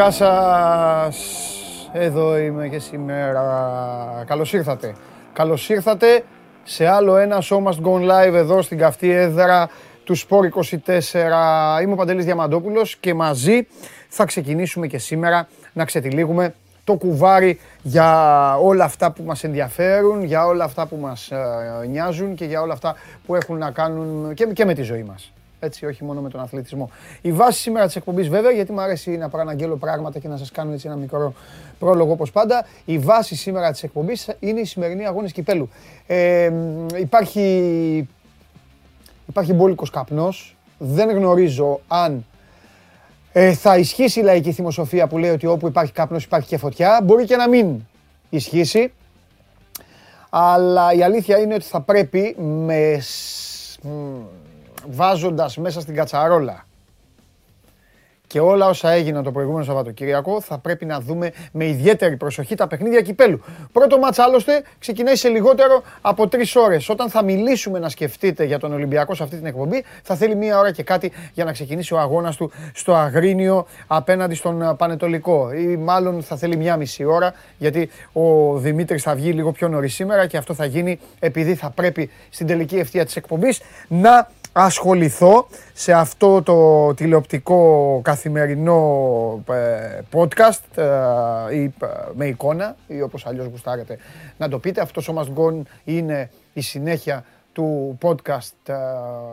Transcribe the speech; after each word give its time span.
Γεια 0.00 0.10
σας. 0.10 1.16
Εδώ 1.92 2.38
είμαι 2.38 2.68
και 2.68 2.78
σήμερα. 2.78 4.24
Καλώς 4.26 4.52
ήρθατε. 4.52 4.94
Καλώς 5.32 5.68
ήρθατε 5.68 6.24
σε 6.64 6.86
άλλο 6.86 7.16
ένα 7.16 7.42
Show 7.42 7.56
Must 7.62 7.82
Go 7.82 8.10
Live 8.10 8.32
εδώ 8.34 8.62
στην 8.62 8.78
καυτή 8.78 9.10
έδρα 9.10 9.68
του 10.04 10.18
Sport 10.18 10.48
24. 10.86 11.82
Είμαι 11.82 11.92
ο 11.92 11.96
Παντελής 11.96 12.24
Διαμαντόπουλος 12.24 12.96
και 12.96 13.14
μαζί 13.14 13.66
θα 14.08 14.24
ξεκινήσουμε 14.24 14.86
και 14.86 14.98
σήμερα 14.98 15.48
να 15.72 15.84
ξετυλίγουμε 15.84 16.54
το 16.84 16.94
κουβάρι 16.94 17.60
για 17.82 18.56
όλα 18.56 18.84
αυτά 18.84 19.12
που 19.12 19.22
μας 19.22 19.44
ενδιαφέρουν, 19.44 20.22
για 20.22 20.46
όλα 20.46 20.64
αυτά 20.64 20.86
που 20.86 20.96
μας 20.96 21.30
ε, 21.30 21.86
νοιάζουν 21.88 22.34
και 22.34 22.44
για 22.44 22.60
όλα 22.60 22.72
αυτά 22.72 22.96
που 23.26 23.34
έχουν 23.34 23.58
να 23.58 23.70
κάνουν 23.70 24.34
και, 24.34 24.44
και 24.44 24.64
με 24.64 24.74
τη 24.74 24.82
ζωή 24.82 25.02
μας. 25.02 25.32
Έτσι, 25.60 25.86
όχι 25.86 26.04
μόνο 26.04 26.20
με 26.20 26.28
τον 26.28 26.40
αθλητισμό. 26.40 26.90
Η 27.20 27.32
βάση 27.32 27.60
σήμερα 27.60 27.86
της 27.86 27.96
εκπομπής, 27.96 28.28
βέβαια, 28.28 28.50
γιατί 28.50 28.72
μου 28.72 28.80
αρέσει 28.80 29.16
να 29.16 29.28
παραναγγέλω 29.28 29.76
πράγματα 29.76 30.18
και 30.18 30.28
να 30.28 30.36
σας 30.36 30.50
κάνω 30.50 30.72
έτσι 30.72 30.86
ένα 30.86 30.96
μικρό 30.96 31.34
πρόλογο 31.78 32.12
όπως 32.12 32.30
πάντα. 32.30 32.66
Η 32.84 32.98
βάση 32.98 33.36
σήμερα 33.36 33.70
της 33.70 33.82
εκπομπής 33.82 34.28
είναι 34.40 34.60
η 34.60 34.64
σημερινή 34.64 35.06
αγώνες 35.06 35.32
κυπέλου. 35.32 35.68
Ε, 36.06 36.52
υπάρχει 36.98 38.08
υπάρχει 39.28 39.52
μπόλικος 39.52 39.90
καπνός. 39.90 40.56
Δεν 40.78 41.10
γνωρίζω 41.10 41.80
αν 41.88 42.24
ε, 43.32 43.52
θα 43.52 43.78
ισχύσει 43.78 44.20
η 44.20 44.22
λαϊκή 44.22 44.52
θυμοσοφία 44.52 45.06
που 45.06 45.18
λέει 45.18 45.30
ότι 45.30 45.46
όπου 45.46 45.66
υπάρχει 45.66 45.92
καπνός 45.92 46.24
υπάρχει 46.24 46.48
και 46.48 46.56
φωτιά. 46.56 47.00
Μπορεί 47.04 47.24
και 47.24 47.36
να 47.36 47.48
μην 47.48 47.86
ισχύσει. 48.30 48.92
Αλλά 50.30 50.92
η 50.92 51.02
αλήθεια 51.02 51.38
είναι 51.38 51.54
ότι 51.54 51.64
θα 51.64 51.80
πρέπει 51.80 52.36
με 52.38 53.02
βάζοντας 54.88 55.56
μέσα 55.56 55.80
στην 55.80 55.94
κατσαρόλα 55.94 56.64
και 58.30 58.40
όλα 58.40 58.66
όσα 58.66 58.90
έγιναν 58.90 59.22
το 59.22 59.32
προηγούμενο 59.32 59.64
Σαββατοκύριακο 59.64 60.40
θα 60.40 60.58
πρέπει 60.58 60.84
να 60.84 61.00
δούμε 61.00 61.32
με 61.52 61.66
ιδιαίτερη 61.66 62.16
προσοχή 62.16 62.54
τα 62.54 62.66
παιχνίδια 62.66 63.00
κυπέλου. 63.00 63.40
Πρώτο 63.72 63.98
μάτς 63.98 64.18
άλλωστε 64.18 64.62
ξεκινάει 64.78 65.16
σε 65.16 65.28
λιγότερο 65.28 65.82
από 66.00 66.28
τρεις 66.28 66.56
ώρες. 66.56 66.88
Όταν 66.88 67.10
θα 67.10 67.22
μιλήσουμε 67.22 67.78
να 67.78 67.88
σκεφτείτε 67.88 68.44
για 68.44 68.58
τον 68.58 68.72
Ολυμπιακό 68.72 69.14
σε 69.14 69.22
αυτή 69.22 69.36
την 69.36 69.46
εκπομπή, 69.46 69.84
θα 70.02 70.14
θέλει 70.14 70.34
μία 70.34 70.58
ώρα 70.58 70.72
και 70.72 70.82
κάτι 70.82 71.12
για 71.32 71.44
να 71.44 71.52
ξεκινήσει 71.52 71.94
ο 71.94 71.98
αγώνας 71.98 72.36
του 72.36 72.50
στο 72.74 72.94
Αγρίνιο 72.94 73.66
απέναντι 73.86 74.34
στον 74.34 74.76
Πανετολικό. 74.76 75.52
Ή 75.52 75.76
μάλλον 75.76 76.22
θα 76.22 76.36
θέλει 76.36 76.56
μία 76.56 76.76
μισή 76.76 77.04
ώρα, 77.04 77.34
γιατί 77.58 77.90
ο 78.12 78.56
Δημήτρης 78.58 79.02
θα 79.02 79.14
βγει 79.14 79.32
λίγο 79.32 79.52
πιο 79.52 79.68
νωρίς 79.68 79.94
σήμερα 79.94 80.26
και 80.26 80.36
αυτό 80.36 80.54
θα 80.54 80.64
γίνει 80.64 80.98
επειδή 81.18 81.54
θα 81.54 81.70
πρέπει 81.70 82.10
στην 82.30 82.46
τελική 82.46 82.76
ευθεία 82.76 83.04
της 83.04 83.16
εκπομπής 83.16 83.60
να 83.88 84.28
ασχοληθώ 84.52 85.46
σε 85.72 85.92
αυτό 85.92 86.42
το 86.42 86.94
τηλεοπτικό 86.94 88.00
καθημερινό 88.02 89.44
ε, 89.50 90.00
podcast 90.12 90.78
ε, 91.50 91.54
ή 91.54 91.62
ε, 91.62 91.86
με 92.14 92.26
εικόνα 92.26 92.76
ή 92.86 93.02
όπως 93.02 93.26
αλλιώς 93.26 93.46
γουστάρετε 93.46 93.98
να 94.36 94.48
το 94.48 94.58
πείτε. 94.58 94.80
Αυτός 94.80 95.08
ο 95.08 95.14
Must 95.16 95.40
Gone 95.40 95.62
είναι 95.84 96.30
η 96.52 96.60
συνέχεια 96.60 97.24
του 97.52 97.98
podcast 98.02 98.74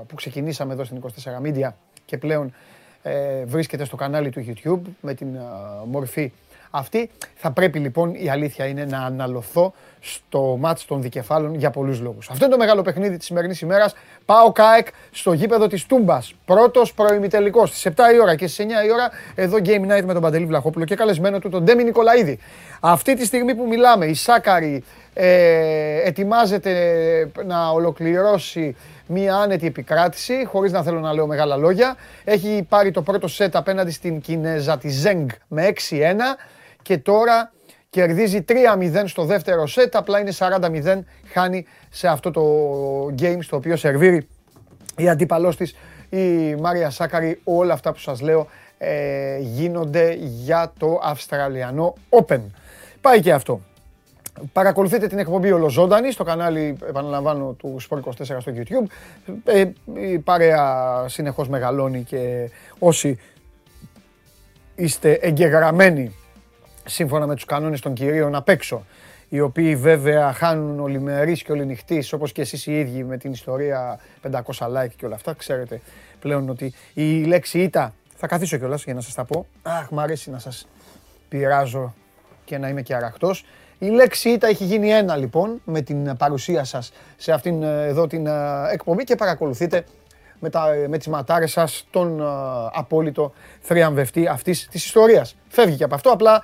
που 0.08 0.16
ξεκινήσαμε 0.16 0.74
εδώ 0.74 0.84
στην 0.84 1.02
24 1.02 1.48
Media 1.48 1.70
και 2.06 2.18
πλέον 2.18 2.54
βρίσκεται 3.46 3.86
στο 3.86 3.96
κανάλι 3.96 4.30
του 4.30 4.46
YouTube 4.48 4.92
με 5.02 5.14
την 5.14 5.28
μορφή 5.86 6.32
αυτή. 6.72 7.10
Θα 7.36 7.52
πρέπει 7.52 7.80
λοιπόν 7.80 8.14
η 8.14 8.30
αλήθεια 8.30 8.66
είναι 8.66 8.86
να 8.86 9.00
αναλωθώ 9.00 9.74
στο 10.08 10.58
μάτς 10.60 10.86
των 10.86 11.02
δικεφάλων 11.02 11.56
για 11.56 11.70
πολλούς 11.70 12.00
λόγους. 12.00 12.30
Αυτό 12.30 12.46
είναι 12.46 12.54
το 12.54 12.60
μεγάλο 12.60 12.82
παιχνίδι 12.82 13.18
της 13.18 13.26
σημερινής 13.26 13.62
ημέρας. 13.62 13.96
Πάω 14.26 14.52
ΚΑΕΚ 14.52 14.88
στο 15.12 15.34
γήπεδο 15.34 15.68
της 15.68 15.86
Τούμπας. 15.86 16.34
Πρώτος 16.46 16.94
προημιτελικός 16.94 17.70
στις 17.70 17.86
7 17.86 18.14
η 18.14 18.20
ώρα 18.22 18.36
και 18.36 18.48
στις 18.48 18.66
9 18.66 18.86
η 18.86 18.92
ώρα 18.92 19.10
εδώ 19.36 19.58
Game 19.66 19.98
Night 19.98 20.04
με 20.04 20.14
τον 20.14 20.22
Παντελή 20.22 20.46
Βλαχόπουλο 20.46 20.86
και 20.86 20.96
καλεσμένο 20.96 21.40
του 21.40 21.50
τον 21.50 21.64
Ντέμι 21.64 21.84
Νικολαίδη. 21.84 22.40
Αυτή 22.80 23.16
τη 23.16 23.26
στιγμή 23.26 23.56
που 23.56 23.68
μιλάμε 23.68 24.06
η 24.06 24.14
Σάκαρη 24.14 24.84
ε, 25.14 26.08
ετοιμάζεται 26.08 26.72
να 27.46 27.70
ολοκληρώσει 27.70 28.76
μία 29.08 29.36
άνετη 29.36 29.66
επικράτηση, 29.66 30.46
χωρίς 30.46 30.72
να 30.72 30.84
θέλω 30.84 31.00
να 31.00 31.14
λέω 31.14 31.28
μεγάλα 31.28 31.56
λόγια. 31.56 31.96
Έχει 32.24 32.66
πάρει 32.70 32.92
το 32.92 33.02
πρώτο 33.02 33.28
σετ 33.28 33.56
απέναντι 33.56 33.92
στην 33.92 34.22
Κινέζα 34.22 34.78
τη 34.78 34.90
Ζέγκ 34.90 35.30
με 35.48 35.74
6-1 35.90 35.94
και 36.82 36.98
τώρα 36.98 37.52
κερδίζει 37.98 38.46
3-0 38.50 39.04
στο 39.06 39.24
δεύτερο 39.24 39.68
σετ, 39.68 39.96
απλά 39.96 40.20
είναι 40.20 40.32
40-0, 40.38 41.00
χάνει 41.34 41.66
σε 41.90 42.08
αυτό 42.08 42.32
το 42.32 42.44
game 43.20 43.38
στο 43.40 43.56
οποίο 43.56 43.76
σερβίρει 43.76 44.28
η 44.98 45.10
αντίπαλός 45.10 45.56
της 45.58 45.76
η 46.10 46.56
Μάρια 46.56 46.90
Σάκαρη. 46.90 47.42
Όλα 47.44 47.74
αυτά 47.74 47.92
που 47.92 48.00
σας 48.00 48.22
λέω 48.22 48.48
ε, 48.78 49.38
γίνονται 49.40 50.14
για 50.20 50.74
το 50.80 51.00
Αυστραλιανό 51.04 51.94
Open. 52.10 52.40
Πάει 53.02 53.22
και 53.22 53.34
αυτό. 53.34 53.62
Παρακολουθείτε 54.54 55.08
την 55.08 55.20
εκπομπή 55.20 55.52
ολοζώντανη 55.52 56.12
στο 56.12 56.24
κανάλι, 56.24 56.78
επαναλαμβάνω, 56.90 57.56
του 57.58 57.78
Sport 57.90 58.00
24 58.00 58.14
στο 58.40 58.52
YouTube. 58.56 58.88
Ε, 59.44 59.66
η 59.94 60.20
παρέα 60.20 61.06
συνεχώς 61.08 61.50
μεγαλώνει 61.50 62.04
και 62.04 62.50
όσοι 62.80 63.20
είστε 64.76 65.12
εγγεγραμμένοι 65.12 66.16
σύμφωνα 66.88 67.28
με 67.28 67.36
τους 67.36 67.46
κανόνες 67.46 67.82
των 67.82 67.94
κυρίων 67.94 68.36
απ' 68.36 68.50
έξω, 68.50 68.86
οι 69.30 69.40
οποίοι 69.40 69.76
βέβαια 69.76 70.34
χάνουν 70.34 70.80
ολημερείς 70.80 71.44
και 71.44 71.52
ολινυχτής, 71.52 72.14
όπως 72.14 72.32
και 72.32 72.42
εσείς 72.42 72.66
οι 72.66 72.80
ίδιοι 72.80 73.04
με 73.04 73.18
την 73.18 73.32
ιστορία 73.32 74.00
500 74.22 74.42
like 74.58 74.92
και 74.96 75.06
όλα 75.06 75.16
αυτά, 75.16 75.34
ξέρετε 75.34 75.82
πλέον 76.20 76.50
ότι 76.50 76.74
η 76.94 77.24
λέξη 77.24 77.60
ήττα, 77.60 77.94
θα 78.16 78.28
καθίσω 78.28 78.58
κιόλας 78.58 78.84
για 78.84 78.94
να 78.94 79.02
σας 79.02 79.14
τα 79.14 79.24
πω, 79.26 79.46
αχ, 79.62 79.90
μου 79.90 80.00
αρέσει 80.00 80.30
να 80.30 80.40
σας 80.40 80.68
πειράζω 81.30 81.94
και 82.46 82.58
να 82.58 82.70
είμαι 82.70 82.82
και 82.82 82.96
αραχτός. 82.96 83.46
Η 83.80 83.88
λέξη 83.88 84.30
ήττα 84.30 84.48
έχει 84.48 84.64
γίνει 84.64 84.90
ένα 84.90 85.16
λοιπόν 85.16 85.62
με 85.66 85.82
την 85.82 86.18
παρουσία 86.18 86.64
σας 86.64 86.92
σε 87.18 87.32
αυτήν 87.32 87.64
ε, 87.64 87.86
εδώ 87.86 88.08
την 88.08 88.28
ε, 88.28 88.32
εκπομπή 88.72 89.04
και 89.04 89.16
παρακολουθείτε 89.16 89.84
με, 90.40 90.50
τα, 90.50 90.76
με 90.88 90.98
τις 90.98 91.08
ματάρες 91.08 91.52
σας 91.52 91.88
τον 91.92 92.20
uh, 92.22 92.70
απόλυτο 92.74 93.34
θριαμβευτή 93.60 94.28
αυτής 94.28 94.68
της 94.68 94.86
ιστορίας. 94.86 95.36
Φεύγει 95.48 95.76
και 95.76 95.84
από 95.84 95.96
αυτό, 95.96 96.10
απλά 96.10 96.44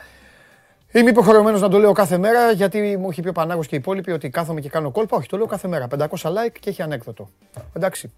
Είμαι 0.96 1.10
υποχρεωμένος 1.10 1.62
να 1.62 1.70
το 1.70 1.78
λέω 1.78 1.92
κάθε 1.92 2.18
μέρα 2.18 2.52
γιατί 2.52 2.98
μου 2.98 3.10
έχει 3.10 3.22
πει 3.22 3.28
ο 3.28 3.32
Πανάγος 3.32 3.68
και 3.68 3.76
οι 3.76 3.78
υπόλοιποι 3.78 4.12
ότι 4.12 4.30
κάθομαι 4.30 4.62
και 4.62 4.70
κάνω 4.70 4.92
κόλπα. 4.92 5.18
Όχι, 5.18 5.28
το 5.28 5.38
λέω 5.38 5.46
κάθε 5.46 5.68
μέρα. 5.68 5.88
500 5.98 6.08
like 6.08 6.56
και 6.60 6.70
έχει 6.70 6.82
ανέκδοτο. 6.82 7.30
Εντάξει. 7.74 8.12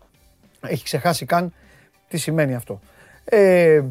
Έχει 0.62 0.84
ξεχάσει 0.84 1.25
καν 1.25 1.53
τι 2.08 2.18
σημαίνει 2.18 2.56
αυτό. 2.56 2.80
Ε, 3.25 3.81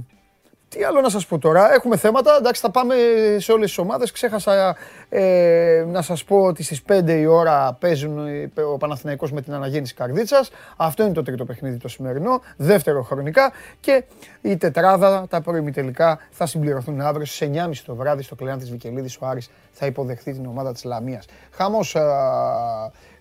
τι 0.75 0.85
άλλο 0.85 1.01
να 1.01 1.09
σας 1.09 1.27
πω 1.27 1.39
τώρα, 1.39 1.75
έχουμε 1.75 1.97
θέματα, 1.97 2.37
εντάξει 2.39 2.61
θα 2.61 2.71
πάμε 2.71 2.95
σε 3.39 3.53
όλες 3.53 3.69
τις 3.69 3.79
ομάδες, 3.79 4.13
ξέχασα 4.13 4.77
ε, 5.09 5.85
να 5.89 6.03
σας 6.03 6.25
πω 6.25 6.37
ότι 6.37 6.63
στις 6.63 6.83
5 6.89 7.09
η 7.09 7.27
ώρα 7.27 7.77
παίζουν 7.81 8.29
ο 8.73 8.77
Παναθηναϊκός 8.77 9.33
με 9.33 9.41
την 9.41 9.55
αναγέννηση 9.55 9.95
Καρδίτσας, 9.95 10.51
αυτό 10.77 11.03
είναι 11.03 11.13
το 11.13 11.23
τρίτο 11.23 11.45
παιχνίδι 11.45 11.77
το 11.77 11.89
σημερινό, 11.89 12.43
δεύτερο 12.57 13.03
χρονικά. 13.03 13.53
Και 13.81 14.05
η 14.43 14.57
τετράδα, 14.57 15.27
τα 15.29 15.43
τελικά 15.73 16.19
θα 16.31 16.47
συμπληρωθούν 16.47 17.01
αύριο 17.01 17.27
στις 17.27 17.49
9.30 17.53 17.71
το 17.87 17.95
βράδυ 17.95 18.23
στο 18.23 18.35
Κλεάν 18.35 18.59
της 18.59 18.71
Βικελίδης, 18.71 19.17
ο 19.21 19.27
Άρης 19.27 19.51
θα 19.73 19.87
υποδεχθεί 19.87 20.33
την 20.33 20.47
ομάδα 20.47 20.73
της 20.73 20.85
Λαμίας. 20.85 21.27
Χαμός 21.51 21.97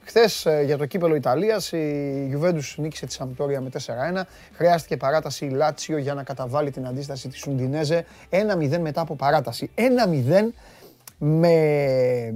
Χθες 0.06 0.46
ε, 0.46 0.62
για 0.66 0.78
το 0.78 0.86
κύπελο 0.86 1.16
Ιταλίας 1.16 1.72
η 1.72 2.38
Juventus 2.38 2.74
νίκησε 2.76 3.06
τη 3.06 3.14
Σαμπτόρια 3.14 3.62
με 3.62 3.70
4-1. 4.16 4.22
Χρειάστηκε 4.54 4.98
παράταση 4.98 5.46
η 5.46 5.50
Λάτσιο 5.50 5.98
για 5.98 6.14
να 6.14 6.24
καταβάλει 6.24 6.72
την 6.72 6.88
αντίσταση 6.88 7.28
της 7.28 7.48
Ουντινέζε. 7.48 8.06
1-0 8.30 8.78
μετά 8.80 9.02
από 9.02 9.16
παράταση. 9.16 9.72
1-0 9.76 9.82
με, 11.18 12.34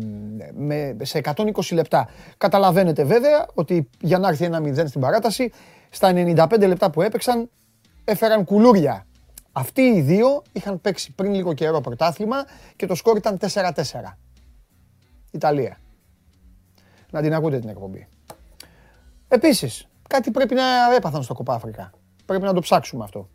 με, 0.56 0.96
σε 1.02 1.22
120 1.24 1.44
λεπτά. 1.72 2.10
Καταλαβαίνετε 2.38 3.04
βέβαια 3.04 3.46
ότι 3.54 3.90
για 4.02 4.18
να 4.18 4.28
έρθει 4.28 4.50
1-0 4.52 4.88
στην 4.88 5.02
παράταση, 5.02 5.52
στα 5.90 6.14
95 6.16 6.68
λεπτά 6.68 6.90
που 6.90 7.02
έπαιξαν 7.02 7.50
έφεραν 8.04 8.44
κουλούρια. 8.44 9.06
Αυτοί 9.52 9.82
οι 9.82 10.02
δύο 10.02 10.44
είχαν 10.52 10.82
παίξει 10.82 11.12
πριν 11.12 11.34
λίγο 11.34 11.54
καιρό 11.54 11.82
πρωτάθλημα 11.82 12.46
και 12.76 12.86
το 12.86 12.96
σκόρ 12.96 13.18
ήταν 13.18 13.40
4-4. 13.54 13.72
Ιταλία 15.32 15.78
να 17.18 17.24
την 17.24 17.34
ακούτε 17.34 17.60
την 17.60 17.70
εκπομπή. 17.70 18.08
Επίσης, 19.28 19.88
κάτι 20.10 20.32
πρέπει 20.32 20.56
να 20.56 20.64
έπαθαν 20.96 21.24
στο 21.24 21.34
Κοπάφρικα. 21.34 21.92
Πρέπει 22.26 22.44
να 22.44 22.54
το 22.54 22.60
ψάξουμε 22.62 23.04
αυτό. 23.04 23.30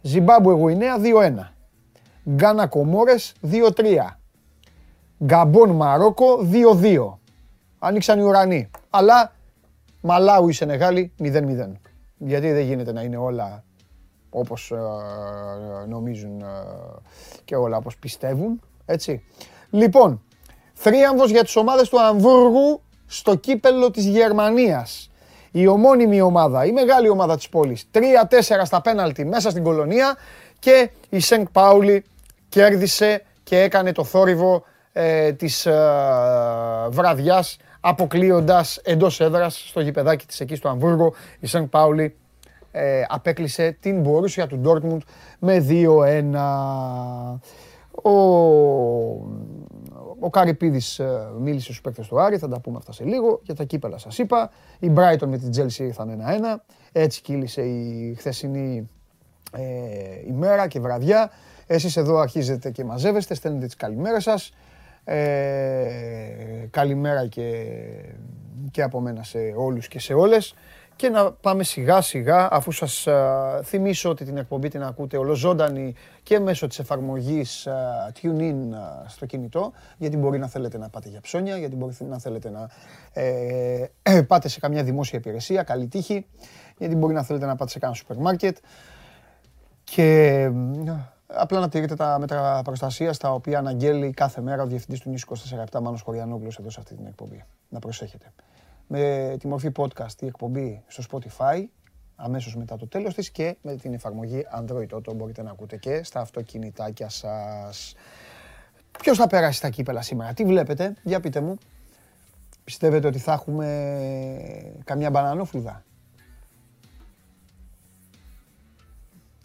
Ζιμπάμπουε 0.00 0.54
Γουινέα 0.54 0.96
2-1. 0.98 1.52
Γκάνα 2.30 2.66
Κομόρες 2.66 3.34
2-3. 3.42 4.18
Γκαμπόν 5.24 5.70
Μαρόκο 5.70 6.26
2-2. 6.82 7.18
Ανοίξαν 7.78 8.18
οι 8.18 8.22
ουρανοί. 8.22 8.70
Αλλά 8.90 9.32
Μαλάου 10.00 10.48
η 10.48 10.52
Σενεγάλη 10.52 11.12
0-0. 11.18 11.72
Γιατί 12.18 12.52
δεν 12.52 12.64
γίνεται 12.64 12.92
να 12.92 13.02
είναι 13.02 13.16
όλα 13.16 13.64
όπως 14.30 14.70
ε, 14.70 14.76
νομίζουν 15.88 16.40
ε, 16.40 16.44
και 17.44 17.56
όλα 17.56 17.76
όπως 17.76 17.96
πιστεύουν. 17.96 18.60
Έτσι. 18.84 19.24
Λοιπόν, 19.70 20.22
θρίαμβος 20.72 21.30
για 21.30 21.42
τις 21.42 21.56
ομάδες 21.56 21.88
του 21.88 22.00
Αμβούργου 22.00 22.82
στο 23.12 23.34
κύπελο 23.34 23.90
της 23.90 24.04
Γερμανίας. 24.06 25.10
Η 25.50 25.66
ομώνυμη 25.66 26.20
ομάδα, 26.20 26.64
η 26.64 26.72
μεγάλη 26.72 27.08
ομάδα 27.08 27.36
της 27.36 27.48
πόλης. 27.48 27.84
3-4 27.92 28.64
στα 28.64 28.80
πέναλτι 28.80 29.24
μέσα 29.24 29.50
στην 29.50 29.62
κολονία 29.62 30.16
και 30.58 30.90
η 31.08 31.20
Σενκ 31.20 31.48
Πάουλη 31.48 32.04
κέρδισε 32.48 33.24
και 33.42 33.60
έκανε 33.60 33.92
το 33.92 34.04
θόρυβο 34.04 34.64
ε, 34.92 35.32
της 35.32 35.66
ε, 35.66 35.72
βραδιάς 36.88 37.56
αποκλείοντας 37.80 38.76
εντός 38.76 39.20
έδρας 39.20 39.64
στο 39.68 39.80
γηπεδάκι 39.80 40.26
της 40.26 40.40
εκεί 40.40 40.54
στο 40.54 40.68
Αμβούργο 40.68 41.14
η 41.40 41.46
Σεν 41.46 41.68
Πάουλη 41.68 42.16
ε, 42.72 43.02
απέκλεισε 43.08 43.76
την 43.80 44.00
μπορούσια 44.00 44.46
του 44.46 44.58
Ντόρτμουντ 44.58 45.02
με 45.38 45.66
2-1. 45.68 45.74
Ο, 48.02 48.12
ο 50.24 50.30
Καρυπίδης 50.30 50.98
ε, 50.98 51.30
μίλησε 51.38 51.64
στους 51.64 51.80
παίκτες 51.80 52.06
του 52.06 52.20
Άρη, 52.20 52.38
θα 52.38 52.48
τα 52.48 52.60
πούμε 52.60 52.76
αυτά 52.76 52.92
σε 52.92 53.04
λίγο. 53.04 53.40
Για 53.42 53.54
τα 53.54 53.64
κύπελα 53.64 53.98
σας 53.98 54.18
είπα. 54.18 54.50
Η 54.78 54.92
Brighton 54.96 55.26
με 55.26 55.38
την 55.38 55.50
Chelsea 55.56 55.78
ήρθαν 55.78 56.22
1-1. 56.56 56.60
Έτσι 56.92 57.20
κύλησε 57.20 57.62
η 57.62 58.14
χθεσινή 58.18 58.88
ε, 59.52 59.62
ημέρα 60.26 60.66
και 60.66 60.80
βραδιά. 60.80 61.30
Εσείς 61.66 61.96
εδώ 61.96 62.18
αρχίζετε 62.18 62.70
και 62.70 62.84
μαζεύεστε, 62.84 63.34
στέλνετε 63.34 63.66
τις 63.66 63.76
καλημέρες 63.76 64.22
σας. 64.22 64.52
Ε, 65.04 65.86
καλημέρα 66.70 67.26
και, 67.26 67.66
και 68.70 68.82
από 68.82 69.00
μένα 69.00 69.22
σε 69.22 69.38
όλους 69.56 69.88
και 69.88 69.98
σε 69.98 70.14
όλες 70.14 70.54
και 70.96 71.08
να 71.08 71.32
πάμε 71.32 71.62
σιγά 71.62 72.00
σιγά 72.00 72.48
αφού 72.52 72.72
σας 72.72 73.06
θυμίσω 73.62 74.10
ότι 74.10 74.24
την 74.24 74.36
εκπομπή 74.36 74.68
την 74.68 74.82
ακούτε 74.82 75.16
ολοζώντανη 75.16 75.94
και 76.22 76.38
μέσω 76.38 76.66
της 76.66 76.78
εφαρμογής 76.78 77.68
TuneIn 78.22 78.54
στο 79.06 79.26
κινητό 79.26 79.72
γιατί 79.98 80.16
μπορεί 80.16 80.38
να 80.38 80.48
θέλετε 80.48 80.78
να 80.78 80.88
πάτε 80.88 81.08
για 81.08 81.20
ψώνια, 81.20 81.56
γιατί 81.56 81.76
μπορεί 81.76 81.94
να 81.98 82.18
θέλετε 82.18 82.50
να 82.50 82.68
ε, 83.12 83.84
ε, 84.02 84.22
πάτε 84.22 84.48
σε 84.48 84.60
καμιά 84.60 84.82
δημόσια 84.82 85.18
υπηρεσία, 85.18 85.62
καλή 85.62 85.86
τύχη, 85.86 86.26
γιατί 86.78 86.96
μπορεί 86.96 87.14
να 87.14 87.22
θέλετε 87.22 87.46
να 87.46 87.56
πάτε 87.56 87.70
σε 87.70 87.78
κάνα 87.78 87.94
σούπερ 87.94 88.16
μάρκετ 88.16 88.56
και 89.84 90.50
απλά 91.26 91.60
να 91.60 91.68
τηρείτε 91.68 91.94
τα 91.94 92.18
μέτρα 92.18 92.62
προστασίας 92.62 93.18
τα 93.18 93.32
οποία 93.32 93.58
αναγγέλει 93.58 94.10
κάθε 94.10 94.40
μέρα 94.40 94.62
ο 94.62 94.66
διευθυντής 94.66 95.00
του 95.00 95.10
Νίσου 95.10 95.26
24 95.72 95.80
Μάνος 95.82 96.02
Χωριανόπουλος 96.02 96.58
εδώ 96.58 96.70
σε 96.70 96.80
αυτή 96.80 96.94
την 96.94 97.06
εκπομπή. 97.06 97.44
Να 97.68 97.78
προσέχετε 97.78 98.32
με 98.86 99.36
τη 99.38 99.46
μορφή 99.46 99.70
podcast 99.76 100.22
η 100.22 100.26
εκπομπή 100.26 100.84
στο 100.86 101.02
Spotify 101.10 101.64
αμέσως 102.16 102.56
μετά 102.56 102.76
το 102.76 102.86
τέλος 102.86 103.14
της 103.14 103.30
και 103.30 103.56
με 103.62 103.76
την 103.76 103.94
εφαρμογή 103.94 104.46
Android 104.60 104.96
Auto 104.96 105.14
μπορείτε 105.14 105.42
να 105.42 105.50
ακούτε 105.50 105.76
και 105.76 106.02
στα 106.04 106.20
αυτοκινητάκια 106.20 107.08
σας. 107.08 107.94
Ποιος 108.98 109.16
θα 109.16 109.26
περάσει 109.26 109.58
στα 109.58 109.70
κύπελα 109.70 110.02
σήμερα, 110.02 110.32
τι 110.32 110.44
βλέπετε, 110.44 110.94
για 111.02 111.20
πείτε 111.20 111.40
μου. 111.40 111.58
Πιστεύετε 112.64 113.06
ότι 113.06 113.18
θα 113.18 113.32
έχουμε 113.32 114.80
καμιά 114.84 115.10
μπανανόφλουδα; 115.10 115.84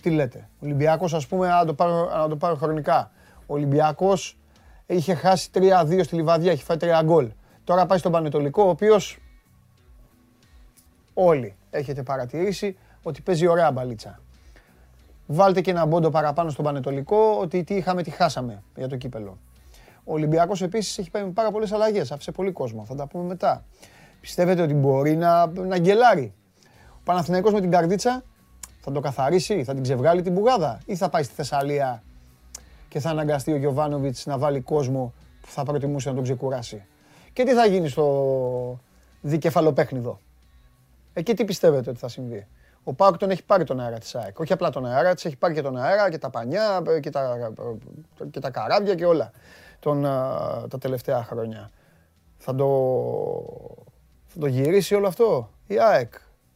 Τι 0.02 0.10
λέτε, 0.10 0.50
ο 0.54 0.66
Ολυμπιακός 0.66 1.14
ας 1.14 1.28
πούμε, 1.28 1.48
να 1.48 1.66
το 1.66 1.74
πάρω, 1.74 2.10
να 2.18 2.28
το 2.28 2.36
πάρω 2.36 2.56
χρονικά. 2.56 3.12
Ο 3.46 3.54
Ολυμπιακός 3.54 4.38
είχε 4.86 5.14
χάσει 5.14 5.50
3-2 5.54 6.04
στη 6.04 6.16
Λιβαδιά, 6.16 6.52
έχει 6.52 6.64
φάει 6.64 6.78
3 6.78 7.02
γκολ. 7.04 7.32
Τώρα 7.64 7.86
πάει 7.86 7.98
στον 7.98 8.12
Πανετολικό, 8.12 8.64
ο 8.64 8.70
οποίος 8.70 9.20
όλοι 11.20 11.56
έχετε 11.70 12.04
παρατηρήσει 12.04 12.78
ότι 13.04 13.22
παίζει 13.22 13.48
ωραία 13.48 13.72
μπαλίτσα. 13.72 14.20
Βάλτε 15.26 15.62
και 15.62 15.72
ένα 15.72 15.86
μπόντο 15.86 16.10
παραπάνω 16.10 16.50
στον 16.50 16.66
Πανετολικό 16.66 17.38
ότι 17.42 17.64
τι 17.64 17.76
είχαμε, 17.76 18.04
τι 18.04 18.10
χάσαμε 18.10 18.64
για 18.76 18.88
το 18.88 18.96
κύπελο. 18.96 19.38
Ο 20.04 20.14
Ολυμπιακός 20.14 20.62
επίσης 20.62 20.98
έχει 20.98 21.10
πάει 21.10 21.24
με 21.24 21.30
πάρα 21.30 21.52
πολλές 21.52 21.72
αλλαγές. 21.72 22.12
Άφησε 22.12 22.32
πολύ 22.32 22.52
κόσμο. 22.52 22.86
Θα 22.86 22.96
τα 22.96 23.08
πούμε 23.08 23.24
μετά. 23.24 23.64
Πιστεύετε 24.22 24.62
ότι 24.62 24.74
μπορεί 24.74 25.16
να, 25.16 25.46
να 25.48 25.78
γκελάρει; 25.78 26.34
Ο 26.92 27.02
Παναθηναϊκός 27.04 27.54
με 27.54 27.62
την 27.62 27.72
καρδίτσα 27.72 28.24
θα 28.82 28.92
το 28.92 29.00
καθαρίσει, 29.00 29.64
θα 29.64 29.74
την 29.74 29.84
ξεβγάλει 29.84 30.22
την 30.22 30.34
μπουγάδα 30.34 30.80
ή 30.86 30.96
θα 30.96 31.10
πάει 31.10 31.24
στη 31.24 31.34
Θεσσαλία 31.34 32.04
και 32.88 33.00
θα 33.00 33.10
αναγκαστεί 33.10 33.52
ο 33.52 33.58
Γιωβάνοβιτς 33.58 34.26
να 34.26 34.38
βάλει 34.38 34.62
κόσμο 34.62 35.14
που 35.42 35.48
θα 35.48 35.64
προτιμούσε 35.64 36.10
να 36.10 36.16
τον 36.16 36.24
ξεκουράσει; 36.24 36.86
Και 37.34 37.44
τι 37.44 37.54
θα 37.54 37.66
γίνει 37.66 37.88
στο 37.88 38.80
δικεφαλοπέχνιδο. 39.22 40.20
Εκεί 41.18 41.34
τι 41.34 41.46
πιστεύετε 41.46 41.90
ότι 41.90 42.00
θα 42.00 42.08
συμβεί; 42.08 42.48
Ο 42.84 42.94
Πάουκ 42.94 43.18
τον 43.18 43.30
έχει 43.30 43.44
πάρει 43.44 43.64
τον 43.64 43.80
αέρα 43.80 43.98
της 43.98 44.16
ΑΕΚ. 44.16 44.40
Όχι 44.40 44.54
απλά 44.54 44.70
τον 44.70 44.86
αέρα 44.86 45.14
της, 45.14 45.26
έχει 45.26 45.36
πάρει 45.36 45.54
και 45.54 45.62
τον 45.62 45.78
αέρα 45.78 46.10
και 46.10 46.18
τα 46.18 46.30
πανιά 46.30 46.82
και 47.02 47.10
τα, 47.10 47.52
και 48.32 48.40
τα 48.40 48.50
καράβια 48.50 48.96
και 48.96 49.06
όλα 49.06 49.32
τον, 49.80 50.02
τα 50.70 50.78
τελευταία 50.80 51.24
χρόνια. 51.24 51.72
Θα 52.38 52.56
το, 52.56 52.68
θα 54.26 54.40
το 54.40 54.48
γυρίσει 54.48 54.96
όλο 54.96 55.08
αυτό 55.08 55.50
η 55.68 55.80
ΑΕΚ; 55.80 56.14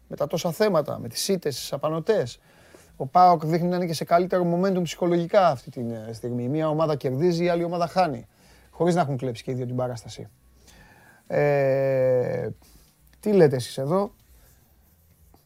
Με 0.07 0.15
τα 0.15 0.27
τόσα 0.27 0.51
θέματα, 0.51 0.99
με 0.99 1.07
τις 1.07 1.27
ήττες, 1.27 1.55
τις 1.55 1.73
απανοτές. 1.73 2.39
Ο 2.95 3.05
Πάοκ 3.05 3.45
δείχνει 3.45 3.67
να 3.67 3.75
είναι 3.75 3.85
και 3.85 3.93
σε 3.93 4.03
καλύτερο 4.03 4.43
momentum 4.55 4.81
ψυχολογικά 4.83 5.47
αυτή 5.47 5.69
τη 5.69 5.81
ε, 6.09 6.13
στιγμή. 6.13 6.47
Μία 6.47 6.69
ομάδα 6.69 6.95
κερδίζει, 6.95 7.43
η 7.43 7.49
άλλη 7.49 7.63
ομάδα 7.63 7.87
χάνει. 7.87 8.27
Χωρίς 8.69 8.95
να 8.95 9.01
έχουν 9.01 9.17
κλέψει 9.17 9.43
και 9.43 9.51
οι 9.51 9.53
δύο 9.53 9.65
την 9.65 9.75
παράσταση. 9.75 10.29
Ε, 11.27 12.49
τι 13.19 13.31
λέτε 13.33 13.55
εσείς 13.55 13.77
εδώ; 13.77 14.11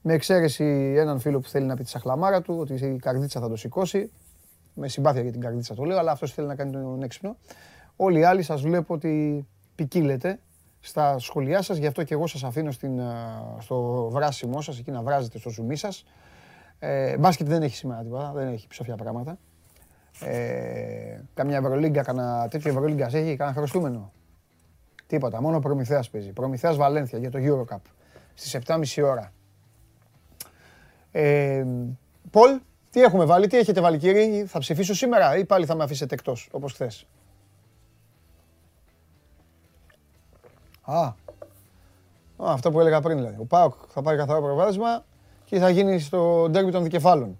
Με 0.08 0.14
εξαίρεση 0.14 0.94
έναν 0.98 1.20
φίλο 1.20 1.40
που 1.40 1.48
θέλει 1.50 1.66
να 1.66 1.76
πει 1.76 1.84
τη 1.84 1.90
σαχλαμάρα 1.90 2.42
του, 2.42 2.58
ότι 2.60 2.74
η 2.74 2.96
καρδίτσα 2.96 3.40
θα 3.40 3.50
το 3.50 3.56
σηκώσει. 3.56 4.12
Με 4.74 4.88
συμπάθεια 4.88 5.22
για 5.22 5.32
την 5.32 5.42
καρδίτσα 5.42 5.74
το 5.74 5.84
λέω, 5.84 5.98
αλλά 5.98 6.12
αυτός 6.12 6.34
θέλει 6.34 6.48
να 6.48 6.56
κάνει 6.56 6.72
τον 6.72 7.04
έξυπνο. 7.04 7.38
Όλοι 7.96 8.20
οι 8.20 8.24
άλλοι 8.24 8.42
σας 8.42 8.62
βλέπω 8.62 8.94
ότι 8.94 9.46
ποικίλετε 9.76 10.40
στα 10.80 11.20
σχολιά 11.20 11.62
σας, 11.62 11.78
γι' 11.78 11.88
αυτό 11.88 12.04
και 12.04 12.14
εγώ 12.14 12.28
σας 12.28 12.44
αφήνω 12.44 12.72
στην, 12.72 13.02
στο 13.60 14.08
βράσιμό 14.12 14.62
σας, 14.62 14.80
εκεί 14.80 14.92
να 14.92 15.02
βράζετε 15.02 15.38
στο 15.38 15.50
ζουμί 15.50 15.76
σας. 15.76 16.06
Ε, 16.80 17.18
μπάσκετ 17.18 17.48
δεν 17.48 17.62
έχει 17.62 17.76
σήμερα 17.76 18.02
τίποτα, 18.02 18.32
δεν 18.36 18.48
έχει 18.48 18.68
ψοφιά 18.68 18.96
πράγματα. 18.96 19.38
Ε, 20.20 21.22
καμιά 21.34 21.58
Ευρωλίγκα, 21.58 22.02
κανένα 22.02 22.48
τέτοιο 22.48 22.70
Ευρωλίγκας 22.72 23.14
έχει, 23.14 23.36
κανένα 23.36 23.58
χρωστούμενο. 23.58 24.12
Τίποτα, 25.08 25.42
μόνο 25.42 25.60
Προμηθέας 25.60 26.10
παίζει. 26.10 26.32
Προμηθέας 26.32 26.76
Βαλένθια 26.76 27.20
για 27.20 27.32
το 27.32 27.40
Eurocup 27.42 27.82
στις 28.34 28.58
7.30 28.66 29.04
ώρα. 29.04 29.32
Ε, 31.18 31.66
Πολ, 32.32 32.60
τι 32.92 33.02
έχουμε 33.02 33.26
βάλει, 33.26 33.48
τι 33.48 33.58
έχετε 33.58 33.82
βάλει 33.82 33.98
κύριε, 33.98 34.46
θα 34.46 34.60
ψηφίσω 34.60 34.94
σήμερα 34.94 35.38
ή 35.38 35.46
πάλι 35.46 35.66
θα 35.66 35.76
με 35.76 35.84
αφήσετε 35.84 36.14
εκτός, 36.14 36.50
όπως 36.52 36.74
χθες; 36.74 37.08
Α, 40.82 41.14
αυτό 42.38 42.72
που 42.72 42.80
έλεγα 42.80 43.02
πριν 43.02 43.18
δηλαδή. 43.18 43.36
Ο 43.40 43.46
Πάοκ 43.46 43.74
θα 43.88 44.02
πάρει 44.02 44.18
καθαρό 44.18 44.42
προβάδισμα 44.42 45.06
και 45.46 45.60
θα 45.60 45.70
γίνει 45.70 46.00
στο 46.00 46.48
ντέρμπι 46.50 46.72
των 46.72 46.84
δικεφάλων. 46.84 47.40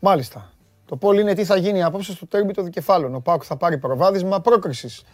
Μάλιστα. 0.00 0.52
Το 0.86 0.96
πόλ 0.96 1.18
είναι 1.18 1.34
τι 1.34 1.44
θα 1.44 1.56
γίνει 1.56 1.82
απόψε 1.82 2.12
στο 2.12 2.26
ντέρμπι 2.26 2.52
των 2.52 2.64
δικεφάλων. 2.64 3.14
Ο 3.14 3.20
Πάοκ 3.20 3.42
θα 3.46 3.56
πάρει 3.56 3.78
προβάδισμα 3.78 4.40
πρόκρισης. 4.40 5.04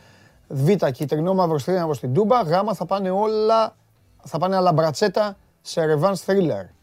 Β, 0.49 0.71
κυτρινό 0.93 1.35
μαύρο 1.35 1.59
στρίναβο 1.59 1.95
στην 1.95 2.15
Τούμπα. 2.15 2.43
Γ, 2.43 2.75
θα 2.75 2.87
πάνε 2.87 3.11
όλα, 3.11 3.77
θα 4.25 4.39
πάνε 4.39 4.57
αλαμπρατσέτα 4.57 5.37
σε 5.61 5.81
revenge 5.81 6.25
thriller. 6.27 6.82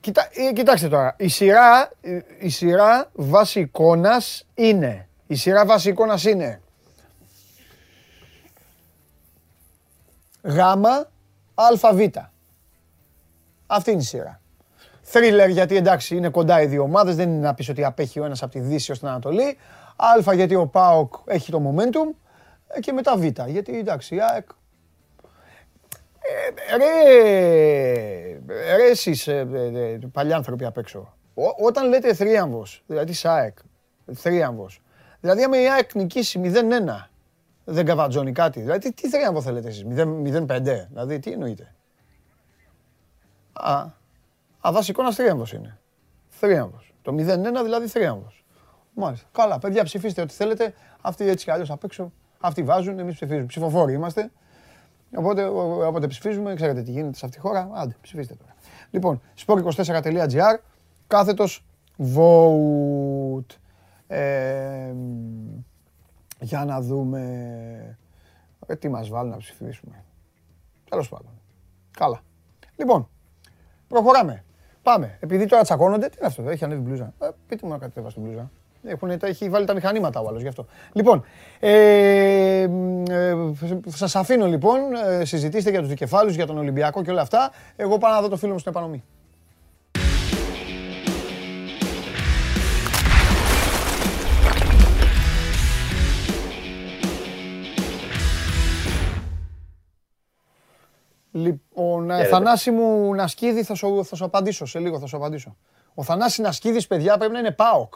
Κοιτά, 0.00 0.28
ε, 0.32 0.52
κοιτάξτε 0.52 0.88
τώρα, 0.88 1.14
η 1.18 1.28
σειρά, 1.28 1.90
η 2.38 2.48
σειρά 2.48 3.10
βάση 3.12 3.60
εικόνας 3.60 4.46
είναι. 4.54 5.08
Η 5.26 5.34
σειρά 5.34 5.66
βάση 5.66 5.88
εικόνας 5.88 6.24
είναι. 6.24 6.60
Γάμα, 10.42 11.10
αλφα, 11.54 11.94
β. 11.94 12.00
Αυτή 13.66 13.90
είναι 13.90 14.00
η 14.00 14.04
σειρά. 14.04 14.40
Θρίλερ 15.02 15.48
γιατί 15.48 15.76
εντάξει 15.76 16.16
είναι 16.16 16.28
κοντά 16.28 16.62
οι 16.62 16.66
δύο 16.66 16.82
ομάδες, 16.82 17.16
δεν 17.16 17.28
είναι 17.30 17.46
να 17.46 17.54
πεις 17.54 17.68
ότι 17.68 17.84
απέχει 17.84 18.20
ο 18.20 18.24
ένας 18.24 18.42
από 18.42 18.52
τη 18.52 18.60
Δύση 18.60 18.92
ως 18.92 18.98
την 18.98 19.08
Ανατολή. 19.08 19.58
Αλφα 19.96 20.34
γιατί 20.34 20.54
ο 20.54 20.66
ΠΑΟΚ 20.66 21.14
έχει 21.24 21.50
το 21.50 21.62
momentum 21.66 22.14
ε, 22.68 22.80
και 22.80 22.92
μετά 22.92 23.16
Β. 23.16 23.24
Γιατί 23.46 23.78
εντάξει 23.78 24.14
η 24.14 24.20
ΑΕΚ 24.22 24.48
ε, 24.48 24.52
ρε, 26.76 28.76
ρε 28.76 28.90
εσείς 28.90 29.26
ε, 29.26 29.38
ε, 29.38 29.98
παλιά 30.12 30.36
άνθρωποι 30.36 30.64
απ' 30.64 30.76
έξω. 30.76 31.14
Όταν 31.64 31.88
λέτε 31.88 32.14
θρίαμβος, 32.14 32.82
δηλαδή 32.86 33.12
ΣΑΕΚ, 33.12 33.58
θρίαμβος, 34.12 34.82
δηλαδή 35.20 35.42
άμα 35.42 35.60
η 35.60 35.70
ΑΕΚ 35.70 35.94
νικήσει 35.94 36.40
0-1, 36.44 37.08
δεν 37.64 37.84
καβατζώνει 37.84 38.32
κάτι. 38.32 38.60
Δηλαδή 38.60 38.92
τι 38.92 39.08
θρίαμβο 39.08 39.42
θέλετε 39.42 39.68
εσείς, 39.68 39.84
0-5, 39.86 40.86
δηλαδή 40.88 41.18
τι 41.18 41.32
εννοείτε; 41.32 41.74
Α, 43.52 43.86
α 44.60 44.72
βασικό 44.72 45.02
ένας 45.02 45.14
θρίαμβος 45.14 45.52
είναι. 45.52 45.78
Θρίαμβος. 46.28 46.94
Το 47.02 47.12
0-1 47.12 47.62
δηλαδή 47.62 47.86
θρίαμβος. 47.86 48.44
Μάλιστα. 48.94 49.28
Καλά, 49.32 49.58
παιδιά 49.58 49.84
ψηφίστε 49.84 50.22
ό,τι 50.22 50.34
θέλετε. 50.34 50.74
Αυτοί 51.00 51.28
έτσι 51.28 51.44
κι 51.44 51.50
αλλιώς 51.50 51.70
απ' 51.70 51.84
έξω, 51.84 52.12
αυτοί 52.40 52.62
βάζουν, 52.62 52.98
εμείς 52.98 53.14
ψηφίζουμε. 53.14 53.46
Ψηφοφόροι 53.46 53.92
είμαστε. 53.92 54.30
Οπότε, 55.14 55.44
όποτε 55.86 56.06
ψηφίζουμε, 56.06 56.54
ξέρετε 56.54 56.82
τι 56.82 56.90
γίνεται 56.90 57.16
σε 57.16 57.24
αυτή 57.26 57.36
τη 57.36 57.42
χώρα. 57.46 57.70
Άντε, 57.72 57.96
ψηφίστε 58.00 58.34
τώρα. 58.34 58.54
Λοιπόν, 58.90 59.20
sport24.gr, 59.46 60.58
κάθετος 61.06 61.64
vote. 61.98 63.54
Ε, 64.06 64.94
για 66.40 66.64
να 66.64 66.80
δούμε 66.80 67.98
ε, 68.66 68.76
τι 68.76 68.88
μας 68.88 69.08
βάλουν 69.08 69.30
να 69.30 69.36
ψηφίσουμε. 69.36 70.04
Τέλος 70.90 71.08
πάντων. 71.08 71.30
Καλά. 71.90 72.20
Λοιπόν, 72.76 73.08
προχωράμε. 73.88 74.44
Πάμε. 74.82 75.16
Επειδή 75.20 75.46
τώρα 75.46 75.62
τσακώνονται, 75.62 76.08
τι 76.08 76.16
είναι 76.18 76.26
αυτό, 76.26 76.48
έχει 76.48 76.64
ανέβει 76.64 76.80
μπλούζα. 76.80 77.14
Ε, 77.18 77.28
πείτε 77.48 77.66
μου 77.66 77.72
να 77.72 77.78
κατέβα 77.78 78.10
στην 78.10 78.22
μπλούζα. 78.22 78.50
Έχουν, 78.84 79.10
έχει 79.22 79.48
βάλει 79.48 79.66
τα 79.66 79.74
μηχανήματα 79.74 80.20
ο 80.20 80.28
άλλος 80.28 80.42
γι' 80.42 80.48
αυτό. 80.48 80.66
Λοιπόν, 80.92 81.24
ε, 81.60 82.60
ε, 82.60 83.36
σας 83.86 84.16
αφήνω 84.16 84.46
λοιπόν, 84.46 84.78
ε, 85.20 85.24
συζητήστε 85.24 85.70
για 85.70 85.78
τους 85.78 85.88
δικεφάλους, 85.88 86.34
για 86.34 86.46
τον 86.46 86.58
Ολυμπιακό 86.58 87.02
και 87.02 87.10
όλα 87.10 87.20
αυτά. 87.20 87.50
Εγώ 87.76 87.98
πάω 87.98 88.12
να 88.12 88.20
δω 88.20 88.28
το 88.28 88.36
φίλο 88.36 88.52
μου 88.52 88.58
στην 88.58 88.70
επανομή. 88.70 89.04
Λοιπόν, 101.32 102.10
ε, 102.10 102.24
Θανάση 102.24 102.70
μου 102.70 103.14
Νασκίδη 103.14 103.62
θα 103.62 103.74
σου, 103.74 104.04
θα 104.04 104.16
σου 104.16 104.24
απαντήσω 104.24 104.66
σε 104.66 104.78
λίγο, 104.78 104.98
θα 104.98 105.06
σου 105.06 105.16
απαντήσω. 105.16 105.56
Ο 105.94 106.02
Θανάσης 106.02 106.38
Νασκίδης, 106.38 106.86
παιδιά, 106.86 107.16
πρέπει 107.16 107.32
να 107.32 107.38
είναι 107.38 107.50
ΠΑΟΚ. 107.50 107.94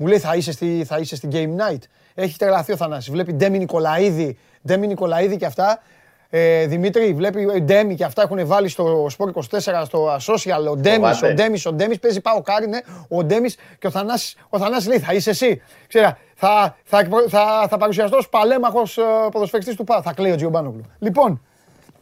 Μου 0.00 0.06
λέει 0.06 0.18
θα 0.18 0.34
είσαι, 0.34 0.52
στη, 0.52 0.84
θα 0.86 0.98
είσαι 0.98 1.16
στη 1.16 1.28
Game 1.32 1.62
Night. 1.62 1.80
Έχει 2.14 2.38
τρελαθεί 2.38 2.72
ο 2.72 2.76
Θανάσης. 2.76 3.10
Βλέπει 3.10 3.32
Ντέμι 3.32 3.58
Νικολαίδη, 3.58 4.38
Ντέμι 4.66 4.86
Νικολαίδη 4.86 5.36
και 5.36 5.46
αυτά. 5.46 5.82
Ε, 6.30 6.66
Δημήτρη, 6.66 7.12
βλέπει 7.12 7.62
Ντέμι 7.62 7.94
και 7.94 8.04
αυτά 8.04 8.22
έχουν 8.22 8.46
βάλει 8.46 8.68
στο 8.68 9.06
Sport 9.18 9.32
24, 9.58 9.82
στο 9.84 10.16
social. 10.16 10.70
Ο 10.70 10.76
Ντέμις, 10.76 11.22
ο 11.22 11.32
Ντέμις, 11.32 11.66
ο 11.66 11.72
Ντέμις 11.72 11.98
παίζει 11.98 12.20
πάω 12.20 12.42
κάρι, 12.42 12.68
ναι. 12.68 12.78
Ο 13.08 13.24
Ντέμις 13.24 13.56
και 13.78 13.86
ο 13.86 13.90
Θανάσης, 13.90 14.36
ο 14.48 14.58
Θανάσης 14.58 14.88
λέει 14.88 14.98
θα 14.98 15.12
είσαι 15.12 15.30
εσύ. 15.30 15.62
Ξέρα, 15.86 16.18
θα, 16.34 16.76
θα, 16.84 17.08
θα, 17.28 17.66
θα 17.68 17.76
παρουσιαστώ 17.76 18.16
ως 18.16 18.28
παλέμαχος 18.28 18.98
ε, 18.98 19.02
ποδοσφαιριστής 19.32 19.76
του 19.76 19.84
ΠΑΟ. 19.84 20.02
Θα 20.02 20.12
κλαίει 20.12 20.32
ο 20.32 20.36
Τζιομπάνογλου. 20.36 20.82
Λοιπόν, 20.98 21.42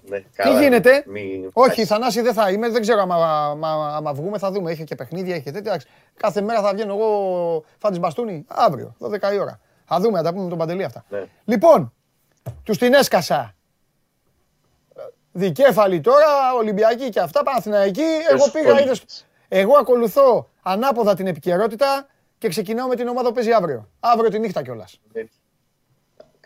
ναι, 0.08 0.18
τι 0.42 0.58
γίνεται; 0.58 1.04
Όχι, 1.52 1.84
Θανάση 1.84 2.20
δεν 2.20 2.32
θα 2.32 2.50
είμαι. 2.50 2.68
Δεν 2.68 2.80
ξέρω 2.80 3.00
άμα, 3.00 4.12
βγούμε, 4.14 4.38
θα 4.38 4.50
δούμε. 4.50 4.70
Έχει 4.70 4.84
και 4.84 4.94
παιχνίδια, 4.94 5.34
έχει 5.34 5.50
τέτοια. 5.50 5.80
Κάθε 6.16 6.40
μέρα 6.40 6.60
θα 6.60 6.72
βγαίνω 6.72 6.94
εγώ 6.94 7.64
φάντη 7.78 7.98
μπαστούνι. 7.98 8.44
Αύριο, 8.48 8.96
12 8.98 9.32
η 9.34 9.38
ώρα. 9.38 9.60
Θα 9.84 10.00
δούμε, 10.00 10.16
θα 10.16 10.24
τα 10.24 10.30
πούμε 10.30 10.42
με 10.42 10.48
τον 10.48 10.58
Παντελή 10.58 10.84
αυτά. 10.84 11.04
Ναι. 11.08 11.24
Λοιπόν, 11.44 11.92
τους 12.62 12.78
την 12.78 12.94
έσκασα. 12.94 13.54
Δικέφαλη 15.32 16.00
τώρα, 16.00 16.54
Ολυμπιακή 16.56 17.08
και 17.08 17.20
αυτά, 17.20 17.42
Παναθηναϊκή. 17.42 18.04
Εγώ 18.30 18.50
πήγα, 18.50 18.80
είδες, 18.80 19.26
εγώ 19.48 19.76
ακολουθώ 19.78 20.48
ανάποδα 20.62 21.14
την 21.14 21.26
επικαιρότητα 21.26 22.06
και 22.38 22.48
ξεκινάω 22.48 22.88
με 22.88 22.94
την 22.94 23.08
ομάδα 23.08 23.28
που 23.28 23.34
παίζει 23.34 23.52
αύριο. 23.52 23.88
Αύριο 24.00 24.30
τη 24.30 24.38
νύχτα 24.38 24.62
κιόλας. 24.62 25.00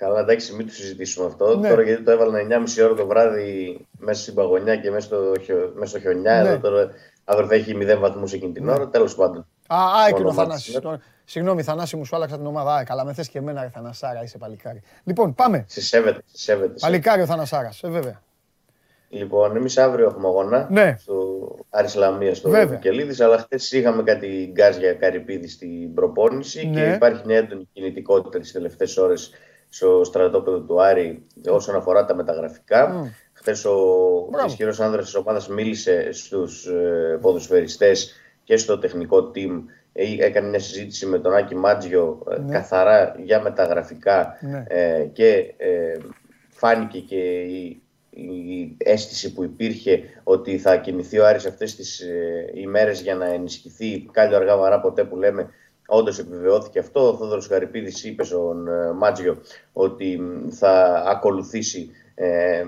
Καλά, 0.00 0.20
εντάξει, 0.20 0.54
μην 0.54 0.66
το 0.66 0.72
συζητήσουμε 0.72 1.26
αυτό. 1.26 1.56
Ναι. 1.56 1.68
Τώρα 1.68 1.82
γιατί 1.82 2.02
το 2.02 2.10
έβαλα 2.10 2.38
9.30 2.38 2.84
ώρα 2.84 2.94
το 2.94 3.06
βράδυ 3.06 3.80
μέσα 3.98 4.22
στην 4.22 4.34
παγωνιά 4.34 4.76
και 4.76 4.90
μέσα 4.90 5.06
στο, 5.06 5.32
χιο... 5.42 5.72
μέσα 5.74 5.90
στο 5.90 6.00
χιονιά. 6.00 6.42
Ναι. 6.42 6.48
Εδώ 6.48 6.58
τώρα 6.58 6.90
αύριο 7.24 7.46
θα 7.46 7.54
έχει 7.54 7.76
0 7.80 7.96
βαθμούς 7.98 8.32
εκείνη 8.32 8.52
την 8.52 8.64
ναι. 8.64 8.72
ώρα. 8.72 8.88
Τέλος 8.88 9.14
πάντων. 9.14 9.46
Α, 9.66 9.76
α 9.76 10.10
και 10.16 10.22
ο 10.22 10.32
Θανάσης. 10.32 10.80
Συγγνώμη, 11.24 11.62
Θανάση 11.62 11.96
μου 11.96 12.04
σου 12.04 12.16
άλλαξα 12.16 12.36
την 12.36 12.46
ομάδα. 12.46 12.74
Α, 12.74 12.84
καλά, 12.84 13.04
με 13.04 13.12
θες 13.12 13.28
και 13.28 13.38
εμένα, 13.38 13.62
ρε 13.62 13.70
Θανασάρα, 13.74 14.22
είσαι 14.22 14.38
παλικάρι. 14.38 14.82
Λοιπόν, 15.04 15.34
πάμε. 15.34 15.64
Σε 15.68 15.80
σέβεται, 15.80 16.22
σε 16.26 16.38
σέβεται. 16.42 16.74
Παλικάρι 16.80 17.22
ο 17.22 17.26
Θανασάρας, 17.26 17.82
ε, 17.82 17.88
βέβαια. 17.88 18.22
Λοιπόν, 19.08 19.56
εμείς 19.56 19.78
αύριο 19.78 20.06
έχουμε 20.06 20.26
αγώνα 20.26 20.66
ναι. 20.70 20.96
στο 20.98 21.14
Αρισλαμία 21.70 22.34
στο 22.34 22.50
Βικελίδης, 22.50 23.20
αλλά 23.20 23.38
χθες 23.38 23.72
είχαμε 23.72 24.02
κάτι 24.02 24.50
γκάζια 24.52 24.94
καρυπίδι 24.94 25.48
στην 25.48 25.94
προπόνηση 25.94 26.66
ναι. 26.66 26.80
και 26.80 26.94
υπάρχει 26.94 27.22
μια 27.26 27.36
έντονη 27.36 27.68
κινητικότητα 27.72 28.38
τις 28.38 28.52
τελευταίες 28.52 28.96
ώρες 28.96 29.32
στο 29.70 30.04
στρατόπεδο 30.04 30.60
του 30.60 30.82
Άρη 30.82 31.26
όσον 31.48 31.74
αφορά 31.74 32.04
τα 32.04 32.14
μεταγραφικά. 32.14 33.04
Mm. 33.04 33.10
Χθες 33.32 33.64
ο 33.64 33.76
ισχυρός 34.46 34.80
άνδρας 34.80 35.04
της 35.04 35.14
ομάδας 35.14 35.48
μίλησε 35.48 36.12
στους 36.12 36.66
ε, 36.66 37.18
ποδοσφαιριστές 37.20 38.12
και 38.44 38.56
στο 38.56 38.78
τεχνικό 38.78 39.30
team. 39.34 39.62
Ε, 39.92 40.24
έκανε 40.24 40.48
μια 40.48 40.58
συζήτηση 40.58 41.06
με 41.06 41.18
τον 41.18 41.34
Άκη 41.34 41.54
Μάτζιο 41.54 42.22
ε, 42.30 42.38
ναι. 42.38 42.52
καθαρά 42.52 43.14
για 43.18 43.40
μεταγραφικά 43.40 44.38
ναι. 44.40 44.64
ε, 44.68 45.04
και 45.12 45.54
ε, 45.56 45.98
φάνηκε 46.48 46.98
και 46.98 47.40
η, 47.40 47.82
η 48.10 48.76
αίσθηση 48.78 49.32
που 49.32 49.44
υπήρχε 49.44 50.02
ότι 50.22 50.58
θα 50.58 50.76
κινηθεί 50.76 51.18
ο 51.18 51.26
Άρης 51.26 51.46
αυτές 51.46 51.76
τις 51.76 52.00
ε, 52.00 52.50
ημέρες 52.54 53.00
για 53.00 53.14
να 53.14 53.26
ενισχυθεί 53.26 54.08
κάλλιο 54.12 54.36
αργά 54.36 54.56
βαρά 54.56 54.80
ποτέ 54.80 55.04
που 55.04 55.16
λέμε 55.16 55.50
Όντως 55.92 56.18
επιβεβαιώθηκε 56.18 56.78
αυτό. 56.78 57.08
Ο 57.08 57.16
Θόδωρος 57.16 57.48
Γαρυπίδης 57.48 58.04
είπε 58.04 58.24
στον 58.24 58.68
ε, 58.68 58.92
Μάτζιο 58.92 59.40
ότι 59.72 60.20
θα 60.50 61.04
ακολουθήσει 61.06 61.90
ε, 62.14 62.64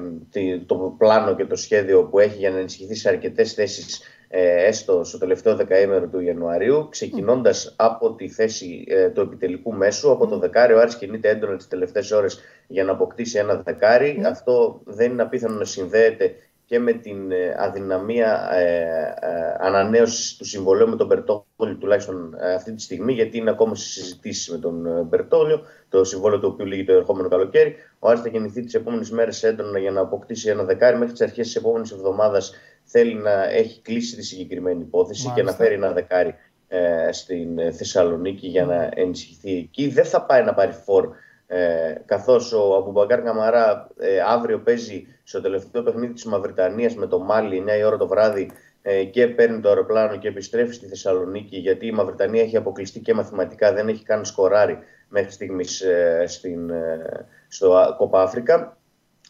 το 0.67 0.95
πλάνο 0.99 1.35
και 1.35 1.45
το 1.45 1.57
σχέδιο 1.57 2.05
που 2.05 2.19
έχει 2.19 2.38
για 2.38 2.50
να 2.50 2.59
ενισχυθεί 2.59 2.95
σε 2.95 3.09
αρκετές 3.09 3.52
θέσεις 3.52 4.00
ε, 4.29 4.67
έστω 4.67 5.05
στο 5.05 5.19
τελευταίο 5.19 5.57
δεκαήμερο 5.57 6.07
του 6.07 6.21
Ιανουαρίου, 6.21 6.88
ξεκινώντας 6.91 7.75
από 7.79 8.14
τη 8.14 8.29
θέση 8.29 8.85
του 9.14 9.21
επιτελικού 9.21 9.73
μέσου, 9.73 10.11
από 10.11 10.26
το 10.26 10.38
δεκάρι. 10.38 10.73
Ο 10.73 10.81
Άρης 10.81 10.97
κινείται 10.97 11.29
έντονα 11.29 11.57
τις 11.57 11.69
τελευταίες 11.69 12.11
ώρες 12.11 12.41
για 12.67 12.85
να 12.85 12.93
αποκτήσει 12.93 13.38
ένα 13.38 13.55
δεκάρι. 13.57 14.23
Αυτό 14.26 14.81
δεν 14.85 15.11
είναι 15.11 15.23
απίθανο 15.23 15.59
να 15.59 15.64
συνδέεται 15.64 16.35
και 16.73 16.79
με 16.79 16.93
την 16.93 17.31
ε, 17.31 17.55
αδυναμία 17.59 18.50
ε, 18.52 18.81
ε, 19.21 19.57
ανανέωσης 19.59 20.37
του 20.37 20.45
συμβολέου 20.45 20.88
με 20.88 20.97
τον 20.97 21.07
Μπερτόλιο, 21.07 21.76
τουλάχιστον 21.81 22.35
ε, 22.41 22.55
αυτή 22.55 22.73
τη 22.73 22.83
στιγμή, 22.83 23.12
γιατί 23.12 23.38
είναι 23.38 23.50
ακόμα 23.50 23.75
στι 23.75 23.88
συζητήσεις 23.88 24.50
με 24.50 24.59
τον 24.59 24.87
ε, 24.87 25.02
Μπερτόλιο, 25.02 25.62
το 25.88 26.05
συμβόλαιο 26.05 26.41
το 26.41 26.47
οποίο 26.47 26.67
λύγει 26.67 26.85
το 26.85 26.93
ερχόμενο 26.93 27.29
καλοκαίρι. 27.29 27.75
Ο 27.99 28.09
Άρης 28.09 28.21
θα 28.21 28.29
κινηθεί 28.29 28.62
τις 28.62 28.75
επόμενες 28.75 29.11
μέρες 29.11 29.43
έντονα 29.43 29.79
για 29.79 29.91
να 29.91 30.00
αποκτήσει 30.00 30.49
ένα 30.49 30.64
δεκάρι. 30.64 30.97
Μέχρι 30.99 31.12
τις 31.12 31.23
αρχές 31.23 31.47
της 31.47 31.57
επόμενης 31.57 31.91
εβδομάδας 31.91 32.55
θέλει 32.85 33.14
να 33.14 33.45
έχει 33.45 33.81
κλείσει 33.81 34.17
τη 34.17 34.23
συγκεκριμένη 34.25 34.81
υπόθεση 34.81 35.26
Μάλιστα. 35.26 35.45
και 35.45 35.50
να 35.50 35.64
φέρει 35.64 35.75
ένα 35.75 35.93
δεκάρι 35.93 36.35
ε, 36.69 37.12
στην 37.12 37.73
Θεσσαλονίκη 37.73 38.47
για 38.47 38.64
να 38.64 38.91
ενισχυθεί 38.95 39.57
εκεί. 39.57 39.88
Δεν 39.88 40.05
θα 40.05 40.23
πάει 40.23 40.45
να 40.45 40.55
πάρει 40.55 40.73
φόρ 40.73 41.09
ε, 41.55 41.95
καθώς 42.05 42.52
ο 42.52 42.75
Αμπουμπαγκάρ 42.75 43.23
Καμαρά 43.23 43.91
ε, 43.99 44.21
αύριο 44.21 44.59
παίζει 44.61 45.07
στο 45.32 45.40
τελευταίο 45.40 45.82
παιχνίδι 45.82 46.12
της 46.12 46.24
Μαυριτανίας 46.24 46.94
με 46.94 47.06
το 47.06 47.18
Μάλι 47.18 47.64
9 47.66 47.78
η 47.78 47.84
ώρα 47.84 47.96
το 47.96 48.06
βράδυ 48.06 48.50
ε, 48.82 49.04
και 49.04 49.26
παίρνει 49.26 49.60
το 49.60 49.68
αεροπλάνο 49.68 50.16
και 50.16 50.28
επιστρέφει 50.28 50.74
στη 50.74 50.86
Θεσσαλονίκη 50.86 51.56
γιατί 51.56 51.86
η 51.86 51.92
Μαυριτανία 51.92 52.42
έχει 52.42 52.56
αποκλειστεί 52.56 53.00
και 53.00 53.14
μαθηματικά, 53.14 53.72
δεν 53.72 53.88
έχει 53.88 54.04
καν 54.04 54.24
σκοράρει 54.24 54.78
μέχρι 55.08 55.30
στιγμής 55.30 55.80
ε, 55.80 56.24
στην, 56.26 56.70
ε, 56.70 57.26
στο 57.48 57.94
Κόπα 57.98 58.22
Αφρικα. 58.22 58.76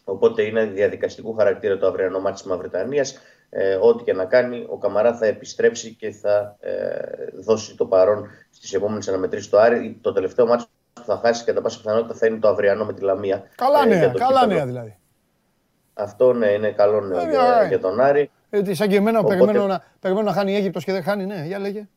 Οπότε 0.05 0.43
είναι 0.43 0.65
διαδικαστικού 0.65 1.35
χαρακτήρα 1.35 1.79
το 1.79 1.87
αυριανό 1.87 2.21
ματς 2.21 2.35
της 2.35 2.45
Μαυριτανίας. 2.45 3.19
Ε, 3.51 3.75
ό,τι 3.81 4.05
και 4.05 4.13
να 4.13 4.25
κάνει, 4.25 4.67
ο 4.69 4.79
Καμαρά 4.79 5.15
θα 5.17 5.27
επιστρέψει 5.27 5.95
και 5.95 6.11
θα 6.11 6.57
ε, 6.61 6.71
δώσει 7.41 7.77
το 7.77 7.87
παρόν 7.87 8.27
στις 8.51 8.73
επόμενες 8.73 9.09
αναμετρήσεις 9.09 9.49
του 9.49 9.59
Άρη. 9.59 9.99
Το 10.01 10.13
τελευταίο 10.13 10.47
μάτι 10.47 10.65
που 10.93 11.03
θα 11.05 11.21
χάσει 11.25 11.45
κατά 11.45 11.61
πάσα 11.61 11.79
πιθανότητα 11.79 12.15
θα 12.15 12.27
είναι 12.27 12.39
το 12.39 12.49
αυριανό 12.49 12.85
με 12.85 12.93
τη 12.93 13.03
Λαμία. 13.03 13.43
Καλά 13.55 13.83
ε, 13.83 13.87
νέα, 13.87 14.09
καλά 14.09 14.47
νέα 14.47 14.67
δηλαδή. 14.67 14.97
Αυτό 15.95 16.33
ναι, 16.33 16.47
είναι 16.47 16.71
καλό 16.71 17.01
νέο 17.01 17.21
ε, 17.21 17.31
για, 17.31 17.67
για, 17.69 17.81
τον 17.81 18.01
Άρη. 18.01 18.31
Ε, 18.51 18.75
σαν 18.75 18.89
και 18.89 18.97
εμένα 18.97 19.19
οπότε... 19.19 19.37
περιμένω, 19.37 19.67
να, 19.67 19.85
περιμένω 20.01 20.27
να 20.27 20.33
χάνει 20.33 20.53
η 20.53 20.57
Αίγυπτος 20.57 20.85
και 20.85 20.93
δεν 20.93 21.03
χάνει, 21.03 21.27
ναι, 21.27 21.45
για 21.47 21.59
λέγε. 21.59 21.89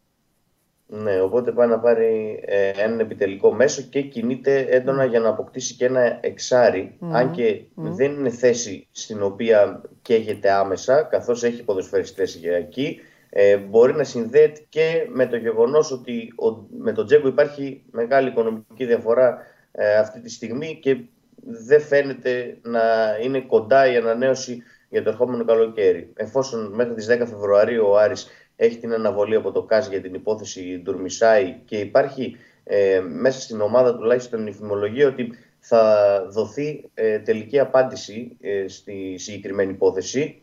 Ναι, 0.87 1.21
οπότε 1.21 1.51
πάει 1.51 1.67
να 1.67 1.79
πάρει 1.79 2.43
ε, 2.45 2.69
έναν 2.69 2.99
επιτελικό 2.99 3.53
μέσο 3.53 3.81
και 3.81 4.01
κινείται 4.01 4.59
έντονα 4.59 5.05
για 5.05 5.19
να 5.19 5.29
αποκτήσει 5.29 5.75
και 5.75 5.85
ένα 5.85 6.17
εξάρι, 6.21 6.97
αν 7.11 7.31
και 7.31 7.61
δεν 7.75 8.11
είναι 8.11 8.29
θέση 8.29 8.87
στην 8.91 9.21
οποία 9.21 9.81
καίγεται 10.01 10.51
άμεσα, 10.51 11.03
καθώς 11.03 11.43
έχει 11.43 11.63
ποδοσφαιριστές 11.63 12.35
για 12.35 12.55
εκεί. 12.55 12.99
Ε, 13.29 13.57
μπορεί 13.57 13.93
να 13.93 14.03
συνδέεται 14.03 14.65
και 14.69 15.07
με 15.09 15.25
το 15.27 15.35
γεγονός 15.35 15.91
ότι 15.91 16.33
ο, 16.35 16.65
με 16.77 16.91
τον 16.91 17.05
Τζέκο 17.05 17.27
υπάρχει 17.27 17.83
μεγάλη 17.91 18.29
οικονομική 18.29 18.85
διαφορά 18.85 19.37
ε, 19.71 19.95
αυτή 19.95 20.21
τη 20.21 20.29
στιγμή 20.29 20.79
και 20.81 20.97
δεν 21.45 21.81
φαίνεται 21.81 22.57
να 22.61 22.81
είναι 23.23 23.41
κοντά 23.41 23.91
η 23.91 23.95
ανανέωση 23.95 24.63
για 24.89 25.03
το 25.03 25.09
ερχόμενο 25.09 25.45
καλοκαίρη. 25.45 26.11
Εφόσον 26.15 26.73
μέχρι 26.73 26.93
τις 26.93 27.07
10 27.11 27.17
Φεβρουαρίου 27.17 27.87
ο 27.87 27.97
Άρης 27.97 28.27
έχει 28.55 28.77
την 28.77 28.93
αναβολή 28.93 29.35
από 29.35 29.51
το 29.51 29.63
ΚΑΣ 29.63 29.87
για 29.87 30.01
την 30.01 30.13
υπόθεση 30.13 30.81
Ντουρμισάη 30.83 31.55
και 31.65 31.77
υπάρχει 31.77 32.37
ε, 32.63 32.99
μέσα 32.99 33.41
στην 33.41 33.61
ομάδα 33.61 33.95
τουλάχιστον 33.95 34.47
η 34.47 34.53
φημολογία 34.53 35.07
ότι 35.07 35.37
θα 35.59 36.25
δοθεί 36.29 36.89
ε, 36.93 37.19
τελική 37.19 37.59
απάντηση 37.59 38.37
ε, 38.41 38.67
στη 38.67 39.15
συγκεκριμένη 39.17 39.71
υπόθεση 39.71 40.39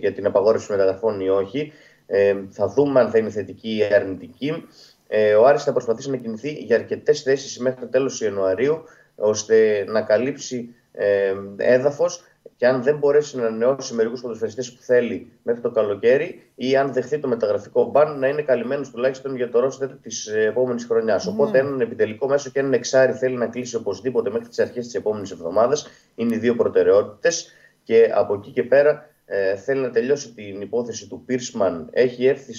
για 0.00 0.12
την 0.12 0.26
απαγόρευση 0.26 0.70
μεταγραφών 0.70 1.20
ή 1.20 1.28
όχι. 1.28 1.72
Ε, 2.14 2.34
θα 2.50 2.68
δούμε 2.68 3.00
αν 3.00 3.10
θα 3.10 3.18
είναι 3.18 3.30
θετική 3.30 3.76
ή 3.76 3.94
αρνητική. 3.94 4.66
Ε, 5.08 5.34
ο 5.34 5.46
Άρης 5.46 5.62
θα 5.62 5.72
προσπαθήσει 5.72 6.10
να 6.10 6.16
κινηθεί 6.16 6.52
για 6.52 6.76
αρκετές 6.76 7.22
θέσεις 7.22 7.58
μέχρι 7.58 7.80
το 7.80 7.86
τέλος 7.86 8.20
Ιανουαρίου, 8.20 8.82
ώστε 9.16 9.84
να 9.88 10.02
καλύψει 10.02 10.74
ε, 10.92 11.34
έδαφος 11.56 12.24
και 12.56 12.66
αν 12.66 12.82
δεν 12.82 12.98
μπορέσει 12.98 13.36
να 13.36 13.46
ανανεώσει 13.46 13.94
μερικούς 13.94 14.20
ποδοσφαιριστές 14.20 14.72
που 14.72 14.82
θέλει 14.82 15.32
μέχρι 15.42 15.60
το 15.60 15.70
καλοκαίρι 15.70 16.42
ή 16.54 16.76
αν 16.76 16.92
δεχθεί 16.92 17.18
το 17.18 17.28
μεταγραφικό 17.28 17.90
μπαν 17.90 18.18
να 18.18 18.28
είναι 18.28 18.42
καλυμμένος 18.42 18.90
τουλάχιστον 18.90 19.36
για 19.36 19.50
το 19.50 19.60
ρόστερ 19.60 19.88
της 19.88 20.26
επόμενης 20.26 20.84
χρονιάς. 20.84 21.28
Mm. 21.28 21.32
Οπότε 21.32 21.58
έναν 21.58 21.80
επιτελικό 21.80 22.28
μέσο 22.28 22.50
και 22.50 22.58
έναν 22.58 22.72
εξάρι 22.72 23.12
θέλει 23.12 23.36
να 23.36 23.46
κλείσει 23.46 23.76
οπωσδήποτε 23.76 24.30
μέχρι 24.30 24.48
τις 24.48 24.58
αρχές 24.58 24.84
της 24.84 24.94
επόμενης 24.94 25.30
εβδομάδας. 25.30 25.86
Είναι 26.14 26.34
οι 26.34 26.38
δύο 26.38 26.54
προτεραιότητες 26.54 27.52
και 27.82 28.10
από 28.14 28.34
εκεί 28.34 28.50
και 28.50 28.62
πέρα 28.62 29.10
ε, 29.24 29.56
θέλει 29.56 29.80
να 29.80 29.90
τελειώσει 29.90 30.32
την 30.32 30.60
υπόθεση 30.60 31.08
του 31.08 31.22
Πίρσμαν. 31.26 31.88
Έχει 31.90 32.26
έρθει 32.26 32.54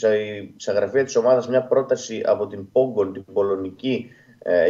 σε 0.56 0.72
γραφεία 0.72 1.04
της 1.04 1.16
ομάδας 1.16 1.48
μια 1.48 1.64
πρόταση 1.64 2.22
από 2.26 2.48
την 2.48 2.72
Πόγκον, 2.72 3.14
την 3.14 3.26
Πολωνική, 3.34 4.10
ε, 4.10 4.23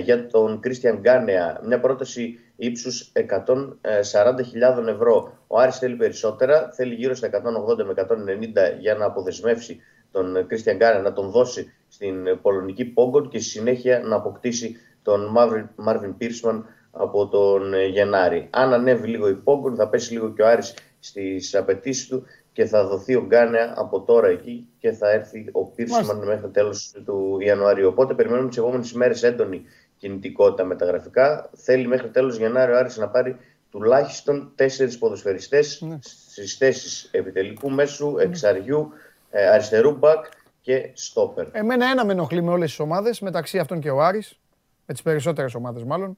για 0.04 0.28
τον 0.28 0.60
Κρίστιαν 0.60 0.98
Γκάνεα. 1.00 1.62
Μια 1.66 1.80
πρόταση 1.80 2.40
ύψους 2.56 3.12
140.000 3.14 4.88
ευρώ. 4.88 5.38
Ο 5.48 5.60
Άρης 5.60 5.78
θέλει 5.78 5.96
περισσότερα, 5.96 6.70
θέλει 6.74 6.94
γύρω 6.94 7.16
στα 7.16 7.28
180 7.28 7.84
με 7.86 7.94
190 7.94 8.80
για 8.80 8.96
να 8.96 9.06
αποδεσμεύσει 9.06 9.82
τον 10.12 10.48
Κρίστιαν 10.48 10.78
Γκάνεα, 10.78 11.02
να 11.02 11.14
τον 11.14 11.30
δώσει 11.30 11.74
στην 11.88 12.40
Πολωνική 12.42 12.86
Πόγκον 12.86 13.30
και 13.30 13.40
στη 13.40 13.50
συνέχεια 13.50 14.00
να 14.00 14.16
αποκτήσει 14.16 14.76
τον 15.04 15.32
Μάρβιν 15.76 16.18
Πίρσμαν 16.18 16.66
από 16.92 17.28
τον 17.28 17.74
Γενάρη. 17.90 18.48
Αν 18.52 18.74
ανέβει 18.74 19.08
λίγο 19.08 19.30
η 19.30 19.36
Πόγκον 19.36 19.76
θα 19.76 19.88
πέσει 19.90 20.14
λίγο 20.14 20.34
και 20.34 20.42
ο 20.42 20.48
Άρης 20.48 20.74
στις 21.00 21.56
απαιτήσεις 21.56 22.08
του 22.08 22.26
και 22.54 22.66
θα 22.66 22.88
δοθεί 22.88 23.16
ο 23.16 23.26
Γκάνεα 23.26 23.74
από 23.78 24.02
τώρα 24.02 24.28
εκεί 24.28 24.68
και 24.80 24.92
θα 24.92 25.12
έρθει 25.12 25.50
ο 25.52 25.66
Πίρσμαν 25.66 26.18
μέχρι 26.18 26.42
το 26.42 26.50
τέλος 26.50 26.94
του 27.06 27.38
Ιανουαρίου. 27.40 27.88
Οπότε 27.88 28.14
περιμένουμε 28.14 28.48
τις 28.48 28.58
επόμενες 28.58 28.92
ημέρες 28.92 29.24
έντονη 29.24 29.64
κινητικότητα 29.98 30.64
μεταγραφικά. 30.64 31.50
Θέλει 31.56 31.88
μέχρι 31.88 32.10
τέλος 32.10 32.38
Γενάρη 32.38 32.72
ο 32.72 32.78
Άρης 32.78 32.98
να 32.98 33.08
πάρει 33.08 33.38
τουλάχιστον 33.72 34.52
τέσσερις 34.56 34.98
ποδοσφαιριστές 34.98 35.82
ναι. 35.82 35.98
στις 36.02 36.58
θέσεις 36.58 37.10
επιτελικού 37.12 37.70
μέσου, 37.70 38.12
ναι. 38.12 38.24
εξαριού, 38.24 38.92
ε, 39.32 39.48
αριστερού 39.48 39.92
μπακ 39.92 40.26
και 40.62 40.90
στόπερ. 40.94 41.48
Εμένα 41.52 41.86
ένα 41.86 42.06
με 42.06 42.12
ενοχλεί 42.12 42.42
με 42.42 42.52
όλες 42.52 42.70
τις 42.70 42.80
ομάδες, 42.80 43.20
μεταξύ 43.20 43.60
αυτών 43.60 43.80
και 43.80 43.90
ο 43.90 44.02
Άρης, 44.02 44.40
με 44.86 44.94
τις 44.94 45.04
περισσότερες 45.04 45.56
ομάδες 45.56 45.84
μάλλον, 45.84 46.18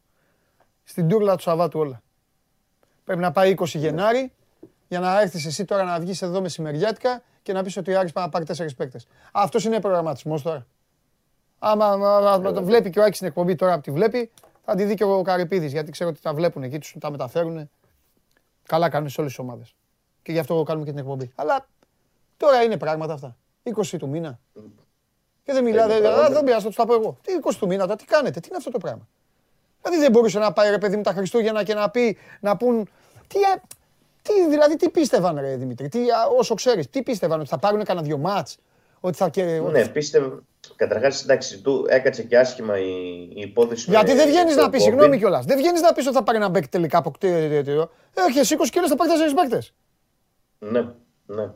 στην 0.84 1.08
τούρλα 1.08 1.36
του 1.36 1.42
Σαββάτου 1.42 1.80
όλα. 1.80 2.02
Πρέπει 3.04 3.22
να 3.22 3.32
πάει 3.32 3.56
20 3.58 3.66
Γενάρη 3.66 4.32
για 4.88 5.00
να 5.00 5.22
έρθεις 5.22 5.46
εσύ 5.46 5.66
τώρα 5.66 5.84
να 5.84 6.00
βγεις 6.00 6.22
εδώ 6.22 6.42
μεσημεριάτικα 6.42 7.22
και 7.42 7.54
να 7.54 7.64
πεις 7.64 7.78
ότι 7.78 7.94
ο 7.94 8.00
Άρης 8.00 8.12
πάει 8.12 8.24
να 8.24 8.30
πάρει 8.30 8.46
τέσσερις 8.46 8.76
παίκτες. 8.76 9.08
Αυτός 9.32 9.66
είναι 9.66 9.80
προγραμματισμός 9.80 10.42
τώρα. 10.42 10.66
Άμα 11.60 12.54
το 12.54 12.64
βλέπει 12.64 12.90
και 12.90 13.00
ο 13.00 13.04
Άκης 13.04 13.16
στην 13.16 13.28
εκπομπή 13.28 13.56
τώρα 13.56 13.76
που 13.76 13.82
τη 13.82 13.92
βλέπει, 13.92 14.32
θα 14.66 14.76
τη 14.76 14.84
δει 14.84 14.94
και 14.94 15.04
ο 15.04 15.22
Καρυπίδης 15.22 15.72
γιατί 15.72 15.92
ξέρω 15.92 16.10
ότι 16.10 16.22
τα 16.22 16.34
βλέπουν 16.34 16.64
εκεί, 16.64 16.80
τους 16.80 16.96
τα 17.00 17.12
μεταφέρουν. 17.12 17.70
Καλά 18.66 18.90
κάνουν 18.90 19.10
σε 19.10 19.22
όλες 19.22 19.32
τις 19.36 19.42
ομάδες. 19.42 19.76
Και 20.22 20.32
γι' 20.32 20.40
αυτό 20.40 20.64
κάνουμε 20.64 20.86
και 20.86 20.92
την 20.92 21.00
εκπομπή. 21.00 21.32
Αλλά 21.36 21.68
τώρα 22.38 22.64
είναι 22.64 22.78
πράγματα 22.78 23.14
αυτά. 23.14 23.36
20 23.64 23.98
του 23.98 24.10
μήνα. 24.10 24.40
Και 25.44 25.54
δεν 25.54 25.64
μιλάτε, 25.64 26.00
δεν 26.30 26.44
πειράζει, 26.44 26.62
θα 26.62 26.68
τους 26.68 26.76
τα 26.76 26.86
πω 26.86 26.94
εγώ. 26.94 27.18
Τι 27.22 27.34
20 27.44 27.56
του 27.60 27.68
μήνα, 27.68 27.96
τι 27.96 28.06
κάνετε, 28.06 28.40
τι 28.40 28.48
είναι 28.48 28.58
αυτό 28.58 28.72
το 28.72 28.78
πράγμα. 28.78 29.08
Δηλαδή 29.82 30.02
δεν 30.02 30.12
μπορούσε 30.12 30.40
να 30.40 30.54
πάει 30.54 30.70
ρε 30.70 30.78
παιδί 30.78 30.96
με 30.96 31.04
τα 31.04 31.12
Χριστούγεννα 31.14 31.64
και 31.64 31.74
να 31.74 31.90
πει, 31.90 32.18
να 32.40 32.58
πούν. 32.58 32.90
Τι, 33.28 33.40
ε, 33.40 33.62
τι, 34.28 34.50
δηλαδή, 34.50 34.76
τι 34.76 34.90
πίστευαν, 34.90 35.38
ρε 35.40 35.56
Δημήτρη, 35.56 35.88
τι, 35.88 36.00
όσο 36.38 36.54
ξέρεις, 36.54 36.90
τι 36.90 37.04
πίστευαν, 37.04 37.40
ότι 37.40 37.50
θα 37.50 37.58
πάρουν 37.58 37.84
κανένα 37.84 38.06
δυο 38.06 38.18
μάτς. 38.18 38.58
Ότι 39.00 39.18
θα... 39.18 39.32
Ναι, 39.72 39.88
πίστευε. 39.88 40.40
Καταρχάς, 40.76 41.24
εντάξει, 41.24 41.62
του 41.62 41.86
έκατσε 41.90 42.24
και 42.24 42.38
άσχημα 42.38 42.80
η, 42.80 42.92
η 43.34 43.42
υπόθεση. 43.42 43.90
Γιατί 43.90 44.14
δεν 44.14 44.28
βγαίνεις 44.28 44.56
να 44.56 44.70
πεις, 44.70 44.84
συγγνώμη 44.84 45.18
κιόλας. 45.18 45.46
Δεν 45.46 45.58
βγαίνεις 45.58 45.82
να 45.82 45.94
πεις 45.94 46.06
ότι 46.06 46.16
θα 46.16 46.24
πάρει 46.24 46.38
ένα 46.38 46.50
μπέκ 46.50 46.68
τελικά 46.68 46.98
από 46.98 47.12
Έχει 47.20 48.56
20 48.58 48.68
και 48.70 48.82
θα 48.88 48.96
πάρεις 48.96 49.14
4 49.32 49.34
μπέκτε. 49.36 49.62
Ναι, 50.60 50.82
ναι. 51.26 51.52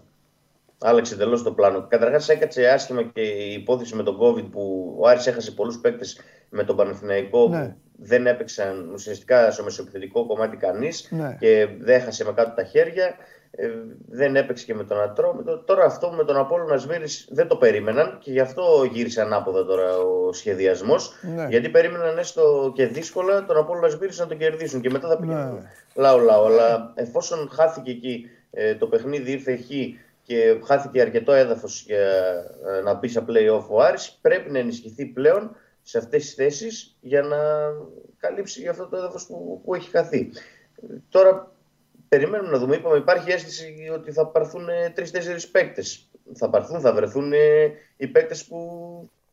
Άλλαξε 0.81 1.13
εντελώς 1.13 1.43
το 1.43 1.51
πλάνο. 1.51 1.87
Καταρχάς, 1.87 2.29
έκατσε 2.29 2.67
άσχημα 2.67 3.03
και 3.03 3.21
η 3.21 3.53
υπόθεση 3.53 3.95
με 3.95 4.03
τον 4.03 4.17
COVID 4.21 4.51
που 4.51 4.95
ο 4.99 5.07
Άρης 5.07 5.27
έχασε 5.27 5.51
πολλούς 5.51 5.79
παίκτες 5.79 6.19
με 6.49 6.63
τον 6.63 6.75
Παναθηναϊκό. 6.75 7.47
Ναι 7.47 7.75
δεν 8.01 8.27
έπαιξαν 8.27 8.89
ουσιαστικά 8.93 9.51
στο 9.51 9.63
μεσοεπιθετικό 9.63 10.25
κομμάτι 10.25 10.57
κανείς 10.57 11.07
ναι. 11.11 11.37
και 11.39 11.67
δέχασε 11.79 12.25
με 12.25 12.31
κάτω 12.31 12.53
τα 12.55 12.63
χέρια. 12.63 13.15
Ε, 13.51 13.69
δεν 14.07 14.35
έπαιξε 14.35 14.65
και 14.65 14.73
με 14.73 14.83
τον 14.83 15.01
Ατρόμητο. 15.01 15.57
Τώρα 15.57 15.85
αυτό 15.85 16.09
με 16.09 16.23
τον 16.23 16.37
Απόλλωνα 16.37 16.77
Σμύρης 16.77 17.27
δεν 17.31 17.47
το 17.47 17.55
περίμεναν 17.55 18.17
και 18.21 18.31
γι' 18.31 18.39
αυτό 18.39 18.89
γύρισε 18.91 19.21
ανάποδα 19.21 19.65
τώρα 19.65 19.97
ο 19.97 20.33
σχεδιασμός. 20.33 21.13
Ναι. 21.35 21.47
Γιατί 21.49 21.69
περίμεναν 21.69 22.17
έστω 22.17 22.71
και 22.75 22.87
δύσκολα 22.87 23.45
τον 23.45 23.57
Απόλλωνα 23.57 23.89
Σμύρης 23.89 24.19
να 24.19 24.27
τον 24.27 24.37
κερδίσουν 24.37 24.81
και 24.81 24.89
μετά 24.89 25.07
θα 25.07 25.17
πήγαινε 25.17 25.43
ναι. 25.43 25.59
λαό 25.95 26.17
λαό. 26.17 26.45
Αλλά 26.45 26.91
εφόσον 26.95 27.49
χάθηκε 27.51 27.91
εκεί 27.91 28.29
ε, 28.51 28.75
το 28.75 28.87
παιχνίδι 28.87 29.31
ήρθε 29.31 29.51
εκεί 29.51 29.99
και 30.23 30.59
χάθηκε 30.65 31.01
αρκετό 31.01 31.31
έδαφος 31.31 31.83
για 31.85 31.97
ε, 32.77 32.81
να 32.83 32.93
μπει 32.93 33.07
σε 33.07 33.25
play-off 33.27 33.65
ο 33.69 33.81
Άρης, 33.81 34.17
πρέπει 34.21 34.51
να 34.51 34.59
ενισχυθεί 34.59 35.05
πλέον 35.05 35.55
σε 35.89 35.97
αυτές 35.97 36.25
τις 36.25 36.33
θέσεις 36.33 36.95
για 36.99 37.21
να 37.21 37.37
καλύψει 38.17 38.67
αυτό 38.67 38.87
το 38.87 38.97
έδαφος 38.97 39.25
που, 39.25 39.61
που 39.63 39.75
έχει 39.75 39.89
χαθεί. 39.89 40.29
Τώρα 41.09 41.51
περιμένουμε 42.09 42.49
να 42.49 42.57
δούμε. 42.57 42.75
Είπαμε, 42.75 42.97
υπάρχει 42.97 43.31
αίσθηση 43.31 43.89
ότι 43.93 44.11
θα 44.11 44.27
πάρθουν 44.27 44.69
ε, 44.69 44.89
τρει-τέσσερι 44.89 45.47
παίκτες. 45.47 46.09
Θα 46.33 46.49
πάρθουν, 46.49 46.79
θα 46.79 46.93
βρεθούν 46.93 47.33
ε, 47.33 47.71
οι 47.97 48.07
παίκτες 48.07 48.45
που 48.45 48.59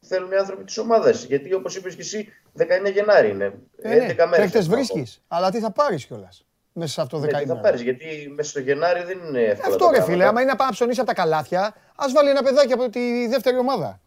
θέλουν 0.01 0.33
οι 0.33 0.37
άνθρωποι 0.37 0.65
της 0.65 0.79
ομάδας. 0.79 1.25
Γιατί 1.25 1.55
όπως 1.55 1.77
είπες 1.77 1.95
και 1.95 2.01
εσύ, 2.01 2.29
19 2.59 2.93
Γενάρη 2.93 3.31
είναι. 3.31 3.53
Ε, 3.79 3.97
ναι, 3.97 4.15
Παίκτες 4.37 4.69
βρίσκεις. 4.69 5.23
Αλλά 5.29 5.51
τι 5.51 5.61
θα 5.61 5.73
πάρεις 5.73 6.07
κιόλας 6.07 6.47
μέσα 6.73 6.93
σε 6.93 7.01
αυτό 7.01 7.17
το 7.17 7.23
δεκαήμερο. 7.23 7.55
Ναι, 7.55 7.55
τι 7.55 7.65
θα 7.65 7.69
πάρεις, 7.69 7.83
γιατί 7.83 8.33
μέσα 8.35 8.51
στο 8.51 8.61
Γενάρη 8.61 9.03
δεν 9.03 9.19
είναι 9.19 9.43
εύκολο. 9.43 9.75
Αυτό 9.75 9.91
ρε 9.91 10.03
φίλε, 10.03 10.25
άμα 10.25 10.41
είναι 10.41 10.51
να 10.51 10.57
πάει 10.57 10.67
να 10.67 10.73
ψωνίσει 10.73 11.01
από 11.01 11.09
τα 11.09 11.15
καλάθια, 11.15 11.75
ας 11.97 12.13
βάλει 12.13 12.29
ένα 12.31 12.43
παιδάκι 12.43 12.73
από 12.73 12.89
τη 12.89 13.27
δεύτερη 13.27 13.59
ομάδα. 13.59 14.01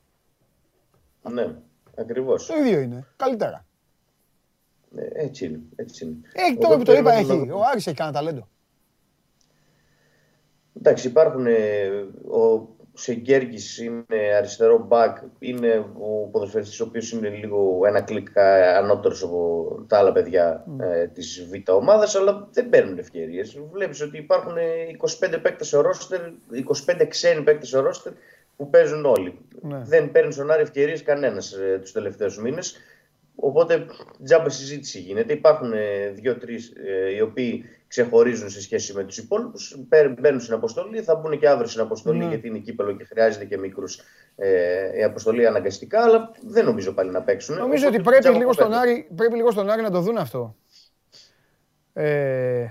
Ναι. 1.21 1.47
Ακριβώς. 1.99 2.45
Το 2.45 2.55
ίδιο 2.55 2.79
είναι. 2.79 3.07
Καλύτερα. 3.15 3.65
Ε, 4.95 5.23
έτσι 5.23 5.45
είναι. 5.45 5.59
Έτσι 5.75 6.05
είναι. 6.05 6.15
Έχει, 6.33 6.57
τώρα 6.57 6.77
που 6.77 6.83
το 6.83 6.93
είπα, 6.93 7.13
έχει. 7.13 7.31
Ο 7.31 7.63
Άρης 7.71 7.87
έχει 7.87 7.95
κανένα 7.95 8.17
ταλέντο. 8.17 8.47
Εντάξει, 10.77 11.07
υπάρχουν. 11.07 11.45
Ε, 11.45 11.87
ο 12.29 12.69
Σεγκέργκης 12.93 13.77
είναι 13.77 14.35
αριστερό 14.37 14.77
μπακ, 14.77 15.17
είναι 15.39 15.85
ο 15.99 16.27
ποδοσφαιριστής 16.31 16.79
ο 16.79 16.83
οποίος 16.83 17.11
είναι 17.11 17.29
λίγο 17.29 17.81
ένα 17.87 18.01
κλικ 18.01 18.37
ανώτερος 18.77 19.23
από 19.23 19.69
τα 19.87 19.97
άλλα 19.97 20.11
παιδιά 20.11 20.65
mm. 20.67 20.79
ε, 20.79 21.07
της 21.07 21.47
Β' 21.49 21.69
ομάδας, 21.71 22.15
αλλά 22.15 22.47
δεν 22.51 22.69
παίρνουν 22.69 22.97
ευκαιρίες. 22.97 23.59
Βλέπεις 23.71 24.01
ότι 24.01 24.17
υπάρχουν 24.17 24.53
25 25.19 25.39
παίκτες 25.41 25.67
σε 25.67 25.77
ρόστερ, 25.77 26.21
25 26.87 27.05
ξένοι 27.07 27.43
παίκτες 27.43 27.69
σε 27.69 27.79
ρόστερ 27.79 28.13
που 28.59 28.69
παίζουν 28.69 29.05
όλοι. 29.05 29.37
Ναι. 29.61 29.81
Δεν 29.83 30.11
παίρνει 30.11 30.31
στον 30.31 30.51
Άρη 30.51 30.61
ευκαιρίες 30.61 31.03
κανένας 31.03 31.51
ε, 31.51 31.77
τους 31.81 31.91
τελευταίους 31.91 32.37
μήνες. 32.37 32.77
Οπότε 33.35 33.85
τζάμπα 34.23 34.49
συζήτηση 34.49 34.99
γίνεται. 34.99 35.33
Υπάρχουν 35.33 35.73
ε, 35.73 36.09
δύο-τρεις 36.09 36.73
ε, 36.85 37.15
οι 37.15 37.21
οποίοι 37.21 37.65
ξεχωρίζουν 37.87 38.49
σε 38.49 38.61
σχέση 38.61 38.93
με 38.93 39.03
τους 39.03 39.17
υπόλοιπους. 39.17 39.77
Μπαίνουν 40.19 40.39
στην 40.39 40.53
αποστολή, 40.53 41.01
θα 41.01 41.15
μπουν 41.15 41.39
και 41.39 41.49
αύριο 41.49 41.67
στην 41.67 41.81
αποστολή 41.81 42.19
ναι. 42.19 42.27
γιατί 42.27 42.47
είναι 42.47 42.57
κύπελο 42.57 42.95
και 42.95 43.03
χρειάζεται 43.03 43.45
και 43.45 43.57
μικρούς 43.57 44.01
ε, 44.35 44.99
η 44.99 45.03
αποστολή 45.03 45.47
αναγκαστικά. 45.47 46.03
Αλλά 46.03 46.31
δεν 46.41 46.65
νομίζω 46.65 46.91
πάλι 46.91 47.11
να 47.11 47.21
παίξουν. 47.21 47.57
Νομίζω 47.57 47.87
ότι 47.87 48.01
πρέπει 48.01 48.29
λίγο, 48.29 48.53
στον 48.53 48.73
Άρη, 48.73 49.07
πρέπει 49.15 49.35
λίγο 49.35 49.51
στον 49.51 49.69
Άρη 49.69 49.81
να 49.81 49.91
το 49.91 49.99
δουν 49.99 50.17
αυτό. 50.17 50.55
Ε, 51.93 52.65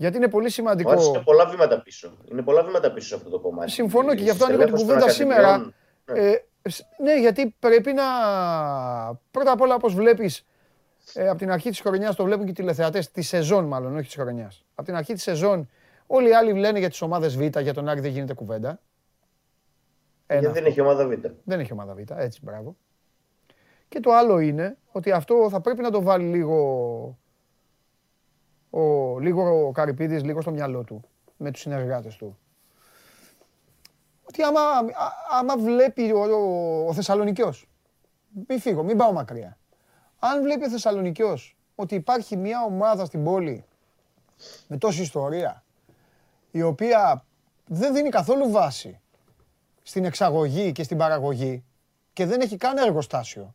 γιατί 0.00 0.16
είναι 0.16 0.28
πολύ 0.28 0.50
σημαντικό. 0.50 0.92
Είναι 0.92 1.22
πολλά 1.24 1.46
βήματα 1.46 1.82
πίσω. 1.82 2.16
Είναι 2.30 2.42
πολλά 2.42 2.64
βήματα 2.64 2.92
πίσω 2.92 3.08
σε 3.08 3.14
αυτό 3.14 3.30
το 3.30 3.38
κομμάτι. 3.38 3.70
Συμφωνώ 3.70 4.14
και 4.14 4.22
γι' 4.22 4.30
αυτό 4.30 4.44
ανοίγω 4.44 4.64
την 4.64 4.74
κουβέντα 4.74 5.08
σήμερα. 5.08 5.58
Ναι. 5.58 6.20
Ε, 6.20 6.44
ναι, 7.02 7.20
γιατί 7.20 7.54
πρέπει 7.58 7.92
να. 7.92 8.02
Πρώτα 9.30 9.52
απ' 9.52 9.60
όλα, 9.60 9.74
όπως 9.74 9.94
βλέπεις, 9.94 10.46
ε, 11.12 11.28
από 11.28 11.38
την 11.38 11.50
αρχή 11.50 11.70
της 11.70 11.80
χρονιάς 11.80 12.16
το 12.16 12.24
βλέπουν 12.24 12.44
και 12.44 12.50
οι 12.50 12.54
τηλεθεατές, 12.54 13.10
τη 13.10 13.22
σεζόν 13.22 13.64
μάλλον, 13.64 13.96
όχι 13.96 14.06
της 14.06 14.14
χρονιάς. 14.14 14.64
Από 14.74 14.86
την 14.86 14.96
αρχή 14.96 15.12
της 15.12 15.22
σεζόν, 15.22 15.70
όλοι 16.06 16.28
οι 16.28 16.34
άλλοι 16.34 16.52
λένε 16.52 16.78
για 16.78 16.88
τις 16.88 17.02
ομάδες 17.02 17.36
Β, 17.36 17.40
για 17.58 17.74
τον 17.74 17.88
Άρη 17.88 18.00
δεν 18.00 18.10
γίνεται 18.10 18.34
κουβέντα. 18.34 18.80
Ένα 20.26 20.40
γιατί 20.40 20.58
δεν 20.58 20.66
έχει 20.66 20.80
ομάδα 20.80 21.06
Β. 21.06 21.12
Δεν 21.44 21.60
έχει 21.60 21.72
ομάδα 21.72 21.94
Β, 21.94 21.98
έτσι, 22.16 22.40
μπράβο. 22.42 22.76
Και 23.88 24.00
το 24.00 24.12
άλλο 24.12 24.38
είναι 24.38 24.76
ότι 24.92 25.12
αυτό 25.12 25.48
θα 25.50 25.60
πρέπει 25.60 25.82
να 25.82 25.90
το 25.90 26.02
βάλει 26.02 26.24
λίγο 26.24 27.18
ο, 28.70 29.18
λίγο 29.18 29.66
ο 29.66 29.72
Καρυπίδης, 29.72 30.22
λίγο 30.22 30.40
στο 30.40 30.50
μυαλό 30.50 30.84
του, 30.84 31.04
με 31.36 31.50
τους 31.50 31.60
συνεργάτες 31.60 32.16
του. 32.16 32.38
Ότι 34.22 34.42
άμα, 34.42 34.60
άμα 35.30 35.56
βλέπει 35.56 36.12
ο, 36.12 36.18
ο, 36.18 36.86
ο 36.88 36.92
Θεσσαλονικιός, 36.92 37.68
μην 38.48 38.60
φύγω, 38.60 38.82
μην 38.82 38.96
πάω 38.96 39.12
μακριά. 39.12 39.58
Αν 40.18 40.42
βλέπει 40.42 40.64
ο 40.64 40.68
Θεσσαλονικιός 40.68 41.56
ότι 41.74 41.94
υπάρχει 41.94 42.36
μια 42.36 42.62
ομάδα 42.62 43.04
στην 43.04 43.24
πόλη 43.24 43.64
με 44.66 44.76
τόση 44.76 45.02
ιστορία, 45.02 45.64
η 46.50 46.62
οποία 46.62 47.24
δεν 47.66 47.94
δίνει 47.94 48.08
καθόλου 48.08 48.50
βάση 48.50 49.00
στην 49.82 50.04
εξαγωγή 50.04 50.72
και 50.72 50.82
στην 50.82 50.96
παραγωγή 50.96 51.64
και 52.12 52.26
δεν 52.26 52.40
έχει 52.40 52.56
καν 52.56 52.76
εργοστάσιο. 52.76 53.54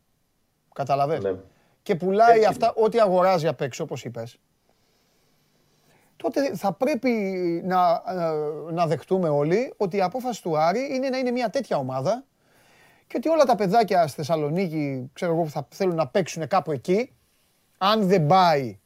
Καταλαβες; 0.73 1.23
Ναι. 1.23 1.35
Και 1.83 1.95
πουλάει 1.95 2.45
αυτά, 2.45 2.73
ό,τι 2.75 2.99
αγοράζει 2.99 3.47
απ' 3.47 3.61
έξω, 3.61 3.83
όπως 3.83 4.03
είπες 4.05 4.39
τότε 6.17 6.55
θα 6.55 6.73
πρέπει 6.73 7.11
να, 7.65 8.03
ε, 8.07 8.73
να 8.73 8.87
δεχτούμε 8.87 9.29
όλοι 9.29 9.73
ότι 9.77 9.97
η 9.97 10.01
απόφαση 10.01 10.41
του 10.41 10.57
Άρη 10.57 10.89
είναι 10.91 11.09
να 11.09 11.17
είναι 11.17 11.31
μια 11.31 11.49
τέτοια 11.49 11.77
ομάδα 11.77 12.23
και 13.07 13.17
ότι 13.17 13.29
όλα 13.29 13.43
τα 13.43 13.55
παιδάκια 13.55 14.07
στη 14.07 14.15
Θεσσαλονίκη, 14.15 15.09
ξέρω 15.13 15.33
εγώ, 15.33 15.47
θα 15.47 15.67
θέλουν 15.69 15.95
να 15.95 16.07
παίξουν 16.07 16.47
κάπου 16.47 16.71
εκεί, 16.71 17.15
αν 17.77 18.07
δεν 18.07 18.25
πάει 18.25 18.79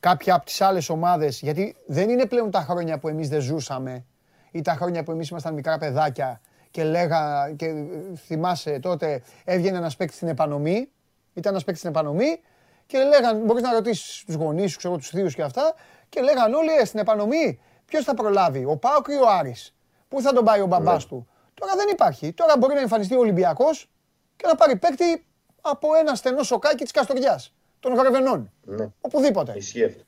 κάποια 0.00 0.34
από 0.34 0.44
τις 0.44 0.60
άλλες 0.60 0.88
ομάδες, 0.88 1.40
γιατί 1.40 1.76
δεν 1.86 2.10
είναι 2.10 2.26
πλέον 2.26 2.50
τα 2.50 2.60
χρόνια 2.60 2.98
που 2.98 3.08
εμείς 3.08 3.28
δεν 3.28 3.40
ζούσαμε 3.40 4.04
ή 4.50 4.62
τα 4.62 4.72
χρόνια 4.74 5.02
που 5.02 5.10
εμείς 5.10 5.28
ήμασταν 5.28 5.54
μικρά 5.54 5.78
παιδάκια 5.78 6.40
και 6.70 6.84
λέγα, 6.84 7.52
και 7.56 7.66
ε, 7.66 7.86
θυμάσαι 8.16 8.78
τότε 8.78 9.22
έβγαινε 9.44 9.76
ένας 9.76 9.96
παίκτης 9.96 10.16
στην 10.16 10.28
επανομή, 10.28 10.88
ήταν 11.34 11.52
ένας 11.52 11.64
παίκτης 11.64 11.82
στην 11.82 11.94
επανομή 11.94 12.40
και 12.86 12.98
λέγαν, 12.98 13.44
μπορείς 13.44 13.62
να 13.62 13.72
ρωτήσεις 13.72 14.24
τους 14.24 14.34
γονείς 14.34 14.70
σου, 14.70 14.78
ξέρω, 14.78 14.96
τους 14.96 15.08
θείους 15.08 15.34
και 15.34 15.42
αυτά 15.42 15.74
και 16.12 16.20
λέγαν 16.20 16.54
όλοι 16.54 16.70
ε, 16.80 16.84
στην 16.84 17.00
επανομή 17.00 17.60
ποιος 17.84 18.04
θα 18.04 18.14
προλάβει, 18.14 18.64
ο 18.64 18.76
Πάοκ 18.76 19.06
ή 19.08 19.14
ο 19.14 19.28
Άρης; 19.28 19.74
Πού 20.08 20.20
θα 20.20 20.32
τον 20.32 20.44
πάει 20.44 20.60
ο 20.60 20.66
μπαμπάς 20.66 21.02
ναι. 21.02 21.08
του; 21.08 21.28
Τώρα 21.54 21.72
δεν 21.76 21.88
υπάρχει. 21.90 22.32
Τώρα 22.32 22.56
μπορεί 22.58 22.74
να 22.74 22.80
εμφανιστεί 22.80 23.14
ο 23.14 23.18
Ολυμπιακός 23.18 23.90
και 24.36 24.46
να 24.46 24.54
πάρει 24.54 24.76
παίκτη 24.76 25.24
από 25.60 25.88
ένα 25.94 26.14
στενό 26.14 26.42
σοκάκι 26.42 26.82
της 26.82 26.92
Καστοριάς 26.92 27.54
των 27.80 27.94
Γραβενών. 27.94 28.52
Ναι. 28.62 28.88
Οπουδήποτε. 29.00 29.54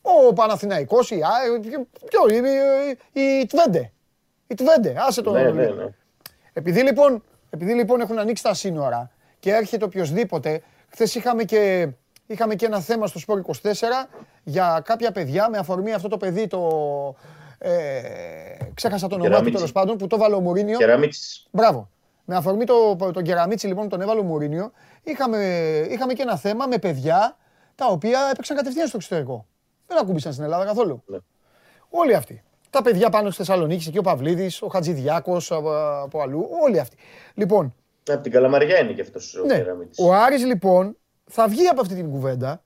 Ο 0.02 0.32
Παναθηναϊκός, 0.32 1.10
η, 1.10 1.20
ποιο, 2.06 2.28
η, 2.28 2.40
η, 3.12 3.22
η 3.22 3.46
Τβέντε. 3.46 3.92
Η 4.46 4.54
Τβέντε, 4.54 4.94
άσε 4.98 5.22
το. 5.22 5.30
Ναι, 5.30 5.50
ναι, 5.50 5.66
ναι. 5.66 5.86
Επειδή, 6.52 6.82
λοιπόν, 6.82 7.24
επειδή 7.50 7.74
λοιπόν 7.74 8.00
έχουν 8.00 8.18
ανοίξει 8.18 8.42
τα 8.42 8.54
σύνορα 8.54 9.10
και 9.38 9.52
έρχεται 9.52 9.84
οποιοδήποτε, 9.84 10.62
χθες 10.88 11.14
είχαμε 11.14 11.44
και, 11.44 11.88
είχαμε 12.26 12.54
και 12.54 12.66
ένα 12.66 12.80
θέμα 12.80 13.06
στο 13.06 13.18
Σπόρ 13.18 13.40
24 13.62 13.70
για 14.42 14.82
κάποια 14.84 15.12
παιδιά 15.12 15.48
με 15.50 15.58
αφορμή 15.58 15.92
αυτό 15.92 16.08
το 16.08 16.16
παιδί 16.16 16.46
το, 16.46 16.60
ε, 17.58 17.70
ξέχασα 18.74 19.06
το 19.08 19.14
όνομά 19.14 19.42
του 19.42 19.50
τέλος 19.50 19.72
πάντων 19.72 19.96
που 19.96 20.06
το 20.06 20.16
έβαλε 20.16 20.34
ο 20.34 20.40
Μουρίνιο. 20.40 20.78
Κεραμίτσι. 20.78 21.46
Μπράβο. 21.50 21.88
Με 22.24 22.36
αφορμή 22.36 22.64
το, 22.64 22.96
τον 22.96 23.22
Κεραμίτσι 23.22 23.66
λοιπόν 23.66 23.88
τον 23.88 24.00
έβαλε 24.00 24.20
ο 24.20 24.22
Μουρίνιο, 24.22 24.72
είχαμε, 25.02 25.38
είχαμε 25.90 26.12
και 26.12 26.22
ένα 26.22 26.36
θέμα 26.36 26.66
με 26.66 26.78
παιδιά 26.78 27.36
τα 27.74 27.86
οποία 27.86 28.28
έπαιξαν 28.32 28.56
κατευθείαν 28.56 28.86
στο 28.86 28.96
εξωτερικό. 28.96 29.46
Δεν 29.86 29.98
ακούμπησαν 29.98 30.32
στην 30.32 30.44
Ελλάδα 30.44 30.64
καθόλου. 30.64 31.02
Ναι. 31.06 31.18
Όλοι 31.88 32.14
αυτοί. 32.14 32.42
Τα 32.70 32.82
παιδιά 32.82 33.10
πάνω 33.10 33.30
στη 33.30 33.36
Θεσσαλονίκη, 33.36 33.88
εκεί 33.88 33.98
ο 33.98 34.02
Παυλίδης, 34.02 34.62
ο 34.62 34.66
Χατζηδιάκος 34.66 35.52
από 35.52 36.20
αλλού, 36.20 36.48
όλοι 36.62 36.80
αυτοί. 36.80 36.96
Λοιπόν. 37.34 37.74
Από 38.08 38.22
την 38.22 38.32
Καλαμαριά 38.32 38.78
είναι 38.78 38.92
και 38.92 39.00
αυτός 39.00 39.34
ο 39.34 39.44
ναι. 39.44 39.64
Ο 39.98 40.14
Άρης 40.14 40.44
λοιπόν 40.44 40.96
θα 41.24 41.48
βγει 41.48 41.66
από 41.66 41.80
αυτή 41.80 41.94
την 41.94 42.10
κουβέντα 42.10 42.62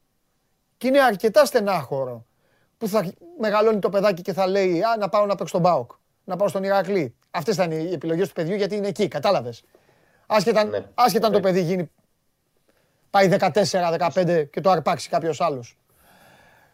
και 0.76 0.86
είναι 0.86 1.00
αρκετά 1.00 1.44
στενάχωρο 1.44 2.26
που 2.78 2.88
θα 2.88 3.12
μεγαλώνει 3.38 3.78
το 3.78 3.88
παιδάκι 3.88 4.22
και 4.22 4.32
θα 4.32 4.46
λέει 4.46 4.82
Α, 4.82 4.96
να 4.98 5.08
πάω 5.08 5.26
να 5.26 5.34
παίξω 5.34 5.46
στον 5.46 5.60
Μπάουκ, 5.60 5.90
να 6.24 6.36
πάω 6.36 6.48
στον 6.48 6.64
Ηρακλή. 6.64 7.14
Αυτές 7.30 7.54
ήταν 7.54 7.70
οι 7.70 7.92
επιλογές 7.92 8.28
του 8.28 8.34
παιδιού 8.34 8.54
γιατί 8.54 8.76
είναι 8.76 8.88
εκεί, 8.88 9.08
κατάλαβες. 9.08 9.64
Άσχετα, 10.26 10.64
ναι. 10.64 10.84
άσχετα 10.94 11.26
αν 11.26 11.32
το 11.32 11.38
ναι. 11.38 11.44
παιδί 11.44 11.62
γίνει 11.62 11.90
πάει 13.10 13.28
14-15 13.38 14.46
και 14.50 14.60
το 14.60 14.70
αρπάξει 14.70 15.08
κάποιος 15.08 15.40
άλλος. 15.40 15.76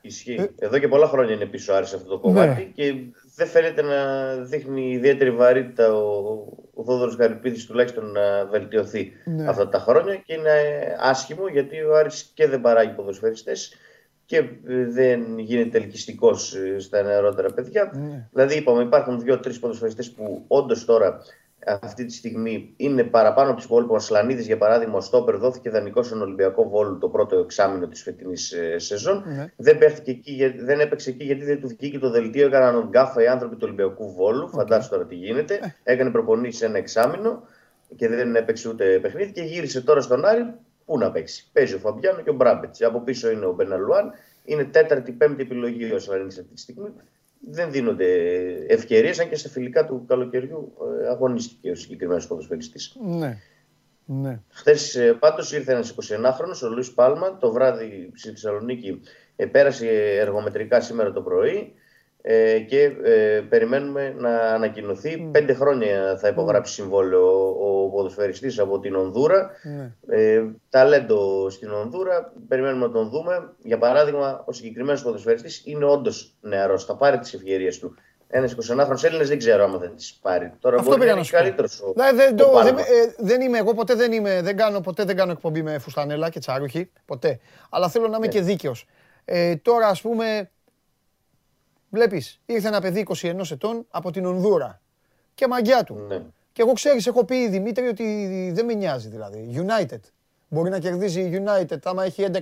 Ισχύει. 0.01 0.35
Ε, 0.35 0.47
Εδώ 0.59 0.79
και 0.79 0.89
πολλά 0.89 1.09
χρόνια 1.09 1.35
είναι 1.35 1.47
πίσω 1.47 1.73
άρεσε 1.73 1.97
αυτό 1.97 2.09
το 2.09 2.19
κομμάτι 2.19 2.63
ναι. 2.63 2.63
και 2.63 2.95
δεν 3.35 3.47
φαίνεται 3.47 3.83
να 3.83 4.35
δείχνει 4.35 4.91
ιδιαίτερη 4.91 5.31
βαρύτητα 5.31 5.95
ο, 5.95 6.35
ο 6.75 6.85
Θόδωρος 6.85 7.17
Γαρυπίδης 7.17 7.67
τουλάχιστον 7.67 8.13
να 8.13 8.45
βελτιωθεί 8.47 9.13
ναι. 9.25 9.49
αυτά 9.49 9.69
τα 9.69 9.79
χρόνια 9.79 10.17
και 10.17 10.35
είναι 10.35 10.51
άσχημο 11.01 11.49
γιατί 11.49 11.83
ο 11.83 11.97
Άρης 11.97 12.31
και 12.35 12.49
δεν 12.49 12.61
παράγει 12.61 12.93
ποδοσφαιριστές 12.93 13.75
και 14.27 14.37
ε, 14.37 14.85
δεν 14.87 15.39
γίνεται 15.39 15.79
ελκυστικός 15.79 16.55
ε, 16.55 16.79
στα 16.79 17.03
νεαρότερα 17.03 17.53
παιδιά. 17.53 17.91
Ναι. 17.95 18.29
Δηλαδή, 18.33 18.57
είπαμε, 18.57 18.83
υπάρχουν 18.83 19.21
δύο-τρεις 19.21 19.59
ποδοσφαιριστές 19.59 20.11
που 20.11 20.45
όντως 20.49 20.85
τώρα 20.85 21.21
αυτή 21.67 22.05
τη 22.05 22.13
στιγμή 22.13 22.75
είναι 22.77 23.03
παραπάνω 23.03 23.49
από 23.49 23.57
τους 23.57 23.65
υπόλοιπους. 23.65 23.97
Ο 23.97 24.07
Σλανίδη, 24.07 24.43
για 24.43 24.59
παράδειγμα, 24.59 24.97
ο 24.97 25.01
Στόπερ 25.01 25.37
δόθηκε 25.37 25.71
δανεικός 25.71 26.07
στον 26.07 26.23
Ολυμπιακό 26.23 26.69
Βόλου 26.69 26.99
το 26.99 27.09
πρώτο 27.09 27.39
εξάμεινο 27.39 27.89
της 27.89 28.03
φετινής 28.03 28.53
ε, 28.53 28.79
σεζόν. 28.79 29.25
Ναι. 29.27 29.53
Δεν, 29.57 29.79
εκεί, 30.05 30.55
δεν 30.59 30.81
έπαιξε 30.81 31.11
εκεί 31.11 31.25
γιατί 31.25 31.45
δεν 31.45 31.61
του 31.61 31.69
βγήκε 31.69 31.99
το 31.99 32.11
δελτίο. 32.11 32.47
Έκαναν 32.47 32.89
γκάφα 32.89 33.23
οι 33.23 33.27
άνθρωποι 33.27 33.55
του 33.55 33.63
Ολυμπιακού 33.65 34.13
Βόλου. 34.13 34.47
Okay. 34.47 34.57
Φαντάζομαι 34.57 34.97
τώρα 34.97 35.07
τι 35.07 35.15
γίνεται. 35.15 35.75
Έκανε 35.83 36.11
προπονήσεις 36.11 36.63
ένα 36.63 36.79
εξάμεινο 36.79 37.43
και 37.97 38.09
δεν 38.09 38.37
έπαιξε 38.37 38.69
ούτε 38.69 38.99
παιχνίδι 38.99 39.33
και 39.33 39.43
γύρισε 39.43 39.81
τώρα 39.81 40.01
στον 40.01 40.25
Άρη 40.25 40.55
Πού 40.85 40.99
να 40.99 41.11
παίξει. 41.11 41.51
Παίζει 41.53 41.75
ο 41.75 41.79
Φαμπιάνο 41.79 42.21
και 42.23 42.31
ο 42.31 42.33
Μπράμπετς. 42.33 42.83
Από 42.83 43.01
πίσω 43.01 43.31
είναι 43.31 43.47
ο 43.47 43.53
Μπεναλουάν. 43.53 44.13
Είναι 44.45 44.65
τέταρτη, 44.65 45.13
πέμπτη 45.13 45.43
επιλογή 45.43 45.93
ο 45.93 45.99
Σλανίδη 45.99 46.41
αυτή 46.41 46.55
τη 46.55 46.61
στιγμή. 46.61 46.89
Δεν 47.51 47.71
δίνονται 47.71 48.07
ευκαιρίες, 48.67 49.19
αν 49.19 49.29
και 49.29 49.37
σε 49.37 49.49
φιλικά 49.49 49.87
του 49.87 50.05
καλοκαιριού 50.09 50.73
ε, 51.03 51.09
αγωνίστηκε 51.09 51.71
ο 51.71 51.75
συγκεκριμένος 51.75 52.27
ποδοσφαιριστής. 52.27 52.97
Ναι. 53.01 53.39
ναι. 54.05 54.41
Χθες 54.49 54.95
ε, 54.95 55.13
πάντως 55.13 55.53
ήρθε 55.53 55.73
ένας 55.73 55.95
21χρονο, 55.95 56.63
ο 56.65 56.69
Λουίς 56.69 56.93
Πάλμα, 56.93 57.39
το 57.39 57.53
βράδυ 57.53 58.11
στη 58.15 58.29
Θεσσαλονίκη. 58.29 59.01
Ε, 59.37 59.47
πέρασε 59.47 59.89
εργομετρικά 60.19 60.81
σήμερα 60.81 61.13
το 61.13 61.23
πρωί 61.23 61.75
ε, 62.27 62.59
και 62.59 62.83
ε, 63.05 63.41
περιμένουμε 63.49 64.15
να 64.19 64.31
ανακοινωθεί. 64.39 65.25
Mm. 65.27 65.33
Πέντε 65.33 65.55
χρόνια 65.55 66.17
θα 66.21 66.29
υπογράψει 66.29 66.73
συμβόλαιο 66.73 67.55
ο, 67.59 67.85
ο 67.85 67.89
ποδοσφαιριστής 67.89 68.59
από 68.59 68.81
την 68.81 68.95
Ονδούρα. 68.95 69.51
Mm. 69.51 69.91
Ε, 70.09 70.43
ταλέντο 70.71 71.51
στην 71.51 71.71
Ονδούρα, 71.71 72.33
περιμένουμε 72.49 72.87
να 72.87 72.93
τον 72.93 73.09
δούμε. 73.09 73.53
Για 73.63 73.79
παράδειγμα, 73.79 74.43
ο 74.47 74.53
συγκεκριμένος 74.53 75.03
ποδοσφαιριστής 75.03 75.63
είναι 75.65 75.85
όντως 75.85 76.35
νεαρός, 76.41 76.85
θα 76.85 76.97
πάρει 76.97 77.19
τις 77.19 77.35
ευκαιρίες 77.35 77.79
του. 77.79 77.95
Ένας 78.29 78.55
21χρονο 78.55 79.03
Έλληνας 79.03 79.29
δεν 79.29 79.39
ξέρω 79.39 79.65
αν 79.65 79.79
δεν 79.79 79.97
τις 79.97 80.19
πάρει. 80.23 80.53
Τώρα 80.61 80.77
Αυτό 80.77 80.97
μπορεί 80.97 81.07
να 81.07 81.13
είναι 81.13 81.25
καλύτερος. 81.31 81.83
Δεν, 81.95 82.17
δεν, 82.17 82.77
ε, 82.77 82.83
δεν 83.19 83.41
είμαι 83.41 83.59
εγώ, 83.59 83.75
ποτέ 83.75 83.95
δεν, 83.95 84.13
είμαι, 84.13 84.41
δεν, 84.43 84.57
κάνω, 84.57 84.81
ποτέ 84.81 85.05
δεν 85.05 85.17
κάνω 85.17 85.33
εκπομπή 85.33 85.63
με 85.63 85.79
φουστανέλα 85.79 86.29
και 86.29 86.39
τσάρουχη. 86.39 86.91
Ποτέ. 87.05 87.39
Αλλά 87.71 87.89
θέλω 87.89 88.09
να 88.09 88.17
είμαι 88.17 88.27
ναι. 88.27 88.33
και 88.33 88.41
δίκαιος. 88.41 88.87
Ε, 89.25 89.57
τώρα, 89.57 89.87
ας 89.87 90.01
πούμε, 90.01 90.51
Βλέπεις, 91.95 92.41
ήρθε 92.47 92.69
ένα 92.69 92.81
παιδί 92.81 93.07
21 93.09 93.51
ετών 93.51 93.87
από 93.91 94.11
την 94.11 94.27
Ονδούρα. 94.27 94.81
Και 95.35 95.47
μαγιά 95.47 95.85
του. 95.85 95.95
Ναι. 95.95 96.23
Και 96.53 96.63
εγώ 96.63 96.73
ξέρεις, 96.73 97.07
έχω 97.07 97.25
πει 97.25 97.49
Δημήτρη 97.49 97.89
ότι 97.89 98.51
δεν 98.55 98.65
με 98.65 98.75
νοιάζει 98.75 99.09
δηλαδή. 99.09 99.67
United. 99.67 100.01
Μπορεί 100.49 100.71
να 100.71 100.79
κερδίζει 100.79 101.21
η 101.21 101.43
United 101.45 101.79
άμα 101.85 102.05
έχει 102.05 102.23
11. 102.23 102.35
Ε, 102.35 102.41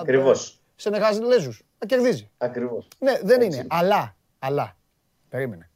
Ακριβώς. 0.00 0.60
Σε 0.76 0.90
Λέζου. 1.26 1.52
Να 1.78 1.86
κερδίζει. 1.86 2.30
Ακριβώς. 2.38 2.88
Ναι, 2.98 3.18
δεν 3.22 3.40
είναι. 3.40 3.66
Αλλά, 3.68 4.16
αλλά. 4.38 4.76
Περίμενε. 5.28 5.70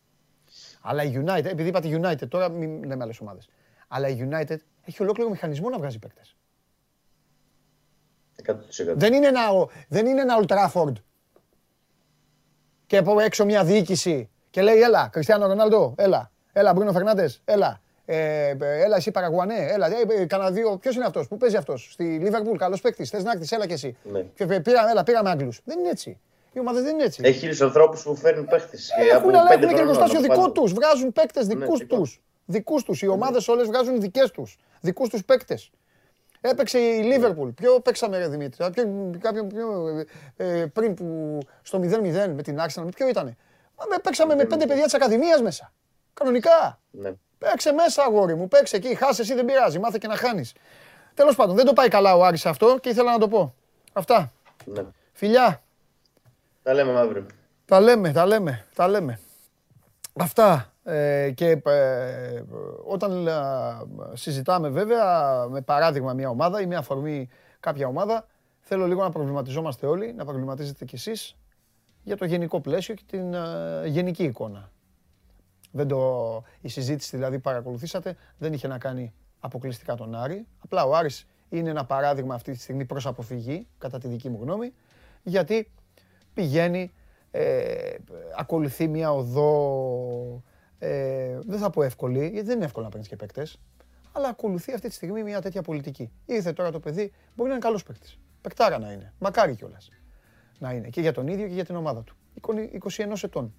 Αλλά 0.81 1.03
η 1.03 1.23
United, 1.25 1.45
επειδή 1.45 1.69
είπατε 1.69 2.01
United, 2.03 2.29
τώρα 2.29 2.49
μην 2.49 2.85
λέμε 2.85 3.03
άλλες 3.05 3.21
ομάδες. 3.21 3.49
Αλλά 3.89 4.09
η 4.09 4.29
United 4.31 4.57
έχει 4.85 5.03
ολόκληρο 5.03 5.31
μηχανισμό 5.31 5.69
να 5.69 5.79
βγάζει 5.79 5.99
παίκτες. 5.99 6.37
Δεν 8.95 9.13
είναι 9.13 9.27
ένα, 9.27 9.41
δεν 9.89 10.07
είναι 10.07 10.21
ένα 10.21 10.41
Old 10.41 10.47
Trafford 10.47 10.93
και 12.87 12.97
από 12.97 13.21
έξω 13.21 13.45
μια 13.45 13.65
διοίκηση 13.65 14.29
και 14.51 14.63
λέει 14.63 14.81
έλα, 14.81 15.09
Κριστιανό 15.13 15.47
Ρονάλντο, 15.47 15.95
έλα, 15.97 16.31
έλα, 16.53 16.73
Μπρούνο 16.73 16.93
Φερνάντες, 16.93 17.41
έλα, 17.45 17.81
ε, 18.05 18.55
έλα 18.59 18.97
εσύ 18.97 19.11
Παραγουανέ, 19.11 19.67
έλα, 19.71 19.87
ε, 20.19 20.25
κανένα 20.25 20.51
δύο, 20.51 20.77
ποιος 20.77 20.95
είναι 20.95 21.05
αυτός, 21.05 21.29
πού 21.29 21.37
παίζει 21.37 21.57
αυτός, 21.57 21.89
στη 21.93 22.05
Λίβερπουλ, 22.05 22.57
καλός 22.57 22.81
παίκτης, 22.81 23.11
θες 23.11 23.25
να 23.25 23.31
έρθεις, 23.31 23.53
έλα 23.53 23.67
και 23.67 23.73
εσύ. 23.73 23.97
Ναι. 24.13 24.21
Και 24.35 24.47
πήρα, 24.47 24.91
έλα, 24.91 25.03
πήραμε 25.03 25.31
Άγγλους. 25.31 25.61
Δεν 25.65 25.79
είναι 25.79 25.89
έτσι. 25.89 26.19
Οι 26.53 26.61
ομάδε 26.61 26.81
δεν 26.81 26.95
είναι 26.95 27.05
έτσι. 27.05 27.21
Έχει 27.25 27.39
χίλιου 27.39 27.65
ανθρώπους 27.65 28.03
που 28.03 28.17
φέρνουν 28.17 28.47
παίκτες. 28.47 28.91
Έχουν, 29.13 29.35
αλλά 29.35 29.53
έχουν 29.53 29.69
και 29.69 29.81
εργοστάσιο 29.81 30.21
δικό 30.21 30.51
τους. 30.51 30.73
Βγάζουν 30.73 31.13
παίκτες 31.13 31.47
δικούς 31.47 31.81
ναι, 31.81 31.87
τους. 31.87 32.21
Δικούς 32.45 32.83
τους. 32.83 33.03
Οι 33.03 33.07
ομάδες 33.07 33.49
όλες 33.49 33.67
βγάζουν 33.67 34.01
δικές 34.01 34.31
τους. 34.31 34.59
Δικούς 34.81 35.09
τους 35.09 35.25
παίκτες. 35.25 35.71
Έπαιξε 36.47 36.79
η 36.79 37.03
Λίβερπουλ. 37.03 37.49
Ποιο 37.49 37.81
παίξαμε, 37.81 38.19
ρε 38.19 38.29
Δημήτρη. 38.29 38.71
Κάποιον 39.19 39.51
ε, 40.37 40.65
πριν 40.73 40.95
που 40.95 41.39
στο 41.63 41.79
0-0 41.79 42.33
με 42.35 42.43
την 42.43 42.59
Arsenal, 42.61 42.89
ποιο 42.95 43.09
ήταν. 43.09 43.37
Παίξαμε 44.03 44.35
με 44.35 44.45
πέντε 44.45 44.67
παιδιά 44.67 44.85
της 44.85 44.95
Ακαδημίας 44.95 45.43
μέσα. 45.43 45.73
Κανονικά. 46.15 46.81
Ναι. 46.91 47.13
Παίξε 47.39 47.73
μέσα, 47.73 48.03
αγόρι 48.03 48.35
μου. 48.35 48.49
Παίξε 48.49 48.77
εκεί. 48.77 48.95
Χάσε 48.95 49.23
εσύ 49.23 49.35
δεν 49.35 49.45
πειράζει. 49.45 49.79
Μάθε 49.79 49.99
και 50.01 50.07
να 50.07 50.17
χάνεις. 50.17 50.53
Τέλος 51.15 51.37
πάντων, 51.37 51.57
δεν 51.57 51.65
το 51.65 51.73
πάει 51.73 51.89
καλά 51.89 52.17
ο 52.17 52.25
Άρης 52.25 52.47
αυτό 52.47 52.79
και 52.81 52.89
ήθελα 52.89 53.13
να 53.13 53.19
το 53.19 53.29
πω. 53.29 53.55
Αυτά. 53.93 54.33
Ναι. 54.65 54.83
Φιλιά. 55.13 55.63
Τα 56.63 56.75
λέμε 56.75 56.99
αύριο. 56.99 57.27
Τα 57.65 57.81
λέμε, 57.81 58.13
τα 58.13 58.27
λέμε, 58.27 58.65
τα 58.75 58.89
λέμε. 58.89 59.21
Αυτά. 60.19 60.73
Ε, 60.87 61.31
και 61.31 61.51
ε, 61.65 62.43
όταν 62.85 63.27
ε, 63.27 63.33
συζητάμε 64.13 64.69
βέβαια 64.69 65.47
με 65.49 65.61
παράδειγμα 65.61 66.13
μια 66.13 66.29
ομάδα 66.29 66.61
ή 66.61 66.67
μια 66.67 66.79
αφορμή 66.79 67.29
κάποια 67.61 67.87
ομάδα, 67.87 68.27
θέλω 68.61 68.87
λίγο 68.87 69.03
να 69.03 69.11
προβληματιζόμαστε 69.11 69.87
όλοι, 69.87 70.13
να 70.13 70.25
προβληματίζετε 70.25 70.85
κι 70.85 70.95
εσείς 70.95 71.37
για 72.03 72.17
το 72.17 72.25
γενικό 72.25 72.61
πλαίσιο 72.61 72.95
και 72.95 73.03
την 73.07 73.35
γενική 73.87 74.25
εικόνα. 74.25 74.71
Δεν 75.71 75.89
το, 75.89 76.43
η 76.61 76.69
συζήτηση 76.69 77.17
δηλαδή 77.17 77.39
παρακολουθήσατε 77.39 78.17
δεν 78.39 78.53
είχε 78.53 78.69
να 78.69 78.79
κάνει 78.79 79.13
αποκλειστικά 79.41 79.95
τον 79.95 80.15
Άρη. 80.15 80.47
Απλά 80.59 80.85
ο 80.85 80.95
Άρης 80.95 81.27
είναι 81.49 81.71
ένα 81.71 81.85
παράδειγμα 81.85 82.35
αυτή 82.35 82.53
τη 82.53 82.59
στιγμή 82.59 82.85
προς 82.85 83.07
αποφυγή, 83.07 83.67
κατά 83.79 83.99
τη 83.99 84.09
δική 84.09 84.29
μου 84.29 84.39
γνώμη, 84.43 84.73
γιατί 85.23 85.71
πηγαίνει, 86.35 86.93
ακολουθεί 88.37 88.89
μια 88.89 89.13
οδό 89.13 90.43
ε, 90.85 91.39
δεν 91.47 91.59
θα 91.59 91.71
πω 91.71 91.83
εύκολη, 91.83 92.29
γιατί 92.29 92.47
δεν 92.47 92.57
είναι 92.57 92.65
εύκολο 92.65 92.85
να 92.85 92.91
παίρνεις 92.91 93.09
και 93.09 93.17
παίκτες. 93.17 93.61
Αλλά 94.13 94.29
ακολουθεί 94.29 94.73
αυτή 94.73 94.89
τη 94.89 94.95
στιγμή 94.95 95.23
μια 95.23 95.41
τέτοια 95.41 95.63
πολιτική. 95.63 96.11
Ήρθε 96.27 96.53
τώρα 96.53 96.71
το 96.71 96.81
παιδί, 96.81 97.13
μπορεί 97.35 97.49
να 97.49 97.55
είναι 97.55 97.65
καλός 97.65 97.83
παίκτης. 97.83 98.19
Πεκτάρα 98.41 98.79
να 98.79 98.93
είναι. 98.93 99.13
Μακάρι 99.19 99.55
κιόλας. 99.55 99.89
να 100.59 100.73
είναι 100.73 100.89
και 100.89 101.01
για 101.01 101.13
τον 101.13 101.27
ίδιο 101.27 101.47
και 101.47 101.55
για 101.55 101.65
την 101.65 101.77
ομάδα 101.77 102.03
του. 102.03 102.17
21 102.97 103.23
ετών. 103.23 103.55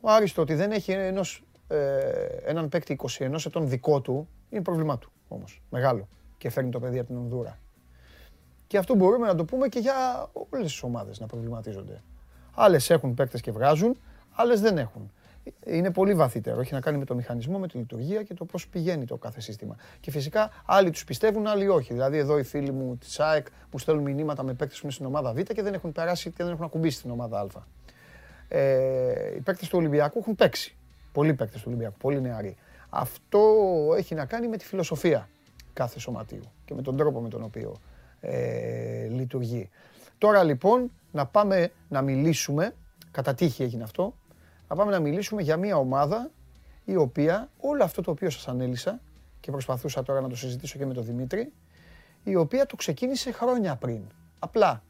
Ο 0.00 0.10
Άρης 0.10 0.32
το 0.32 0.40
ότι 0.40 0.54
δεν 0.54 0.70
έχει 0.70 0.92
ενός, 0.92 1.44
ε, 1.68 2.00
έναν 2.44 2.68
παίκτη 2.68 2.92
21 2.92 3.46
ετών 3.46 3.68
δικό 3.68 4.00
του 4.00 4.28
είναι 4.50 4.62
πρόβλημά 4.62 4.98
του 4.98 5.12
όμως. 5.28 5.62
Μεγάλο. 5.70 6.08
Και 6.38 6.50
φέρνει 6.50 6.70
το 6.70 6.80
παιδί 6.80 6.98
από 6.98 7.06
την 7.06 7.16
Ονδούρα. 7.16 7.58
Και 8.66 8.78
αυτό 8.78 8.94
μπορούμε 8.94 9.26
να 9.26 9.34
το 9.34 9.44
πούμε 9.44 9.68
και 9.68 9.78
για 9.78 10.28
όλες 10.50 10.66
τις 10.72 10.82
ομάδες 10.82 11.20
να 11.20 11.26
προβληματίζονται. 11.26 12.02
Άλλες 12.54 12.90
έχουν 12.90 13.14
παίκτες 13.14 13.40
και 13.40 13.50
βγάζουν, 13.50 13.96
άλλες 14.30 14.60
δεν 14.60 14.78
έχουν. 14.78 15.10
Είναι 15.66 15.90
πολύ 15.90 16.14
βαθύτερο. 16.14 16.60
Έχει 16.60 16.74
να 16.74 16.80
κάνει 16.80 16.98
με 16.98 17.04
το 17.04 17.14
μηχανισμό, 17.14 17.58
με 17.58 17.68
τη 17.68 17.78
λειτουργία 17.78 18.22
και 18.22 18.34
το 18.34 18.44
πώς 18.44 18.68
πηγαίνει 18.68 19.04
το 19.04 19.16
κάθε 19.16 19.40
σύστημα. 19.40 19.76
Και 20.00 20.10
φυσικά 20.10 20.50
άλλοι 20.66 20.90
τους 20.90 21.04
πιστεύουν, 21.04 21.46
άλλοι 21.46 21.68
όχι. 21.68 21.92
Δηλαδή, 21.92 22.18
εδώ 22.18 22.38
οι 22.38 22.42
φίλοι 22.42 22.72
μου 22.72 22.96
της 22.96 23.20
ΑΕΚ 23.20 23.46
μου 23.72 23.78
στέλνουν 23.78 24.04
μηνύματα 24.04 24.42
με 24.42 24.54
παίκτες 24.54 24.76
που 24.76 24.84
είναι 24.84 24.92
στην 24.92 25.06
ομάδα 25.06 25.32
Β 25.32 25.40
και 25.40 25.62
δεν 25.62 25.74
έχουν 25.74 25.92
περάσει 25.92 26.30
και 26.30 26.44
δεν 26.44 26.52
έχουν 26.52 26.64
ακουμπήσει 26.64 26.98
στην 26.98 27.10
ομάδα 27.10 27.40
Α. 27.40 27.46
Ε, 28.48 29.34
οι 29.36 29.40
παίκτες 29.40 29.68
του 29.68 29.78
Ολυμπιακού 29.78 30.18
έχουν 30.18 30.34
παίξει. 30.34 30.76
Πολλοί 31.12 31.34
παίκτες 31.34 31.60
του 31.60 31.66
Ολυμπιακού, 31.68 31.96
πολύ 31.98 32.20
νεαροί. 32.20 32.56
Αυτό 32.88 33.40
έχει 33.96 34.14
να 34.14 34.24
κάνει 34.24 34.48
με 34.48 34.56
τη 34.56 34.64
φιλοσοφία 34.64 35.28
κάθε 35.72 35.98
σωματείου 35.98 36.52
και 36.64 36.74
με 36.74 36.82
τον 36.82 36.96
τρόπο 36.96 37.20
με 37.20 37.28
τον 37.28 37.42
οποίο 37.42 37.76
ε, 38.20 39.06
λειτουργεί. 39.06 39.70
Τώρα 40.18 40.44
λοιπόν 40.44 40.90
να 41.12 41.26
πάμε 41.26 41.70
να 41.88 42.02
μιλήσουμε, 42.02 42.74
κατά 43.10 43.34
τύχη 43.34 43.62
έγινε 43.62 43.82
αυτό, 43.82 44.14
να 44.68 44.76
πάμε 44.76 44.92
να 44.92 45.00
μιλήσουμε 45.00 45.42
για 45.42 45.56
μια 45.56 45.76
ομάδα 45.76 46.30
η 46.84 46.96
οποία 46.96 47.50
όλο 47.58 47.84
αυτό 47.84 48.02
το 48.02 48.10
οποίο 48.10 48.30
σας 48.30 48.48
ανέλησα 48.48 49.00
και 49.40 49.50
προσπαθούσα 49.50 50.02
τώρα 50.02 50.20
να 50.20 50.28
το 50.28 50.36
συζητήσω 50.36 50.78
και 50.78 50.86
με 50.86 50.94
τον 50.94 51.04
Δημήτρη, 51.04 51.52
η 52.24 52.36
οποία 52.36 52.66
το 52.66 52.76
ξεκίνησε 52.76 53.32
χρόνια 53.32 53.76
πριν. 53.76 54.00
Απλά 54.38 54.82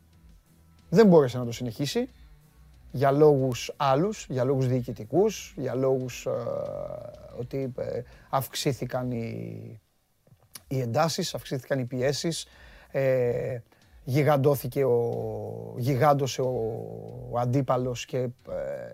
δεν 0.88 1.06
μπόρεσε 1.06 1.38
να 1.38 1.44
το 1.44 1.52
συνεχίσει 1.52 2.08
για 2.90 3.10
λόγους 3.10 3.74
άλλους, 3.76 4.26
για 4.28 4.44
λόγους 4.44 4.66
διοικητικούς, 4.66 5.54
για 5.56 5.74
λόγους 5.74 6.26
ε, 6.26 6.30
ότι 7.38 7.72
ε, 7.78 8.02
αυξήθηκαν 8.30 9.10
οι, 9.10 9.80
οι 10.68 10.80
εντάσεις, 10.80 11.34
αυξήθηκαν 11.34 11.78
οι 11.78 11.84
πιέσεις, 11.84 12.46
ε, 12.90 13.58
γιγαντώθηκε 14.08 14.84
ο, 14.84 15.74
γιγάντωσε 15.76 16.40
ο, 16.40 16.52
ο 17.30 17.38
αντίπαλος 17.38 18.04
και 18.04 18.18
ε, 18.18 18.28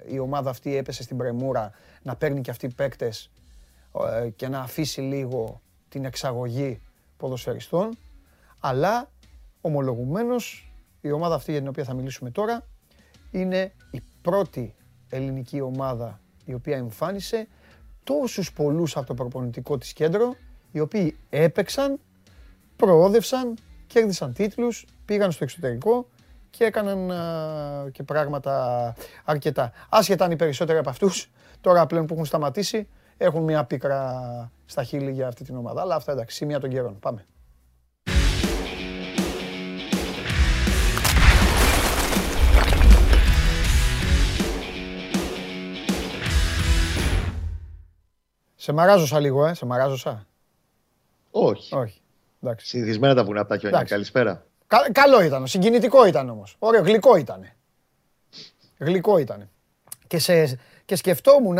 η 0.06 0.18
ομάδα 0.18 0.50
αυτή 0.50 0.76
έπεσε 0.76 1.02
στην 1.02 1.16
πρεμούρα 1.16 1.70
να 2.02 2.16
παίρνει 2.16 2.40
και 2.40 2.50
αυτοί 2.50 2.68
παίκτες 2.68 3.30
ε, 4.22 4.28
και 4.28 4.48
να 4.48 4.60
αφήσει 4.60 5.00
λίγο 5.00 5.60
την 5.88 6.04
εξαγωγή 6.04 6.80
ποδοσφαιριστών. 7.16 7.96
Αλλά 8.60 9.10
ομολογουμένως 9.60 10.72
η 11.00 11.10
ομάδα 11.10 11.34
αυτή 11.34 11.50
για 11.50 11.60
την 11.60 11.68
οποία 11.68 11.84
θα 11.84 11.94
μιλήσουμε 11.94 12.30
τώρα 12.30 12.66
είναι 13.30 13.72
η 13.90 14.02
πρώτη 14.22 14.74
ελληνική 15.08 15.60
ομάδα 15.60 16.20
η 16.44 16.54
οποία 16.54 16.76
εμφάνισε 16.76 17.48
τόσους 18.04 18.52
πολλούς 18.52 18.96
από 18.96 19.06
το 19.06 19.14
προπονητικό 19.14 19.78
της 19.78 19.92
κέντρο 19.92 20.34
οι 20.72 20.80
οποίοι 20.80 21.16
έπαιξαν, 21.30 22.00
προόδευσαν 22.76 23.54
κέρδισαν 23.92 24.32
τίτλους, 24.32 24.86
πήγαν 25.04 25.32
στο 25.32 25.44
εξωτερικό 25.44 26.08
και 26.50 26.64
έκαναν 26.64 27.10
και 27.92 28.02
πράγματα 28.02 28.94
αρκετά. 29.24 29.72
Άσχετα 29.88 30.24
αν 30.24 30.30
οι 30.30 30.36
περισσότεροι 30.36 30.78
από 30.78 30.90
αυτούς, 30.90 31.30
τώρα 31.60 31.86
πλέον 31.86 32.06
που 32.06 32.14
έχουν 32.14 32.24
σταματήσει, 32.24 32.88
έχουν 33.16 33.42
μια 33.42 33.64
πίκρα 33.64 34.50
στα 34.64 34.82
χείλη 34.82 35.10
για 35.10 35.26
αυτή 35.26 35.44
την 35.44 35.56
ομάδα. 35.56 35.80
Αλλά 35.80 35.94
αυτά 35.94 36.12
εντάξει, 36.12 36.36
σημεία 36.36 36.60
των 36.60 36.70
καιρών. 36.70 36.98
Πάμε. 36.98 37.26
Σε 48.54 48.72
μαράζωσα 48.72 49.20
λίγο, 49.20 49.46
ε, 49.46 49.54
σε 49.54 49.66
μαράζωσα. 49.66 50.26
Όχι. 51.30 51.74
Όχι. 51.74 52.01
Συνηθισμένα 52.56 53.14
τα 53.14 53.24
βουνά 53.24 53.40
από 53.40 53.48
τα 53.48 53.56
χιόνια. 53.58 53.82
Καλησπέρα. 53.82 54.46
καλό 54.92 55.22
ήταν, 55.22 55.46
συγκινητικό 55.46 56.06
ήταν 56.06 56.28
όμως. 56.28 56.56
Ωραίο, 56.58 56.82
γλυκό 56.82 57.16
ήταν. 57.16 57.46
Γλυκό 58.78 59.18
ήταν. 59.18 59.48
Και, 60.06 60.18
σε, 60.18 60.58
και 60.84 60.96
σκεφτόμουν, 60.96 61.58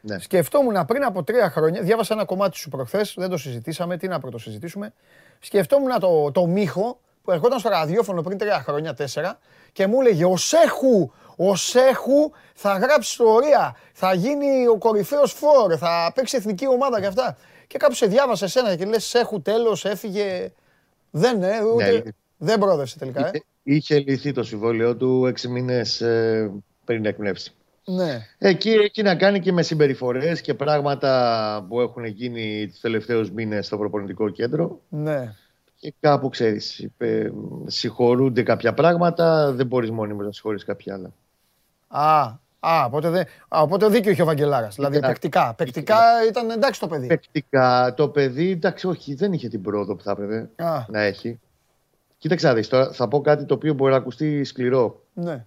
ναι. 0.00 0.18
σκεφτόμουν 0.18 0.84
πριν 0.86 1.04
από 1.04 1.22
τρία 1.22 1.50
χρόνια, 1.50 1.82
διάβασα 1.82 2.14
ένα 2.14 2.24
κομμάτι 2.24 2.56
σου 2.56 2.68
προχθές, 2.68 3.14
δεν 3.16 3.30
το 3.30 3.36
συζητήσαμε, 3.36 3.96
τι 3.96 4.08
να 4.08 4.20
πρώτο 4.20 4.38
συζητήσουμε. 4.38 4.92
Σκεφτόμουν 5.38 5.98
το, 6.00 6.30
το 6.32 6.46
Μίχο 6.46 7.00
που 7.22 7.30
ερχόταν 7.30 7.58
στο 7.58 7.68
ραδιόφωνο 7.68 8.22
πριν 8.22 8.38
τρία 8.38 8.62
χρόνια, 8.62 8.94
τέσσερα, 8.94 9.38
και 9.72 9.86
μου 9.86 10.00
έλεγε 10.00 10.24
ο 10.24 10.36
Σέχου, 10.36 11.10
ο 11.36 11.56
Σέχου 11.56 12.30
θα 12.54 12.78
γράψεις 12.78 13.12
ιστορία, 13.12 13.76
θα 13.92 14.14
γίνει 14.14 14.66
ο 14.66 14.78
κορυφαίος 14.78 15.32
φόρ, 15.32 15.74
θα 15.78 16.12
παίξει 16.14 16.36
εθνική 16.36 16.68
ομάδα 16.68 17.00
και 17.00 17.06
αυτά 17.06 17.36
και 17.68 17.78
κάπου 17.78 17.94
σε 17.94 18.06
διάβασε 18.06 18.44
εσένα 18.44 18.76
και 18.76 18.84
λες 18.84 19.14
έχουν 19.14 19.42
τέλος, 19.42 19.84
έφυγε. 19.84 20.52
Δεν, 21.10 21.42
ε, 21.42 21.62
ούτε, 21.74 21.90
ναι, 21.90 22.00
δεν 22.36 22.58
πρόδευσε 22.58 22.98
τελικά. 22.98 23.26
Ε. 23.26 23.42
Είχε, 23.62 23.98
λυθεί 23.98 24.32
το 24.32 24.42
συμβόλαιο 24.42 24.96
του 24.96 25.26
έξι 25.26 25.48
μήνες 25.48 26.00
ε, 26.00 26.50
πριν 26.84 27.04
εκπνεύσει. 27.04 27.52
Ναι. 27.84 28.26
Εκεί 28.38 28.70
έχει 28.70 29.02
να 29.02 29.16
κάνει 29.16 29.40
και 29.40 29.52
με 29.52 29.62
συμπεριφορές 29.62 30.40
και 30.40 30.54
πράγματα 30.54 31.66
που 31.68 31.80
έχουν 31.80 32.04
γίνει 32.04 32.68
τους 32.68 32.80
τελευταίους 32.80 33.30
μήνες 33.30 33.66
στο 33.66 33.78
προπονητικό 33.78 34.28
κέντρο. 34.28 34.80
Ναι. 34.88 35.34
Και 35.76 35.94
κάπου 36.00 36.28
ξέρεις, 36.28 36.88
συγχωρούνται 37.66 38.42
κάποια 38.42 38.74
πράγματα, 38.74 39.52
δεν 39.52 39.66
μπορείς 39.66 39.90
μόνιμο 39.90 40.22
να 40.22 40.32
συγχωρείς 40.32 40.64
κάποια 40.64 40.94
άλλα. 40.94 41.12
Α, 41.88 42.32
Α, 42.60 42.84
οπότε, 42.84 43.10
δε, 43.10 43.20
α, 43.48 43.60
οπότε 43.62 43.88
δίκιο 43.88 44.10
είχε 44.10 44.22
ο 44.22 44.24
Βαγγελάρας. 44.24 44.74
Δηλαδή, 44.74 45.00
παικτικά. 45.00 45.54
Παικτικά 45.54 45.96
ήταν 46.28 46.50
εντάξει 46.50 46.80
το 46.80 46.86
παιδί. 46.86 47.06
Παικτικά 47.06 47.94
το 47.96 48.08
παιδί, 48.08 48.50
εντάξει, 48.50 48.86
όχι, 48.86 49.14
δεν 49.14 49.32
είχε 49.32 49.48
την 49.48 49.62
πρόοδο 49.62 49.96
που 49.96 50.02
θα 50.02 50.10
έπρεπε 50.10 50.50
να 50.88 51.00
έχει. 51.00 51.40
Κοίταξε, 52.18 52.52
δεις, 52.52 52.68
τώρα 52.68 52.92
θα 52.92 53.08
πω 53.08 53.20
κάτι 53.20 53.44
το 53.44 53.54
οποίο 53.54 53.74
μπορεί 53.74 53.90
να 53.90 53.96
ακουστεί 53.96 54.44
σκληρό. 54.44 55.02
Ναι. 55.14 55.44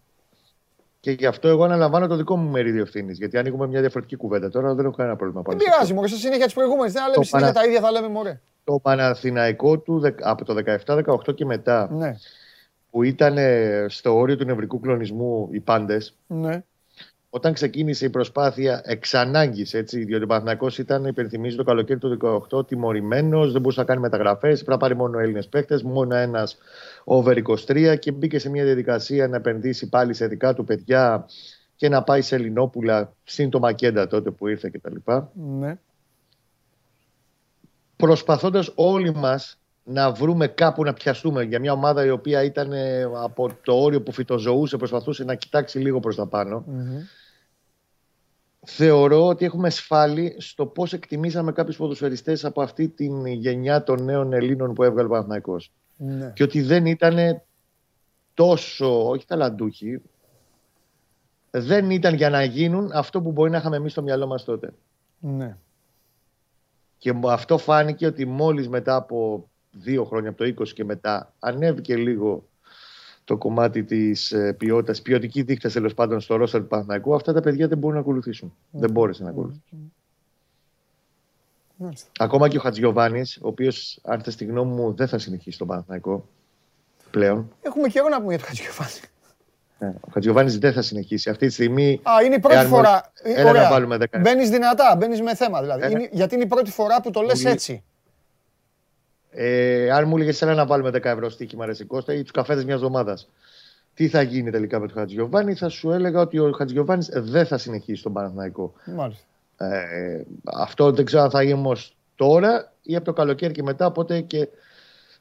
Και 1.00 1.12
γι' 1.12 1.26
αυτό 1.26 1.48
εγώ 1.48 1.64
αναλαμβάνω 1.64 2.08
το 2.08 2.16
δικό 2.16 2.38
μου 2.38 2.50
μερίδιο 2.50 2.82
ευθύνης. 2.82 3.18
Γιατί 3.18 3.38
ανοίγουμε 3.38 3.68
μια 3.68 3.80
διαφορετική 3.80 4.16
κουβέντα 4.16 4.50
τώρα, 4.50 4.74
δεν 4.74 4.86
έχω 4.86 4.96
κανένα 4.96 5.16
πρόβλημα 5.16 5.42
πάνω. 5.42 5.58
Δεν 5.58 5.68
πειράζει, 5.68 5.94
Μωρέ, 5.94 6.08
σε 6.08 6.16
συνέχεια 6.16 6.48
τη 6.48 6.54
προηγούμενη. 6.54 6.92
Δεν 6.92 7.04
λέμε 7.10 7.24
συνέχεια 7.24 7.54
τα 7.54 7.66
ίδια, 7.66 7.80
θα 7.80 7.92
λέμε 7.92 8.08
Μωρέ. 8.08 8.40
Το 8.64 8.80
Παναθηναϊκό 8.82 9.80
του 9.80 10.02
από 10.22 10.46
το 10.46 10.56
17-18 10.86 11.36
και 11.36 11.46
μετά. 11.46 11.90
Ναι. 11.92 12.16
Που 12.92 13.04
ήταν 13.04 13.38
στο 13.88 14.18
όριο 14.18 14.38
του 14.38 14.46
νευρικού 14.46 14.80
κλονισμού 14.80 15.50
οι 15.52 15.60
πάντες. 15.60 16.16
Ναι 16.28 16.64
όταν 17.34 17.54
ξεκίνησε 17.54 18.06
η 18.06 18.10
προσπάθεια 18.10 18.82
εξ 18.86 19.14
ανάγκη, 19.14 19.66
έτσι, 19.72 20.04
διότι 20.04 20.24
ο 20.24 20.28
Παναθυνακό 20.28 20.68
ήταν, 20.78 21.06
υπενθυμίζει 21.06 21.56
το 21.56 21.64
καλοκαίρι 21.64 22.00
του 22.00 22.18
2018, 22.52 22.68
τιμωρημένος, 22.68 23.52
δεν 23.52 23.62
μπορούσε 23.62 23.80
να 23.80 23.86
κάνει 23.86 24.00
μεταγραφές, 24.00 24.56
πρέπει 24.56 24.72
να 24.72 24.78
πάρει 24.78 24.96
μόνο 24.96 25.20
Έλληνες 25.20 25.48
παίχτες, 25.48 25.84
μόνο 25.84 26.16
ένας 26.16 26.58
over 27.04 27.38
23 27.68 27.96
και 28.00 28.12
μπήκε 28.12 28.40
σε 28.40 28.50
μια 28.50 28.64
διαδικασία 28.64 29.28
να 29.28 29.36
επενδύσει 29.36 29.90
πάλι 29.90 30.14
σε 30.14 30.28
δικά 30.28 30.54
του 30.54 30.64
παιδιά 30.64 31.26
και 31.76 31.90
να 31.90 32.04
πάει 32.04 32.22
σε 32.22 32.36
Ελληνόπουλα, 32.36 33.14
συν 33.24 33.50
το 33.50 33.60
Μακέντα 33.60 34.08
τότε 34.08 34.32
που 34.32 34.48
ήρθε 34.48 34.70
κτλ. 34.70 34.96
Ναι. 35.34 35.78
Προσπαθώντας 37.96 38.72
όλοι 38.76 39.14
μας 39.14 39.58
να 39.84 40.12
βρούμε 40.12 40.48
κάπου 40.48 40.84
να 40.84 40.94
πιαστούμε 40.94 41.44
για 41.44 41.60
μια 41.60 41.72
ομάδα 41.72 42.06
η 42.06 42.10
οποία 42.10 42.44
ήταν 42.44 42.72
από 43.24 43.50
το 43.64 43.74
όριο 43.74 44.02
που 44.02 44.12
φυτοζωούσε, 44.12 44.78
προσπαθούσε 44.78 45.24
να 45.24 45.36
κοιτάξει 45.36 45.80
λίγο 45.80 46.00
προς 46.00 46.16
τα 46.16 46.26
πανω 46.26 46.66
θεωρώ 48.66 49.28
ότι 49.28 49.46
έχουμε 49.46 49.70
σφάλει 49.70 50.36
στο 50.38 50.66
πώς 50.66 50.94
εκτιμήσαμε 50.94 51.52
κάποιους 51.52 51.78
ποδοσφαιριστές 51.78 52.46
από 52.46 52.62
αυτή 52.62 52.88
την 52.88 53.26
γενιά 53.26 53.84
των 53.84 54.04
νέων 54.04 54.34
Ελλήνων 54.34 54.74
που 54.74 54.84
έβγαλε 54.84 55.08
ο 55.08 55.10
Παναθηναϊκός. 55.10 55.72
Ναι. 55.98 56.32
Και 56.36 56.44
ότι 56.44 56.62
δεν 56.62 56.86
ήταν 56.86 57.42
τόσο, 58.34 59.10
όχι 59.10 59.26
ταλαντούχοι, 59.26 60.02
δεν 61.52 61.90
ήταν 61.90 62.16
για 62.16 62.30
να 62.30 62.44
γίνουν 62.44 62.92
αυτό 62.94 63.22
που 63.22 63.32
μπορεί 63.32 63.52
να 63.52 63.58
είχαμε 63.58 63.76
εμείς 63.76 63.92
στο 63.92 64.02
μυαλό 64.02 64.28
μας 64.28 64.44
τότε. 64.44 64.74
Ναι. 65.20 65.58
Και 66.98 67.14
αυτό 67.24 67.58
φάνηκε 67.58 68.06
ότι 68.06 68.26
μόλις 68.26 68.70
μετά 68.70 68.96
από 68.96 69.50
δύο 69.72 70.04
χρόνια, 70.04 70.30
από 70.30 70.38
το 70.38 70.64
20 70.64 70.68
και 70.68 70.84
μετά, 70.84 71.34
ανέβηκε 71.40 71.96
λίγο 71.96 72.46
το 73.24 73.38
κομμάτι 73.38 73.84
της 73.84 74.32
ε, 74.32 74.54
ποιότητας, 74.54 75.02
ποιοτική 75.02 75.42
δείκτα 75.42 75.70
τέλος 75.70 75.94
πάντων 75.94 76.20
στο 76.20 76.36
ρόστερ 76.36 76.62
του 76.62 76.68
Παναθηναϊκού, 76.68 77.16
αυτά 77.16 77.34
τα 77.34 77.42
παιδιά 77.42 77.68
δεν 77.68 77.78
μπορούν 77.78 77.96
να 77.96 78.02
ακολουθήσουν. 78.02 78.54
Δεν 78.72 78.92
μπόρεσαν 78.92 79.26
να 79.26 79.32
ακολουθήσουν. 79.32 79.94
Ακόμα 82.20 82.48
και 82.48 82.58
ο 82.58 82.60
Χατζιωβάνη, 82.60 83.22
ο 83.22 83.48
οποίος, 83.48 84.00
αν 84.04 84.22
θες 84.22 84.36
τη 84.36 84.46
γνώμη 84.46 84.74
μου, 84.74 84.94
δεν 84.94 85.08
θα 85.08 85.18
συνεχίσει 85.18 85.58
τον 85.58 85.68
Παναθηναϊκό 85.68 86.28
πλέον. 87.12 87.52
Έχουμε 87.62 87.88
και 87.88 88.00
εγώ 88.00 88.10
να 88.10 88.22
πούμε 88.22 88.36
για 88.36 88.38
τον 88.38 88.48
Χατζιωβάνη. 88.48 89.00
Ναι, 89.80 89.94
ο 90.02 90.10
Χατζιωβάνη 90.14 90.52
δεν 90.52 90.74
θα 90.74 90.82
συνεχίσει. 90.82 91.30
Αυτή 91.30 91.48
τη 91.48 91.54
στιγμή. 91.54 92.02
Α, 92.04 92.24
είναι 92.26 92.36
η 92.36 92.40
πρώτη 92.40 92.66
φορά. 92.66 93.12
Έλα 93.24 93.52
να 93.52 93.70
βάλουμε 93.70 93.98
10. 94.12 94.20
Μπαίνεις 94.22 94.50
δυνατά, 94.50 94.96
μπαίνεις 94.98 95.22
με 95.22 95.36
θέμα 95.36 95.62
δηλαδή. 95.62 95.92
Είναι, 95.92 96.10
γιατί 96.12 96.36
είναι 96.36 96.44
η 96.44 96.48
πρώτη 96.48 96.72
φορά 96.72 97.02
που 97.02 97.12
το 97.12 97.22
λες 97.22 97.46
έτσι. 97.46 97.84
Ε, 99.34 99.92
αν 99.92 100.08
μου 100.08 100.16
έλεγες 100.16 100.42
ένα 100.42 100.54
να 100.54 100.66
βάλουμε 100.66 100.90
10 100.90 101.04
ευρώ 101.04 101.30
στοίχημα 101.30 101.66
ρε 101.66 101.84
Κώστα 101.88 102.14
ή 102.14 102.22
τους 102.22 102.32
καφέδες 102.32 102.66
μιας 102.66 102.76
εβδομάδας. 102.76 103.30
τι 103.94 104.08
θα 104.08 104.22
γίνει 104.22 104.52
τελικά 104.52 104.80
με 104.80 104.88
τον 104.88 104.98
Χατζιωβάνη, 104.98 105.54
θα 105.54 105.70
σου 105.70 105.92
έλεγα 105.92 106.20
ότι 106.20 106.40
ο 106.40 106.52
Χατζιωβάνη 106.52 107.06
δεν 107.12 107.46
θα 107.46 107.58
συνεχίσει 107.58 108.00
στον 108.00 108.14
Παναθηναϊκό. 108.14 108.74
Μάλιστα. 108.86 109.24
Ε, 109.58 110.26
αυτό 110.44 110.92
δεν 110.92 111.06
ξέρω 111.06 111.24
αν 111.24 111.30
θα 111.30 111.42
γίνει 111.42 111.54
όμως 111.54 111.96
τώρα 112.16 112.74
ή 112.82 112.96
από 112.96 113.06
το 113.06 113.14
καλοκαίρι 113.14 113.54
και 113.54 113.64
μετά, 113.64 113.86
οπότε 113.86 114.22
και 114.22 114.48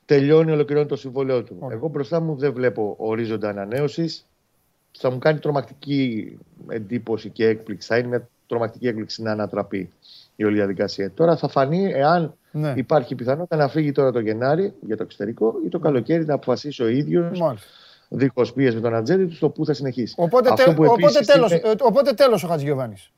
τελειώνει, 0.04 0.52
ολοκληρώνει 0.52 0.86
το 0.86 0.96
συμβόλαιό 0.96 1.42
του. 1.42 1.68
Εγώ 1.70 1.88
μπροστά 1.88 2.20
μου 2.20 2.36
δεν 2.36 2.52
βλέπω 2.52 2.94
ορίζοντα 2.98 3.48
ανανέωσης. 3.48 4.26
Θα 4.98 5.10
μου 5.10 5.18
κάνει 5.18 5.38
τρομακτική 5.38 6.38
εντύπωση 6.68 7.30
και 7.30 7.46
έκπληξη. 7.46 7.86
Θα 7.86 7.98
είναι 7.98 8.08
μια 8.08 8.28
τρομακτική 8.50 8.88
έκπληξη 8.88 9.22
να 9.22 9.32
ανατραπεί 9.32 9.90
η 10.36 10.44
όλη 10.44 10.54
διαδικασία. 10.54 11.10
Τώρα 11.14 11.36
θα 11.36 11.48
φανεί 11.48 11.92
εάν 11.92 12.34
ναι. 12.52 12.72
υπάρχει 12.76 13.14
πιθανότητα 13.14 13.56
να 13.56 13.68
φύγει 13.68 13.92
τώρα 13.92 14.12
το 14.12 14.20
Γενάρη 14.20 14.74
για 14.80 14.96
το 14.96 15.02
εξωτερικό 15.02 15.54
ή 15.64 15.68
το 15.68 15.78
καλοκαίρι 15.78 16.24
να 16.24 16.34
αποφασίσει 16.34 16.82
ο 16.82 16.88
ίδιος 16.88 17.40
δίχως 18.08 18.52
πίεση 18.52 18.74
με 18.74 18.80
τον 18.80 18.94
ατζέντη 18.94 19.24
του 19.24 19.34
στο 19.34 19.48
πού 19.48 19.64
θα 19.64 19.74
συνεχίσει. 19.74 20.14
Οπότε, 20.18 20.52
τε, 20.54 20.70
οπότε, 20.70 21.20
τέλος, 21.24 21.50
είναι... 21.50 21.60
Ε, 21.64 21.74
οπότε 21.80 22.12
τέλος 22.12 22.44
ο 22.44 22.46
Χατζηγιοβάνης. 22.46 23.10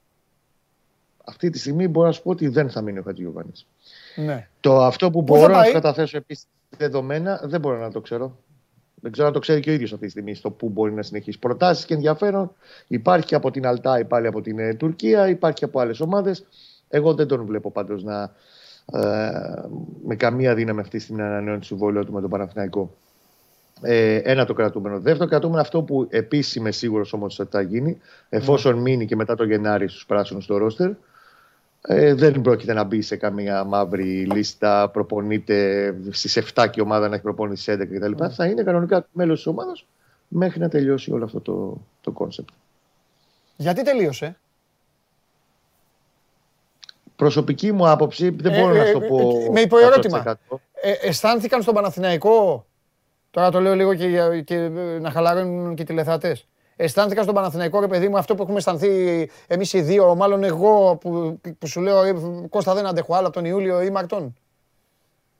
Αυτή 1.24 1.50
τη 1.50 1.58
στιγμή 1.58 1.88
μπορώ 1.88 2.06
να 2.06 2.12
σου 2.12 2.22
πω 2.22 2.30
ότι 2.30 2.48
δεν 2.48 2.70
θα 2.70 2.80
μείνει 2.80 2.98
ο 2.98 3.02
Χατζηγιοβάνης. 3.02 3.66
Ναι. 4.16 4.48
Το 4.60 4.84
αυτό 4.84 5.10
που 5.10 5.24
Πού 5.24 5.36
μπορώ 5.36 5.54
να 5.54 5.64
σου 5.64 5.72
καταθέσω 5.72 6.16
επίσης 6.16 6.46
δεδομένα 6.68 7.40
δεν 7.44 7.60
μπορώ 7.60 7.78
να 7.78 7.90
το 7.90 8.00
ξέρω. 8.00 8.38
Δεν 9.02 9.12
ξέρω 9.12 9.26
αν 9.26 9.32
το 9.32 9.38
ξέρει 9.38 9.60
και 9.60 9.70
ο 9.70 9.72
ίδιος 9.72 9.92
αυτή 9.92 10.04
τη 10.04 10.10
στιγμή 10.10 10.34
στο 10.34 10.50
πού 10.50 10.68
μπορεί 10.68 10.92
να 10.92 11.02
συνεχίσει. 11.02 11.38
Προτάσεις 11.38 11.84
και 11.84 11.94
ενδιαφέρον 11.94 12.52
υπάρχει 12.86 13.34
από 13.34 13.50
την 13.50 13.66
Αλτάη 13.66 14.04
πάλι 14.04 14.26
από 14.26 14.40
την 14.40 14.58
ε, 14.58 14.74
Τουρκία, 14.74 15.28
υπάρχει 15.28 15.64
από 15.64 15.80
άλλες 15.80 16.00
ομάδες. 16.00 16.44
Εγώ 16.88 17.14
δεν 17.14 17.26
τον 17.26 17.44
βλέπω 17.44 17.70
πάντως 17.70 18.02
να 18.02 18.22
ε, 18.92 19.30
με 20.06 20.16
καμία 20.16 20.54
δύναμη 20.54 20.80
αυτή 20.80 20.98
στην 20.98 21.20
ανανέωση 21.20 21.60
του 21.60 21.66
συμβόλαιου 21.66 22.04
του 22.04 22.12
με 22.12 22.20
τον 22.20 22.30
Παναθηναϊκό. 22.30 22.94
Ε, 23.80 24.16
ένα 24.16 24.44
το 24.44 24.52
κρατούμενο. 24.52 25.00
Δεύτερο 25.00 25.28
κρατούμενο 25.28 25.60
αυτό 25.60 25.82
που 25.82 26.06
επίση 26.10 26.58
είμαι 26.58 26.70
σίγουρος 26.70 27.12
όμως 27.12 27.38
ότι 27.38 27.50
θα 27.50 27.60
γίνει, 27.60 28.00
εφόσον 28.28 28.78
mm. 28.78 28.82
μείνει 28.82 29.06
και 29.06 29.16
μετά 29.16 29.34
το 29.34 29.44
Γενάρη 29.44 29.88
στους 29.88 30.06
πράσινους 30.06 30.44
στο 30.44 30.56
ρόστερ, 30.56 30.90
ε, 31.82 32.14
δεν 32.14 32.40
πρόκειται 32.40 32.72
να 32.72 32.84
μπει 32.84 33.02
σε 33.02 33.16
καμία 33.16 33.64
μαύρη 33.64 34.26
λίστα, 34.26 34.88
προπονείται 34.88 35.94
στις 36.10 36.38
7 36.54 36.66
και 36.70 36.80
η 36.80 36.80
ομάδα 36.80 37.08
να 37.08 37.14
έχει 37.14 37.22
προπονήσει 37.22 37.62
στις 37.62 37.74
11 37.74 37.86
κτλ. 37.98 38.24
Mm. 38.24 38.30
Θα 38.30 38.46
είναι 38.46 38.62
κανονικά 38.62 39.06
μέλος 39.12 39.36
της 39.36 39.46
ομάδας 39.46 39.86
μέχρι 40.28 40.60
να 40.60 40.68
τελειώσει 40.68 41.12
όλο 41.12 41.24
αυτό 41.24 41.40
το 42.00 42.10
concept. 42.10 42.48
Το 42.48 42.54
Γιατί 43.56 43.82
τελείωσε, 43.82 44.36
Προσωπική 47.16 47.72
μου 47.72 47.88
άποψη, 47.88 48.28
δεν 48.28 48.52
μπορώ 48.52 48.74
να 48.74 48.84
ε, 48.84 48.92
το 48.92 49.00
ε, 49.04 49.06
πω. 49.06 49.48
Με 49.52 49.60
υποερώτημα. 49.60 50.38
Ε, 50.72 50.92
αισθάνθηκαν 51.08 51.62
στον 51.62 51.74
Παναθηναϊκό; 51.74 52.66
Τώρα 53.30 53.50
το 53.50 53.60
λέω 53.60 53.74
λίγο 53.74 53.94
και, 53.94 54.40
και 54.40 54.56
να 55.00 55.10
χαλαρώνουν 55.10 55.74
και 55.74 55.82
οι 55.82 55.84
τηλεθεατές. 55.84 56.46
Αισθάνθηκαν 56.84 57.22
στον 57.22 57.34
Παναθηναϊκό, 57.34 57.80
ρε 57.80 57.86
παιδί 57.86 58.08
μου, 58.08 58.18
αυτό 58.18 58.34
που 58.34 58.42
έχουμε 58.42 58.58
αισθανθεί 58.58 58.88
εμείς 59.46 59.72
οι 59.72 59.80
δύο, 59.80 60.14
μάλλον 60.14 60.44
εγώ 60.44 60.96
που, 60.96 61.40
που 61.58 61.66
σου 61.66 61.80
λέω 61.80 62.02
Κώστα 62.48 62.74
δεν 62.74 62.86
αντέχω 62.86 63.14
άλλο 63.14 63.26
από 63.26 63.36
τον 63.36 63.44
Ιούλιο 63.44 63.82
ή 63.82 63.90
Μαρτών. 63.90 64.34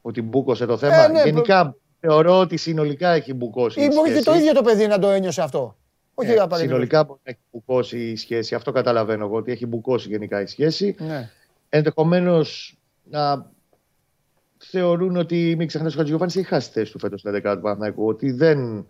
Ότι 0.02 0.22
μπούκωσε 0.22 0.66
το 0.66 0.76
θέμα. 0.76 1.04
Ε, 1.04 1.08
ναι, 1.08 1.22
Γενικά 1.22 1.76
θεωρώ 2.00 2.38
ότι 2.38 2.56
συνολικά 2.56 3.08
έχει 3.08 3.34
μπουκώσει. 3.34 3.80
Ή 3.80 3.88
μπορεί 3.94 4.12
και 4.12 4.22
το 4.22 4.34
ίδιο 4.34 4.52
το 4.52 4.62
παιδί 4.62 4.86
να 4.86 4.98
το 4.98 5.08
ένιωσε 5.08 5.42
αυτό. 5.42 5.76
Όχι 6.14 6.30
ε, 6.30 6.46
συνολικά 6.56 7.04
μπορεί 7.04 7.20
να 7.24 7.30
έχει 7.30 7.40
μπουκώσει 7.50 7.98
η 7.98 8.16
σχέση. 8.16 8.54
Αυτό 8.54 8.72
καταλαβαίνω 8.72 9.24
εγώ 9.24 9.36
ότι 9.36 9.52
έχει 9.52 9.66
μπουκώσει 9.66 10.08
γενικά 10.08 10.40
η 10.40 10.46
σχέση. 10.46 10.94
Ναι 10.98 11.30
ενδεχομένως 11.74 12.78
να 13.02 13.50
θεωρούν 14.58 15.16
ότι 15.16 15.54
μην 15.58 15.66
ξεχνάς 15.66 15.94
ο 15.94 15.96
Χατζηγοβάνη 15.96 16.32
έχει 16.34 16.46
χάσει 16.46 16.70
θέση 16.70 16.92
του 16.92 16.98
φέτος 16.98 17.20
στην 17.20 17.34
11 17.34 17.52
του 17.54 17.60
Παναθηναϊκού. 17.60 18.06
Ότι 18.06 18.32
δεν 18.32 18.86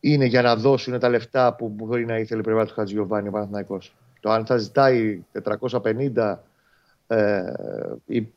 είναι 0.00 0.24
για 0.24 0.42
να 0.42 0.56
δώσουν 0.56 0.98
τα 0.98 1.08
λεφτά 1.08 1.54
που 1.54 1.68
μπορεί 1.68 2.04
να 2.06 2.18
ήθελε 2.18 2.40
η 2.40 2.44
πλευρά 2.44 2.66
του 2.66 2.72
Χατζηγοβάνη 2.74 3.28
ο 3.28 3.30
Παναθηναϊκός. 3.30 3.96
Το 4.20 4.30
αν 4.30 4.46
θα 4.46 4.56
ζητάει 4.56 5.24
450 6.12 6.36
ε, 7.06 7.52
ή 8.06 8.32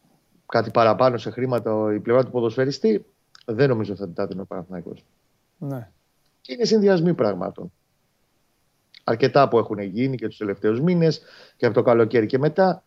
κάτι 0.45 0.71
παραπάνω 0.71 1.17
σε 1.17 1.29
χρήματα 1.29 1.93
η 1.93 1.99
πλευρά 1.99 2.23
του 2.23 2.31
ποδοσφαιριστή, 2.31 3.05
δεν 3.45 3.69
νομίζω 3.69 3.95
θα 3.95 4.09
την 4.09 4.27
την 4.27 4.39
ο 4.39 4.45
Παναθηναϊκός. 4.45 5.05
Ναι. 5.57 5.89
Και 6.41 6.53
είναι 6.53 6.65
συνδυασμοί 6.65 7.13
πραγμάτων. 7.13 7.71
Αρκετά 9.03 9.47
που 9.47 9.57
έχουν 9.57 9.79
γίνει 9.79 10.17
και 10.17 10.27
τους 10.27 10.37
τελευταίους 10.37 10.81
μήνες 10.81 11.21
και 11.57 11.65
από 11.65 11.75
το 11.75 11.81
καλοκαίρι 11.81 12.25
και 12.25 12.37
μετά. 12.37 12.83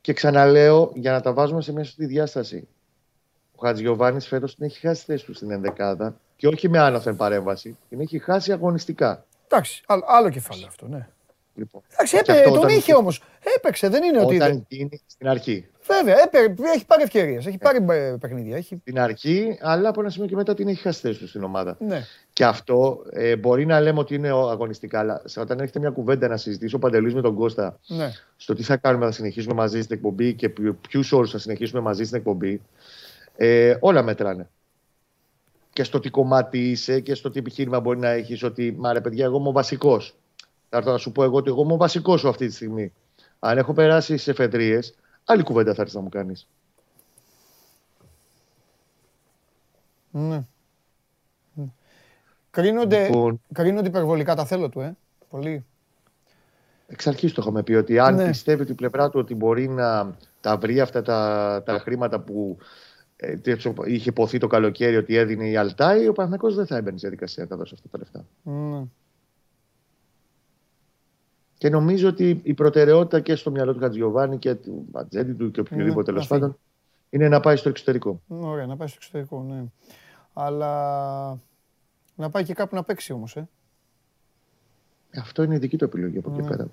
Και 0.00 0.12
ξαναλέω 0.12 0.92
για 0.94 1.12
να 1.12 1.20
τα 1.20 1.32
βάζουμε 1.32 1.62
σε 1.62 1.72
μια 1.72 1.84
σωστή 1.84 2.06
διάσταση. 2.06 2.68
Ο 3.54 3.66
Χατζιωβάνη 3.66 4.20
φέτος 4.20 4.54
την 4.54 4.64
έχει 4.64 4.78
χάσει 4.78 5.04
θέση 5.04 5.24
του 5.24 5.34
στην 5.34 5.50
ενδεκάδα 5.50 6.20
και 6.38 6.46
όχι 6.46 6.68
με 6.68 6.78
άνωθεν 6.78 7.16
παρέμβαση. 7.16 7.76
Την 7.88 8.00
έχει 8.00 8.18
χάσει 8.18 8.52
αγωνιστικά. 8.52 9.24
Εντάξει, 9.48 9.82
άλλο 10.06 10.28
κεφάλαιο 10.28 10.66
αυτό, 10.66 10.86
ναι. 10.88 11.08
Λοιπόν, 11.54 11.82
Εντάξει, 11.92 12.16
έπαι, 12.16 12.50
τον 12.50 12.68
είχε 12.68 12.94
όμως. 12.94 13.22
Έπαιξε, 13.56 13.88
δεν 13.88 14.02
είναι 14.02 14.20
ότι. 14.20 14.36
Όταν 14.36 14.66
γίνει 14.68 15.02
στην 15.06 15.28
αρχή. 15.28 15.68
Βέβαια, 15.86 16.16
έπαι, 16.22 16.54
έχει 16.74 16.86
πάρει 16.86 17.02
ευκαιρίες, 17.02 17.46
έχει 17.46 17.58
πάρει 17.58 17.84
ε, 17.88 18.14
παιχνίδια. 18.20 18.56
Έχει... 18.56 18.76
Στην 18.80 19.00
αρχή, 19.00 19.58
αλλά 19.60 19.88
από 19.88 20.00
ένα 20.00 20.10
σημείο 20.10 20.28
και 20.28 20.34
μετά 20.34 20.54
την 20.54 20.68
έχει 20.68 20.80
χάσει 20.80 21.00
θέση 21.00 21.18
του 21.18 21.28
στην 21.28 21.42
ομάδα. 21.44 21.76
Ναι. 21.80 22.04
Και 22.32 22.44
αυτό 22.44 23.02
ε, 23.10 23.36
μπορεί 23.36 23.66
να 23.66 23.80
λέμε 23.80 23.98
ότι 23.98 24.14
είναι 24.14 24.28
αγωνιστικά, 24.28 24.98
αλλά 24.98 25.22
όταν 25.36 25.60
έχετε 25.60 25.78
μια 25.78 25.90
κουβέντα 25.90 26.28
να 26.28 26.36
συζητήσει 26.36 26.74
ο 26.74 26.78
Παντελής 26.78 27.14
με 27.14 27.20
τον 27.20 27.34
Κώστα 27.34 27.78
ναι. 27.86 28.12
στο 28.36 28.54
τι 28.54 28.62
θα 28.62 28.76
κάνουμε, 28.76 29.04
θα 29.04 29.12
συνεχίσουμε 29.12 29.54
μαζί 29.54 29.82
στην 29.82 29.96
εκπομπή 29.96 30.34
και 30.34 30.52
ποιους 30.88 31.12
όρους 31.12 31.30
θα 31.30 31.38
συνεχίσουμε 31.38 31.80
μαζί 31.80 32.04
στην 32.04 32.16
εκπομπή, 32.16 32.62
ε, 33.36 33.76
όλα 33.80 34.02
μετράνε. 34.02 34.48
Και 35.78 35.84
στο 35.84 36.00
τι 36.00 36.10
κομμάτι 36.10 36.70
είσαι 36.70 37.00
και 37.00 37.14
στο 37.14 37.30
τι 37.30 37.38
επιχείρημα 37.38 37.80
μπορεί 37.80 37.98
να 37.98 38.08
έχεις, 38.08 38.42
ότι 38.42 38.74
μα 38.78 38.92
ρε 38.92 39.00
παιδιά, 39.00 39.24
εγώ 39.24 39.38
είμαι 39.38 39.48
ο 39.48 39.52
βασικός. 39.52 40.16
Θα 40.68 40.76
έρθω 40.76 40.90
να 40.90 40.98
σου 40.98 41.12
πω 41.12 41.22
εγώ 41.22 41.36
ότι 41.36 41.50
εγώ 41.50 41.62
είμαι 41.62 41.72
ο 41.72 41.76
βασικός 41.76 42.20
σου 42.20 42.28
αυτή 42.28 42.46
τη 42.46 42.54
στιγμή. 42.54 42.92
Αν 43.38 43.58
έχω 43.58 43.72
περάσει 43.72 44.16
σε 44.16 44.30
εφεδρείε, 44.30 44.78
άλλη 45.24 45.42
κουβέντα 45.42 45.74
θα 45.74 45.82
έρθει 45.82 45.96
να 45.96 46.02
μου 46.02 46.08
κάνεις. 46.08 46.48
Ναι. 50.10 50.44
Κρίνονται, 52.50 53.06
λοιπόν, 53.06 53.40
κρίνονται 53.52 53.88
υπερβολικά 53.88 54.34
τα 54.34 54.44
θέλω 54.44 54.68
του, 54.68 54.80
ε. 54.80 54.96
Πολύ. 55.30 55.64
Εξ 56.86 57.06
αρχής 57.06 57.32
το 57.32 57.42
είχαμε 57.42 57.62
πει 57.62 57.74
ότι 57.74 57.98
αν 57.98 58.14
ναι. 58.14 58.28
πιστεύει 58.28 58.64
την 58.64 58.74
πλευρά 58.74 59.10
του 59.10 59.18
ότι 59.20 59.34
μπορεί 59.34 59.68
να 59.68 60.16
τα 60.40 60.56
βρει 60.56 60.80
αυτά 60.80 61.02
τα, 61.02 61.62
τα 61.64 61.78
χρήματα 61.78 62.20
που 62.20 62.58
ε, 62.60 62.64
είχε 63.86 64.08
υποθεί 64.08 64.38
το 64.38 64.46
καλοκαίρι 64.46 64.96
ότι 64.96 65.16
έδινε 65.16 65.48
η 65.48 65.56
Αλτάη, 65.56 66.08
ο 66.08 66.12
Παναγιώτης 66.12 66.56
δεν 66.56 66.66
θα 66.66 66.76
έμπαινε 66.76 66.98
σε 66.98 67.08
διαδικασία 67.08 67.42
να 67.42 67.48
τα 67.48 67.56
δώσει 67.56 67.74
αυτά 67.76 67.88
τα 67.88 67.98
λεφτά. 67.98 68.26
Ναι. 68.42 68.84
Και 71.58 71.68
νομίζω 71.70 72.08
ότι 72.08 72.40
η 72.42 72.54
προτεραιότητα 72.54 73.20
και 73.20 73.34
στο 73.34 73.50
μυαλό 73.50 73.72
του 73.74 73.80
Χατζιωβάνη 73.80 74.38
και 74.38 74.54
του 74.54 74.88
Ατζέντη 74.92 75.32
του 75.32 75.50
και 75.50 75.60
οποιοδήποτε 75.60 76.04
τέλος 76.04 76.26
πάντων 76.26 76.58
είναι 77.10 77.28
να 77.28 77.40
πάει 77.40 77.56
στο 77.56 77.68
εξωτερικό. 77.68 78.20
Ωραία, 78.28 78.66
να 78.66 78.76
πάει 78.76 78.88
στο 78.88 78.96
εξωτερικό, 79.00 79.42
ναι. 79.42 79.64
Αλλά 80.32 81.38
να 82.14 82.30
πάει 82.30 82.44
και 82.44 82.54
κάπου 82.54 82.74
να 82.74 82.82
παίξει 82.82 83.12
όμως, 83.12 83.36
ε. 83.36 83.48
Αυτό 85.16 85.42
είναι 85.42 85.54
η 85.54 85.58
δική 85.58 85.76
του 85.76 85.84
επιλογή 85.84 86.18
από 86.18 86.30
εκεί 86.30 86.40
ναι. 86.40 86.48
πέρα. 86.48 86.68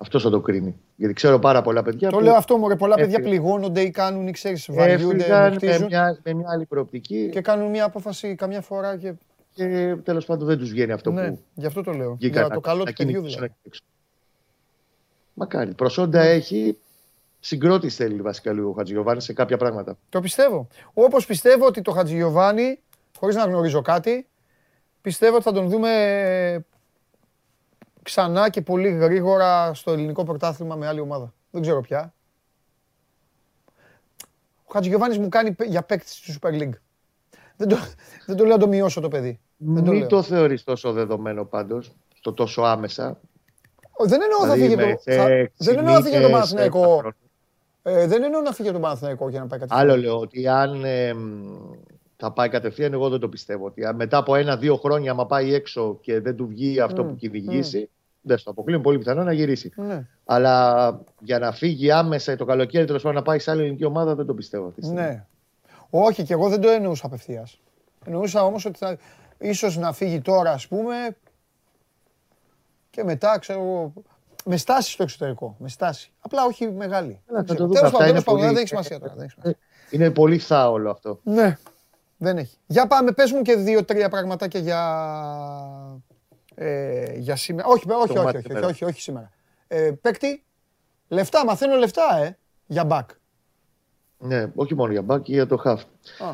Αυτός 0.00 0.22
θα 0.22 0.30
το 0.30 0.40
κρίνει. 0.40 0.80
Γιατί 0.96 1.14
ξέρω 1.14 1.38
πάρα 1.38 1.62
πολλά 1.62 1.82
παιδιά. 1.82 2.10
Το 2.10 2.16
που 2.16 2.22
λέω 2.22 2.34
αυτό 2.34 2.56
μου, 2.56 2.76
πολλά 2.76 2.94
παιδιά 2.94 3.20
πληγώνονται 3.20 3.80
ή 3.80 3.90
κάνουν 3.90 4.28
ή 4.28 4.30
ξέρεις, 4.30 4.68
βαριούνται. 4.70 5.56
Με 5.60 5.86
μια, 5.86 6.20
με 6.22 6.32
μια 6.32 6.48
άλλη 6.50 6.64
προοπτική. 6.66 7.28
Και 7.32 7.40
κάνουν 7.40 7.70
μια 7.70 7.84
απόφαση 7.84 8.34
καμιά 8.34 8.60
φορά 8.60 8.96
και. 8.96 9.14
Και 9.54 9.96
τέλος 10.04 10.24
πάντων 10.24 10.46
δεν 10.46 10.58
τους 10.58 10.70
βγαίνει 10.70 10.92
αυτό 10.92 11.10
ναι, 11.10 11.28
που. 11.28 11.40
Γι' 11.54 11.66
αυτό 11.66 11.82
το 11.82 11.92
λέω. 11.92 12.16
Για 12.18 12.48
το 12.48 12.60
καλό 12.60 12.84
του 12.84 12.92
παιδιού 12.92 13.22
δηλαδή. 13.22 13.52
Μακάρι. 15.34 15.74
Προσόντα 15.74 16.22
ναι. 16.22 16.30
έχει. 16.30 16.78
Συγκρότηση 17.40 17.96
θέλει 17.96 18.22
βασικά 18.22 18.52
λίγο 18.52 18.68
ο 18.68 18.72
Χατζηγιοβάνης 18.72 19.24
σε 19.24 19.32
κάποια 19.32 19.56
πράγματα. 19.56 19.98
Το 20.08 20.20
πιστεύω. 20.20 20.68
Όπως 20.94 21.26
πιστεύω 21.26 21.66
ότι 21.66 21.82
το 21.82 21.90
Χατζηγιοβάνη, 21.90 22.80
χωρίς 23.18 23.36
να 23.36 23.44
γνωρίζω 23.44 23.82
κάτι, 23.82 24.26
πιστεύω 25.00 25.34
ότι 25.34 25.44
θα 25.44 25.52
τον 25.52 25.68
δούμε 25.68 26.64
ξανά 28.08 28.50
και 28.50 28.62
πολύ 28.62 28.88
γρήγορα 28.88 29.74
στο 29.74 29.92
ελληνικό 29.92 30.24
πρωτάθλημα 30.24 30.74
με 30.76 30.86
άλλη 30.86 31.00
ομάδα. 31.00 31.34
Δεν 31.50 31.62
ξέρω 31.62 31.80
πια. 31.80 32.14
Ο 34.64 34.72
Χατζηγιοβάνης 34.72 35.18
μου 35.18 35.28
κάνει 35.28 35.56
για 35.66 35.82
παίκτης 35.82 36.12
στη 36.12 36.38
Super 36.40 36.48
League. 36.48 36.78
Δεν 37.56 37.68
το, 37.68 37.76
δεν 38.26 38.36
το 38.36 38.44
λέω 38.44 38.52
να 38.52 38.58
το 38.58 38.68
μειώσω 38.68 39.00
το 39.00 39.08
παιδί. 39.08 39.40
Μην 39.56 39.84
το, 39.84 40.06
το 40.06 40.22
θεωρείς 40.22 40.64
τόσο 40.64 40.92
δεδομένο 40.92 41.44
πάντως, 41.44 41.92
το 42.20 42.32
τόσο 42.32 42.62
άμεσα. 42.62 43.20
Δεν 44.06 44.20
εννοώ 44.22 44.46
θα 44.46 44.54
δηλαδή 44.54 44.76
φύγει 44.76 45.16
το. 45.16 45.64
Δεν 45.64 45.78
εννοώ 45.78 45.94
να 45.94 46.00
φύγει 46.00 46.20
το 46.20 46.30
Παναθηναϊκό. 46.30 47.12
Ε, 47.82 48.06
δεν 48.06 48.22
εννοώ 48.22 48.40
να 48.40 48.52
φύγει 48.52 48.70
το 48.70 48.80
Παναθηναϊκό 48.80 49.28
για 49.28 49.40
να 49.40 49.46
πάει 49.46 49.58
κατευθείαν. 49.58 49.90
Άλλο 49.90 50.00
λέω 50.00 50.18
ότι 50.18 50.48
αν 50.48 50.84
θα 52.16 52.32
πάει 52.32 52.48
κατευθείαν, 52.48 52.92
εγώ 52.92 53.08
δεν 53.08 53.20
το 53.20 53.28
πιστεύω. 53.28 53.66
Ότι 53.66 53.82
μετά 53.94 54.16
από 54.16 54.34
ένα-δύο 54.34 54.76
χρόνια, 54.76 55.10
άμα 55.10 55.26
πάει 55.26 55.54
έξω 55.54 55.98
και 56.00 56.20
δεν 56.20 56.36
του 56.36 56.46
βγει 56.46 56.80
αυτό 56.80 57.04
που 57.04 57.16
κυνηγήσει, 57.16 57.90
δεν 58.20 58.38
στο 58.38 58.50
αποκλείω. 58.50 58.80
Πολύ 58.80 58.98
πιθανό 58.98 59.22
να 59.22 59.32
γυρίσει. 59.32 59.72
Ναι. 59.76 60.06
Αλλά 60.24 61.00
για 61.20 61.38
να 61.38 61.52
φύγει 61.52 61.90
άμεσα 61.90 62.36
το 62.36 62.44
καλοκαίρι, 62.44 62.86
τέλος 62.86 63.02
πάντων 63.02 63.16
να 63.16 63.22
πάει 63.22 63.38
σε 63.38 63.50
άλλη 63.50 63.60
ελληνική 63.60 63.84
ομάδα, 63.84 64.14
δεν 64.14 64.26
το 64.26 64.34
πιστεύω. 64.34 64.72
Ναι. 64.76 65.24
Όχι, 65.90 66.22
και 66.22 66.32
εγώ 66.32 66.48
δεν 66.48 66.60
το 66.60 66.68
εννοούσα 66.68 67.06
απευθείας. 67.06 67.60
Εννοούσα 68.04 68.44
όμως 68.44 68.64
ότι 68.64 68.78
θα, 68.78 68.96
ίσως 69.38 69.76
να 69.76 69.92
φύγει 69.92 70.20
τώρα 70.20 70.50
ας 70.50 70.68
πούμε 70.68 70.94
και 72.90 73.04
μετά 73.04 73.38
ξέρω 73.38 73.60
εγώ 73.60 73.92
με 74.44 74.56
στάση 74.56 74.90
στο 74.90 75.02
εξωτερικό. 75.02 75.56
Με 75.58 75.68
στάση. 75.68 76.12
Απλά 76.20 76.44
όχι 76.44 76.70
μεγάλη. 76.70 77.20
Τέλος 77.46 77.90
πάντων, 78.24 78.40
δεν 78.40 78.56
έχει 78.56 78.66
σημασία 78.66 79.00
τώρα. 79.00 79.14
Είναι 79.90 80.10
πολύ 80.10 80.38
θά 80.38 80.70
όλο 80.70 80.90
αυτό. 80.90 81.20
Ναι, 81.22 81.58
δεν 82.16 82.38
έχει. 82.38 82.56
Για 82.66 82.86
πάμε, 82.86 83.12
πες 83.12 83.32
μου 83.32 83.42
και 83.42 83.54
δύο-τρία 83.56 84.08
πραγματάκια 84.08 84.60
για, 84.60 84.82
ε, 86.58 87.12
για 87.16 87.36
σήμερα. 87.36 87.68
Όχι, 87.68 87.90
όχι, 87.90 88.18
όχι, 88.18 88.36
όχι, 88.36 88.64
όχι, 88.64 88.84
όχι, 88.84 89.00
σήμερα. 89.00 89.30
Ε, 89.68 89.90
παίκτη, 90.00 90.44
λεφτά, 91.08 91.44
μαθαίνω 91.44 91.76
λεφτά, 91.76 92.18
ε, 92.22 92.36
για 92.66 92.84
μπακ. 92.84 93.10
Ναι, 94.18 94.46
όχι 94.54 94.74
μόνο 94.74 94.92
για 94.92 95.02
μπακ, 95.02 95.28
για 95.28 95.46
το 95.46 95.56
χαφ. 95.56 95.82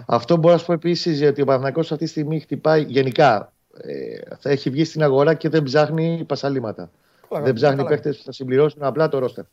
Αυτό 0.06 0.36
μπορώ 0.36 0.54
να 0.54 0.60
σου 0.60 0.66
πω 0.66 0.72
επίσης 0.72 1.18
γιατί 1.18 1.42
ο 1.42 1.44
Παναγιώ 1.44 1.80
αυτή 1.80 1.96
τη 1.96 2.06
στιγμή 2.06 2.40
χτυπάει 2.40 2.82
γενικά. 2.82 3.52
Ε, 3.76 4.36
θα 4.38 4.50
έχει 4.50 4.70
βγει 4.70 4.84
στην 4.84 5.02
αγορά 5.02 5.34
και 5.34 5.48
δεν 5.48 5.62
ψάχνει 5.62 6.24
πασαλήματα. 6.26 6.90
δεν 7.28 7.54
ψάχνει 7.54 7.84
παίχτε 7.84 8.10
που 8.10 8.22
θα 8.24 8.32
συμπληρώσουν 8.32 8.82
απλά 8.82 9.08
το 9.08 9.18
ρόστερ. 9.18 9.44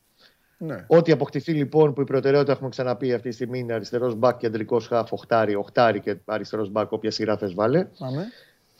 Ναι. 0.57 0.85
Ό,τι 0.87 1.11
αποκτηθεί 1.11 1.53
λοιπόν 1.53 1.93
που 1.93 2.01
η 2.01 2.03
προτεραιότητα 2.03 2.51
έχουμε 2.51 2.69
ξαναπεί 2.69 3.13
αυτή 3.13 3.29
τη 3.29 3.35
στιγμή 3.35 3.59
είναι 3.59 3.73
αριστερός 3.73 4.15
μπακ, 4.15 4.37
κεντρικός 4.37 4.87
χαφ, 4.87 5.11
οχτάρι, 5.11 5.55
οχτάρι 5.55 5.99
και 5.99 6.15
αριστερός 6.25 6.69
μπακ, 6.69 6.91
όποια 6.91 7.11
σειρά 7.11 7.37
θες 7.37 7.53
βάλε. 7.53 7.87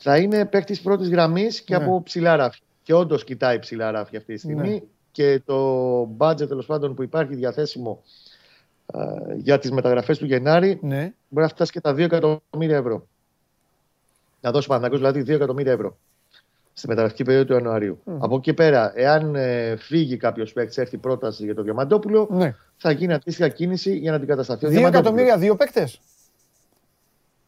Θα 0.02 0.18
είναι 0.18 0.46
παίκτης 0.46 0.80
πρώτης 0.80 1.08
γραμμής 1.08 1.60
και 1.60 1.76
ναι. 1.76 1.84
από 1.84 2.02
ψηλά 2.02 2.36
ράφια. 2.36 2.62
Και 2.82 2.94
όντως 2.94 3.24
κοιτάει 3.24 3.58
ψηλά 3.58 3.90
ράφια 3.90 4.18
αυτή 4.18 4.32
τη 4.32 4.38
στιγμή. 4.38 4.70
Ναι. 4.70 4.80
Και 5.12 5.40
το 5.44 6.00
budget 6.18 6.48
τέλος 6.48 6.66
πάντων 6.66 6.94
που 6.94 7.02
υπάρχει 7.02 7.34
διαθέσιμο 7.34 8.02
uh, 8.86 9.00
για 9.36 9.58
τις 9.58 9.70
μεταγραφές 9.70 10.18
του 10.18 10.26
Γενάρη 10.26 10.78
ναι. 10.82 11.12
μπορεί 11.28 11.46
να 11.46 11.48
φτάσει 11.48 11.72
και 11.72 11.80
τα 11.80 11.92
2 11.92 11.98
εκατομμύρια 11.98 12.76
ευρώ. 12.76 13.06
Να 14.40 14.50
δώσει 14.50 14.68
Παναγό 14.68 14.96
δηλαδή 14.96 15.20
2 15.20 15.28
εκατομμύρια 15.28 15.72
ευρώ 15.72 15.96
στη 16.72 16.88
μεταγραφική 16.88 17.22
περίοδο 17.22 17.46
του 17.46 17.52
Ιανουαρίου. 17.52 17.98
Mm. 18.06 18.12
Από 18.18 18.36
εκεί 18.36 18.54
πέρα, 18.54 18.92
εάν 18.94 19.34
ε, 19.34 19.76
φύγει 19.76 20.16
κάποιος 20.16 20.52
παίκτης, 20.52 20.78
έρθει 20.78 20.96
πρόταση 20.96 21.44
για 21.44 21.54
το 21.54 21.62
Διαμαντόπουλο, 21.62 22.28
ναι. 22.30 22.54
θα 22.76 22.90
γίνει 22.90 23.12
αντίστοιχα 23.12 23.48
κίνηση 23.48 23.96
για 23.96 24.10
να 24.10 24.16
αντικατασταθεί. 24.16 24.66
Δύο 24.66 24.86
εκατομμύρια, 24.86 25.38
δύο 25.38 25.56
παίκτες; 25.56 26.00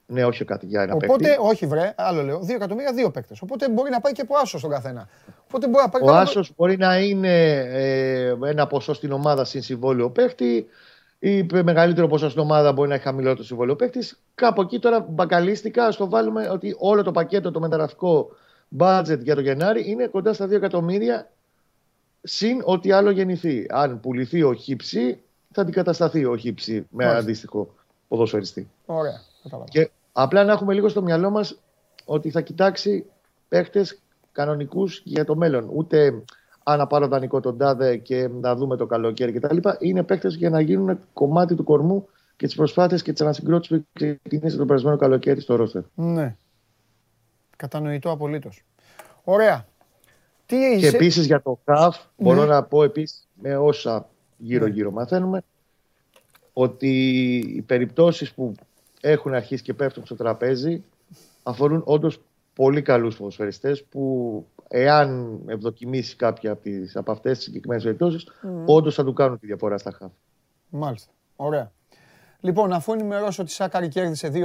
Ναι, 0.06 0.24
όχι 0.24 0.44
κάτι 0.44 0.66
για 0.66 0.82
ένα 0.82 0.94
Οπότε, 0.94 1.22
παίκτη. 1.24 1.36
όχι, 1.40 1.66
βρε, 1.66 1.94
άλλο 1.96 2.22
λέω. 2.22 2.38
Δύο 2.40 2.54
εκατομμύρια, 2.54 2.92
δύο 2.92 3.10
παίκτες. 3.10 3.40
Οπότε 3.42 3.68
μπορεί 3.68 3.90
να 3.90 4.00
πάει 4.00 4.12
και 4.12 4.20
από 4.20 4.36
άσος 4.36 4.60
στον 4.60 4.72
καθένα. 4.72 5.08
Οπότε 5.46 5.68
μπορεί 5.68 5.84
να 5.84 5.88
πάει 5.88 6.02
Ο 6.02 6.14
άσος 6.14 6.52
μπορεί 6.56 6.76
να 6.76 6.98
είναι 6.98 7.52
ε, 7.54 8.34
ένα 8.44 8.66
ποσό 8.66 8.94
στην 8.94 9.12
ομάδα 9.12 9.44
συν 9.44 9.62
συμβόλαιο 9.62 10.10
παίκτη 10.10 10.66
ή 11.18 11.46
μεγαλύτερο 11.64 12.06
ποσό 12.06 12.28
στην 12.28 12.40
ομάδα 12.42 12.72
μπορεί 12.72 12.88
να 12.88 12.94
έχει 12.94 13.04
χαμηλότερο 13.04 13.44
συμβόλαιο 13.44 13.76
παίκτη. 13.76 14.08
Κάπου 14.34 14.60
εκεί 14.60 14.78
τώρα 14.78 15.00
μπακαλίστηκα, 15.08 15.90
στο 15.90 16.08
βάλουμε 16.08 16.48
ότι 16.48 16.74
όλο 16.78 17.02
το 17.02 17.10
πακέτο 17.10 17.50
το 17.50 17.60
μεταγραφικό 17.60 18.28
budget 18.78 19.18
για 19.22 19.34
το 19.34 19.40
Γενάρη 19.40 19.90
είναι 19.90 20.06
κοντά 20.06 20.32
στα 20.32 20.46
2 20.46 20.50
εκατομμύρια 20.50 21.30
συν 22.22 22.60
ό,τι 22.64 22.92
άλλο 22.92 23.10
γεννηθεί. 23.10 23.66
Αν 23.68 24.00
πουληθεί 24.00 24.42
ο 24.42 24.54
χύψη, 24.54 25.20
θα 25.52 25.62
αντικατασταθεί 25.62 26.24
ο 26.24 26.36
χύψη 26.36 26.72
με 26.72 27.04
Μάλιστα. 27.04 27.18
αντίστοιχο 27.18 27.74
ποδοσφαιριστή. 28.08 28.68
Ωραία. 28.86 29.20
Και 29.64 29.90
απλά 30.12 30.44
να 30.44 30.52
έχουμε 30.52 30.74
λίγο 30.74 30.88
στο 30.88 31.02
μυαλό 31.02 31.30
μας 31.30 31.60
ότι 32.04 32.30
θα 32.30 32.40
κοιτάξει 32.40 33.06
παίχτες 33.48 33.98
κανονικούς 34.32 35.02
για 35.04 35.24
το 35.24 35.36
μέλλον. 35.36 35.70
Ούτε 35.72 36.22
αν 36.62 36.78
να 36.78 36.86
πάρω 36.86 37.06
δανεικό 37.06 37.40
τον 37.40 37.58
τάδε 37.58 37.96
και 37.96 38.28
να 38.28 38.54
δούμε 38.54 38.76
το 38.76 38.86
καλοκαίρι 38.86 39.32
κτλ. 39.32 39.56
Είναι 39.78 40.02
παίχτες 40.02 40.34
για 40.34 40.50
να 40.50 40.60
γίνουν 40.60 40.98
κομμάτι 41.12 41.54
του 41.54 41.64
κορμού 41.64 42.08
και 42.36 42.46
τις 42.46 42.54
προσπάθειες 42.54 43.02
και 43.02 43.12
τις 43.12 43.20
ανασυγκρότησης 43.20 43.76
που 43.76 43.86
ξεκίνησε 43.92 44.56
το 44.56 44.64
περασμένο 44.64 44.96
καλοκαίρι 44.96 45.40
στο 45.40 45.56
Ρώστερ. 45.56 45.82
Ναι. 45.94 46.36
Κατανοητό 47.56 48.10
απολύτως. 48.10 48.64
Ωραία. 49.24 49.66
Τι 50.46 50.56
και 50.78 50.86
επίσης 50.86 51.26
για 51.26 51.42
το 51.42 51.58
ΚΑΦ, 51.64 51.98
μπορώ 52.16 52.40
ναι. 52.40 52.46
να 52.46 52.62
πω 52.62 52.82
επίσης 52.82 53.28
με 53.34 53.56
όσα 53.56 54.08
γύρω-γύρω 54.36 54.88
ναι. 54.88 54.94
μαθαίνουμε, 54.94 55.42
ότι 56.52 56.88
οι 57.56 57.62
περιπτώσεις 57.62 58.32
που 58.32 58.54
έχουν 59.10 59.34
αρχίσει 59.34 59.62
και 59.62 59.74
πέφτουν 59.74 60.04
στο 60.04 60.14
τραπέζι 60.14 60.84
αφορούν 61.42 61.82
όντως 61.84 62.20
πολύ 62.54 62.82
καλούς 62.82 63.16
ποδοσφαιριστές 63.16 63.84
που 63.84 64.46
εάν 64.68 65.40
ευδοκιμήσει 65.46 66.16
κάποια 66.16 66.52
από, 66.52 66.62
τις, 66.62 66.96
από 66.96 67.12
αυτές 67.12 67.36
τις 67.36 67.44
συγκεκριμένες 67.44 67.82
περιπτώσεις, 67.82 68.28
mm. 68.28 68.64
όντως 68.66 68.94
θα 68.94 69.04
του 69.04 69.12
κάνουν 69.12 69.38
τη 69.38 69.46
διαφορά 69.46 69.78
στα 69.78 69.90
χαφ. 69.90 70.12
Μάλιστα. 70.68 71.12
Ωραία. 71.36 71.72
Λοιπόν, 72.40 72.72
αφού 72.72 72.92
ενημερώσω 72.92 73.42
ότι 73.42 73.50
η 73.50 73.54
Σάκαρη 73.54 73.88
κέρδισε 73.88 74.30
2-0, 74.34 74.36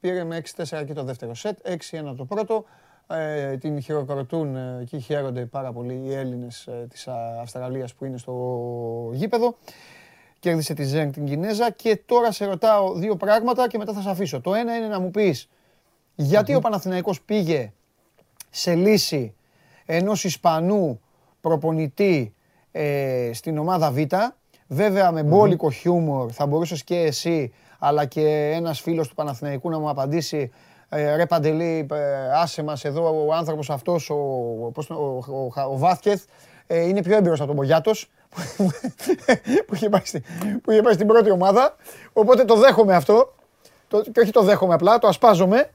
πήρε 0.00 0.24
με 0.24 0.42
6-4 0.56 0.84
και 0.86 0.92
το 0.92 1.04
δεύτερο 1.04 1.34
σετ, 1.34 1.58
6-1 1.62 2.14
το 2.16 2.24
πρώτο. 2.24 2.64
Ε, 3.06 3.56
την 3.56 3.80
χειροκροτούν 3.80 4.56
ε, 4.56 4.84
και 4.86 4.98
χαίρονται 4.98 5.46
πάρα 5.46 5.72
πολύ 5.72 6.02
οι 6.04 6.14
Έλληνες 6.14 6.66
ε, 6.66 6.86
της 6.90 7.08
Αυστραλίας 7.40 7.94
που 7.94 8.04
είναι 8.04 8.18
στο 8.18 9.10
γήπεδο. 9.12 9.56
Κέρδισε 10.42 10.74
τη 10.74 10.84
Ζέγκ 10.84 11.12
την 11.12 11.24
Κινέζα 11.24 11.70
και 11.70 11.96
τώρα 12.06 12.32
σε 12.32 12.44
ρωτάω 12.44 12.92
δύο 12.94 13.16
πράγματα 13.16 13.68
και 13.68 13.78
μετά 13.78 13.92
θα 13.92 14.00
σε 14.00 14.10
αφήσω. 14.10 14.40
Το 14.40 14.54
ένα 14.54 14.76
είναι 14.76 14.86
να 14.86 15.00
μου 15.00 15.10
πεις 15.10 15.48
ο 16.56 16.58
Παναθηναϊκός 16.60 17.22
πήγε 17.22 17.72
σε 18.50 18.74
λύση 18.74 19.34
ενός 19.86 20.24
Ισπανού 20.24 21.00
προπονητή 21.40 22.34
ε, 22.72 23.30
στην 23.32 23.58
ομάδα 23.58 23.90
Β. 23.90 23.98
Βέβαια 24.66 25.12
με 25.12 25.22
μπόλικο 25.22 25.70
χιούμορ 25.70 26.30
θα 26.32 26.46
μπορούσες 26.46 26.84
και 26.84 26.96
εσύ 26.96 27.52
αλλά 27.78 28.04
και 28.04 28.52
ένας 28.54 28.80
φίλος 28.80 29.08
του 29.08 29.14
Παναθηναϊκού 29.14 29.70
να 29.70 29.78
μου 29.78 29.88
απαντήσει 29.88 30.50
ε, 30.88 31.16
ρε 31.16 31.26
Παντελή, 31.26 31.86
ε, 31.92 32.32
άσε 32.34 32.62
μας 32.62 32.84
εδώ 32.84 33.26
ο 33.26 33.32
άνθρωπος 33.32 33.70
αυτός, 33.70 34.10
ο, 34.10 34.16
πώς, 34.74 34.90
ο, 34.90 35.24
ο, 35.28 35.62
ο, 35.70 35.78
Βάθκεθ, 35.78 36.24
ε, 36.66 36.88
είναι 36.88 37.02
πιο 37.02 37.16
έμπειρος 37.16 37.38
από 37.38 37.46
τον 37.46 37.56
Μπογιάτος 37.56 38.10
που, 39.66 39.74
είχε 39.74 39.88
πάει 39.88 40.02
στην, 40.04 40.22
που 40.62 40.70
είχε 40.70 40.82
πάει 40.82 40.94
στην 40.94 41.06
πρώτη 41.06 41.30
ομάδα. 41.30 41.76
Οπότε 42.12 42.44
το 42.44 42.54
δέχομαι 42.54 42.94
αυτό. 42.94 43.34
Το, 43.88 44.00
και 44.12 44.20
όχι 44.20 44.30
το 44.30 44.42
δέχομαι 44.42 44.74
απλά, 44.74 44.98
το 44.98 45.06
ασπάζομαι. 45.06 45.70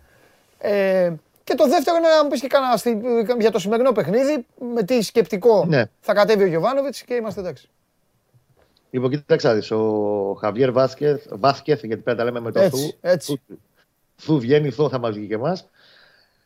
Ε, 0.58 1.14
και 1.44 1.56
το 1.56 1.68
δεύτερο 1.68 1.98
είναι 1.98 2.08
να 2.08 2.24
μου 2.24 2.30
πεις 2.30 2.42
και 2.42 2.48
κάνα 2.48 2.80
για 3.40 3.52
το 3.52 3.60
σημερινό 3.60 3.92
παιχνίδι, 3.92 4.46
με 4.74 4.84
τι 4.84 5.02
σκεπτικό 5.02 5.66
ναι. 5.68 5.84
θα 6.00 6.14
κατέβει 6.14 6.44
ο 6.44 6.48
Γιωβάνοβιτς 6.48 7.02
και 7.02 7.14
είμαστε 7.14 7.40
εντάξει. 7.40 7.70
Λοιπόν, 8.90 9.10
κοίταξε, 9.10 9.74
ο 9.74 10.34
Χαβιέρ 10.40 10.72
Βάσκεθ, 10.72 11.26
Βάσκεθ, 11.30 11.84
γιατί 11.84 12.02
πέρα 12.02 12.18
τα 12.18 12.24
λέμε 12.24 12.40
με 12.40 12.52
το 12.52 12.60
έτσι, 12.60 12.82
Θου. 12.82 12.98
Έτσι. 13.02 13.42
Θου 14.16 14.40
βγαίνει, 14.40 14.70
Θου 14.70 14.90
θα 14.90 15.00
μας 15.00 15.16
βγει 15.16 15.28
και 15.28 15.34
εμάς. 15.34 15.70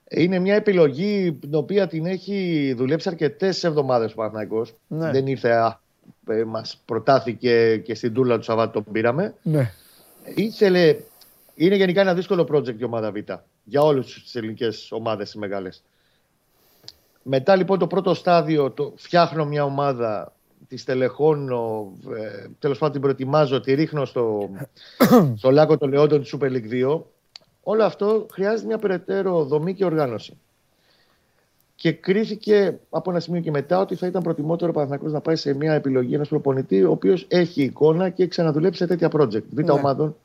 Είναι 0.10 0.40
μια 0.40 0.56
επιλογή 0.56 1.38
την 1.42 1.56
οποία 1.56 1.88
την 1.88 2.06
έχει 2.06 2.74
δουλέψει 2.78 3.10
αρκετές 3.10 3.64
εβδομάδες 3.64 4.12
ο 4.12 4.16
Παναγιώ. 4.16 4.66
Ναι. 4.88 5.12
Δεν 5.12 5.28
ήρθε, 5.28 5.78
ε, 6.32 6.44
μας 6.46 6.82
προτάθηκε 6.86 7.78
και 7.78 7.96
στην 7.96 8.14
τούλα 8.14 8.38
του 8.38 8.44
Σαββάτου 8.44 8.84
τον 8.84 8.94
πήραμε. 8.94 9.34
Ναι. 9.42 9.72
Ήθελε, 10.36 10.96
είναι 11.56 11.76
γενικά 11.76 12.02
ένα 12.02 12.14
δύσκολο 12.14 12.48
project 12.52 12.80
η 12.80 12.84
ομάδα 12.84 13.12
Β 13.12 13.18
για 13.64 13.82
όλες 13.82 14.06
τις 14.24 14.36
ελληνικές 14.36 14.92
ομάδες 14.92 15.36
μεγάλες. 15.36 15.84
Μετά 17.24 17.56
λοιπόν 17.56 17.80
το 17.80 17.88
πρώτο 17.88 18.14
στάδιο, 18.14 18.72
το 18.72 18.94
φτιάχνω 18.96 19.46
μια 19.46 19.64
ομάδα 19.64 20.34
τη 20.68 20.78
στελεχώνω, 20.78 21.92
ε, 22.16 22.48
τέλος 22.60 22.78
πάντων 22.78 22.92
την 22.92 23.02
προετοιμάζω, 23.02 23.60
τη 23.60 23.74
ρίχνω 23.74 24.06
στο, 24.06 24.50
στο 25.38 25.52
λάκκο 25.52 25.78
των 25.78 25.90
Λεόντων 25.90 26.24
τη 26.24 26.30
Super 26.34 26.52
League 26.52 26.96
2. 26.96 27.02
Όλο 27.64 27.84
αυτό 27.84 28.26
χρειάζεται 28.32 28.68
μια 28.68 28.78
περαιτέρω 28.78 29.44
δομή 29.44 29.74
και 29.74 29.86
οργάνωση. 29.86 30.38
Και 31.82 31.92
κρίθηκε 31.92 32.80
από 32.90 33.10
ένα 33.12 33.20
σημείο 33.20 33.42
και 33.42 33.52
μετά 33.52 33.80
ότι 33.80 33.96
θα 33.96 34.08
ήταν 34.08 34.22
προτιμότερο 34.24 34.88
ο 35.02 35.08
να 35.08 35.22
πάει 35.22 35.36
σε 35.36 35.54
μια 35.54 35.74
επιλογή 35.74 36.14
ενός 36.14 36.30
προπονητή, 36.30 36.84
ο 36.84 36.92
οποίος 36.92 37.26
έχει 37.30 37.64
εικόνα 37.64 38.10
και 38.10 38.22
έχει 38.22 38.32
ξαναδουλέψει 38.32 38.78
σε 38.78 38.88
τέτοια 38.88 39.10
project. 39.12 39.44
Β' 39.50 39.64
ναι. 39.64 39.72
ομάδων. 39.72 40.16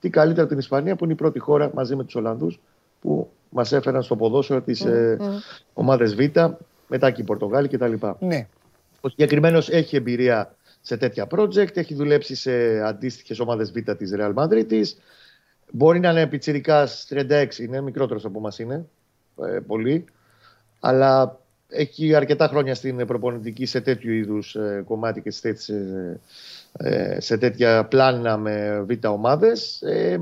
Τι 0.00 0.10
καλύτερα 0.10 0.40
από 0.40 0.50
την 0.50 0.58
Ισπανία, 0.58 0.96
που 0.96 1.04
είναι 1.04 1.12
η 1.12 1.16
πρώτη 1.16 1.38
χώρα 1.38 1.70
μαζί 1.74 1.96
με 1.96 2.04
τους 2.04 2.14
Ολλανδούς, 2.14 2.60
που 3.00 3.30
μας 3.50 3.72
έφεραν 3.72 4.02
στο 4.02 4.16
ποδόσφαιρο 4.16 4.60
τις 4.60 4.84
mm, 4.84 4.88
ε, 4.88 5.16
ομάδες 5.72 6.14
Β, 6.14 6.18
μετά 6.88 7.10
και 7.10 7.20
οι 7.20 7.24
Πορτογάλοι 7.24 7.68
κτλ. 7.68 7.92
Ναι. 8.18 8.46
Ο 9.00 9.08
συγκεκριμένος 9.08 9.68
έχει 9.68 9.96
εμπειρία 9.96 10.54
σε 10.80 10.96
τέτοια 10.96 11.26
project, 11.30 11.76
έχει 11.76 11.94
δουλέψει 11.94 12.34
σε 12.34 12.80
αντίστοιχες 12.80 13.38
ομάδες 13.38 13.72
Β 13.72 13.90
της 13.90 14.14
Real 14.18 14.34
Madrid. 14.34 14.82
Μπορεί 15.72 16.00
να 16.00 16.10
είναι 16.10 16.26
πιτσυρικά 16.26 16.88
36, 17.08 17.46
είναι 17.58 17.80
μικρότερος 17.80 18.24
από 18.24 18.38
εμά 18.38 18.52
είναι. 18.58 18.86
Ε, 19.54 19.58
πολύ. 19.66 20.04
Αλλά 20.80 21.38
έχει 21.68 22.14
αρκετά 22.14 22.48
χρόνια 22.48 22.74
στην 22.74 23.06
προπονητική 23.06 23.66
σε 23.66 23.80
τέτοιου 23.80 24.12
είδους 24.12 24.54
ε, 24.54 24.82
κομμάτι 24.86 25.20
και 25.20 25.30
σε, 25.30 25.56
ε, 26.72 27.20
σε 27.20 27.38
τέτοια 27.38 27.84
πλάνα 27.84 28.36
με 28.36 28.84
β' 28.88 29.06
ομάδες. 29.06 29.82
Ε, 29.82 30.20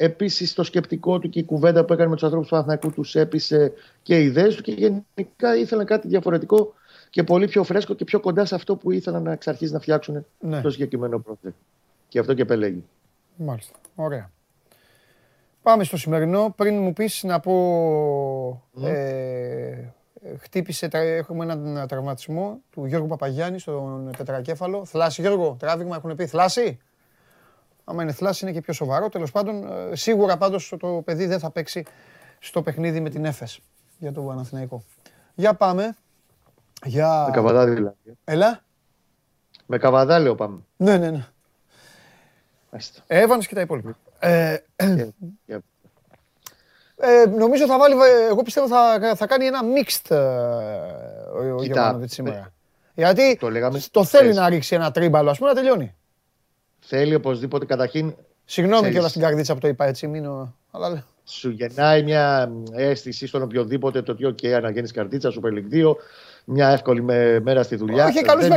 Επίσης, 0.00 0.54
το 0.54 0.62
σκεπτικό 0.62 1.18
του 1.18 1.28
και 1.28 1.38
η 1.38 1.44
κουβέντα 1.44 1.84
που 1.84 1.92
έκανε 1.92 2.08
με 2.08 2.14
τους 2.14 2.24
ανθρώπους 2.24 2.48
του 2.48 2.54
Παναθηναϊκού 2.54 2.92
τους 2.92 3.14
έπεισε 3.14 3.72
και 4.02 4.20
οι 4.20 4.24
ιδέες 4.24 4.54
του 4.54 4.62
και 4.62 4.72
γενικά 4.72 5.56
ήθελαν 5.56 5.86
κάτι 5.86 6.08
διαφορετικό 6.08 6.74
και 7.10 7.22
πολύ 7.22 7.46
πιο 7.46 7.64
φρέσκο 7.64 7.94
και 7.94 8.04
πιο 8.04 8.20
κοντά 8.20 8.44
σε 8.44 8.54
αυτό 8.54 8.76
που 8.76 8.90
ήθελαν 8.90 9.22
να 9.22 9.32
εξ 9.32 9.46
να 9.70 9.78
φτιάξουν 9.80 10.24
ναι. 10.40 10.60
το 10.60 10.70
συγκεκριμένο 10.70 11.22
project. 11.26 11.52
Και 12.08 12.18
αυτό 12.18 12.34
και 12.34 12.42
επελέγει. 12.42 12.84
Μάλιστα. 13.36 13.74
Ωραία. 13.94 14.30
Πάμε 15.68 15.84
στο 15.84 15.96
σημερινό. 15.96 16.54
Πριν 16.56 16.82
μου 16.82 16.92
πεις 16.92 17.22
να 17.22 17.40
πω... 17.40 17.52
Ε, 18.82 19.92
χτύπησε, 20.38 20.88
έχουμε 20.92 21.44
έναν 21.44 21.86
τραυματισμό 21.88 22.58
του 22.70 22.86
Γιώργου 22.86 23.06
Παπαγιάννη 23.06 23.58
στον 23.58 24.10
τετρακέφαλο. 24.16 24.84
Θλάση 24.84 25.20
Γιώργο, 25.20 25.56
τράβηγμα 25.58 25.96
έχουν 25.96 26.14
πει. 26.14 26.26
Θλάση. 26.26 26.78
Άμα 27.84 28.02
είναι 28.02 28.12
θλάση 28.12 28.44
είναι 28.44 28.54
και 28.54 28.60
πιο 28.60 28.72
σοβαρό. 28.72 29.08
Τέλος 29.08 29.30
πάντων, 29.30 29.72
ε, 29.92 29.96
σίγουρα 29.96 30.36
πάντως 30.36 30.74
το 30.78 31.02
παιδί 31.04 31.26
δεν 31.26 31.38
θα 31.38 31.50
παίξει 31.50 31.84
στο 32.38 32.62
παιχνίδι 32.62 33.00
με 33.00 33.10
την 33.10 33.24
Έφες 33.24 33.60
για 33.98 34.12
το 34.12 34.22
Παναθηναϊκό. 34.22 34.82
Για 35.34 35.54
πάμε. 35.54 35.96
Για... 36.84 37.24
Με 37.26 37.32
καβαδά 37.32 37.66
δηλαδή. 37.66 37.94
Έλα. 38.24 38.60
Με 39.66 39.78
καβαδά 39.78 40.18
λέω 40.18 40.34
πάμε. 40.34 40.58
Ναι, 40.76 40.96
ναι, 40.96 41.10
ναι. 41.10 41.26
Έβανες 43.06 43.46
και 43.46 43.54
τα 43.54 43.60
υπόλοιπα. 43.60 43.96
Ε, 44.18 44.56
ε, 47.00 47.26
νομίζω 47.26 47.66
θα 47.66 47.78
βάλει, 47.78 47.94
εγώ 48.30 48.42
πιστεύω 48.42 48.66
θα, 48.68 49.14
θα 49.16 49.26
κάνει 49.26 49.46
ένα 49.46 49.60
mixed 49.62 50.16
ε, 50.16 50.18
ο 51.38 51.62
Γιωβάνοβιτς 51.62 52.12
σήμερα. 52.12 52.52
Γιατί 52.94 53.36
το, 53.40 53.48
το 53.90 54.04
θέλει 54.04 54.34
να 54.34 54.48
ρίξει 54.48 54.74
ένα 54.74 54.90
τρίμπαλο, 54.90 55.30
ας 55.30 55.38
πούμε, 55.38 55.50
να 55.50 55.56
τελειώνει. 55.56 55.94
Θέλει 56.80 57.14
οπωσδήποτε 57.14 57.64
καταρχήν. 57.64 58.14
Συγγνώμη 58.44 58.90
κιόλας 58.90 59.10
στην 59.10 59.22
καρδίτσα 59.22 59.54
που 59.54 59.60
το 59.60 59.68
είπα 59.68 59.84
έτσι, 59.84 60.06
μείνω. 60.06 60.54
Αλλά... 60.70 61.04
Σου 61.24 61.50
γεννάει 61.50 62.02
μια 62.02 62.52
αίσθηση 62.72 63.26
στον 63.26 63.42
οποιοδήποτε 63.42 64.02
το 64.02 64.12
ότι, 64.12 64.26
OK, 64.26 64.46
αναγέννη 64.46 64.88
καρδίτσα, 64.88 65.32
Super 65.32 65.52
League 65.52 65.86
2, 65.86 65.92
μια 66.44 66.68
εύκολη 66.68 67.02
μέρα 67.42 67.62
στη 67.62 67.76
δουλειά. 67.76 68.06
Όχι, 68.06 68.22
καλούς 68.22 68.48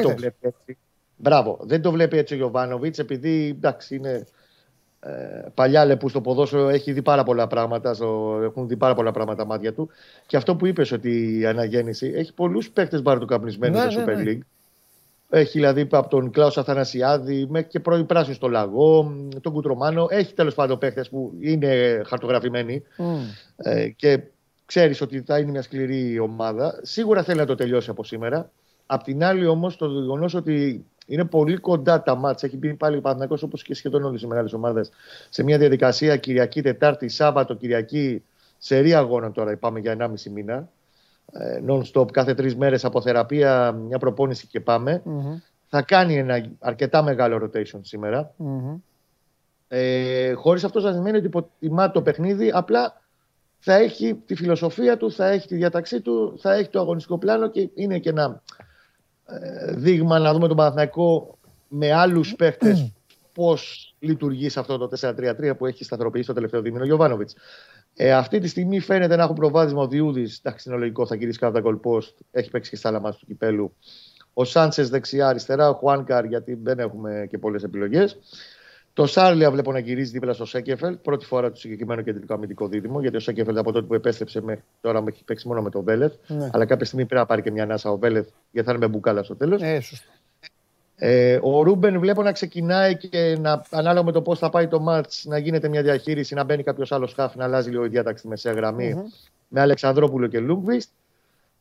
Μπράβο. 1.15 1.57
Δεν 1.61 1.81
το 1.81 1.91
βλέπει 1.91 2.17
έτσι 2.17 2.33
ο 2.33 2.37
Γιωβάνοβιτς, 2.37 2.99
επειδή 2.99 3.47
εντάξει, 3.57 3.95
είναι 3.95 4.25
ε, 5.03 5.49
παλιά 5.53 5.97
που 5.97 6.09
στο 6.09 6.21
ποδόσφαιρο 6.21 6.69
έχει 6.69 6.91
δει 6.91 7.01
πάρα 7.01 7.23
πολλά 7.23 7.47
πράγματα, 7.47 7.93
στο, 7.93 8.39
έχουν 8.43 8.67
δει 8.67 8.77
πάρα 8.77 8.93
πολλά 8.93 9.11
πράγματα 9.11 9.45
μάτια 9.45 9.73
του. 9.73 9.89
Και 10.25 10.37
αυτό 10.37 10.55
που 10.55 10.65
είπες 10.65 10.91
ότι 10.91 11.39
η 11.39 11.45
αναγέννηση 11.45 12.11
έχει 12.15 12.33
πολλούς 12.33 12.69
παίκτες 12.69 13.01
μπαρτοκαπνισμένου 13.01 13.77
ναι, 13.77 13.89
στο 13.89 13.99
ναι, 13.99 14.05
Super 14.05 14.15
ναι. 14.15 14.23
League. 14.25 14.39
Έχει 15.33 15.51
δηλαδή 15.51 15.87
από 15.91 16.09
τον 16.09 16.31
Κλάους 16.31 16.57
Αθανασιάδη 16.57 17.47
μέχρι 17.49 17.69
και 17.69 17.79
πρώην 17.79 18.05
πράσινο 18.05 18.35
στο 18.35 18.47
Λαγό, 18.47 19.13
τον 19.41 19.53
Κουτρομάνο. 19.53 20.07
Έχει 20.09 20.33
τέλος 20.33 20.53
πάντων 20.53 20.77
παίκτες 20.77 21.09
που 21.09 21.33
είναι 21.39 22.01
χαρτογραφημένοι 22.05 22.83
mm. 22.97 23.03
ε, 23.55 23.89
και 23.89 24.21
ξέρεις 24.65 25.01
ότι 25.01 25.21
θα 25.21 25.39
είναι 25.39 25.51
μια 25.51 25.61
σκληρή 25.61 26.19
ομάδα. 26.19 26.79
Σίγουρα 26.81 27.23
θέλει 27.23 27.39
να 27.39 27.45
το 27.45 27.55
τελειώσει 27.55 27.89
από 27.89 28.03
σήμερα. 28.03 28.51
Απ' 28.93 29.03
την 29.03 29.23
άλλη 29.23 29.45
όμως 29.45 29.75
το 29.77 29.85
γεγονός 29.87 30.33
ότι 30.33 30.85
είναι 31.05 31.25
πολύ 31.25 31.57
κοντά 31.57 32.03
τα 32.03 32.15
μάτια. 32.15 32.47
Έχει 32.47 32.57
μπει 32.57 32.73
πάλι 32.73 32.97
ο 32.97 33.01
Παναθυνακό 33.01 33.37
όπως 33.43 33.63
και 33.63 33.73
σχεδόν 33.73 34.03
όλες 34.03 34.21
οι 34.21 34.27
μεγάλες 34.27 34.53
ομάδες 34.53 34.91
σε 35.29 35.43
μια 35.43 35.57
διαδικασία 35.57 36.17
Κυριακή, 36.17 36.61
Τετάρτη, 36.61 37.09
Σάββατο, 37.09 37.55
Κυριακή, 37.55 38.23
σε 38.57 38.79
ρία 38.79 38.97
αγώνα 38.97 39.31
τώρα. 39.31 39.57
Πάμε 39.57 39.79
για 39.79 39.97
1,5 39.99 40.31
μήνα. 40.31 40.69
Ε, 41.31 41.61
non-stop, 41.67 42.11
κάθε 42.11 42.33
τρεις 42.33 42.55
μέρες 42.55 42.85
από 42.85 43.01
θεραπεία, 43.01 43.71
μια 43.71 43.97
προπόνηση 43.97 44.47
και 44.47 44.59
παμε 44.59 45.03
Θα 45.67 45.81
κάνει 45.81 46.17
ένα 46.17 46.45
αρκετά 46.59 47.03
μεγάλο 47.03 47.35
rotation 47.43 47.79
σήμερα. 47.81 48.33
Mm-hmm. 48.39 48.79
Ε, 49.67 50.33
Χωρίς 50.33 50.63
αυτό 50.63 50.79
να 50.79 50.93
σημαίνει 50.93 51.17
ότι 51.17 51.25
υποτιμά 51.25 51.91
το 51.91 52.01
παιχνίδι, 52.01 52.51
απλά 52.53 53.01
θα 53.59 53.73
έχει 53.73 54.15
τη 54.25 54.35
φιλοσοφία 54.35 54.97
του, 54.97 55.11
θα 55.11 55.27
έχει 55.27 55.47
τη 55.47 55.55
διαταξή 55.55 56.01
του, 56.01 56.37
θα 56.39 56.53
έχει 56.53 56.69
το 56.69 56.79
αγωνιστικό 56.79 57.17
πλάνο 57.17 57.49
και 57.49 57.69
είναι 57.73 57.99
και 57.99 58.09
ένα 58.09 58.41
ε, 58.57 58.63
δείγμα 59.75 60.19
να 60.19 60.33
δούμε 60.33 60.47
τον 60.47 60.57
Παναθηναϊκό 60.57 61.37
με 61.67 61.91
άλλους 61.91 62.35
παίχτες 62.35 62.91
πώς 63.33 63.93
λειτουργεί 63.99 64.49
σε 64.49 64.59
αυτό 64.59 64.77
το 64.77 64.89
4-3-3 65.01 65.53
που 65.57 65.65
έχει 65.65 65.83
σταθεροποιήσει 65.83 66.27
το 66.27 66.33
τελευταίο 66.33 66.61
δίμηνο 66.61 66.83
ο 66.83 66.85
Γιωβάνοβιτς. 66.85 67.35
Ε, 67.95 68.13
αυτή 68.13 68.39
τη 68.39 68.47
στιγμή 68.47 68.79
φαίνεται 68.79 69.15
να 69.15 69.23
έχουν 69.23 69.35
προβάδισμα 69.35 69.81
ο 69.81 69.87
Διούδης. 69.87 70.39
Εντάξει, 70.43 70.69
είναι 70.69 70.77
λογικό, 70.77 71.05
θα 71.05 71.15
γυρίσει 71.15 71.39
κάτω 71.39 71.61
τα 71.61 71.79
goal 71.83 71.99
Έχει 72.31 72.49
παίξει 72.49 72.69
και 72.69 72.75
στα 72.75 72.89
άλλα 72.89 73.11
του 73.11 73.25
κυπέλου. 73.25 73.75
Ο 74.33 74.43
Σάντσες 74.43 74.89
δεξιά-αριστερά, 74.89 75.69
ο 75.69 75.73
Χουάνκαρ, 75.73 76.25
γιατί 76.25 76.59
δεν 76.63 76.79
έχουμε 76.79 77.27
και 77.29 77.37
πολλές 77.37 77.63
επιλογές. 77.63 78.19
Το 78.93 79.05
Σάρλιγια 79.05 79.51
βλέπω 79.51 79.71
να 79.71 79.79
γυρίζει 79.79 80.11
δίπλα 80.11 80.33
στο 80.33 80.45
Σένκεφελντ. 80.45 80.97
Πρώτη 80.97 81.25
φορά 81.25 81.51
το 81.51 81.59
συγκεκριμένο 81.59 82.01
κεντρικό 82.01 82.33
αμυντικό 82.33 82.67
δίδυμο. 82.67 83.01
Γιατί 83.01 83.15
ο 83.15 83.19
Σένκεφελντ 83.19 83.57
από 83.57 83.71
τότε 83.71 83.85
που 83.85 83.93
επέστρεψε 83.93 84.41
με, 84.41 84.63
τώρα 84.81 85.03
έχει 85.07 85.23
παίξει 85.23 85.47
μόνο 85.47 85.61
με 85.61 85.69
τον 85.69 85.83
Βέλεθ. 85.83 86.13
Ναι. 86.27 86.49
Αλλά 86.53 86.65
κάποια 86.65 86.85
στιγμή 86.85 87.05
πρέπει 87.05 87.21
να 87.21 87.27
πάρει 87.27 87.41
και 87.41 87.51
μια 87.51 87.63
ανάσα 87.63 87.91
ο 87.91 87.97
Βέλεθ 87.97 88.27
γιατί 88.51 88.67
θα 88.67 88.73
είναι 88.73 88.85
με 88.85 88.91
μπουκάλα 88.91 89.23
στο 89.23 89.35
τέλος. 89.35 89.61
Ε, 89.61 89.81
ε, 90.95 91.39
ο 91.41 91.61
Ρούμπεν 91.63 91.99
βλέπω 91.99 92.23
να 92.23 92.31
ξεκινάει 92.31 92.97
και 92.97 93.37
να, 93.39 93.63
ανάλογα 93.69 94.05
με 94.05 94.11
το 94.11 94.21
πώς 94.21 94.39
θα 94.39 94.49
πάει 94.49 94.67
το 94.67 94.79
ματς 94.79 95.25
να 95.27 95.37
γίνεται 95.37 95.67
μια 95.67 95.81
διαχείριση, 95.81 96.33
να 96.33 96.43
μπαίνει 96.43 96.63
κάποιος 96.63 96.91
άλλος 96.91 97.13
χαφ, 97.13 97.35
να 97.35 97.43
αλλάζει 97.43 97.69
λίγο 97.69 97.85
η 97.85 97.87
διάταξη 97.87 98.19
στη 98.19 98.27
μεσαία 98.27 98.53
γραμμή 98.53 98.93
mm-hmm. 98.97 99.29
με 99.47 99.61
Αλεξανδρόπουλο 99.61 100.27
και 100.27 100.39
Λούνγκβιστ. 100.39 100.89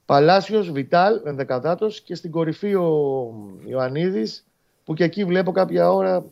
Παλάσιος, 0.07 0.70
Βιτάλ, 0.70 1.20
ενδεκατάτο 1.24 1.89
και 2.05 2.14
στην 2.14 2.31
κορυφή 2.31 2.74
ο 2.74 3.33
Ιωαννίδης 3.66 4.45
που 4.85 4.95
και 4.95 5.05
εκεί 5.05 5.24
βλέπω 5.24 5.53
κάποια 5.53 5.93
ώρα 5.93 6.24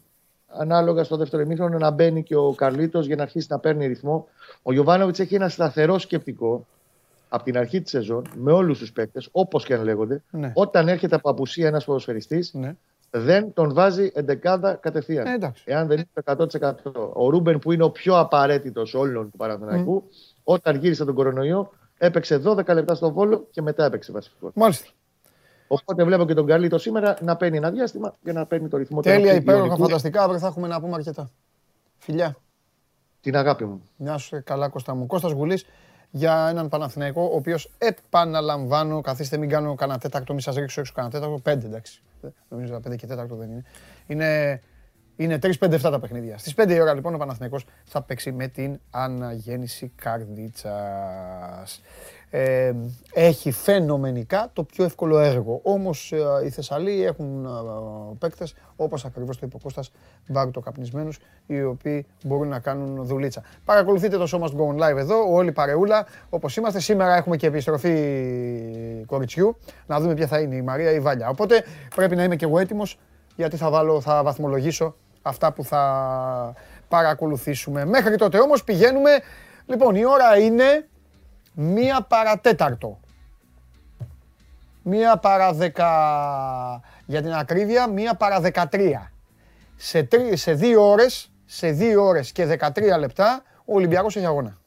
ανάλογα 0.49 1.05
στο 1.05 1.17
δεύτερο 1.17 1.43
ημίχρονο 1.43 1.79
να 1.79 1.91
μπαίνει 1.91 2.23
και 2.23 2.37
ο 2.37 2.53
Καρλίτος 2.53 3.07
για 3.07 3.17
να 3.17 3.23
αρχίσει 3.23 3.47
να 3.51 3.59
παίρνει 3.59 3.87
ρυθμό. 3.87 4.29
Ο 4.63 4.73
Γιωβάνοβιτς 4.73 5.19
έχει 5.19 5.35
ένα 5.35 5.49
σταθερό 5.49 5.99
σκεπτικό 5.99 6.67
από 7.29 7.45
την 7.45 7.59
αρχή 7.59 7.81
της 7.81 7.91
σεζόν 7.91 8.27
με 8.35 8.53
όλους 8.53 8.79
τους 8.79 8.93
παίκτες, 8.93 9.29
όπως 9.33 9.65
και 9.65 9.75
αν 9.75 9.83
λέγονται. 9.83 10.23
Ναι. 10.31 10.53
Όταν 10.55 10.89
έρχεται 10.89 11.15
από 11.15 11.31
απουσία 11.31 11.67
ένας 11.67 11.85
ποδοσφαιριστής, 11.85 12.55
ναι. 12.55 12.77
δεν 13.11 13.53
τον 13.53 13.75
βάζει 13.75 14.11
εντεκάδα 14.15 14.75
κατευθείαν. 14.75 15.27
Ε, 15.27 15.53
Εάν 15.65 15.87
δεν 15.87 15.97
είναι 15.97 16.09
το 16.23 16.49
100%. 16.93 17.11
Ο 17.13 17.29
Ρούμπεν 17.29 17.59
που 17.59 17.73
είναι 17.73 17.83
ο 17.83 17.91
πιο 17.91 18.19
απαραίτητος 18.19 18.95
όλων 18.95 19.31
του 19.31 19.37
Παναθηναϊκού, 19.37 20.03
mm. 20.07 20.13
όταν 20.45 20.77
γύρισε 20.77 21.05
τον 21.05 21.15
κορονοϊό, 21.15 21.71
έπαιξε 21.99 22.43
12 22.45 22.75
λεπτά 22.75 22.95
στο 22.95 23.13
βόλο 23.13 23.47
και 23.51 23.63
μετά 23.63 23.85
έπαιξε 23.85 24.13
βασικό. 24.13 24.51
Μάλιστα. 24.55 24.89
Οπότε 25.69 26.05
βλέπω 26.05 26.25
και 26.25 26.35
τον 26.35 26.47
Καλίτο 26.47 26.79
σήμερα 26.79 27.17
να 27.23 27.37
παίρνει 27.37 27.57
ένα 27.57 27.71
διάστημα 27.71 28.15
για 28.23 28.33
να 28.33 28.47
παίρνει 28.47 28.69
το 28.69 28.77
ρυθμό 28.77 28.97
του. 29.01 29.09
Τέλεια, 29.09 29.35
υπέροχα, 29.35 29.77
φανταστικά. 29.77 30.23
Αύριο 30.23 30.39
θα 30.39 30.47
έχουμε 30.47 30.69
να 30.69 30.81
πούμε 30.81 30.95
αρκετά. 30.95 31.31
Φιλιά. 31.99 32.37
Την 33.21 33.37
αγάπη 33.37 33.65
μου. 33.65 33.83
Μια 33.97 34.19
σου 34.19 34.43
καλά, 34.45 34.69
Κώστα 34.69 34.95
μου. 34.95 35.07
Κώστας 35.07 35.33
Γουλής 35.33 35.67
για 36.11 36.49
έναν 36.49 36.69
Παναθηναϊκό, 36.69 37.23
ο 37.23 37.37
οποίος 37.37 37.71
επαναλαμβάνω, 37.79 39.01
καθίστε 39.01 39.37
μην 39.37 39.49
κάνω 39.49 39.75
κανένα 39.75 39.99
τέταρτο, 39.99 40.33
μην 40.33 40.43
σας 40.43 40.55
ρίξω 40.55 40.81
έξω 40.81 40.93
κανένα 40.93 41.15
τέταρτο. 41.15 41.39
Πέντε 41.39 41.67
εντάξει. 41.67 42.03
Νομίζω 42.49 42.75
ότι 42.75 42.83
πέντε 42.83 42.97
και 42.97 43.07
τέταρτο 43.07 43.37
δεν 43.37 43.51
είναι. 43.51 43.65
Είναι, 44.07 44.63
είναι 45.17 45.39
3-5-7 45.43 45.81
τα 45.81 46.01
παιχνίδια. 46.01 46.39
Στις 46.39 46.55
5 46.57 46.71
η 46.71 46.81
ώρα 46.81 46.95
λοιπόν 46.95 47.15
ο 47.15 47.19
Παναθηναϊκός 47.19 47.67
θα 47.85 48.03
παίξει 48.03 48.33
με 48.33 48.49
την 48.49 48.81
αναγέννηση 48.91 49.93
Καρδίτσας 49.95 51.83
έχει 53.13 53.51
φαινομενικά 53.51 54.51
το 54.53 54.65
πιο 54.65 54.85
εύκολο 54.85 55.19
έργο. 55.19 55.61
Όμως 55.63 56.13
ε, 56.13 56.47
οι 56.47 56.51
Θεσσαλοί 56.51 57.05
έχουν 57.05 57.45
ε, 57.45 57.49
παίκτες, 58.19 58.55
όπως 58.77 59.05
ακριβώς 59.05 59.39
το 59.39 59.47
είπε 59.47 59.57
ο 59.57 59.59
Κώστας, 59.63 59.91
καπνισμένους, 60.65 61.19
οι 61.47 61.63
οποίοι 61.63 62.07
μπορούν 62.25 62.49
να 62.49 62.59
κάνουν 62.59 63.07
δουλίτσα. 63.07 63.43
Παρακολουθείτε 63.65 64.17
το 64.17 64.27
σώμα 64.27 64.49
του 64.49 64.77
Go 64.79 64.83
Live 64.83 64.97
εδώ, 64.97 65.33
όλη 65.33 65.53
παρεούλα, 65.53 66.07
όπως 66.31 66.57
είμαστε. 66.57 66.81
Σήμερα 66.81 67.17
έχουμε 67.17 67.37
και 67.37 67.47
επιστροφή 67.47 69.05
κοριτσιού, 69.07 69.57
να 69.87 70.01
δούμε 70.01 70.15
ποια 70.15 70.27
θα 70.27 70.41
είναι 70.41 70.55
η 70.55 70.63
Μαρία 70.63 70.93
ή 70.93 70.95
η 70.97 71.01
Βάλια. 71.01 71.29
Οπότε 71.29 71.65
πρέπει 71.95 72.17
να 72.17 72.25
είμαι 72.25 72.37
και 72.37 72.45
εγώ 72.45 72.59
έτοιμος, 72.59 72.99
γιατί 73.37 73.57
θα, 73.57 73.71
βάλω, 73.71 74.01
θα 74.01 74.23
βαθμολογήσω 74.23 74.95
αυτά 75.23 75.53
που 75.53 75.65
θα 75.65 76.55
παρακολουθήσουμε. 76.89 77.85
Μέχρι 77.85 78.17
τότε 78.17 78.39
όμως 78.39 78.65
πηγαίνουμε, 78.65 79.11
λοιπόν 79.67 79.95
η 79.95 80.05
ώρα 80.05 80.39
είναι 80.39 80.89
μία 81.61 82.03
παρατέταρτο. 82.03 83.01
Μία 84.83 85.17
παρά 85.17 85.53
δεκα... 85.53 85.91
Για 87.07 87.23
την 87.23 87.33
ακρίβεια, 87.33 87.87
μία 87.87 88.15
παρά 88.15 88.41
δεκατρία. 88.41 89.13
Σε, 89.77 90.03
τρι... 90.03 90.37
σε 90.37 90.53
δύο 90.53 90.91
ώρες, 90.91 91.31
σε 91.45 91.71
δύο 91.71 92.05
ώρες 92.05 92.33
και 92.33 92.45
δεκατρία 92.47 92.99
λεπτά, 92.99 93.43
ο 93.65 93.75
Ολυμπιακός 93.75 94.17
έχει 94.17 94.27
αγώνα. 94.27 94.59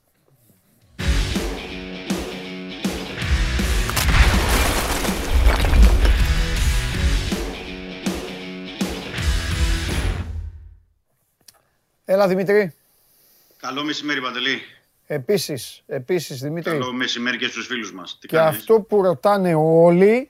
Έλα 12.06 12.28
Δημήτρη. 12.28 12.74
Καλό 13.58 13.84
μεσημέρι 13.84 14.22
Παντελή. 14.22 14.62
Επίσης, 15.14 15.84
επίσης 15.88 16.42
Δημήτρη. 16.42 16.72
Καλό 16.72 16.94
μεσημέρι 16.94 17.38
και 17.38 17.48
στους 17.48 17.66
φίλους 17.66 17.94
μας. 17.94 18.20
και 18.28 18.40
αυτό 18.40 18.82
που 18.82 19.02
ρωτάνε 19.02 19.54
όλοι, 19.56 20.30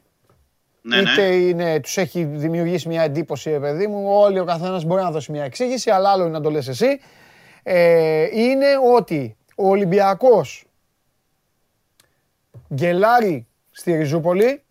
ναι, 0.81 1.01
ναι. 1.01 1.11
είτε 1.11 1.35
είναι, 1.35 1.79
τους 1.79 1.97
έχει 1.97 2.23
δημιουργήσει 2.23 2.87
μια 2.87 3.03
εντύπωση, 3.03 3.59
παιδί 3.59 3.87
μου, 3.87 4.05
όλοι 4.07 4.39
ο 4.39 4.45
καθένας 4.45 4.83
μπορεί 4.83 5.01
να 5.01 5.11
δώσει 5.11 5.31
μια 5.31 5.43
εξήγηση, 5.43 5.89
αλλά 5.89 6.09
άλλο 6.09 6.23
είναι 6.23 6.31
να 6.31 6.41
το 6.41 6.49
λες 6.49 6.67
εσύ, 6.67 6.99
ε, 7.63 8.27
είναι 8.39 8.67
ότι 8.95 9.37
ο 9.55 9.69
Ολυμπιακός 9.69 10.65
γκελάρει 12.73 13.47
στη 13.71 13.95
Ριζούπολη, 13.95 14.63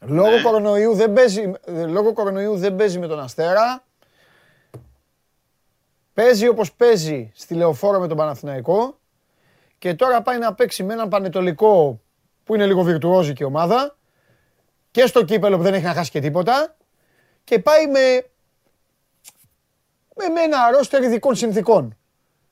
λόγω, 0.00 0.30
ναι. 0.30 0.42
κορονοϊού 0.42 0.94
δεν 0.94 1.12
παίζει, 1.12 1.52
λόγω 1.66 2.12
κορονοϊού 2.12 2.56
δεν 2.56 2.76
παίζει 2.76 2.98
με 2.98 3.06
τον 3.06 3.20
Αστέρα, 3.20 3.84
Παίζει 6.16 6.48
όπως 6.48 6.72
παίζει 6.72 7.30
στη 7.34 7.54
Λεωφόρο 7.54 8.00
με 8.00 8.08
τον 8.08 8.16
Παναθηναϊκό 8.16 8.98
και 9.78 9.94
τώρα 9.94 10.22
πάει 10.22 10.38
να 10.38 10.54
παίξει 10.54 10.82
με 10.82 10.92
έναν 10.92 11.08
Πανετολικό 11.08 12.00
που 12.44 12.54
είναι 12.54 12.66
λίγο 12.66 12.82
βιρτουόζικη 12.82 13.44
ομάδα 13.44 13.96
και 14.90 15.06
στο 15.06 15.24
κύπελο 15.24 15.56
που 15.56 15.62
δεν 15.62 15.74
έχει 15.74 15.84
να 15.84 15.92
χάσει 15.92 16.10
και 16.10 16.20
τίποτα 16.20 16.76
και 17.44 17.58
πάει 17.58 17.86
με, 17.86 18.26
με, 20.32 20.40
ένα 20.40 20.62
αρρώστερ 20.62 21.02
ειδικών 21.02 21.34
συνθήκων. 21.34 21.96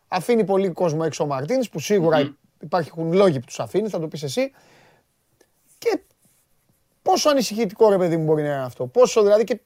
Αφήνει 0.09 0.45
πολύ 0.45 0.71
κόσμο 0.71 1.01
έξω 1.05 1.25
ο 1.25 1.27
Μαρτίνς 1.27 1.69
που 1.69 1.79
σίγουρα 1.79 2.37
υπάρχουν 2.61 3.13
λόγοι 3.13 3.41
που 3.41 3.47
τους 3.47 3.61
αφήνει, 3.61 3.89
θα 3.89 4.01
το 4.01 4.09
πεις 4.09 4.23
εσύ. 4.23 4.53
Και 5.79 6.01
πόσο 7.03 7.31
ανησυχητικό 7.31 7.89
ρε 7.89 7.99
παιδί 7.99 8.17
μου 8.17 8.25
μπορεί 8.25 8.43
να 8.43 8.49
είναι 8.49 8.65
αυτό. 8.65 8.87
Πόσο 8.87 9.23
δηλαδή 9.23 9.45
και 9.45 9.61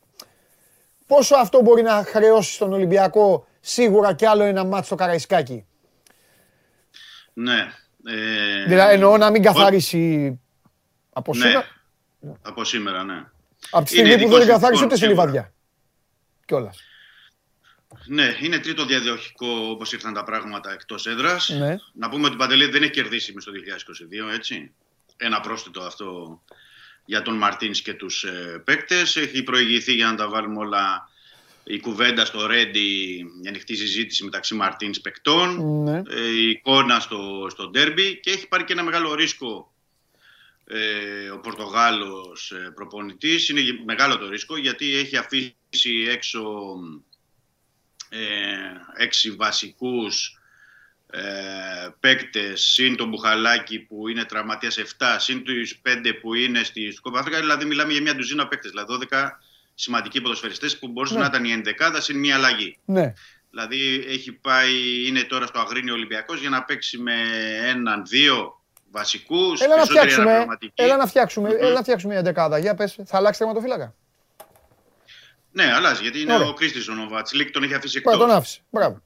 πόσο 1.07 1.36
αυτό 1.36 1.61
μπορεί 1.62 1.82
να 1.82 2.05
χρεώσει 2.05 2.53
στον 2.53 2.72
Ολυμπιακό 2.72 3.46
σίγουρα 3.68 4.14
κι 4.14 4.26
άλλο 4.26 4.42
ένα 4.42 4.64
μάτσο 4.64 4.84
στο 4.84 4.94
Καραϊσκάκι. 4.94 5.66
Ναι. 7.32 7.72
Ε, 8.04 8.64
δηλαδή 8.64 8.94
εννοώ 8.94 9.16
να 9.16 9.30
μην 9.30 9.42
καθαρίσει 9.42 10.40
από 11.12 11.34
ναι. 11.34 11.44
σήμερα. 11.44 11.66
Από 12.42 12.64
σήμερα, 12.64 13.04
ναι. 13.04 13.24
Από 13.70 13.84
τη 13.84 13.90
στιγμή 13.90 14.24
που 14.24 14.36
δεν 14.36 14.46
καθάρισε 14.46 14.84
ούτε 14.84 14.96
στη 14.96 15.06
Λιβαδιά. 15.06 15.52
Κιόλας. 16.44 16.78
Ναι, 18.06 18.36
είναι 18.40 18.58
τρίτο 18.58 18.84
διαδοχικό 18.84 19.46
όπως 19.70 19.92
ήρθαν 19.92 20.14
τα 20.14 20.24
πράγματα 20.24 20.72
εκτός 20.72 21.06
έδρας. 21.06 21.48
Ναι. 21.48 21.76
Να 21.92 22.08
πούμε 22.08 22.26
ότι 22.26 22.34
η 22.34 22.38
Παντελή 22.38 22.66
δεν 22.66 22.82
έχει 22.82 22.90
κερδίσει 22.90 23.32
μες 23.32 23.42
στο 23.42 23.52
2022, 23.52 24.34
έτσι. 24.34 24.74
Ένα 25.16 25.40
πρόσθετο 25.40 25.82
αυτό 25.82 26.42
για 27.04 27.22
τον 27.22 27.36
Μαρτίνς 27.36 27.82
και 27.82 27.94
τους 27.94 28.24
ε, 28.24 28.62
παίκτες. 28.64 29.16
Έχει 29.16 29.42
προηγηθεί 29.42 29.92
για 29.92 30.06
να 30.06 30.14
τα 30.14 30.28
βάλουμε 30.28 30.58
όλα 30.58 31.08
η 31.70 31.80
κουβέντα 31.80 32.24
στο 32.24 32.46
Ρέντι, 32.46 32.78
η 33.42 33.48
ανοιχτή 33.48 33.76
συζήτηση 33.76 34.24
μεταξύ 34.24 34.54
Μαρτίν 34.54 34.94
παικτών, 35.02 35.82
Ναι. 35.82 36.02
ε, 36.08 36.28
η 36.28 36.50
εικόνα 36.50 37.00
στο, 37.00 37.46
στο 37.50 37.68
ντέρμπι 37.68 38.20
και 38.20 38.30
έχει 38.30 38.48
πάρει 38.48 38.64
και 38.64 38.72
ένα 38.72 38.82
μεγάλο 38.82 39.14
ρίσκο 39.14 39.72
ε, 40.64 41.30
ο 41.30 41.38
Πορτογάλος 41.40 42.50
ε, 42.50 42.72
προπονητής. 42.74 43.48
Είναι 43.48 43.60
μεγάλο 43.84 44.18
το 44.18 44.28
ρίσκο 44.28 44.56
γιατί 44.56 44.94
έχει 44.96 45.16
αφήσει 45.16 45.54
έξω 46.08 46.42
ε, 48.08 49.02
έξι 49.02 49.30
βασικούς 49.30 50.38
ε, 51.10 51.20
παίκτες, 52.00 52.62
συν 52.62 52.96
τον 52.96 53.08
Μπουχαλάκη 53.08 53.78
που 53.78 54.08
είναι 54.08 54.24
τραυματίας 54.24 54.78
7, 54.78 55.16
συν 55.18 55.42
τους 55.44 55.80
5 55.84 56.12
που 56.20 56.34
είναι 56.34 56.62
στη 56.62 56.98
Κόπα 57.00 57.18
Αφρικα, 57.18 57.40
δηλαδή 57.40 57.64
μιλάμε 57.64 57.92
για 57.92 58.02
μια 58.02 58.14
ντουζίνα 58.14 58.48
παίκτες, 58.48 58.70
δηλαδή 58.70 59.06
12 59.10 59.38
σημαντικοί 59.80 60.20
ποδοσφαιριστές 60.20 60.78
που 60.78 60.88
μπορούσαν 60.88 61.16
Ναι. 61.16 61.22
να 61.22 61.28
ήταν 61.28 61.44
η 61.44 61.52
ενδεκάδα 61.52 62.00
συν 62.00 62.18
μια 62.18 62.34
αλλαγή. 62.36 62.78
Ναι. 62.84 63.12
Δηλαδή 63.50 64.04
έχει 64.08 64.32
πάει, 64.32 64.72
είναι 65.06 65.22
τώρα 65.22 65.46
στο 65.46 65.60
Αγρίνιο 65.60 65.94
Ολυμπιακός 65.94 66.40
για 66.40 66.48
να 66.48 66.62
παίξει 66.64 66.98
με 66.98 67.12
έναν, 67.68 68.02
δύο 68.06 68.60
βασικούς, 68.90 69.60
Έλα 69.60 69.68
να 69.68 69.74
περισσότεροι 69.74 69.98
φτιάξουμε, 70.00 70.22
αναπληρωματικοί. 70.30 70.82
έλα 70.82 70.96
να 70.96 71.06
φτιάξουμε, 71.06 71.48
Μμμ. 71.48 71.56
έλα 71.60 71.72
να 71.72 71.82
φτιάξουμε 71.82 72.12
μια 72.12 72.22
δεκάδα. 72.22 72.58
Για 72.58 72.74
πες, 72.74 72.96
θα 73.04 73.16
αλλάξει 73.16 73.38
τερματοφύλακα. 73.38 73.94
Ναι, 75.52 75.72
αλλάζει 75.74 76.02
γιατί 76.02 76.20
είναι 76.20 76.34
Ωραία. 76.34 76.48
ο 76.48 76.52
Κρίστισον 76.52 76.98
ο 76.98 77.08
Βατσλίκ, 77.08 77.50
τον 77.50 77.62
έχει 77.62 77.74
αφήσει 77.74 78.00
Πάει, 78.00 78.14
εκτός. 78.14 78.28
τον 78.28 78.36
άφησε. 78.38 78.60
Μπράβο. 78.70 79.02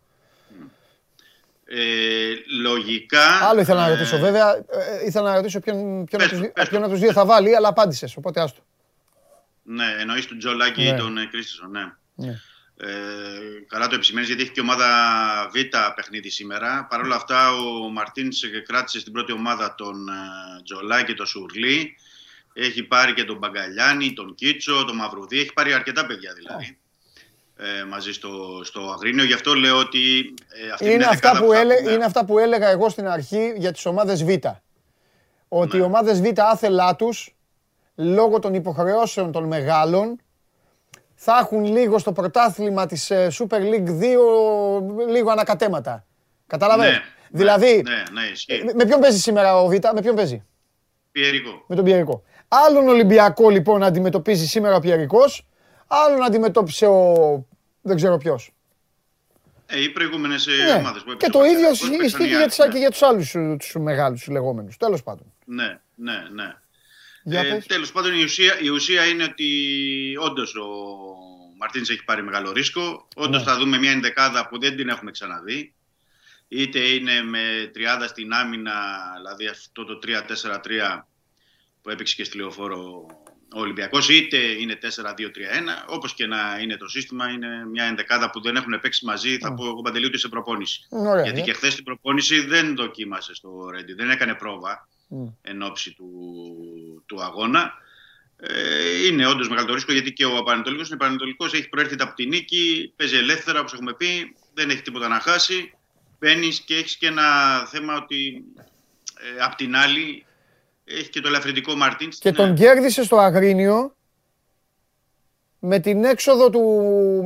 Ε, 1.65 2.35
λογικά. 2.63 3.25
Άλλο 3.49 3.61
ήθελα 3.61 3.81
να 3.81 3.87
ε, 3.87 3.95
ρωτήσω 3.95 4.19
βέβαια. 4.19 4.55
ε, 4.57 5.07
ήθελα 5.07 5.31
να 5.31 5.35
ρωτήσω 5.37 5.61
ποιον, 5.61 6.05
ποιον, 6.05 6.21
Πες 6.21 6.21
από 6.21 6.29
τους, 6.29 6.39
το, 6.39 6.45
δι- 6.45 6.53
πες 6.53 6.69
ποιον 6.69 6.81
το. 6.81 6.87
από 6.87 6.95
τους 6.95 7.05
δύο 7.05 7.13
θα 7.13 7.25
βάλει, 7.25 7.57
αλλά 7.57 7.69
απάντησες, 7.69 8.17
οπότε 8.17 8.41
άστο. 8.41 8.61
Ναι, 9.63 9.95
εννοείς 9.99 10.27
του 10.27 10.37
Τζολάκη 10.37 10.83
Ναι. 10.83 10.89
ή 10.89 10.95
τον 10.95 11.19
ε, 11.19 11.27
Κρίστισον, 11.27 11.71
ναι. 11.71 11.93
Ναι. 12.15 12.41
Ε, 12.77 12.89
καλά 13.69 13.87
το 13.89 13.95
επισημαίνεις 13.95 14.29
γιατί 14.29 14.43
έχει 14.43 14.53
και 14.53 14.61
ομάδα 14.61 14.87
Β 15.55 15.57
παιχνίδι 15.95 16.31
σήμερα. 16.31 16.87
Παρ' 16.91 17.01
όλα 17.01 17.17
αυτά 17.17 17.53
ο 17.53 17.89
Μαρτίνς 17.91 18.43
ε, 18.43 18.49
κράτησε 18.67 19.01
στην 19.01 19.13
πρώτη 19.13 19.33
ομάδα 19.33 19.75
τον 19.75 20.09
ε, 20.09 20.13
Τζολάκη, 20.65 21.15
τον 21.15 21.27
Σουρλί. 21.27 21.97
Έχει 22.53 22.83
πάρει 22.83 23.15
και 23.15 23.25
τον 23.25 23.37
Μπαγκαλιάνη, 23.39 24.13
τον 24.13 24.35
Κίτσο, 24.35 24.85
τον 24.85 24.97
Μαυρουδί. 24.97 25.39
Έχει 25.41 25.53
πάρει 25.53 25.73
αρκετά 25.73 26.07
παιδιά 26.07 26.33
δηλαδή. 26.33 26.79
Ε, 27.57 27.85
μαζί 27.85 28.13
στο, 28.13 28.61
στο 28.65 28.91
Αγρίνιο. 28.93 29.25
Γι' 29.25 29.33
αυτό 29.33 29.55
λέω 29.55 29.79
ότι 29.79 30.35
ε, 30.49 30.71
αυτή 30.71 30.85
Είναι 30.85 30.97
μια 30.97 31.09
αυτά, 31.09 31.29
δεκάδα 31.31 31.47
που 31.47 31.53
θα 31.53 31.59
έλε, 31.61 31.75
πούμε. 31.77 31.93
είναι 31.93 32.05
αυτά 32.05 32.25
που 32.25 32.39
έλεγα 32.39 32.69
εγώ 32.69 32.89
στην 32.89 33.07
αρχή 33.09 33.55
για 33.57 33.73
τις 33.73 33.87
ομάδες 33.87 34.25
Β. 34.25 34.29
Ότι 35.49 35.77
οι 35.77 35.79
Ναι. 35.79 35.85
ομάδες 35.85 36.21
Β 36.21 36.25
άθελά 36.37 36.97
τους, 36.97 37.35
λόγω 37.95 38.39
των 38.39 38.55
υποχρεώσεων 38.55 39.33
των 39.33 39.45
μεγάλων, 39.45 40.21
θα 41.15 41.39
έχουν 41.43 41.65
λίγο 41.65 41.99
στο 41.99 42.13
πρωτάθλημα 42.13 42.87
της 42.87 43.11
ε, 43.11 43.29
Super 43.39 43.59
League 43.61 43.89
2 43.89 45.09
λίγο 45.09 45.31
ανακατέματα. 45.31 46.07
Κατάλαβες. 46.47 46.91
Ναι, 46.91 47.01
δηλαδή, 47.31 47.83
Ναι, 47.85 48.21
ναι, 48.21 48.27
ισχύει. 48.33 48.53
ε, 48.53 48.73
με 48.75 48.85
ποιον 48.85 49.01
παίζει 49.01 49.19
σήμερα 49.19 49.57
ο 49.61 49.67
Β, 49.69 49.73
με 49.95 50.01
ποιον 50.03 50.15
παίζει; 50.15 50.45
Πιερικό. 51.13 51.65
Με 51.67 51.77
τον 51.77 51.85
Πιερικό. 51.85 52.23
Άλλον 52.49 52.89
Ολυμπιακό 52.89 53.51
λοιπόν 53.51 53.81
να 53.81 53.87
αντιμετωπίζει 53.87 54.47
σήμερα 54.47 54.75
ο 54.77 54.81
Πιερικός, 54.81 55.47
άλλον 55.87 56.25
αντιμετώπισε 56.25 56.87
ο 56.87 57.15
δεν 57.83 57.97
ξέρω 57.97 58.17
ποιος. 58.17 58.53
Ε, 59.67 59.83
οι 59.83 59.89
προηγούμενες 59.89 60.47
Ναι. 60.47 60.71
ε, 60.71 60.75
ομάδες 60.75 61.03
που 61.03 61.07
Και 61.09 61.13
έπαιξε 61.13 61.31
το 61.31 61.39
ο 61.39 61.45
ίδιο 61.45 61.55
Παναθηναϊκός, 61.63 61.81
ισχύει 61.89 61.97
παίξαν 61.97 62.21
και 62.21 62.25
οι 62.27 62.29
για, 62.29 62.39
άλλοι, 62.39 62.47
τις, 62.49 62.57
και 62.73 62.79
για 62.79 62.91
τους 62.91 63.03
άλλους 63.03 63.35
ε, 63.35 63.57
τους 63.59 63.75
μεγάλους 63.79 64.19
τους 64.25 64.29
λεγόμενους. 64.33 64.77
Τέλος 64.77 65.03
πάντων. 65.03 65.33
Ναι, 65.45 65.79
ναι, 65.95 66.13
ναι. 66.35 66.55
Για 67.25 67.41
Ε, 67.41 67.51
πες. 67.53 67.67
τέλος 67.67 67.93
πάντων 67.93 68.15
η 68.19 68.23
ουσία, 68.23 68.61
η 68.61 68.69
ουσία 68.69 69.05
είναι 69.07 69.25
ότι 69.25 69.49
όντως 70.21 70.55
ο 70.55 70.67
Μαρτίνς 71.59 71.89
έχει 71.91 72.05
πάρει 72.05 72.23
μεγάλο 72.23 72.53
ρίσκο. 72.53 73.09
Όντως 73.17 73.45
Ναι. 73.45 73.51
θα 73.53 73.59
δούμε 73.59 73.79
μια 73.79 73.91
ενδεκάδα 73.91 74.49
που 74.49 74.59
δεν 74.59 74.77
την 74.77 74.89
έχουμε 74.89 75.11
ξαναδεί. 75.11 75.75
Είτε 76.49 76.79
είναι 76.79 77.23
με 77.23 77.71
τριάδα 77.73 78.07
στην 78.07 78.33
άμυνα, 78.33 78.73
δηλαδή 79.17 79.47
αυτό 79.47 79.85
το 79.85 79.99
3-4-3 79.99 81.07
που 81.83 81.91
έπαιξε 81.91 82.15
και 82.15 82.25
στη 82.25 82.37
Λεωφόρο 82.37 83.07
ο 83.55 83.61
Ολυμπιακός, 83.61 84.09
είτε 84.09 84.37
είναι 84.37 84.79
4-2-3-1. 84.83 85.85
Όπως 85.87 86.15
και 86.15 86.27
να 86.27 86.59
είναι 86.61 86.77
το 86.77 86.89
σύστημα, 86.89 87.29
είναι 87.29 87.67
μια 87.67 87.85
ενδεκάδα 87.85 88.31
που 88.31 88.41
δεν 88.41 88.57
έχουν 88.57 88.81
παίξει 88.81 89.05
μαζί, 89.05 89.39
θα 89.39 89.55
πω 89.55 89.65
εγώ 89.67 89.83
Παντελή, 89.83 90.07
ούτε 90.07 90.19
σε 90.19 90.29
προπόνηση. 90.29 90.87
Ωραία. 90.89 91.23
Γιατί 91.23 91.39
ναι. 91.39 91.45
και 91.47 91.53
χθες 91.53 91.73
στην 91.73 91.85
προπόνηση 91.85 92.41
δεν 92.41 92.75
δοκίμασε 92.77 93.35
στο 93.35 93.69
Ρέντι, 93.73 93.93
δεν 93.93 94.11
έκανε 94.11 94.35
πρόβα 94.35 94.89
Μμ. 95.15 95.27
εν 95.43 95.63
ώψη 95.63 95.95
του, 95.95 96.09
του 97.07 97.23
αγώνα. 97.23 97.73
Ε, 98.37 99.07
είναι 99.07 99.27
όντως 99.27 99.49
μεγάλο 99.49 99.67
το 99.67 99.75
ρίσκο 99.75 99.93
γιατί 99.93 100.13
και 100.13 100.25
ο 100.25 100.43
Πανετολικός 100.43 100.89
είναι 100.89 100.97
Πανετολικός, 100.97 101.53
έχει 101.53 101.69
προέρχεται 101.69 102.03
από 102.03 102.15
τη 102.15 102.27
νίκη, 102.27 102.93
παίζει 102.97 103.17
ελεύθερα 103.17 103.61
όπως 103.61 103.73
έχουμε 103.73 103.95
πει, 103.95 104.37
δεν 104.55 104.71
έχει 104.71 104.83
τίποτα 104.83 105.09
να 105.09 105.21
χάσει. 105.21 105.75
Μπαίνεις 106.19 106.61
και 106.61 106.75
έχεις 106.75 106.97
και 106.97 107.07
ένα 107.07 107.23
θέμα 107.67 107.97
ότι 107.97 108.45
ε, 109.39 109.43
απ' 109.45 109.55
την 109.55 109.77
άλλη 109.77 110.25
έχει 110.85 111.09
και 111.09 111.21
το 111.21 111.29
ελαφρυντικό 111.29 111.75
Μαρτίνς. 111.75 112.19
Και 112.19 112.33
τον 112.33 112.55
κέρδισε 112.55 113.05
στο 113.05 113.17
Αγρίνιο 113.17 113.97
με 115.59 115.79
την 115.79 116.05
έξοδο 116.05 116.51
του 116.51 116.63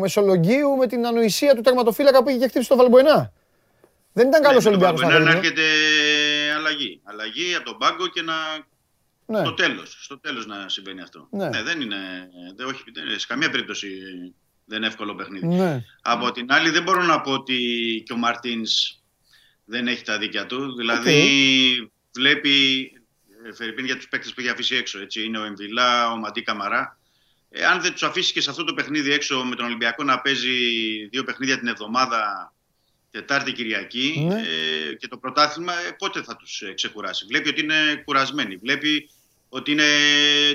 Μεσολογγίου, 0.01 0.77
με 0.77 0.87
την 0.87 1.07
ανοησία 1.07 1.55
του 1.55 1.61
τερματοφύλακα 1.61 2.23
που 2.23 2.29
είχε 2.29 2.39
και 2.39 2.49
χτύψει 2.49 2.69
το 2.69 2.77
Βαλμποενά. 2.77 3.33
Δεν 4.13 4.29
ήταν 4.29 4.43
καλός 4.43 4.65
Ολυμπιακός 4.67 4.99
στο 4.99 5.09
Να 5.09 5.15
Αγρίνιο. 5.15 5.39
έρχεται 5.39 5.63
αλλαγή. 6.67 7.01
Αλλαγή 7.05 7.55
από 7.55 7.65
τον 7.65 7.79
πάγκο 7.79 8.07
και 8.07 8.23
να. 8.23 8.35
Ναι. 9.27 9.39
Στο 9.39 9.55
τέλος. 9.55 9.99
Στο 10.01 10.19
τέλος 10.19 10.47
να 10.47 10.69
συμβαίνει 10.69 11.01
αυτό. 11.01 11.29
Ναι. 11.31 11.63
δεν 11.63 11.81
είναι. 11.81 12.29
Δεν, 12.57 12.67
όχι, 12.67 12.83
δεν- 12.93 13.19
σε 13.19 13.27
καμία 13.27 13.51
περίπτωση 13.51 13.89
δεν 14.65 14.79
είναι 14.79 14.87
εύκολο 14.87 15.15
παιχνίδι. 15.15 15.47
Ναι. 15.47 15.85
Από 16.03 16.33
την 16.33 16.53
άλλη 16.53 16.71
δεν 16.71 16.83
μπορώ 16.83 17.03
να 17.03 17.21
πω 17.21 17.33
ότι 17.33 17.59
και 18.07 18.13
ο 18.13 18.17
Μαρτίνς 18.17 19.01
δεν 19.65 19.89
έχει 19.89 20.03
τα 20.03 20.19
δίκια 20.19 20.47
του. 20.47 20.75
Δηλαδή 20.77 21.91
βλέπει, 22.15 22.91
ε, 23.47 23.53
Φερρυπίν 23.55 23.85
για 23.85 23.97
τους 23.97 24.09
παίκτες 24.09 24.35
που 24.35 24.41
έχει 24.41 24.49
αφήσει 24.49 24.77
έξω. 24.77 24.99
Έτσι. 25.01 25.25
Είναι 25.25 25.39
ο 25.39 25.45
Εμβιλά, 25.45 26.13
ο 26.13 26.17
Μαντί 26.17 26.43
Καμαρά. 26.43 26.99
Ε, 27.51 27.65
αν 27.65 27.81
δεν 27.81 27.93
τους 27.93 28.03
αφήσει 28.03 28.33
και 28.33 28.41
σε 28.41 28.51
αυτό 28.51 28.65
το 28.65 28.75
παιχνίδι 28.75 29.13
έξω 29.13 29.45
με 29.45 29.55
τον 29.55 29.65
Ολυμπιακό 29.67 30.05
να 30.05 30.21
παίζει 30.21 30.55
δύο 31.07 31.25
παιχνίδια 31.25 31.59
την 31.59 31.69
εβδομάδα 31.69 32.53
Τετάρτη 33.11 33.53
Κυριακή 33.53 34.25
Ναι. 34.29 34.41
ε, 34.41 34.95
και 34.95 35.09
το 35.09 35.17
πρωτάθλημα, 35.19 35.73
ε, 35.73 35.91
πότε 35.99 36.23
θα 36.23 36.37
τους 36.37 36.61
ε, 36.63 36.73
ξεκουράσει. 36.75 37.25
Βλέπει 37.29 37.49
ότι 37.49 37.61
είναι 37.61 38.03
κουρασμένοι. 38.05 38.57
Βλέπει 38.57 39.11
ότι 39.49 39.71
είναι 39.73 39.85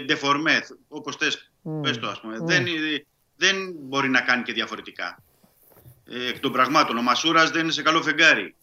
ντεφορμέ, 0.05 0.61
όπως 0.87 1.15
θες, 1.15 1.51
Μμ. 1.61 1.81
πες 1.81 1.99
το 1.99 2.07
ας 2.09 2.21
πούμε. 2.21 2.37
Μμ. 2.39 2.45
Δεν, 2.45 2.65
είναι- 2.65 3.05
δεν 3.37 3.55
μπορεί 3.79 4.09
να 4.09 4.21
κάνει 4.21 4.43
και 4.43 4.53
διαφορετικά. 4.53 5.23
Ε, 6.05 6.27
εκ 6.27 6.39
των 6.39 6.51
πραγμάτων, 6.51 6.97
ο 6.97 7.01
Μασούρας 7.01 7.51
δεν 7.51 7.63
είναι 7.63 7.71
σε 7.71 7.81
καλό 7.81 8.01
φεγγάρι. 8.01 8.55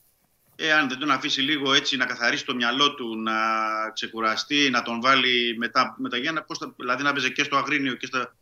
Ε, 0.56 0.72
αν 0.72 0.88
δεν 0.88 0.98
τον 0.98 1.10
αφήσει 1.10 1.40
λίγο 1.40 1.72
έτσι 1.74 1.96
να 1.96 2.04
καθαρίσει 2.06 2.44
το 2.44 2.54
μυαλό 2.54 2.94
του, 2.94 3.16
να 3.22 3.32
ξεκουραστεί, 3.94 4.70
να 4.70 4.82
τον 4.82 5.00
βάλει 5.00 5.54
μετά 5.58 5.94
με 5.98 6.08
τα 6.08 6.16
Γιάννα, 6.16 6.42
πώς 6.42 6.58
θα, 6.58 6.74
δηλαδή 6.76 7.02
να 7.02 7.12
παίζει 7.12 7.32
και 7.32 7.42
στο 7.44 7.56
Αγρίνιο 7.56 7.94
και 7.94 8.06
στα, 8.06 8.36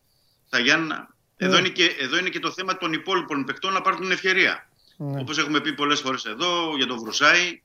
στα 0.47 0.59
Γιάννα. 0.59 1.15
Εδώ, 1.37 1.53
Ναι. 1.53 1.59
είναι 1.59 1.69
και, 1.69 1.85
εδώ 1.99 2.19
είναι 2.19 2.29
και 2.29 2.39
το 2.39 2.51
θέμα 2.51 2.77
των 2.77 2.93
υπόλοιπων 2.93 3.45
παικτών 3.45 3.73
να 3.73 3.81
πάρουν 3.81 4.01
την 4.01 4.11
ευκαιρία. 4.11 4.69
Ναι. 4.97 5.21
Όπως 5.21 5.39
έχουμε 5.39 5.61
πει 5.61 5.73
πολλές 5.73 6.01
φορές 6.01 6.25
εδώ 6.25 6.77
για 6.77 6.87
τον 6.87 6.99
Βρουσάη, 6.99 7.63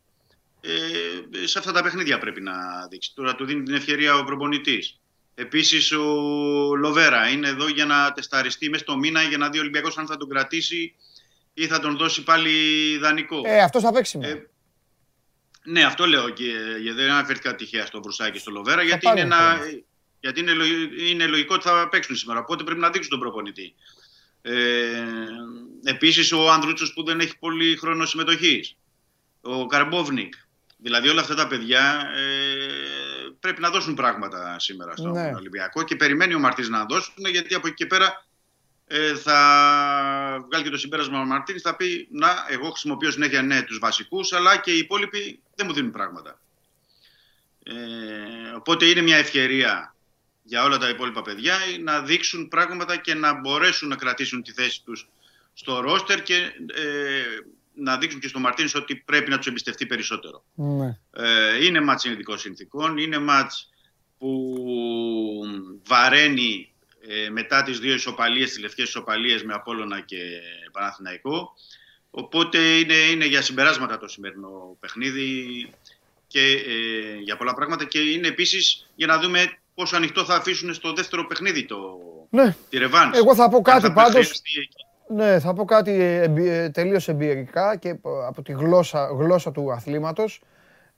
ε, 0.62 1.46
σε 1.48 1.60
αυτά 1.60 1.72
τα 1.72 1.84
παιχνίδια 1.84 2.18
πρέπει 2.18 2.42
να 2.42 2.54
δείξει. 2.90 3.12
Τώρα 3.16 3.36
του 3.36 3.46
δίνει 3.46 3.64
την 3.64 3.76
ευκαιρία 3.76 4.16
ο 4.16 4.24
προπονητής. 4.24 5.00
Επίσης 5.36 5.92
ο 5.92 6.06
Λοβέρα 6.76 7.28
είναι 7.28 7.48
εδώ 7.48 7.68
για 7.68 7.86
να 7.86 8.12
τεσταριστεί 8.12 8.70
μέσα 8.70 8.84
στο 8.84 8.98
μήνα 8.98 9.22
για 9.22 9.38
να 9.38 9.50
δει 9.50 9.58
ο 9.58 9.62
Ολυμπιακός 9.62 9.98
αν 9.98 10.08
θα 10.08 10.18
τον 10.18 10.30
κρατήσει 10.30 10.96
ή 11.54 11.68
θα 11.68 11.80
τον 11.80 11.98
δώσει 11.98 12.24
πάλι 12.24 12.52
δανεικό. 12.98 13.42
Ε, 13.46 13.62
αυτός 13.62 13.82
θα 13.82 13.92
παίξει. 13.92 14.20
Ε, 14.22 14.36
ναι, 15.64 15.84
αυτό 15.84 16.06
λέω 16.06 16.30
και 16.30 16.54
δεν 16.96 17.10
αναφέρθηκα 17.10 17.56
τυχαία 17.56 17.86
στο 17.86 18.02
Βρουσάκι 18.02 18.32
και 18.32 18.40
στο 18.40 18.52
Λοβέρα, 18.52 18.84
γιατί, 18.84 19.08
είναι, 19.08 19.20
ένα, 19.20 19.60
γιατί 20.20 20.40
είναι, 20.40 20.52
είναι 21.10 21.28
λογικό 21.28 21.54
ότι 21.54 21.64
θα 21.64 21.88
παίξουν 21.90 22.16
σήμερα. 22.16 22.40
Οπότε 22.40 22.64
πρέπει 22.64 22.80
να 22.80 22.90
δείξουν 22.90 23.10
τον 23.10 23.20
προπονητή. 23.20 23.74
Ε, 24.42 25.04
επίσης 25.84 26.32
ο 26.32 26.52
Ανδρούτσος 26.52 26.94
που 26.94 27.04
δεν 27.04 27.20
έχει 27.20 27.38
πολύ 27.40 27.78
χρόνο 27.78 28.06
συμμετοχής. 28.06 28.76
Ο 29.42 29.66
Καρμπόβνικ. 29.66 30.34
Δηλαδή 30.78 31.10
όλα 31.10 31.22
αυτά 31.22 31.36
τα 31.36 31.48
παιδιά 31.48 32.12
ε, 32.16 33.30
πρέπει 33.40 33.62
να 33.62 33.70
δώσουν 33.70 33.94
πράγματα 33.94 34.60
σήμερα 34.60 34.96
στον 34.96 35.12
ναι. 35.12 35.32
Ολυμπιακό 35.36 35.84
και 35.84 35.96
περιμένει 35.96 36.34
ο 36.34 36.40
Μαρτής 36.40 36.70
να 36.70 36.86
δώσουν 36.86 37.26
γιατί 37.32 37.56
από 37.56 37.68
εκεί 37.68 37.76
και 37.76 37.86
πέρα 37.86 38.26
ε, 38.88 39.16
θα 39.16 39.38
βγάλει 40.46 40.64
και 40.64 40.70
το 40.70 40.78
συμπέρασμα 40.78 41.22
ο 41.22 41.26
Μαρτίνης 41.26 41.62
θα 41.62 41.76
πει 41.76 42.08
να 42.12 42.28
εγώ 42.50 42.70
χρησιμοποιώ 42.70 43.12
συνέχεια 43.12 43.42
ναι 43.42 43.62
τους 43.62 43.80
βασικούς 43.80 44.34
αλλά 44.34 44.58
και 44.58 44.72
οι 44.72 44.78
υπόλοιποι 44.78 45.40
δεν 45.56 45.66
μου 45.70 45.74
δίνουν 45.74 45.92
πράγματα. 45.92 46.40
Ε, 47.64 47.74
οπότε 48.56 48.86
είναι 48.86 49.02
μια 49.02 49.18
ευκαιρία 49.18 49.96
για 50.52 50.64
όλα 50.64 50.78
τα 50.78 50.90
υπόλοιπα 50.90 51.22
παιδιά 51.22 51.58
να 51.84 52.02
δείξουν 52.02 52.48
πράγματα 52.48 52.98
και 52.98 53.14
να 53.14 53.40
μπορέσουν 53.40 53.88
να 53.90 53.96
κρατήσουν 53.96 54.44
τη 54.44 54.52
θέση 54.52 54.84
τους 54.84 55.10
στο 55.54 55.80
ρόστερ 55.80 56.22
και 56.22 56.36
ε, 56.36 57.24
να 57.74 57.98
δείξουν 57.98 58.20
και 58.20 58.28
στο 58.28 58.40
Μαρτίνς 58.40 58.76
ότι 58.76 58.96
πρέπει 58.96 59.30
να 59.30 59.38
τους 59.38 59.48
εμπιστευτεί 59.48 59.86
περισσότερο. 59.86 60.44
Ναι. 60.54 60.98
Ε, 61.12 61.66
είναι 61.66 61.82
μάτς 61.82 62.02
συνειδητικών 62.02 62.38
συνθήκων, 62.38 62.98
είναι 62.98 63.20
μάτς 63.20 63.70
που 64.18 64.56
βαραίνει 65.88 66.74
ε, 67.08 67.30
μετά 67.30 67.64
τις 67.64 67.80
δύο 67.80 67.94
ισοπαλίες, 67.94 68.50
τις 68.50 68.60
λευκές 68.60 68.88
ισοπαλίες 68.88 69.44
με 69.44 69.54
Απόλλωνα 69.54 70.00
και 70.00 70.18
Παναθηναϊκό. 70.72 71.54
Οπότε 72.10 72.78
είναι, 72.78 72.94
είναι 72.94 73.26
για 73.26 73.42
συμπεράσματα 73.42 73.98
το 73.98 74.08
σημερινό 74.08 74.78
παιχνίδι 74.80 75.70
και 76.28 76.42
ε, 76.42 77.16
για 77.22 77.38
πολλά 77.38 77.54
πράγματα 77.54 77.86
και 77.86 78.00
είναι 78.00 78.28
επίσης 78.28 78.88
για 78.96 79.08
να 79.08 79.20
δούμε 79.20 79.61
πόσο 79.82 79.96
ανοιχτό 79.96 80.26
θα 80.26 80.36
αφήσουν 80.36 80.74
στο 80.74 80.94
δεύτερο 80.94 81.26
παιχνίδι 81.26 81.66
το, 81.66 81.78
ναι. 82.30 82.56
τη 82.70 82.78
ρεβάνς. 82.78 83.18
Εγώ 83.18 83.36
θα 83.36 83.50
πω 83.50 83.62
κάτι 83.62 83.92
πάντως, 83.92 84.42
ναι, 85.08 85.40
θα 85.40 85.54
πω 85.54 85.66
κάτι 85.66 85.92
ε, 86.02 86.70
τελείως 86.70 87.08
εμπειρικά 87.08 87.76
και 87.76 88.00
από 88.28 88.42
τη 88.42 88.52
γλώσσα, 88.52 89.06
γλώσσα 89.06 89.52
του 89.52 89.72
αθλήματος. 89.72 90.42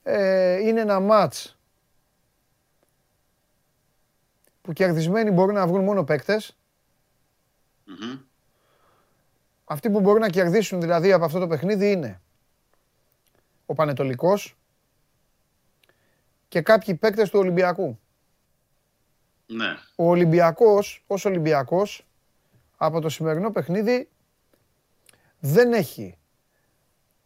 Ε, 0.04 0.60
είναι 0.68 0.82
ένα 0.82 1.00
μάτς 1.00 1.58
που 4.62 4.74
κερδισμένοι 4.74 5.32
μπορούν 5.32 5.54
να 5.54 5.68
βγουν 5.68 5.84
μόνο 5.84 6.06
Αυτοί 9.66 9.90
που 9.90 10.00
μπορούν 10.00 10.22
να 10.22 10.30
κερδίσουν 10.30 10.82
δηλαδή 10.82 11.12
από 11.12 11.26
αυτό 11.26 11.40
το 11.40 11.48
παιχνίδι 11.48 11.92
είναι 11.92 12.22
ο 13.66 13.74
Πανετολικός 13.74 14.58
και 16.48 16.62
κάποιοι 16.62 16.96
παίκτες 16.96 17.30
του 17.30 17.40
Ολυμπιακού. 17.40 18.00
Ναι. 19.46 19.78
Ο 19.96 20.10
Ολυμπιακός, 20.10 21.04
ως 21.08 21.26
Ολυμπιακός, 21.26 22.06
από 22.78 23.00
το 23.00 23.10
σημερινό 23.10 23.52
παιχνίδι 23.52 24.10
δεν 25.39 25.74
έχει 25.74 26.18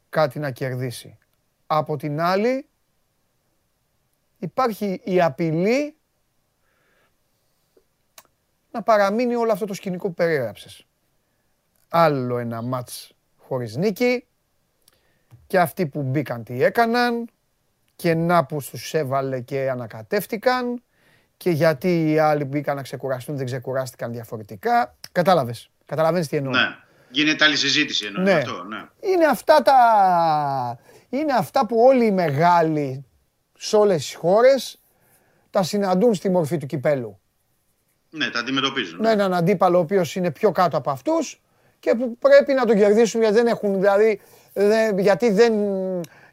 κάτι 0.10 0.40
να 0.40 0.52
κερδίσει. 0.52 1.18
Από 1.68 1.98
την 1.98 2.22
άλλη 2.22 2.68
υπάρχει 4.40 5.02
η 5.04 5.22
απειλή 5.22 5.96
να 8.72 8.84
παραμείνει 8.84 9.36
όλο 9.36 9.52
αυτό 9.52 9.66
το 9.66 9.74
σκηνικό 9.74 10.08
που 10.08 10.14
περιέγραψες. 10.14 10.86
Άλλο 11.90 12.38
ένα 12.38 12.62
μάτς 12.62 13.16
χωρίς 13.38 13.76
νίκη 13.76 14.26
και 15.48 15.60
αυτοί 15.60 15.88
που 15.88 16.02
μπήκαν 16.02 16.44
τι 16.44 16.64
έκαναν 16.64 17.30
και 17.96 18.14
να 18.14 18.46
που 18.46 18.58
τους 18.70 18.94
έβαλε 18.94 19.42
και 19.42 19.70
ανακατεύτηκαν 19.70 20.84
και 21.38 21.50
γιατί 21.50 22.12
οι 22.12 22.20
άλλοι 22.20 22.44
μπήκαν 22.44 22.76
να 22.76 22.82
ξεκουραστούν 22.82 23.38
δεν 23.38 23.46
ξεκουράστηκαν 23.46 24.12
διαφορετικά. 24.12 24.96
Κατάλαβες. 25.12 25.70
Καταλαβαίνεις 25.86 26.28
τι 26.28 26.38
εννοώ. 26.38 26.52
Ναι. 26.52 26.76
Γίνεται 27.10 27.46
άλλη 27.46 27.56
συζήτηση 27.56 28.06
εννοώ 28.06 28.24
ναι. 28.24 28.34
αυτό. 28.34 28.64
Ναι. 28.64 28.86
Είναι 29.00 29.26
αυτά 29.26 29.62
τα... 29.62 30.80
Είναι 31.10 31.34
αυτά 31.34 31.66
που 31.66 31.78
όλοι 31.80 32.06
οι 32.06 32.12
μεγάλοι 32.12 33.06
σε 33.58 33.76
όλες 33.76 33.98
τις 33.98 34.16
χώρες 34.16 34.82
τα 35.50 35.64
συναντούν 35.64 36.14
στη 36.14 36.30
μορφή 36.30 36.58
του 36.58 36.66
κυπέλου. 36.66 37.20
Ναι, 38.10 38.30
τα 38.30 38.40
αντιμετωπίζουν. 38.40 39.00
Με 39.00 39.12
έναν 39.12 39.34
αντίπαλο 39.34 39.78
ο 39.78 39.82
οποίος 39.82 40.16
είναι 40.16 40.32
πιο 40.32 40.52
κάτω 40.52 40.78
από 40.78 40.92
αυτούς 40.92 41.42
και 41.80 41.96
που 41.96 42.18
πρέπει 42.18 42.54
να 42.54 42.66
τον 42.66 42.76
κερδίσουν 42.76 43.22
γιατί 43.22 43.36
δεν 43.36 43.48
έχουν. 43.48 43.80
Δηλαδή, 43.80 44.22
γιατί, 44.98 45.32
δεν, 45.32 45.54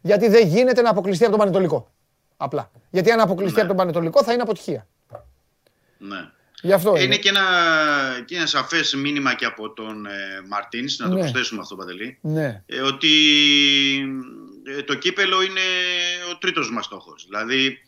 γιατί 0.00 0.28
δεν 0.28 0.46
γίνεται 0.46 0.82
να 0.82 0.90
αποκλειστεί 0.90 1.22
από 1.22 1.32
τον 1.32 1.40
Πανετολικό. 1.40 1.90
Απλά. 2.36 2.70
Γιατί 2.90 3.10
αν 3.10 3.20
αποκλειστεί 3.20 3.54
ναι. 3.54 3.60
από 3.60 3.68
τον 3.68 3.76
Πανετολικό 3.76 4.24
θα 4.24 4.32
είναι 4.32 4.42
αποτυχία. 4.42 4.86
Ναι. 6.08 6.30
Γι 6.62 6.72
αυτό 6.72 6.96
είναι, 6.96 7.16
και 7.16 7.28
ένα, 7.28 7.42
και 8.24 8.36
ένα 8.36 8.46
σαφές 8.46 8.94
μήνυμα 8.94 9.34
και 9.34 9.44
από 9.44 9.72
τον 9.72 10.06
ε, 10.06 10.10
Μαρτίνς, 10.48 10.98
να 10.98 11.08
το 11.08 11.14
ναι. 11.14 11.20
προσθέσουμε 11.20 11.60
αυτό 11.60 11.76
Παντελή, 11.76 12.18
ναι. 12.20 12.62
ε, 12.66 12.80
ότι 12.80 13.10
ε, 14.78 14.82
το 14.82 14.94
κύπελο 14.94 15.42
είναι 15.42 15.60
ο 16.32 16.38
τρίτος 16.38 16.70
μας 16.70 16.84
στόχος. 16.84 17.24
Δηλαδή 17.28 17.78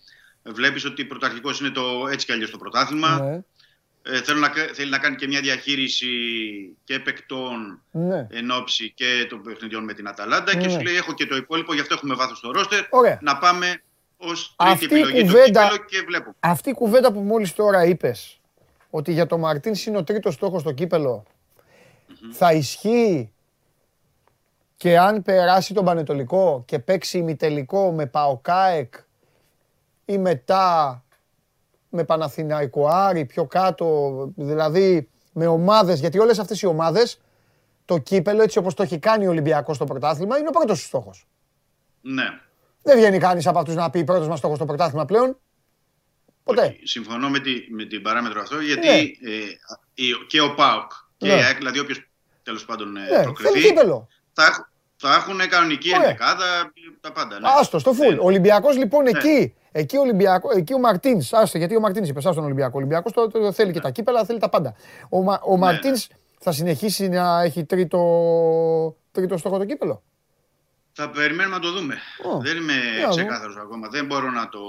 βλέπεις 0.43 0.85
ότι 0.85 1.05
πρωταρχικός 1.05 1.61
είναι 1.61 1.71
το 1.71 2.09
έτσι 2.11 2.27
κι 2.27 2.33
αλλιώς 2.33 2.51
το 2.51 2.59
πρωτάθλημα. 2.59 3.19
Ναι 3.19 3.41
ε, 4.09 4.23
θέλω 4.23 4.39
να, 4.39 4.53
θέλει 4.73 4.91
να 4.91 4.99
κάνει 4.99 5.17
και 5.17 5.27
μια 5.27 5.41
διαχείριση 5.41 6.07
και 6.85 6.99
παικτών 6.99 7.83
ναι. 7.91 8.27
εν 8.31 8.51
ώψη 8.51 8.93
και 8.97 9.27
των 9.29 9.43
παιχνιδιών 9.43 9.85
με 9.85 9.93
την 9.93 10.09
Αταλάντα 10.09 10.57
και 10.57 10.67
ναι. 10.67 10.73
σου 10.73 10.81
λέει 10.81 10.97
έχω 10.97 11.15
και 11.15 11.27
το 11.27 11.37
υπόλοιπο, 11.37 11.75
γι' 11.75 11.81
αυτό 11.81 11.95
έχουμε 11.95 12.15
βάθος 12.15 12.39
στο 12.39 12.51
ρόστερ, 12.51 12.85
να 13.21 13.39
πάμε 13.39 13.83
ως 14.17 14.55
τρίτη 14.57 14.73
αυτή 14.73 14.85
επιλογή 14.85 15.23
κουβέντα, 15.23 15.69
το 15.69 15.77
και 15.77 16.03
βλέπω. 16.07 16.35
Αυτή 16.41 16.71
η 16.71 16.73
κουβέντα 16.73 17.13
που 17.13 17.21
μόλις 17.21 17.53
τώρα 17.53 17.85
είπες, 17.85 18.41
ότι 18.91 19.13
για 19.13 19.27
το 19.27 19.39
Μαρτίνς 19.39 19.87
είναι 19.87 19.97
ο 19.97 20.05
τρίτος 20.05 20.35
στόχος 20.35 20.61
στο 20.61 20.73
κυπελο 20.73 21.23
θα 22.33 22.53
ισχύει; 22.53 23.33
Και 24.77 24.99
αν 24.99 25.23
περάσει 25.23 25.75
τον 25.75 25.85
Πανετολικό 25.85 26.63
και 26.67 26.79
παίξει 26.79 27.19
ημιτελικό 27.19 27.93
με 27.93 28.07
Παοκάεκ 28.07 28.95
ή 30.05 30.19
μετά 30.19 31.05
με 31.89 32.05
Παναθηναϊκό 32.05 32.89
Άρη 32.89 33.25
πιο 33.25 33.47
κάτω, 33.47 34.13
δηλαδή 34.37 35.09
με 35.33 35.47
ομάδες, 35.47 36.01
γιατί 36.01 36.19
όλες 36.19 36.39
αυτές 36.39 36.63
οι 36.63 36.67
ομάδες, 36.67 37.21
το 37.85 37.99
κύπελο 37.99 38.43
έτσι 38.43 38.59
όπως 38.59 38.75
το 38.75 38.83
έχει 38.83 38.99
κάνει 38.99 39.27
ο 39.27 39.31
Ολυμπιακός 39.31 39.77
στο 39.77 39.85
πρωτάθλημα, 39.85 40.39
είναι 40.39 40.49
ο 40.49 40.53
πρώτος 40.53 40.85
στόχος. 40.85 41.27
Ναι. 42.01 42.41
Δεν 42.87 42.97
βγαίνει 42.97 43.19
κανείς 43.19 43.47
από 43.47 43.59
αυτούς 43.59 43.75
να 43.75 43.91
πει 43.91 44.05
πρώτος 44.05 44.29
μας 44.29 44.39
στόχος 44.39 44.57
στο 44.57 44.67
πρωτάθλημα 44.67 45.05
πλέον. 45.05 45.39
Ποτέ. 46.45 46.77
συμφωνώ 46.83 47.29
με, 47.29 47.39
τη, 47.39 47.51
με 47.71 47.85
την 47.85 48.03
παράμετρο 48.03 48.41
αυτό, 48.41 48.61
γιατί 48.61 48.87
ναι. 48.87 49.31
ε, 49.31 50.25
και 50.27 50.41
ο 50.41 50.55
ΠΑΟΚ 50.55 50.91
και 51.17 51.27
ναι. 51.27 51.33
η 51.33 51.43
ΑΕΚ, 51.43 51.57
δηλαδή 51.57 51.79
όποιος 51.79 52.09
τέλος 52.43 52.65
πάντων 52.65 52.97
ε, 52.97 53.01
ναι, 53.01 53.23
προκριθεί, 53.23 53.75
θα, 54.33 54.71
θα 54.97 55.15
έχουν 55.15 55.49
κανονική 55.49 55.91
ενδεκάδα, 55.91 56.73
τα 57.01 57.13
πάντα. 57.13 57.41
Ναι. 57.41 57.49
Άστο, 57.61 57.79
στο 57.79 57.93
φουλ. 57.93 58.19
Ο 58.19 58.25
Ολυμπιακός 58.25 58.77
λοιπόν 58.77 59.03
ναι. 59.03 59.11
εκεί 59.11 59.55
Εκεί 59.79 59.97
ο, 59.97 60.01
Ολυμπιακό, 60.01 60.49
εκεί 60.57 60.75
ο 60.75 60.79
Μαρτίνς, 60.79 61.33
άστε 61.33 61.59
γιατί 61.59 61.77
ο 61.77 61.81
Μαρτίνς 61.81 62.09
είπε, 62.09 62.21
τον 62.21 62.45
Ολυμπιακό. 62.45 62.73
Ο 62.75 62.79
Ολυμπιακός 62.79 63.13
το, 63.13 63.29
το, 63.29 63.53
θέλει 63.53 63.73
και 63.73 63.81
τα 63.81 63.91
κύπελα, 63.91 64.25
θέλει 64.25 64.39
τα 64.39 64.49
πάντα. 64.49 64.75
Ο, 65.09 65.19
ο 65.19 65.51
ναι, 65.51 65.57
Μαρτίνς 65.57 66.09
ναι. 66.09 66.17
θα 66.39 66.53
συνεχίσει 66.53 67.09
να 67.09 67.43
έχει 67.43 67.65
τρίτο, 67.65 68.97
τρίτο 69.13 69.37
στόχο 69.37 69.59
το 69.59 69.65
κύπελο; 69.65 70.03
Θα 70.99 71.11
περιμένουμε 71.11 71.55
να 71.55 71.63
το 71.63 71.73
δούμε. 71.73 71.99
Δεν 72.43 72.57
είμαι 72.57 72.75
ξεκάθαρος 73.11 73.57
ακόμα. 73.57 73.89
Δεν 73.89 74.07
μπορώ 74.07 74.31
να, 74.31 74.49
το, 74.49 74.61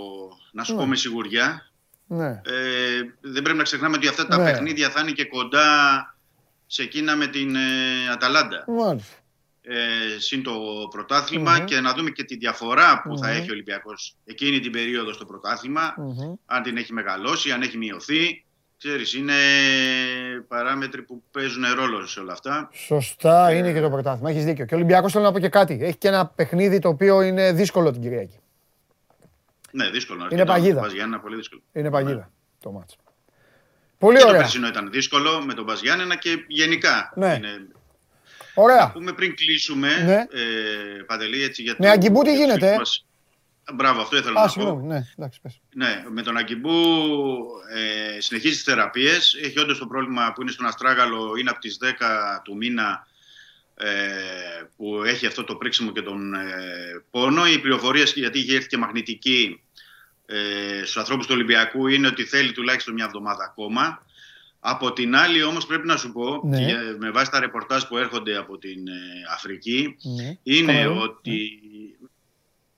να 0.51 0.63
σου 0.63 0.73
ναι. 0.73 0.79
πω 0.79 0.85
με 0.85 0.95
σιγουριά. 0.95 1.71
Ναι. 2.07 2.27
Ε, 2.27 3.01
δεν 3.21 3.41
πρέπει 3.41 3.57
να 3.57 3.63
ξεχνάμε 3.63 3.95
ότι 3.95 4.07
αυτά 4.07 4.27
τα 4.27 4.37
ναι. 4.37 4.43
παιχνίδια 4.43 4.89
θα 4.89 4.99
είναι 4.99 5.11
και 5.11 5.25
κοντά 5.25 5.65
σε 6.67 6.81
εκείνα 6.81 7.15
με 7.15 7.27
την 7.27 7.55
ε, 7.55 8.09
Αταλάντα. 8.11 8.65
Μάλιστα 8.67 9.15
ε, 9.61 10.19
συν 10.19 10.43
το 10.43 10.53
πρωταθλημα 10.89 11.59
και 11.59 11.79
να 11.79 11.93
δούμε 11.93 12.09
και 12.09 12.23
τη 12.23 12.35
διαφορά 12.35 13.01
που 13.01 13.17
θα 13.17 13.29
έχει 13.29 13.49
ο 13.49 13.53
Ολυμπιακός 13.53 14.15
εκείνη 14.25 14.59
την 14.59 14.71
περίοδο 14.71 15.13
στο 15.13 15.25
πρωταθλημα 15.25 15.95
αν 16.45 16.63
την 16.63 16.77
έχει 16.77 16.93
μεγαλώσει, 16.93 17.51
αν 17.51 17.61
έχει 17.61 17.77
μειωθεί. 17.77 18.45
Ξέρεις, 18.77 19.13
είναι 19.13 19.33
παράμετροι 20.47 21.01
που 21.01 21.23
παίζουν 21.31 21.63
ρόλο 21.75 22.07
σε 22.07 22.19
όλα 22.19 22.33
αυτά. 22.33 22.69
Σωστά, 22.73 23.49
ε, 23.49 23.55
είναι 23.55 23.73
και 23.73 23.81
το 23.81 23.89
πρωτάθλημα. 23.89 24.29
Έχεις 24.29 24.45
δίκιο. 24.45 24.65
Και 24.65 24.73
ο 24.73 24.77
Ολυμπιακός 24.77 25.11
θέλω 25.11 25.23
να 25.23 25.31
πω 25.31 25.39
και 25.39 25.49
κάτι. 25.49 25.79
Έχει 25.81 25.97
και 25.97 26.07
ένα 26.07 26.25
παιχνίδι 26.27 26.79
το 26.79 26.89
οποίο 26.89 27.21
είναι 27.21 27.51
δύσκολο 27.51 27.91
την 27.91 28.01
Κυριακή. 28.01 28.39
Ναι, 29.71 29.89
δύσκολο. 29.89 30.27
Είναι 30.31 30.45
παγίδα. 30.45 30.81
πολύ 31.21 31.35
δύσκολο. 31.35 31.61
Είναι 31.71 31.89
παγίδα 31.89 32.15
ναι. 32.15 32.27
το 32.61 32.71
μάτς. 32.71 32.95
Πολύ 33.97 34.17
και 34.17 34.23
ωραία. 34.23 34.35
Το 34.35 34.41
περσινό 34.41 34.67
ήταν 34.67 34.91
δύσκολο 34.91 35.43
με 35.45 35.53
τον 35.53 35.63
Μπαζιάννενα 35.63 36.15
και 36.15 36.45
γενικά 36.47 37.13
ναι. 37.15 37.33
είναι 37.33 37.67
Ωραία. 38.59 38.77
Να 38.77 38.91
πούμε 38.91 39.13
πριν 39.13 39.35
κλείσουμε, 39.35 39.87
ναι. 40.05 40.13
ε, 40.13 41.03
Παντελή, 41.05 41.43
έτσι 41.43 41.61
για 41.61 41.71
το... 41.71 41.77
Με 41.81 41.89
Αγκιμπού 41.89 42.21
τι 42.21 42.35
γίνεται. 42.35 42.75
Μας... 42.77 43.06
Μπράβο, 43.73 44.01
αυτό 44.01 44.17
ήθελα 44.17 44.41
Α, 44.41 44.51
να 44.55 44.63
πω. 44.63 44.81
Ναι, 44.85 45.07
εντάξει, 45.17 45.41
πες. 45.41 45.61
ναι, 45.73 46.03
με 46.09 46.21
τον 46.21 46.37
Αγκιμπού 46.37 46.69
ε, 47.75 48.21
συνεχίζει 48.21 48.53
τις 48.53 48.63
θεραπείες. 48.63 49.37
Έχει 49.43 49.59
όντως 49.59 49.77
το 49.77 49.87
πρόβλημα 49.87 50.31
που 50.35 50.41
είναι 50.41 50.51
στον 50.51 50.65
Αστράγαλο, 50.65 51.35
είναι 51.39 51.49
από 51.49 51.59
τις 51.59 51.77
10 51.81 51.87
του 52.43 52.55
μήνα 52.55 53.07
ε, 53.75 53.87
που 54.77 55.03
έχει 55.03 55.25
αυτό 55.25 55.43
το 55.43 55.55
πρίξιμο 55.55 55.91
και 55.91 56.01
τον 56.01 56.33
ε, 56.33 56.39
πόνο. 57.11 57.47
Οι 57.47 57.59
πληροφορίες, 57.59 58.13
γιατί 58.13 58.39
είχε 58.39 58.55
έρθει 58.55 58.67
και 58.67 58.77
μαγνητική 58.77 59.61
ε, 60.25 60.37
στους 60.81 60.97
ανθρώπους 60.97 61.25
του 61.25 61.33
Ολυμπιακού, 61.35 61.87
είναι 61.87 62.07
ότι 62.07 62.23
θέλει 62.23 62.51
τουλάχιστον 62.51 62.93
μια 62.93 63.05
εβδομάδα 63.05 63.43
ακόμα. 63.43 64.05
Από 64.59 64.93
την 64.93 65.15
άλλη 65.15 65.43
όμως 65.43 65.65
πρέπει 65.65 65.87
να 65.87 65.97
σου 65.97 66.11
πω, 66.11 66.41
ναι. 66.43 66.65
και 66.65 66.75
με 66.97 67.11
βάση 67.11 67.31
τα 67.31 67.39
ρεπορτάζ 67.39 67.83
που 67.83 67.97
έρχονται 67.97 68.37
από 68.37 68.57
την 68.57 68.87
ε, 68.87 68.93
Αφρική, 69.33 69.95
ναι. 70.15 70.37
είναι 70.43 70.87
ότι... 70.87 71.61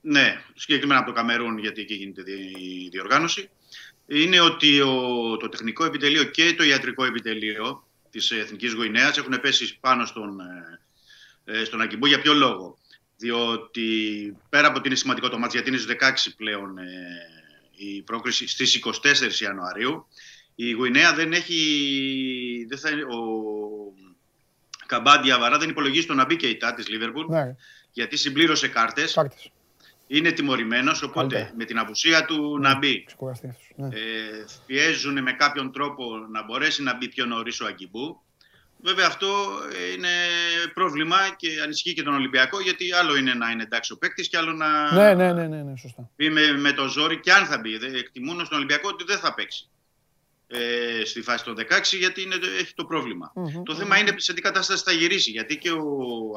Ναι. 0.00 0.20
ναι, 0.20 0.42
συγκεκριμένα 0.54 1.00
από 1.00 1.08
το 1.08 1.14
Καμερούν, 1.16 1.58
γιατί 1.58 1.80
εκεί 1.80 1.94
γίνεται 1.94 2.32
η 2.32 2.88
διοργάνωση, 2.90 3.50
είναι 4.06 4.40
ότι 4.40 4.80
ο, 4.80 5.36
το 5.36 5.48
τεχνικό 5.48 5.84
επιτελείο 5.84 6.24
και 6.24 6.54
το 6.54 6.62
ιατρικό 6.62 7.04
επιτελείο 7.04 7.84
της 8.10 8.30
Εθνικής 8.30 8.72
Γουινέας 8.72 9.18
έχουν 9.18 9.40
πέσει 9.40 9.78
πάνω 9.80 10.06
στον, 10.06 10.40
ε, 11.44 11.60
ε, 11.60 11.64
στον 11.64 11.80
Αγκιμπού. 11.80 12.06
Για 12.06 12.20
ποιο 12.20 12.34
λόγο; 12.34 12.78
Διότι 13.16 13.88
πέρα 14.48 14.66
από 14.66 14.78
ότι 14.78 14.88
είναι 14.88 14.96
σημαντικό 14.96 15.28
το 15.28 15.38
μάτς, 15.38 15.54
γιατί 15.54 15.68
είναι 15.68 15.78
στις 15.78 15.96
16 16.28 16.34
πλέον 16.36 16.78
η 17.76 18.02
πρόκριση 18.02 18.48
στις 18.48 18.74
24 18.74 19.40
Ιανουαρίου, 19.40 20.06
η 20.54 20.70
Γουινέα 20.70 21.14
δεν 21.14 21.32
έχει. 21.32 22.66
Δεν 22.68 22.78
θα, 22.78 22.88
ο 22.88 23.50
Καμπάντια 24.86 25.38
Βαρά 25.38 25.58
δεν 25.58 25.68
υπολογίζει 25.68 26.06
το 26.06 26.14
να 26.14 26.24
μπει 26.24 26.36
και 26.36 26.48
η 26.48 26.56
ΤΑ 26.56 26.74
τη 26.74 26.90
Λίβερπουλ. 26.90 27.26
Ναι. 27.28 27.56
Γιατί 27.92 28.16
συμπλήρωσε 28.16 28.68
κάρτες. 28.68 29.18
Είναι 30.12 30.30
τιμωρημένος, 30.30 31.02
οπότε 31.02 31.52
με 31.56 31.64
την 31.64 31.78
απουσία 31.78 32.24
του 32.24 32.58
ναι. 32.58 32.68
να 32.68 32.78
μπει. 32.78 33.06
Ναι. 33.76 33.86
Ε, 33.86 34.44
πιέζουν 34.66 35.22
με 35.22 35.32
κάποιον 35.32 35.72
τρόπο 35.72 36.04
να 36.30 36.44
μπορέσει 36.44 36.82
να 36.82 36.96
μπει 36.96 37.08
πιο 37.08 37.26
νωρίς 37.26 37.60
ο 37.60 37.66
Αγκιμπού. 37.66 38.20
Βέβαια 38.82 39.06
αυτό 39.06 39.28
είναι 39.96 40.08
πρόβλημα 40.74 41.16
και 41.36 41.48
ανησυχεί 41.62 41.94
και 41.94 42.02
τον 42.02 42.14
Ολυμπιακό 42.14 42.60
γιατί 42.60 42.92
άλλο 42.92 43.16
είναι 43.16 43.34
να 43.34 43.50
είναι 43.50 43.62
εντάξει 43.62 43.92
ο 43.92 43.96
παίκτης 43.96 44.28
και 44.28 44.36
άλλο 44.36 44.52
να 44.52 44.92
ναι, 44.94 45.14
ναι, 45.14 45.32
ναι, 45.32 45.46
ναι, 45.46 45.62
ναι 45.62 45.76
σωστά. 45.76 46.10
μπει 46.16 46.30
με, 46.30 46.52
με 46.52 46.72
το 46.72 46.88
ζόρι 46.88 47.20
και 47.20 47.32
αν 47.32 47.46
θα 47.46 47.58
μπει. 47.58 47.74
Εκτιμούν 47.74 48.44
στον 48.44 48.56
Ολυμπιακό 48.56 48.88
ότι 48.88 49.04
δεν 49.04 49.18
θα 49.18 49.34
παίξει 49.34 49.68
ε, 50.46 51.04
στη 51.04 51.22
φάση 51.22 51.44
των 51.44 51.56
16 51.58 51.64
γιατί 51.98 52.22
είναι, 52.22 52.36
έχει 52.60 52.74
το 52.74 52.84
προβλημα 52.84 53.32
Το 53.64 53.74
θέμα 53.74 53.98
είναι 53.98 54.14
σε 54.16 54.32
τι 54.32 54.40
κατάσταση 54.40 54.82
θα 54.84 54.92
γυρίσει 54.92 55.30
γιατί 55.30 55.58
και 55.58 55.70
ο 55.70 55.88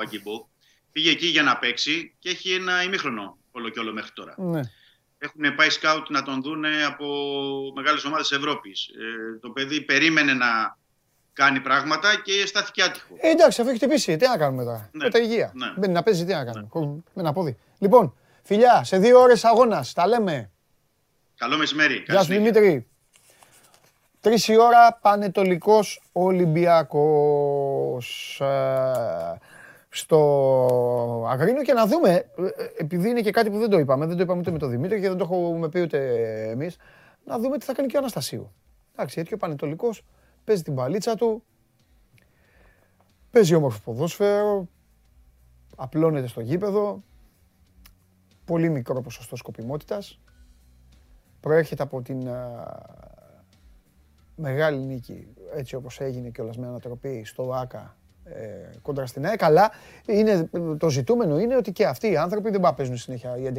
Αγκιμπό 0.02 0.48
πήγε 0.92 1.10
εκεί 1.10 1.28
για 1.28 1.44
να 1.44 1.58
παίξει 1.58 2.16
και 2.20 2.30
έχει 2.30 2.54
ένα 2.54 2.84
ημίχρονο 2.84 3.38
όλο 3.56 3.70
και 3.70 3.80
όλο 3.80 3.94
μέχρι 3.94 4.12
τώρα. 4.14 4.36
Ναι. 4.38 4.62
Έχουν 5.18 5.56
πάει 5.56 5.70
σκάουτ 5.70 6.10
να 6.10 6.24
τον 6.24 6.42
δουν 6.42 6.66
από 6.88 7.06
μεγάλες 7.76 8.06
ομάδες 8.06 8.32
Ευρώπης. 8.32 8.88
Ε, 8.88 9.40
το 9.40 9.50
παιδί 9.50 9.82
περίμενε 9.82 10.34
να 10.34 10.78
κάνει 11.34 11.60
πράγματα 11.60 12.22
και 12.24 12.46
στάθηκε 12.46 12.84
άτυχο. 12.84 13.16
Ε, 13.18 13.30
εντάξει, 13.30 13.62
αφού 13.62 13.70
έχει 13.70 13.80
χτυπήσει, 13.80 14.16
τι 14.18 14.28
να 14.28 14.38
κάνουμε 14.38 14.64
τώρα; 14.64 14.90
Ναι. 14.92 15.04
Με 15.04 15.10
τα 15.10 15.20
υγεία. 15.20 15.52
Ναι. 15.56 15.74
Μπαίνει 15.78 15.94
να 15.94 16.04
παίζει, 16.04 16.26
τι 16.26 16.34
να 16.34 16.46
κάνουμε; 16.46 16.68
Ναι. 16.74 16.86
Με 16.86 17.22
ένα 17.22 17.34
πόδι. 17.34 17.58
Λοιπόν, 17.78 18.16
φιλιά, 18.44 18.84
σε 18.84 18.98
δύο 18.98 19.20
ώρες 19.20 19.44
αγώνας, 19.46 19.94
τα 19.94 20.08
λέμε. 20.08 20.52
Καλό 21.38 21.58
μεσημέρι. 21.58 22.04
Γεια 22.08 22.22
σου 22.22 22.28
Δημήτρη. 22.28 22.88
Τρεις 24.22 24.48
η 24.48 24.58
ώρα 24.58 25.00
Πανετολικός 25.02 26.02
Ολυμπιακός 26.12 27.28
ε, 28.42 29.40
στο 29.96 31.26
Αγρίνο 31.28 31.62
και 31.62 31.74
να 31.74 31.88
δούμε, 31.88 32.10
ε, 32.10 32.50
επειδή 32.78 33.10
είναι 33.10 33.22
και 33.22 33.32
κάτι 33.32 33.50
που 33.50 33.58
δεν 33.58 33.70
το 33.70 33.80
είπαμε, 33.80 34.06
δεν 34.06 34.18
το 34.18 34.24
είπαμε 34.24 34.40
ούτε 34.40 34.52
με 34.52 34.58
τον 34.58 34.70
Δημήτρη 34.70 35.02
και 35.02 35.08
δεν 35.08 35.18
το 35.18 35.24
έχουμε 35.24 35.70
πει 35.70 35.82
ούτε 35.82 36.00
εμείς, 36.50 36.78
να 37.26 37.40
δούμε 37.40 37.58
τι 37.58 37.66
θα 37.66 37.74
κάνει 37.74 37.88
και 37.88 37.96
ο 37.96 38.00
Αναστασίου. 38.00 38.52
Εντάξει, 38.94 39.14
γιατί 39.16 39.34
ο 39.34 39.38
Πανετολικός 39.38 40.06
παίζει 40.44 40.64
την 40.64 40.76
παλίτσα 40.76 41.16
του, 41.16 41.44
παίζει 43.32 43.56
όμορφο 43.56 43.80
ποδόσφαιρο, 43.84 44.68
απλώνεται 45.76 46.28
στο 46.28 46.42
γήπεδο, 46.42 47.04
πολύ 48.46 48.70
μικρό 48.70 49.02
ποσοστό 49.02 49.36
σκοπιμότητας, 49.36 50.20
προέρχεται 51.40 51.84
από 51.84 52.02
την 52.02 52.28
ε, 52.28 52.50
μεγάλη 54.36 54.78
νίκη, 54.78 55.28
έτσι 55.54 55.76
όπως 55.76 56.00
έγινε 56.00 56.30
κιόλας 56.30 56.58
με 56.58 56.68
ανατροπή 56.68 57.24
στο 57.26 57.54
ΆΚΑ 57.54 57.98
ε, 58.24 58.78
κόντρα 58.82 59.06
στην 59.06 59.26
ΑΕΚ, 59.26 59.44
αλλά 59.44 59.72
είναι, 60.06 60.50
το 60.78 60.90
ζητούμενο 60.90 61.40
είναι 61.40 61.56
ότι 61.56 61.72
και 61.72 61.86
αυτοί 61.86 62.12
οι 62.12 62.18
άνθρωποι 62.18 62.50
δεν 62.50 62.60
πάνε 62.60 62.76
παίζουν 62.76 62.98
συνέχεια 62.98 63.38
οι 63.38 63.52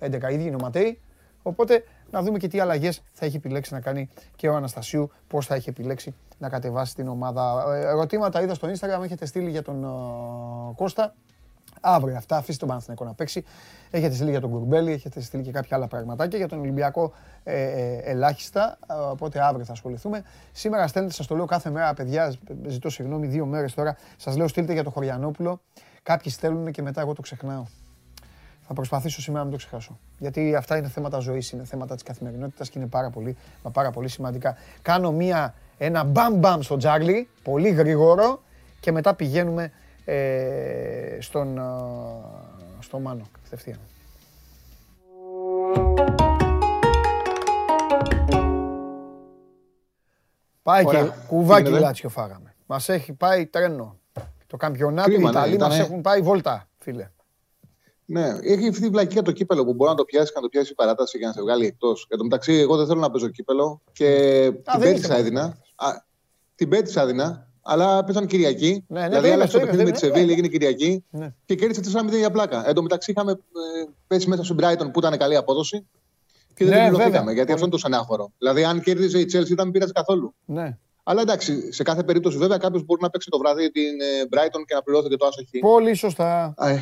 11, 0.00 0.28
11 0.28 0.32
ίδιοι 0.32 0.50
νοματέοι, 0.50 1.00
οπότε 1.42 1.84
να 2.10 2.22
δούμε 2.22 2.38
και 2.38 2.48
τι 2.48 2.60
αλλαγές 2.60 3.02
θα 3.12 3.26
έχει 3.26 3.36
επιλέξει 3.36 3.72
να 3.72 3.80
κάνει 3.80 4.08
και 4.36 4.48
ο 4.48 4.54
Αναστασίου, 4.54 5.10
πώς 5.26 5.46
θα 5.46 5.54
έχει 5.54 5.68
επιλέξει 5.68 6.14
να 6.38 6.48
κατεβάσει 6.48 6.94
την 6.94 7.08
ομάδα. 7.08 7.64
Ε, 7.74 7.80
ερωτήματα 7.80 8.42
είδα 8.42 8.54
στο 8.54 8.68
Instagram, 8.68 9.02
έχετε 9.04 9.26
στείλει 9.26 9.50
για 9.50 9.62
τον 9.62 9.84
uh, 9.84 10.74
Κώστα. 10.76 11.14
Αύριο 11.80 12.16
αυτά, 12.16 12.36
αφήστε 12.36 12.56
τον 12.58 12.68
Παναθηναϊκό 12.68 13.04
να 13.04 13.14
παίξει. 13.14 13.44
Έχετε 13.90 14.14
στείλει 14.14 14.30
για 14.30 14.40
τον 14.40 14.50
Κουρμπέλη, 14.50 14.92
έχετε 14.92 15.20
στείλει 15.20 15.42
και 15.42 15.50
κάποια 15.50 15.76
άλλα 15.76 15.86
πραγματάκια. 15.86 16.38
Για 16.38 16.48
τον 16.48 16.58
Ολυμπιακό 16.58 17.12
ε, 17.44 17.62
ε, 17.62 17.96
ελάχιστα, 17.96 18.78
οπότε 19.10 19.44
αύριο 19.44 19.64
θα 19.64 19.72
ασχοληθούμε. 19.72 20.22
Σήμερα 20.52 20.86
στέλνετε, 20.86 21.14
σας 21.14 21.26
το 21.26 21.34
λέω 21.34 21.44
κάθε 21.44 21.70
μέρα, 21.70 21.94
παιδιά, 21.94 22.34
ζητώ 22.66 22.90
συγγνώμη, 22.90 23.26
δύο 23.26 23.46
μέρες 23.46 23.74
τώρα. 23.74 23.96
Σας 24.16 24.36
λέω 24.36 24.48
στείλτε 24.48 24.72
για 24.72 24.82
τον 24.82 24.92
Χωριανόπουλο. 24.92 25.60
Κάποιοι 26.02 26.32
στέλνουν 26.32 26.70
και 26.70 26.82
μετά 26.82 27.00
εγώ 27.00 27.14
το 27.14 27.22
ξεχνάω. 27.22 27.64
Θα 28.66 28.74
προσπαθήσω 28.74 29.20
σήμερα 29.20 29.44
να 29.44 29.50
μην 29.50 29.58
το 29.58 29.64
ξεχάσω. 29.66 29.98
Γιατί 30.18 30.54
αυτά 30.54 30.76
είναι 30.76 30.88
θέματα 30.88 31.18
ζωής, 31.18 31.50
είναι 31.50 31.64
θέματα 31.64 31.94
της 31.94 32.02
καθημερινότητας 32.02 32.70
και 32.70 32.78
είναι 32.78 32.88
πάρα 32.88 33.10
πολύ, 33.10 33.36
πάρα 33.72 33.90
πολύ 33.90 34.08
σημαντικά. 34.08 34.56
Κάνω 34.82 35.12
μία, 35.12 35.54
ένα 35.78 36.04
μπαμ 36.04 36.34
μπαμ 36.34 36.60
στο 36.60 36.76
τζάγλι, 36.76 37.28
πολύ 37.42 37.68
γρήγορο 37.68 38.42
και 38.80 38.92
μετά 38.92 39.14
πηγαίνουμε 39.14 39.72
ε, 40.04 41.18
στον, 41.20 41.58
ε, 41.58 41.62
στο 42.80 42.98
Μάνο 42.98 43.28
κατευθείαν. 43.42 43.78
Πάει 50.62 50.84
και 50.84 51.10
κουβάκι 51.26 51.70
Λάτσιο 51.70 52.08
φάγαμε. 52.08 52.54
Μας 52.66 52.88
έχει 52.88 53.12
πάει 53.12 53.46
τρένο. 53.46 53.96
Το 54.46 54.56
καμπιονάτο, 54.56 55.10
οι 55.10 55.22
Ιταλοί 55.28 55.58
μας 55.58 55.78
έχουν 55.78 56.00
πάει 56.00 56.20
βόλτα, 56.20 56.68
φίλε. 56.78 57.10
Ναι, 58.04 58.38
έχει 58.42 58.68
αυτή 58.68 58.86
η 58.86 58.88
βλακία 58.88 59.22
το 59.22 59.32
κύπελο 59.32 59.64
που 59.64 59.74
μπορεί 59.74 59.90
να 59.90 59.96
το 59.96 60.04
πιάσει 60.04 60.26
και 60.26 60.32
να 60.34 60.40
το 60.42 60.48
πιάσει 60.48 60.72
η 60.72 60.74
παράταση 60.74 61.18
για 61.18 61.26
να 61.26 61.32
σε 61.32 61.40
βγάλει 61.40 61.66
εκτός. 61.66 62.06
Εν 62.10 62.18
τω 62.18 62.24
μεταξύ, 62.24 62.52
εγώ 62.52 62.76
δεν 62.76 62.86
θέλω 62.86 63.00
να 63.00 63.10
παίζω 63.10 63.28
κύπελο 63.28 63.82
και 63.92 64.52
την 64.72 64.80
πέτυσα 64.80 65.16
έδινα. 65.16 65.56
Την 66.54 66.68
πέτυσα 66.68 67.02
έδινα 67.02 67.51
αλλά 67.62 68.04
παίζαν 68.04 68.26
Κυριακή. 68.26 68.84
Ναι, 68.88 69.00
ναι, 69.00 69.08
δηλαδή, 69.08 69.28
άλλαξε 69.28 69.58
το 69.58 69.64
παιχνίδι 69.64 69.84
με 69.84 69.90
τη 69.90 69.98
Σεβίλη, 69.98 70.32
έγινε 70.32 70.48
Κυριακή 70.48 71.04
ναι. 71.10 71.34
και 71.44 71.54
κέρδισε 71.54 72.00
4-0 72.10 72.18
για 72.18 72.30
πλάκα. 72.30 72.68
Εν 72.68 72.74
τω 72.74 72.82
μεταξύ, 72.82 73.10
είχαμε 73.10 73.32
ε, 73.32 73.36
πέσει 74.06 74.28
μέσα 74.28 74.44
στον 74.44 74.56
Brighton 74.60 74.92
που 74.92 74.98
ήταν 74.98 75.18
καλή 75.18 75.36
απόδοση 75.36 75.86
και 76.54 76.64
δεν 76.64 76.82
ναι, 76.82 76.90
δηλωθήκαμε. 76.90 77.32
Γιατί 77.32 77.52
αυτό 77.52 77.64
είναι 77.64 77.74
το 77.74 77.78
σενάφορο. 77.78 78.32
Δηλαδή, 78.38 78.64
αν 78.64 78.80
κέρδιζε 78.80 79.18
η 79.18 79.26
Chelsea, 79.32 79.54
δεν 79.56 79.70
πήραζε 79.70 79.92
καθόλου. 79.92 80.34
Ναι. 80.44 80.78
Αλλά 81.02 81.20
εντάξει, 81.20 81.72
σε 81.72 81.82
κάθε 81.82 82.02
περίπτωση, 82.02 82.38
βέβαια, 82.38 82.58
κάποιος 82.58 82.84
μπορεί 82.84 83.02
να 83.02 83.10
παίξει 83.10 83.28
το 83.30 83.38
βράδυ 83.38 83.70
την 83.70 84.00
ε, 84.00 84.28
Brighton 84.30 84.62
και 84.66 84.74
να 84.74 84.82
πληρώθει 84.82 85.08
και 85.08 85.16
το 85.16 85.26
άσοχη. 85.26 85.58
Πολύ 85.58 85.94
σωστά. 85.94 86.54
Ε, 86.58 86.78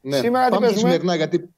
ναι. 0.00 0.16
Σήμερα 0.16 0.48
πάμε 0.48 0.68
σημερινά, 0.68 1.14
γιατί 1.14 1.54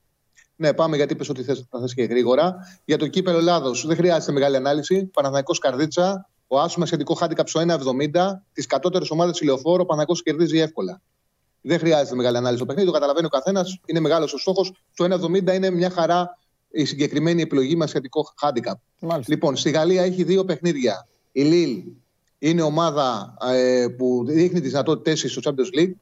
ναι, 0.56 0.72
πάμε 0.72 0.96
γιατί 0.96 1.12
είπε 1.12 1.24
ότι 1.30 1.42
θες, 1.42 1.66
θα 1.70 1.80
θες 1.80 1.94
και 1.94 2.02
γρήγορα. 2.02 2.56
Για 2.84 2.98
το 2.98 3.06
κύπελο 3.06 3.38
Ελλάδος 3.38 3.86
δεν 3.86 3.96
χρειάζεται 3.96 4.32
μεγάλη 4.32 4.56
ανάλυση. 4.56 5.04
Παναθηναϊκός 5.04 5.58
Καρδίτσα, 5.58 6.30
ο 6.52 6.60
Άσου 6.60 6.86
σχετικό 6.86 7.14
χάντικα 7.14 7.46
στο 7.46 7.60
1,70. 7.60 8.42
Τις 8.52 8.66
κατώτερες 8.66 9.10
ομάδες 9.10 9.40
ηλιοφόρο, 9.40 9.82
ο 9.82 9.86
Παναγό 9.86 10.14
κερδίζει 10.14 10.58
εύκολα. 10.58 11.00
Δεν 11.60 11.78
χρειάζεται 11.78 12.16
μεγάλη 12.16 12.36
ανάλυση 12.36 12.56
στο 12.56 12.66
παιχνίδι, 12.66 12.86
το 12.88 12.92
καταλαβαίνει 12.92 13.26
ο 13.26 13.28
καθένας. 13.28 13.80
Είναι 13.86 14.00
μεγάλος 14.00 14.32
ο 14.32 14.38
στόχος. 14.38 14.72
Το 14.94 15.04
1,70 15.04 15.54
είναι 15.54 15.70
μια 15.70 15.90
χαρά 15.90 16.38
η 16.70 16.84
συγκεκριμένη 16.84 17.42
επιλογή 17.42 17.76
με 17.76 17.86
σχετικό 17.86 18.32
χάντικα. 18.40 18.80
Λοιπόν, 19.26 19.56
στη 19.56 19.70
Γαλλία 19.70 20.02
έχει 20.02 20.22
δύο 20.24 20.44
παιχνίδια. 20.44 21.08
Η 21.32 21.42
Λίλ 21.42 21.82
είναι 22.38 22.62
ομάδα 22.62 23.36
ε, 23.52 23.86
που 23.98 24.24
δείχνει 24.26 24.60
τις 24.60 24.70
δυνατότητές 24.70 25.20
στο 25.30 25.40
Champions 25.44 25.80
League. 25.80 25.92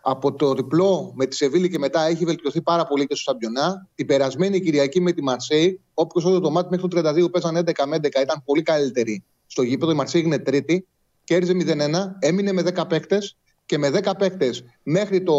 Από 0.00 0.34
το 0.34 0.54
διπλό 0.54 1.12
με 1.14 1.26
τη 1.26 1.36
Σεβίλη 1.36 1.70
και 1.70 1.78
μετά 1.78 2.02
έχει 2.02 2.24
βελτιωθεί 2.24 2.62
πάρα 2.62 2.86
πολύ 2.86 3.06
και 3.06 3.14
στο 3.14 3.30
Σαμπιονά. 3.30 3.88
Την 3.94 4.06
περασμένη 4.06 4.60
Κυριακή 4.60 5.00
με 5.00 5.12
τη 5.12 5.22
Μαρσέη, 5.22 5.80
όπω 5.94 6.40
το 6.40 6.50
μάτι 6.50 6.68
μέχρι 6.70 6.88
το 6.88 7.10
32 7.26 7.30
παίζαν 7.32 7.64
11 7.66 7.84
με 7.86 7.96
11, 7.96 8.06
ήταν 8.22 8.42
πολύ 8.44 8.62
καλύτερη 8.62 9.24
στο 9.46 9.62
γήπεδο. 9.62 9.92
Η 9.92 9.94
Μαρσέη 9.94 10.20
έγινε 10.20 10.38
τρίτη, 10.38 10.86
κέρδιζε 11.24 11.52
0-1, 11.52 12.16
έμεινε 12.18 12.52
με 12.52 12.62
10 12.62 12.88
παίκτες 12.88 13.36
και 13.66 13.78
με 13.78 13.90
10 14.04 14.12
παίκτες 14.18 14.64
μέχρι 14.82 15.22
το 15.22 15.34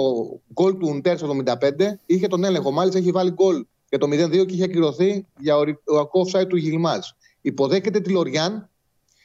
γκολ 0.53 0.77
του 0.77 0.89
Ουντέρ 0.95 1.17
στο 1.17 1.37
75 1.45 1.55
είχε 2.05 2.27
τον 2.27 2.43
έλεγχο. 2.43 2.71
Μάλιστα 2.71 2.99
έχει 2.99 3.11
βάλει 3.11 3.31
γκολ 3.31 3.65
για 3.89 3.97
το 3.97 4.07
0-2 4.07 4.45
και 4.45 4.53
είχε 4.53 4.63
ακυρωθεί 4.63 5.25
για 5.39 5.57
ο 5.57 6.23
offside 6.23 6.47
του 6.47 6.55
Γιλμάζ. 6.55 7.07
Υποδέχεται 7.41 7.99
τη 7.99 8.09
Λοριάν 8.09 8.69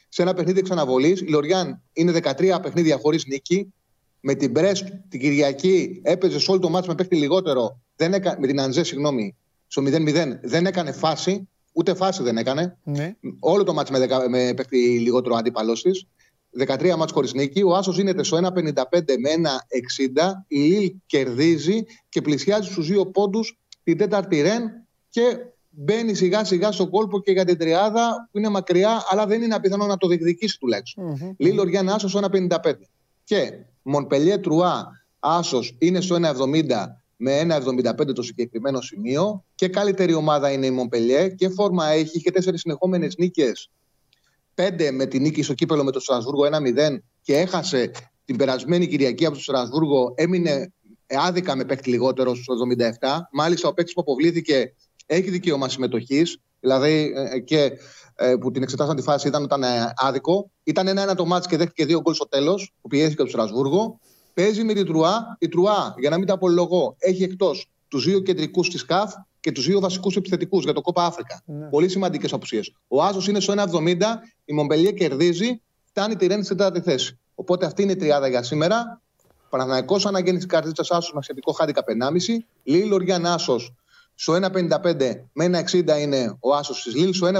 σε 0.09 0.21
ένα 0.21 0.33
παιχνίδι 0.33 0.59
εξαναβολής. 0.59 1.21
Η 1.21 1.25
Λοριάν 1.25 1.81
είναι 1.93 2.19
13 2.23 2.59
παιχνίδια 2.61 2.97
χωρίς 2.97 3.25
νίκη. 3.25 3.73
Με 4.19 4.33
την 4.33 4.51
Μπρέστ 4.51 4.87
την 5.09 5.19
Κυριακή 5.19 6.01
έπαιζε 6.03 6.39
σε 6.39 6.51
όλο 6.51 6.59
το 6.59 6.69
μάτσο 6.69 6.89
με 6.89 6.95
παίχτη 6.95 7.15
λιγότερο. 7.15 7.81
Δεν 7.95 8.13
έκα... 8.13 8.37
Με 8.39 8.47
την 8.47 8.61
Αντζέ, 8.61 8.83
συγγνώμη, 8.83 9.35
στο 9.67 9.81
0-0 9.85 10.39
δεν 10.41 10.65
έκανε 10.65 10.91
φάση. 10.91 11.47
Ούτε 11.73 11.93
φάση 11.93 12.23
δεν 12.23 12.37
έκανε. 12.37 12.77
Ναι. 12.83 13.15
Όλο 13.39 13.63
το 13.63 13.73
μάτσο 13.73 13.93
με, 13.93 13.99
δεκα... 13.99 14.29
με 14.29 14.53
παίχτη 14.55 14.99
λιγότερο 14.99 15.35
αντίπαλό 15.35 15.73
της. 15.73 16.07
13 16.67 16.95
μάτς 16.97 17.11
χωρίς 17.11 17.33
νίκη. 17.33 17.61
Ο 17.63 17.75
Άσος 17.75 17.99
είναι 17.99 18.23
στο 18.23 18.37
1,55 18.37 18.51
με 19.19 19.29
1,60. 20.15 20.31
Η 20.47 20.57
Λίλ 20.57 20.93
κερδίζει 21.05 21.83
και 22.09 22.21
πλησιάζει 22.21 22.71
στους 22.71 22.87
δύο 22.87 23.05
πόντους 23.05 23.59
την 23.83 23.97
τέταρτη 23.97 24.41
ρεν 24.41 24.63
και 25.09 25.37
μπαίνει 25.69 26.13
σιγά 26.13 26.43
σιγά 26.43 26.71
στο 26.71 26.89
κόλπο 26.89 27.21
και 27.21 27.31
για 27.31 27.45
την 27.45 27.57
τριάδα 27.57 28.29
που 28.31 28.37
είναι 28.37 28.49
μακριά, 28.49 29.03
αλλά 29.09 29.25
δεν 29.25 29.41
είναι 29.41 29.55
απιθανό 29.55 29.85
να 29.85 29.97
το 29.97 30.07
διεκδικήσει 30.07 30.59
τουλάχιστον. 30.59 31.17
Mm-hmm. 31.17 31.35
Λίλ 31.37 31.59
Οριάν 31.59 31.89
Άσος 31.89 32.17
1,55. 32.31 32.47
Και 33.23 33.51
Μονπελιέ 33.81 34.37
Τρουά 34.37 34.87
Άσος 35.19 35.75
είναι 35.79 36.01
στο 36.01 36.15
1,70 36.15 36.25
με 37.23 37.45
1,75 37.49 38.13
το 38.15 38.21
συγκεκριμένο 38.21 38.81
σημείο 38.81 39.45
και 39.55 39.67
καλύτερη 39.67 40.13
ομάδα 40.13 40.51
είναι 40.51 40.65
η 40.65 40.71
Μομπελιέ 40.71 41.29
και 41.29 41.49
φόρμα 41.49 41.87
έχει, 41.87 42.17
είχε 42.17 42.31
τέσσερις 42.31 42.59
συνεχόμενες 42.59 43.15
νίκες 43.17 43.71
πέντε 44.53 44.91
με 44.91 45.05
τη 45.05 45.19
νίκη 45.19 45.43
στο 45.43 45.53
κύπελο 45.53 45.83
με 45.83 45.91
το 45.91 45.99
Στρασβούργο 45.99 46.43
1-0 46.45 46.97
και 47.21 47.37
έχασε 47.37 47.91
την 48.25 48.37
περασμένη 48.37 48.87
Κυριακή 48.87 49.25
από 49.25 49.35
το 49.35 49.41
Στρασβούργο, 49.41 50.13
έμεινε 50.15 50.73
άδικα 51.07 51.55
με 51.55 51.65
παίκτη 51.65 51.89
λιγότερο 51.89 52.35
στο 52.35 52.53
77. 52.99 53.17
Μάλιστα, 53.31 53.67
ο 53.67 53.73
παίκτης 53.73 53.93
που 53.93 54.01
αποβλήθηκε 54.01 54.73
έχει 55.05 55.29
δικαίωμα 55.29 55.69
συμμετοχής. 55.69 56.37
Δηλαδή 56.59 57.13
ε, 57.15 57.39
και 57.39 57.71
ε, 58.15 58.35
που 58.35 58.51
την 58.51 58.63
εξετάσαν 58.63 58.95
τη 58.95 59.01
φάση 59.01 59.27
ήταν 59.27 59.43
όταν 59.43 59.63
ε, 59.63 59.93
άδικο. 59.95 60.51
Ήταν 60.63 60.87
ένα-ένα 60.87 61.15
το 61.15 61.25
μάτι 61.25 61.47
και 61.47 61.57
δέχτηκε 61.57 61.85
δύο 61.85 62.01
γκολ 62.01 62.13
στο 62.13 62.27
τέλος, 62.27 62.73
που 62.81 62.87
πιέθηκε 62.87 63.21
από 63.21 63.31
το 63.31 63.37
Στρασβούργο. 63.37 63.99
Παίζει 64.33 64.63
με 64.63 64.73
την 64.73 64.85
Τρουά. 64.85 65.37
Η 65.39 65.47
Τρουά, 65.47 65.93
για 65.97 66.09
να 66.09 66.17
μην 66.17 66.27
τα 66.27 66.33
απολογώ, 66.33 66.95
έχει 66.99 67.23
εκτός 67.23 67.69
τους 67.87 68.05
δύο 68.05 68.19
κεντρικούς 68.19 68.69
της 68.69 68.85
ΚΑΦ 68.85 69.13
και 69.39 69.51
τους 69.51 69.65
δύο 69.65 69.79
βασικούς 69.79 70.15
επιθετικούς 70.15 70.63
για 70.63 70.73
το 70.73 70.81
Κόπα 70.81 71.05
Αφρικα. 71.05 71.41
Ναι. 71.45 71.65
Πολύ 71.65 71.89
σημαντικές 71.89 72.33
απουσίες. 72.33 72.73
Ο 72.87 73.03
Άζος 73.03 73.27
είναι 73.27 73.39
στο 73.39 73.53
1,70, 73.53 74.19
η 74.45 74.53
Μομπελίε 74.53 74.91
κερδίζει, 74.91 75.61
φτάνει 75.83 76.15
τη 76.15 76.27
Ρέννη 76.27 76.43
στην 76.43 76.57
τέταρτη 76.57 76.81
θέση. 76.81 77.19
Οπότε 77.35 77.65
αυτή 77.65 77.81
είναι 77.81 77.91
η 77.91 77.95
τριάδα 77.95 78.27
για 78.27 78.43
σήμερα. 78.43 79.01
Παναναναϊκό 79.49 79.99
αναγέννηση 80.03 80.45
καρτίτσα 80.45 80.81
Άσος 80.81 81.13
με 81.13 81.21
σχετικό 81.21 81.51
χάντικα 81.51 81.83
1,5. 81.83 82.45
Λίλ 82.63 82.87
Λοριάν 82.87 83.25
Άσος 83.25 83.73
στο 84.15 84.33
1,55 84.33 85.27
με 85.33 85.45
1,60 85.45 85.99
είναι 85.99 86.37
ο 86.39 86.55
Άσος 86.55 86.83
της 86.83 86.95
Λίλ. 86.95 87.13
Στο 87.13 87.27
1,75 87.27 87.33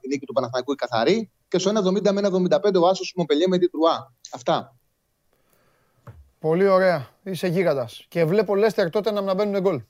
η 0.00 0.08
νίκη 0.08 0.26
του 0.26 0.32
Παναθανικού 0.32 0.72
η 0.72 0.74
καθαρή. 0.74 1.30
Και 1.48 1.58
στο 1.58 1.70
1,70 1.70 2.12
με 2.12 2.20
1,75 2.20 2.80
ο 2.82 2.86
Άσος 2.86 3.12
Μομπελιέ 3.16 3.46
με 3.48 3.58
την 3.58 3.70
Τρουά. 3.70 4.12
Αυτά. 4.32 4.76
Πολύ 6.46 6.66
ωραία. 6.66 7.08
Είσαι 7.22 7.46
γίγαντας. 7.46 8.04
Και 8.08 8.24
βλέπω 8.24 8.54
Λέστερ 8.54 8.90
τότε 8.90 9.10
να 9.10 9.34
μπαίνουν 9.34 9.60
γκολ. 9.60 9.80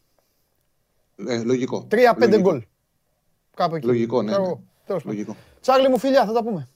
Ε, 1.28 1.42
λογικό. 1.42 1.86
3-5 1.90 2.38
γκολ. 2.40 2.62
Κάπου 3.57 3.74
εκεί. 3.74 3.86
Λογικό, 3.86 4.22
ναι. 4.22 4.38
ναι. 4.38 4.96
Λογικό. 5.04 5.36
Τσάρλι 5.61 5.88
μου, 5.88 5.98
φιλιά, 5.98 6.24
θα 6.24 6.32
τα 6.32 6.42
πούμε. 6.42 6.68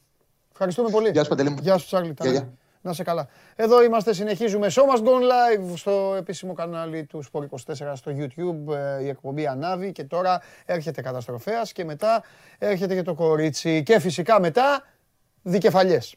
Ευχαριστούμε 0.53 0.91
πολύ. 0.91 1.11
Γεια 1.11 1.23
σου, 1.23 1.29
Παντελή 1.29 1.51
μου. 1.51 1.59
Γεια 1.61 1.79
σου, 1.79 1.87
Τσάρλι. 1.87 2.15
Γεια, 2.21 2.53
Να 2.81 2.93
σε 2.93 3.03
καλά. 3.03 3.29
Εδώ 3.57 3.83
είμαστε, 3.83 4.13
συνεχίζουμε. 4.13 4.67
Show 4.71 4.97
must 4.97 5.03
go 5.03 5.13
live 5.13 5.73
στο 5.75 6.15
επίσημο 6.19 6.53
κανάλι 6.53 7.05
του 7.05 7.25
Sport 7.33 7.43
24 7.43 7.93
στο 7.95 8.13
YouTube. 8.17 8.75
Ε, 8.75 9.03
η 9.03 9.09
εκπομπή 9.09 9.47
ανάβει 9.47 9.93
και 9.93 10.05
τώρα 10.05 10.43
έρχεται 10.65 11.03
καταστροφέας 11.03 11.73
και 11.73 11.85
μετά 11.85 12.23
έρχεται 12.59 12.95
και 12.95 13.03
το 13.03 13.15
κορίτσι. 13.15 13.83
Και 13.83 13.99
φυσικά 13.99 14.41
μετά 14.41 14.83
δικεφαλιές. 15.43 16.17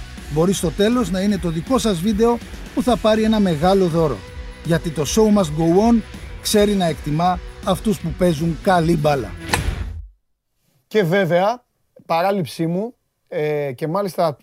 Μπορεί 0.33 0.53
στο 0.53 0.69
τέλος 0.69 1.11
να 1.11 1.21
είναι 1.21 1.37
το 1.37 1.49
δικό 1.49 1.77
σας 1.77 1.99
βίντεο 1.99 2.37
που 2.73 2.83
θα 2.83 2.97
πάρει 2.97 3.23
ένα 3.23 3.39
μεγάλο 3.39 3.87
δώρο 3.87 4.17
γιατί 4.65 4.89
το 4.89 5.03
show 5.15 5.37
must 5.37 5.59
go 5.59 5.89
on 5.89 6.01
ξέρει 6.41 6.73
να 6.73 6.85
εκτιμά 6.85 7.39
αυτούς 7.65 8.01
που 8.01 8.13
παίζουν 8.17 8.57
καλή 8.63 8.97
μπάλα. 8.97 9.31
Και 10.87 11.03
βέβαια, 11.03 11.65
παράληψή 12.05 12.67
μου, 12.67 12.93
ε, 13.27 13.71
και 13.71 13.87
μάλιστα 13.87 14.37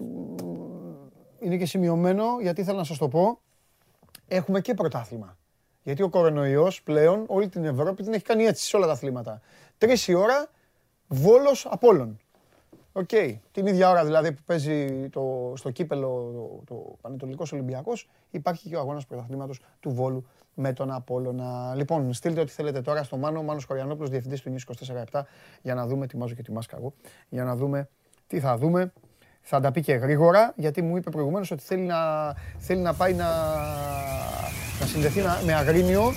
είναι 1.38 1.56
και 1.56 1.66
σημειωμένο, 1.66 2.24
γιατί 2.40 2.60
ήθελα 2.60 2.76
να 2.76 2.84
σας 2.84 2.98
το 2.98 3.08
πω, 3.08 3.40
έχουμε 4.28 4.60
και 4.60 4.74
πρωτάθλημα. 4.74 5.36
Γιατί 5.82 6.02
ο 6.02 6.08
κορονοϊός 6.08 6.82
πλέον 6.82 7.24
όλη 7.26 7.48
την 7.48 7.64
Ευρώπη 7.64 8.02
την 8.02 8.12
έχει 8.12 8.24
κάνει 8.24 8.44
έτσι 8.44 8.64
σε 8.64 8.76
όλα 8.76 8.86
τα 8.86 8.92
αθλήματα. 8.92 9.40
Τρεις 9.78 10.08
η 10.08 10.14
ώρα, 10.14 10.50
Βόλος 11.06 11.66
Απόλλων. 11.70 12.20
Οκ. 12.92 13.10
Την 13.52 13.66
ίδια 13.66 13.90
ώρα 13.90 14.04
δηλαδή 14.04 14.32
που 14.32 14.42
παίζει 14.46 15.08
το, 15.08 15.52
στο 15.56 15.70
κύπελο 15.70 16.32
το, 16.66 16.74
το 16.74 16.96
Πανετολικός 17.00 17.52
Ολυμπιακός, 17.52 18.08
υπάρχει 18.30 18.68
και 18.68 18.76
ο 18.76 18.78
αγώνας 18.78 19.06
πρωταθλήματος 19.06 19.60
του 19.80 19.90
Βόλου 19.90 20.26
με 20.54 20.72
τον 20.72 20.90
Απόλλωνα. 20.90 21.74
Λοιπόν, 21.74 22.12
στείλτε 22.12 22.40
ό,τι 22.40 22.50
θέλετε 22.50 22.80
τώρα 22.80 23.02
στο 23.02 23.16
Μάνο, 23.16 23.42
Μάνος 23.42 23.64
Κοριανόπουλος, 23.64 24.10
διευθυντής 24.10 24.40
του 24.40 24.50
News 24.50 24.66
24 25.12 25.22
για 25.62 25.74
να 25.74 25.86
δούμε, 25.86 26.04
ετοιμάζω 26.04 26.34
και 26.34 26.42
τη 26.42 26.52
μάσκα 26.52 26.76
εγώ, 26.76 26.92
για 27.28 27.44
να 27.44 27.56
δούμε 27.56 27.88
τι 28.26 28.40
θα 28.40 28.56
δούμε. 28.56 28.92
Θα 29.40 29.60
τα 29.60 29.72
πει 29.72 29.80
και 29.80 29.92
γρήγορα, 29.94 30.52
γιατί 30.56 30.82
μου 30.82 30.96
είπε 30.96 31.10
προηγουμένως 31.10 31.50
ότι 31.50 31.62
θέλει 31.62 31.82
να, 31.82 32.34
θέλει 32.58 32.80
να 32.80 32.94
πάει 32.94 33.14
να, 33.14 33.26
να 34.80 34.86
συνδεθεί 34.86 35.20
με 35.44 35.54
αγρίνιο 35.54 36.12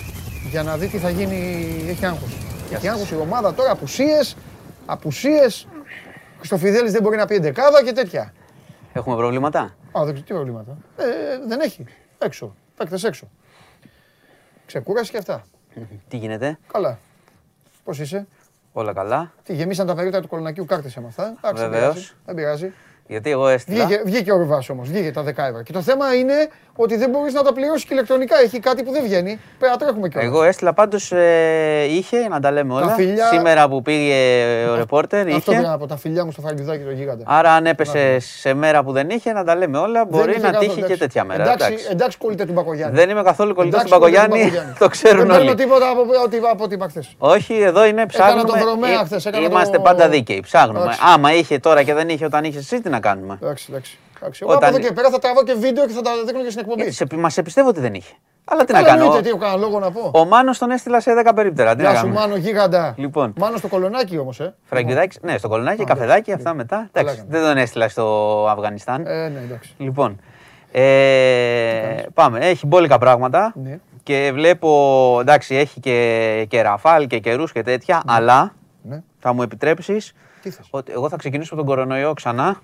για 0.50 0.62
να 0.62 0.76
δει 0.76 0.88
τι 0.88 0.98
θα 0.98 1.10
γίνει. 1.10 1.66
Έχει 1.88 2.06
άγχος. 2.06 2.36
Έχει 2.72 2.88
άγχος 2.88 3.10
η 3.10 3.16
ομάδα 3.16 3.54
τώρα, 3.54 3.70
απουσίες, 3.70 4.36
απουσίες, 4.86 5.66
Χρυστοφιδέλη 6.42 6.90
δεν 6.90 7.02
μπορεί 7.02 7.16
να 7.16 7.26
πει 7.26 7.34
εντεκάδα 7.34 7.84
και 7.84 7.92
τέτοια. 7.92 8.32
Έχουμε 8.92 9.16
προβλήματα; 9.16 9.60
Α, 9.98 10.04
δεν 10.04 10.14
τι 10.14 10.20
προβλήματα. 10.22 10.76
Ε, 10.96 11.04
δεν 11.46 11.60
έχει. 11.60 11.84
Έξω. 12.18 12.54
Παίκτες 12.76 13.04
έξω. 13.04 13.30
Ξεκούραση 14.66 15.10
και 15.10 15.16
αυτά. 15.16 15.42
Τι 16.08 16.16
γίνεται; 16.16 16.58
Καλά. 16.72 16.98
Πώς 17.84 17.98
είσαι; 17.98 18.26
Όλα 18.72 18.92
καλά. 18.92 19.32
Τι 19.42 19.54
γεμίσαν 19.54 19.86
τα 19.86 19.94
περίπτωτα 19.94 20.22
του 20.22 20.28
κολονακίου 20.28 20.64
κάρτες 20.64 20.96
έμαθα. 20.96 21.34
Βεβαίως. 21.54 22.14
Δεν 22.26 22.34
πειράζει. 22.34 22.72
Γιατί 23.12 23.30
εγώ 23.30 23.48
έστειλα. 23.48 23.86
Βγήκε, 23.86 24.02
βγήκε 24.04 24.32
ο 24.32 24.36
Ρουβάς 24.36 24.68
όμως, 24.68 24.88
βγήκε 24.88 25.12
τα 25.12 25.22
10 25.22 25.26
ευρώ. 25.26 25.62
Και 25.62 25.72
το 25.72 25.82
θέμα 25.82 26.14
είναι 26.14 26.48
ότι 26.76 26.96
δεν 26.96 27.10
μπορείς 27.10 27.34
να 27.34 27.42
τα 27.42 27.52
πληρώσεις 27.52 27.84
και 27.84 27.94
ηλεκτρονικά. 27.94 28.36
Έχει 28.44 28.58
κάτι 28.58 28.82
που 28.82 28.92
δεν 28.92 29.02
βγαίνει. 29.02 29.40
Πρέπει 29.58 29.72
να 29.72 29.78
τρέχουμε 29.78 30.08
κιόλας. 30.08 30.28
Εγώ 30.28 30.42
έστειλα 30.42 30.72
πάντως 30.72 31.12
ε, 31.12 31.84
είχε 31.88 32.28
να 32.28 32.40
τα 32.40 32.50
λέμε 32.50 32.74
όλα. 32.74 32.88
Φιλιά... 32.88 33.26
Σήμερα 33.26 33.68
που 33.68 33.82
πήγε 33.82 34.14
ο 34.72 34.74
ρεπόρτερ. 34.74 35.26
Είχε. 35.26 35.36
Αυτό 35.36 35.52
από 35.72 35.86
τα 35.86 35.96
φιλιά 35.96 36.24
μου 36.24 36.32
στο 36.32 36.40
φαγητάκι 36.40 36.84
το 36.84 36.90
γίγαντα. 36.90 37.24
Άρα 37.26 37.52
αν 37.52 37.66
έπεσε 37.66 38.18
σε 38.18 38.54
μέρα 38.54 38.82
που 38.82 38.92
δεν 38.92 39.10
είχε 39.10 39.32
να 39.32 39.44
τα 39.44 39.56
λέμε 39.56 39.78
όλα, 39.78 40.04
μπορεί 40.04 40.40
να 40.40 40.52
τύχει 40.52 40.82
και 40.82 40.96
τέτοια 40.96 41.24
μέρα. 41.24 41.42
Εντάξει, 41.42 41.74
εντάξει 41.90 42.18
κολλητέ 42.18 42.44
του 42.44 42.52
Μπακογιάννη. 42.52 42.96
Δεν 42.96 43.10
είμαι 43.10 43.22
καθόλου 43.22 43.54
κολλητέ 43.54 43.78
του 43.82 43.88
Μπακογιάννη. 43.88 44.52
Το 44.78 44.88
ξέρουν 44.88 45.30
όλοι. 45.30 45.46
Δεν 45.46 45.56
τίποτα 45.56 45.90
από 46.52 46.64
ό,τι 46.64 46.74
είπα 46.74 46.86
χθες. 46.88 47.14
Όχι, 47.18 47.54
εδώ 47.54 47.84
είναι 47.84 48.06
ψάχνουμε. 48.06 48.58
Είμαστε 49.44 49.78
πάντα 49.78 50.08
δίκαιοι. 50.08 50.40
Ψάχνουμε. 50.40 50.96
Άμα 51.14 51.34
είχε 51.34 51.58
τώρα 51.58 51.82
και 51.82 51.94
δεν 51.94 52.08
είχε 52.08 52.24
όταν 52.24 52.44
είχε 52.44 52.58
εσύ, 52.58 52.80
τι 52.80 52.88
να 52.88 53.00
κάνουμε. 53.02 53.38
Εντάξει, 53.42 53.66
εντάξει. 53.70 53.98
Εγώ 54.40 54.52
από 54.52 54.66
εδώ 54.66 54.78
και 54.78 54.92
πέρα 54.92 55.10
θα 55.10 55.18
τραβώ 55.18 55.44
και 55.44 55.54
βίντεο 55.54 55.86
και 55.86 55.92
θα 55.92 56.00
τα 56.00 56.10
δείχνω 56.26 56.42
και 56.42 56.50
στην 56.50 56.60
εκπομπή. 56.60 56.90
Σε, 56.90 57.06
μας 57.16 57.32
σε 57.32 57.42
πιστεύω 57.42 57.68
ότι 57.68 57.80
δεν 57.80 57.94
είχε. 57.94 58.14
Αλλά 58.44 58.64
τι 58.64 58.72
να 58.72 58.82
κάνω. 58.82 59.10
Δεν 59.10 59.22
τι 59.22 59.28
έχω 59.28 59.58
λόγο 59.58 59.78
να 59.78 59.90
πω. 59.90 60.10
Ο 60.14 60.24
Μάνος 60.24 60.58
τον 60.58 60.70
έστειλα 60.70 61.00
σε 61.00 61.10
10 61.26 61.32
περίπτερα. 61.34 61.74
Τι 61.74 61.82
να 61.82 61.94
σου 61.94 62.08
Μάνο 62.08 62.36
γίγαντα. 62.36 62.94
Λοιπόν. 62.96 63.32
Μάνο 63.36 63.56
στο 63.56 63.68
κολονάκι 63.68 64.18
όμως, 64.18 64.40
ε. 64.40 64.54
Φραγκιδάκι, 64.62 65.18
ναι, 65.22 65.38
στο 65.38 65.48
κολονάκι, 65.48 65.84
καφεδάκι, 65.84 66.32
αυτά 66.32 66.54
μετά. 66.54 66.88
Εντάξει, 66.92 67.24
δεν 67.28 67.42
τον 67.42 67.56
έστειλα 67.56 67.88
στο 67.88 68.46
Αφγανιστάν. 68.48 69.06
Ε, 69.06 69.28
ναι, 69.28 69.38
εντάξει. 69.38 69.74
Λοιπόν. 69.78 70.20
Ε, 70.72 72.02
πάμε. 72.14 72.38
Έχει 72.38 72.66
μπόλικα 72.66 72.98
πράγματα. 72.98 73.52
Ναι. 73.62 73.78
Και 74.02 74.30
βλέπω, 74.34 75.18
εντάξει, 75.20 75.54
έχει 75.54 75.80
και, 75.80 76.46
και 76.48 76.62
ραφάλ 76.62 77.06
και 77.06 77.18
καιρούς 77.18 77.52
και 77.52 77.62
τέτοια, 77.62 78.02
ναι. 78.06 78.12
αλλά 78.14 78.54
ναι. 78.82 79.02
θα 79.18 79.32
μου 79.32 79.42
επιτρέψεις 79.42 80.12
ότι 80.70 80.92
εγώ 80.92 81.08
θα 81.08 81.16
ξεκινήσω 81.16 81.54
από 81.54 81.64
τον 81.64 81.74
κορονοϊό 81.74 82.12
ξανά. 82.12 82.60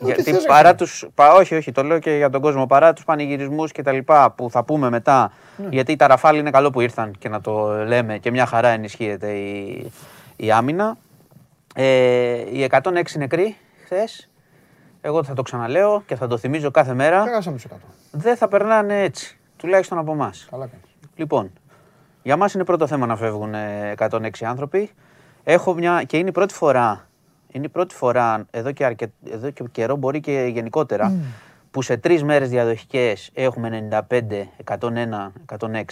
Γιατί 0.00 0.34
παρά 0.46 0.74
τους, 0.74 1.06
πα, 1.14 1.32
όχι, 1.32 1.54
όχι, 1.54 1.72
το 1.72 1.82
λέω 1.82 1.98
και 1.98 2.10
για 2.10 2.30
τον 2.30 2.40
κόσμο, 2.40 2.66
παρά 2.66 2.92
τους 2.92 3.04
πανηγυρισμούς 3.04 3.72
και 3.72 3.82
τα 3.82 3.92
λοιπά 3.92 4.30
που 4.30 4.50
θα 4.50 4.64
πούμε 4.64 4.90
μετά, 4.90 5.32
ναι. 5.56 5.68
γιατί 5.70 5.96
τα 5.96 6.06
ραφάλ 6.06 6.38
είναι 6.38 6.50
καλό 6.50 6.70
που 6.70 6.80
ήρθαν 6.80 7.12
και 7.18 7.28
να 7.28 7.40
το 7.40 7.84
λέμε 7.86 8.18
και 8.18 8.30
μια 8.30 8.46
χαρά 8.46 8.68
ενισχύεται 8.68 9.32
η, 9.32 9.92
η 10.36 10.50
άμυνα. 10.50 10.96
Ε, 11.74 11.84
οι 12.52 12.68
106 12.82 13.02
νεκροί 13.16 13.56
χθες. 13.84 14.28
εγώ 15.00 15.24
θα 15.24 15.34
το 15.34 15.42
ξαναλέω 15.42 16.02
και 16.06 16.16
θα 16.16 16.26
το 16.26 16.38
θυμίζω 16.38 16.70
κάθε 16.70 16.94
μέρα. 16.94 17.24
Δεν 18.10 18.36
θα 18.36 18.48
περνάνε 18.48 19.02
έτσι, 19.02 19.38
τουλάχιστον 19.56 19.98
από 19.98 20.12
εμάς. 20.12 20.48
Λοιπόν, 21.16 21.52
για 22.22 22.36
μας 22.36 22.54
είναι 22.54 22.64
πρώτο 22.64 22.86
θέμα 22.86 23.06
να 23.06 23.16
φεύγουν 23.16 23.54
106 23.96 24.28
άνθρωποι. 24.42 24.90
Έχω 25.50 25.74
μια, 25.74 26.02
και 26.02 26.18
είναι 26.18 26.28
η 26.28 26.32
πρώτη 26.32 26.54
φορά 26.54 27.08
Είναι 27.48 27.64
η 27.64 27.68
πρώτη 27.68 27.94
φορά 27.94 28.46
εδώ 28.50 28.72
και, 28.72 28.84
αρκε... 28.84 29.12
εδώ 29.30 29.50
και 29.50 29.64
καιρό, 29.72 29.96
μπορεί 29.96 30.20
και 30.20 30.48
γενικότερα, 30.52 31.12
που 31.70 31.82
σε 31.82 31.96
τρεις 31.96 32.22
μέρες 32.22 32.48
διαδοχικές 32.48 33.30
έχουμε 33.34 33.88
95, 34.08 34.22
101, 34.78 35.30
106 35.58 35.82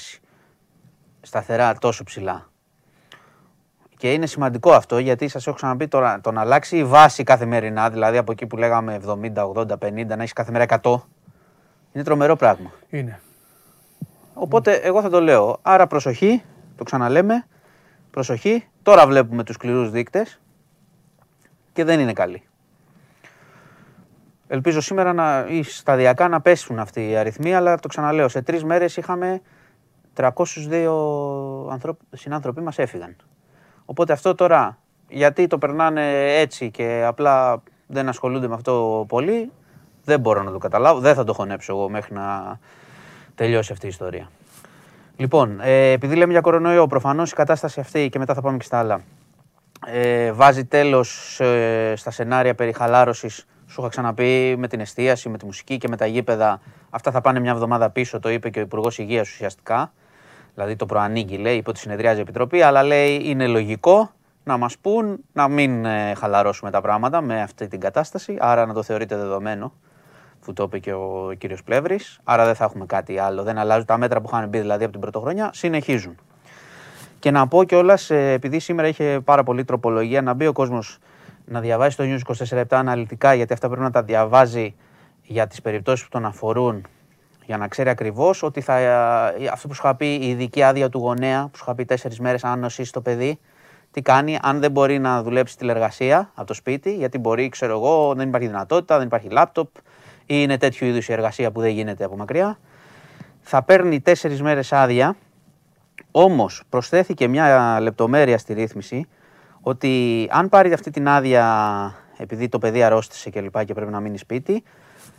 σταθερά 1.21 1.75
τόσο 1.75 2.05
ψηλά. 2.05 2.51
Και 3.97 4.13
είναι 4.13 4.27
σημαντικό 4.27 4.73
αυτό 4.73 4.99
γιατί 4.99 5.29
σας 5.29 5.47
έχω 5.47 5.57
ξαναπεί 5.57 5.89
τώρα 5.89 6.21
το 6.21 6.33
να 6.33 6.41
αλλάξει 6.41 6.77
η 6.77 6.85
βάση 6.85 7.23
καθημερινά, 7.23 7.91
δηλαδή 7.91 8.17
από 8.17 8.33
εκεί 8.33 8.47
που 8.47 8.57
λέγαμε 8.57 9.01
70, 9.07 9.53
80, 9.55 9.67
50, 9.67 10.07
να 10.07 10.15
έχεις 10.15 10.33
κάθε 10.33 10.51
μέρα 10.51 10.81
100, 10.83 10.97
είναι 11.93 12.05
τρομερό 12.05 12.37
πράγμα. 12.37 12.71
Είναι. 12.91 13.21
Οπότε 14.35 14.73
εγώ 14.73 15.03
θα 15.03 15.11
το 15.11 15.21
λέω. 15.21 15.59
Άρα 15.63 15.87
προσοχή, 15.87 16.43
το 16.77 16.85
ξαναλέμε. 16.85 17.47
Προσοχή. 18.17 18.65
Τώρα 18.83 19.07
βλέπουμε 19.07 19.45
τους 19.45 19.55
σκληρούς 19.55 19.91
δείκτες 19.91 20.41
και 21.73 21.85
δεν 21.85 22.01
είναι 22.01 22.13
καλή. 22.13 22.43
Ελπίζω 24.47 24.81
σήμερα 24.81 25.13
να, 25.13 25.47
ή 25.49 25.63
σταδιακά 25.63 26.29
να 26.29 26.41
πέσουν 26.41 26.79
αυτοί 26.79 27.09
οι 27.09 27.17
αριθμοί, 27.17 27.55
αλλά 27.55 27.79
το 27.79 27.89
ξαναλέω, 27.89 28.29
σε 28.29 28.43
τρεις 28.43 28.65
μέρες 28.65 28.97
είχαμε 28.97 29.41
302 30.17 30.33
συνάνθρωποι 32.11 32.61
μας 32.61 32.79
έφυγαν. 32.79 33.17
Οπότε 33.85 34.13
αυτό 34.13 34.35
τώρα, 34.35 34.79
γιατί 35.09 35.47
το 35.47 35.59
περνάνε 35.59 36.35
έτσι 36.39 36.71
και 36.71 37.05
απλά 37.07 37.63
δεν 37.87 38.09
ασχολούνται 38.09 38.49
με 38.49 38.55
αυτό 38.55 39.05
πολύ, 39.09 39.53
δεν 40.05 40.21
μπορώ 40.21 40.43
να 40.43 40.51
το 40.51 40.59
καταλάβω, 40.59 41.01
δεν 41.01 41.15
θα 41.15 41.25
το 41.25 41.33
χωνέψω 41.33 41.73
εγώ 41.73 41.89
μέχρι 41.89 42.15
να 42.15 42.59
τελειώσει 43.35 43.73
αυτή 43.73 43.87
η 43.87 43.89
ιστορία. 43.89 44.31
Λοιπόν, 45.17 45.61
ε, 45.61 45.91
επειδή 45.91 46.17
λέμε 46.17 46.33
για 46.33 46.41
κορονοϊό, 46.41 46.87
προφανώς 46.87 47.31
η 47.31 47.35
κατάσταση 47.35 47.81
αυτή 47.81 48.09
και 48.09 48.19
μετά 48.19 48.35
θα 48.35 48.41
πάμε 48.41 48.57
και 48.57 48.65
στα 48.65 48.79
άλλα. 48.79 49.01
Ε, 49.87 50.33
βάζει 50.33 50.65
τέλος 50.65 51.41
ε, 51.41 51.95
στα 51.97 52.11
σενάρια 52.11 52.55
περί 52.55 52.73
χαλάρωσης. 52.73 53.47
Σου 53.67 53.81
είχα 53.81 53.89
ξαναπεί 53.89 54.55
με 54.59 54.69
την 54.69 54.81
εστίαση, 54.81 55.29
με 55.29 55.39
τη 55.39 55.45
μουσική 55.45 55.79
και 55.79 55.89
με 55.89 55.97
τα 55.97 56.07
γήπεδα. 56.07 56.61
Αυτά 56.91 57.11
θα 57.11 57.21
πάνε 57.21 57.41
μια 57.41 57.51
εβδομάδα 57.51 57.91
πίσω, 57.91 58.21
το 58.21 58.29
είπε 58.29 58.51
και 58.51 58.59
ο 58.59 58.63
Υπουργός 58.63 58.99
Υγείας 58.99 59.29
ουσιαστικά. 59.31 59.93
Δηλαδή 60.55 60.77
το 60.77 60.87
προανήγγει, 60.87 61.37
λέει, 61.37 61.57
υπό 61.57 61.73
τη 61.73 61.79
συνεδριάζει 61.79 62.19
η 62.19 62.23
Επιτροπή, 62.23 62.63
αλλά 62.63 62.83
λέει 62.83 63.21
είναι 63.25 63.47
λογικό 63.47 64.11
να 64.45 64.57
μας 64.57 64.79
πούν 64.79 65.19
να 65.33 65.49
μην 65.49 65.85
ε, 65.85 66.15
χαλαρώσουμε 66.15 66.71
τα 66.71 66.81
πράγματα 66.81 67.21
με 67.21 67.43
αυτή 67.43 67.69
την 67.69 67.81
κατάσταση. 67.81 68.37
Άρα 68.41 68.67
να 68.67 68.75
το 68.75 68.83
θεωρείτε 68.83 69.17
δεδομένο 69.17 69.73
που 70.47 70.53
το 70.53 70.63
είπε 70.63 70.79
και 70.79 70.93
ο 70.93 71.33
κύριος 71.39 71.63
Πλεύρης. 71.63 72.21
Άρα 72.25 72.45
δεν 72.45 72.55
θα 72.55 72.65
έχουμε 72.65 72.87
κάτι 72.87 73.19
άλλο. 73.19 73.43
Δεν 73.43 73.59
αλλάζουν 73.59 73.85
τα 73.85 73.99
μέτρα 73.99 74.21
που 74.21 74.29
είχαν 74.33 74.49
μπει 74.49 74.59
δηλαδή 74.59 74.83
από 74.83 74.93
την 74.93 75.01
πρωτοχρονιά, 75.01 75.51
συνεχίζουν. 75.53 76.15
Και 77.19 77.31
να 77.31 77.49
πω 77.49 77.65
κιόλας, 77.65 78.11
ε, 78.11 78.33
επειδή 78.33 78.59
σήμερα 78.59 78.89
είχε 78.89 79.21
πάρα 79.25 79.43
πολύ 79.43 79.65
τροπολογία, 79.65 80.23
να 80.23 80.35
μπει 80.35 80.47
ο 80.47 80.53
κόσμος 80.53 80.99
να 81.45 81.61
διαβάσει 81.61 81.97
το 81.97 82.05
News 82.07 82.19
24 82.19 82.57
λεπτά 82.57 82.79
αναλυτικά, 82.79 83.35
γιατί 83.35 83.53
αυτά 83.53 83.67
πρέπει 83.67 83.83
να 83.83 83.91
τα 83.91 84.03
διαβάζει 84.03 84.75
για 85.23 85.47
τις 85.47 85.61
περιπτώσεις 85.61 86.05
που 86.05 86.11
τον 86.11 86.25
αφορούν, 86.25 86.87
για 87.47 87.57
να 87.57 87.69
ξέρει 87.69 87.89
ακριβώς 87.89 88.43
ότι 88.43 88.61
θα, 88.61 88.77
ε, 88.77 89.47
αυτό 89.53 89.69
που 89.69 89.75
σου 89.75 89.83
είχα 89.85 89.95
πει, 89.95 90.15
η 90.15 90.29
ειδική 90.29 90.63
άδεια 90.63 90.89
του 90.89 90.99
γονέα, 90.99 91.43
που 91.43 91.57
σου 91.57 91.63
είχα 91.67 91.75
πει 91.75 91.85
τέσσερις 91.85 92.21
μέρες 92.21 92.45
αν 92.45 92.59
νοσήσει 92.59 92.93
το 92.93 93.01
παιδί, 93.01 93.39
τι 93.91 94.03
κάνει, 94.03 94.39
αν 94.43 94.61
δεν 94.61 94.71
μπορεί 94.71 94.99
να 94.99 95.23
δουλέψει 95.23 95.57
τηλεργασία 95.57 96.31
από 96.35 96.47
το 96.47 96.55
σπίτι, 96.55 96.95
γιατί 96.95 97.19
μπορεί, 97.19 97.49
ξέρω 97.49 97.73
εγώ, 97.73 98.15
δεν 98.15 98.29
υπάρχει 98.29 98.47
δυνατότητα, 98.47 98.97
δεν 98.97 99.07
υπάρχει 99.07 99.29
λάπτοπ, 99.29 99.69
ή 100.27 100.35
είναι 100.39 100.59
τέτοιου 100.59 100.87
είδους 100.87 101.09
η 101.09 101.13
εργασία 101.13 101.51
που 101.51 101.61
δεν 101.61 101.71
γίνεται 101.71 102.05
από 102.05 102.17
μακριά. 102.17 102.59
Θα 103.41 103.63
παίρνει 103.63 104.01
τέσσερις 104.01 104.43
μέρες 104.43 104.73
άδεια. 104.73 105.17
Όμως 106.11 106.63
προσθέθηκε 106.69 107.29
μια 107.29 107.79
λεπτομέρεια 107.81 108.39
στη 108.39 108.53
ρύθμιση 108.53 109.09
ότι 109.61 110.27
αν 110.31 110.49
πάρει 110.49 110.73
αυτή 110.73 110.91
την 110.91 111.09
άδεια 111.09 111.95
επειδή 112.17 112.49
το 112.49 112.59
παιδί 112.59 112.83
αρρώστησε 112.83 113.31
και 113.31 113.41
λοιπά 113.41 113.65
και 113.65 113.75
πρέπει 113.75 113.91
να 113.91 114.01
μείνει 114.01 114.19
σπίτι, 114.19 114.63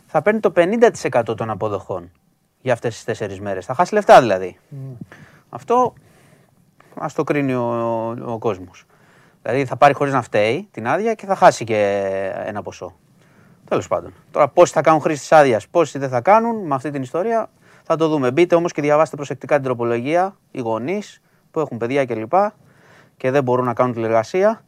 θα 0.06 0.22
παίρνει 0.22 0.40
το 0.40 0.52
50% 0.54 1.36
των 1.36 1.50
αποδοχών 1.50 2.10
για 2.60 2.72
αυτές 2.72 2.94
τις 2.94 3.04
τέσσερις 3.04 3.40
μέρες. 3.40 3.66
Θα 3.66 3.74
χάσει 3.74 3.94
λεφτά 3.94 4.20
δηλαδή. 4.20 4.58
Αυτό 5.48 5.92
ας 6.94 7.12
το 7.12 7.24
κρίνει 7.24 7.54
ο, 7.54 7.62
ο, 7.62 8.32
ο 8.32 8.38
κόσμος. 8.38 8.84
Δηλαδή 9.42 9.64
θα 9.64 9.76
πάρει 9.76 9.94
χωρίς 9.94 10.12
να 10.12 10.22
φταίει 10.22 10.68
την 10.70 10.88
άδεια 10.88 11.14
και 11.14 11.26
θα 11.26 11.34
χάσει 11.34 11.64
και 11.64 12.02
ένα 12.44 12.62
ποσό. 12.62 12.94
Τέλος 13.68 13.88
πάντων. 13.88 14.12
Τώρα 14.30 14.48
πόσοι 14.48 14.72
θα 14.72 14.80
κάνουν 14.80 15.00
χρήση 15.00 15.28
τη 15.28 15.36
άδειας, 15.36 15.68
πόσοι 15.68 15.98
δεν 15.98 16.08
θα 16.08 16.20
κάνουν 16.20 16.66
με 16.66 16.74
αυτή 16.74 16.90
την 16.90 17.02
ιστορία 17.02 17.48
θα 17.90 17.96
το 17.96 18.08
δούμε. 18.08 18.30
Μπείτε 18.30 18.54
όμως 18.54 18.72
και 18.72 18.82
διαβάστε 18.82 19.16
προσεκτικά 19.16 19.54
την 19.54 19.64
τροπολογία. 19.64 20.36
Οι 20.50 20.60
γονείς 20.60 21.20
που 21.50 21.60
έχουν 21.60 21.78
παιδιά 21.78 22.04
κλπ. 22.04 22.30
Και, 22.30 22.50
και 23.16 23.30
δεν 23.30 23.42
μπορούν 23.42 23.64
να 23.64 23.74
κάνουν 23.74 23.92
τηλεργασία. 23.92 24.64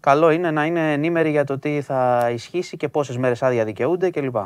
Καλό 0.00 0.30
είναι 0.30 0.50
να 0.50 0.64
είναι 0.64 0.92
ενήμεροι 0.92 1.30
για 1.30 1.44
το 1.44 1.58
τι 1.58 1.80
θα 1.80 2.30
ισχύσει 2.32 2.76
και 2.76 2.88
πόσες 2.88 3.16
μέρες 3.16 3.42
άδεια 3.42 3.64
δικαιούνται 3.64 4.10
κλπ. 4.10 4.36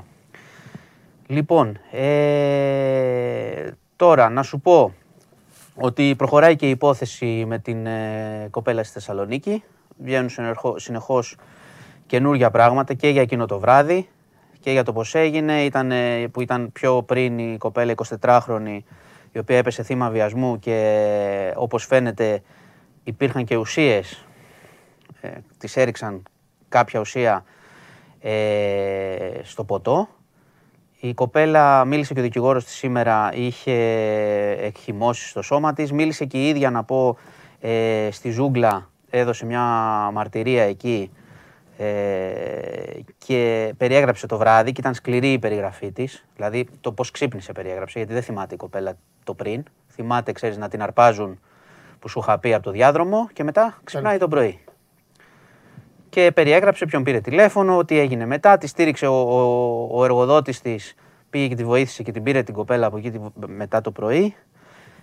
Λοιπόν, 1.26 1.78
ε, 1.90 3.70
τώρα 3.96 4.28
να 4.28 4.42
σου 4.42 4.60
πω 4.60 4.94
ότι 5.74 6.14
προχωράει 6.16 6.56
και 6.56 6.66
η 6.66 6.70
υπόθεση 6.70 7.44
με 7.46 7.58
την 7.58 7.86
ε, 7.86 8.48
κοπέλα 8.50 8.82
στη 8.82 8.92
Θεσσαλονίκη. 8.92 9.64
Βγαίνουν 9.98 10.30
συνεχώς 10.76 11.36
καινούργια 12.10 12.50
πράγματα 12.50 12.94
και 12.94 13.08
για 13.08 13.22
εκείνο 13.22 13.46
το 13.46 13.58
βράδυ 13.58 14.08
και 14.60 14.70
για 14.70 14.82
το 14.82 14.92
πώς 14.92 15.14
έγινε. 15.14 15.64
Ήταν, 15.64 15.92
που 16.30 16.40
ήταν 16.40 16.72
πιο 16.72 17.02
πριν 17.02 17.38
η 17.38 17.56
κοπέλα 17.58 17.94
24χρονη 18.20 18.78
η 19.32 19.38
οποία 19.38 19.56
έπεσε 19.56 19.82
θύμα 19.82 20.10
βιασμού 20.10 20.58
και 20.58 21.52
όπως 21.56 21.86
φαίνεται 21.86 22.42
υπήρχαν 23.04 23.44
και 23.44 23.56
ουσίες, 23.56 24.26
ε, 25.20 25.28
της 25.58 25.76
έριξαν 25.76 26.22
κάποια 26.68 27.00
ουσία 27.00 27.44
ε, 28.20 28.32
στο 29.42 29.64
ποτό. 29.64 30.08
Η 31.00 31.14
κοπέλα 31.14 31.84
μίλησε 31.84 32.14
και 32.14 32.20
ο 32.20 32.22
δικηγόρος 32.22 32.64
της 32.64 32.74
σήμερα, 32.74 33.30
είχε 33.34 33.72
εκχυμώσει 34.60 35.28
στο 35.28 35.42
σώμα 35.42 35.72
της. 35.72 35.92
Μίλησε 35.92 36.24
και 36.24 36.38
η 36.38 36.48
ίδια 36.48 36.70
να 36.70 36.84
πω 36.84 37.16
ε, 37.60 38.08
στη 38.10 38.30
ζούγκλα, 38.30 38.90
έδωσε 39.10 39.46
μια 39.46 39.62
μαρτυρία 40.12 40.62
εκεί 40.62 41.10
ε, 41.82 43.00
και 43.18 43.72
περιέγραψε 43.76 44.26
το 44.26 44.36
βράδυ 44.36 44.72
και 44.72 44.80
ήταν 44.80 44.94
σκληρή 44.94 45.32
η 45.32 45.38
περιγραφή 45.38 45.92
της. 45.92 46.24
Δηλαδή 46.36 46.66
το 46.80 46.92
πώς 46.92 47.10
ξύπνησε 47.10 47.52
περιέγραψε, 47.52 47.98
γιατί 47.98 48.12
δεν 48.12 48.22
θυμάται 48.22 48.54
η 48.54 48.56
κοπέλα 48.56 48.96
το 49.24 49.34
πριν. 49.34 49.62
Θυμάται, 49.88 50.32
ξέρεις, 50.32 50.56
να 50.56 50.68
την 50.68 50.82
αρπάζουν 50.82 51.40
που 51.98 52.08
σου 52.08 52.18
είχα 52.18 52.38
πει 52.38 52.54
από 52.54 52.62
το 52.62 52.70
διάδρομο 52.70 53.28
και 53.32 53.44
μετά 53.44 53.80
ξυπνάει 53.84 54.18
το 54.18 54.28
πρωί. 54.28 54.58
Και 56.08 56.30
περιέγραψε 56.34 56.86
ποιον 56.86 57.02
πήρε 57.02 57.20
τηλέφωνο, 57.20 57.84
τι 57.84 57.98
έγινε 57.98 58.26
μετά. 58.26 58.58
Τη 58.58 58.66
στήριξε 58.66 59.06
ο, 59.06 59.20
ο, 59.20 59.88
ο 59.92 60.04
εργοδότης 60.04 60.60
της, 60.60 60.94
πήγε 61.30 61.48
και 61.48 61.54
τη 61.54 61.64
βοήθησε 61.64 62.02
και 62.02 62.12
την 62.12 62.22
πήρε 62.22 62.42
την 62.42 62.54
κοπέλα 62.54 62.86
από 62.86 62.96
εκεί 62.96 63.20
μετά 63.46 63.80
το 63.80 63.90
πρωί 63.90 64.34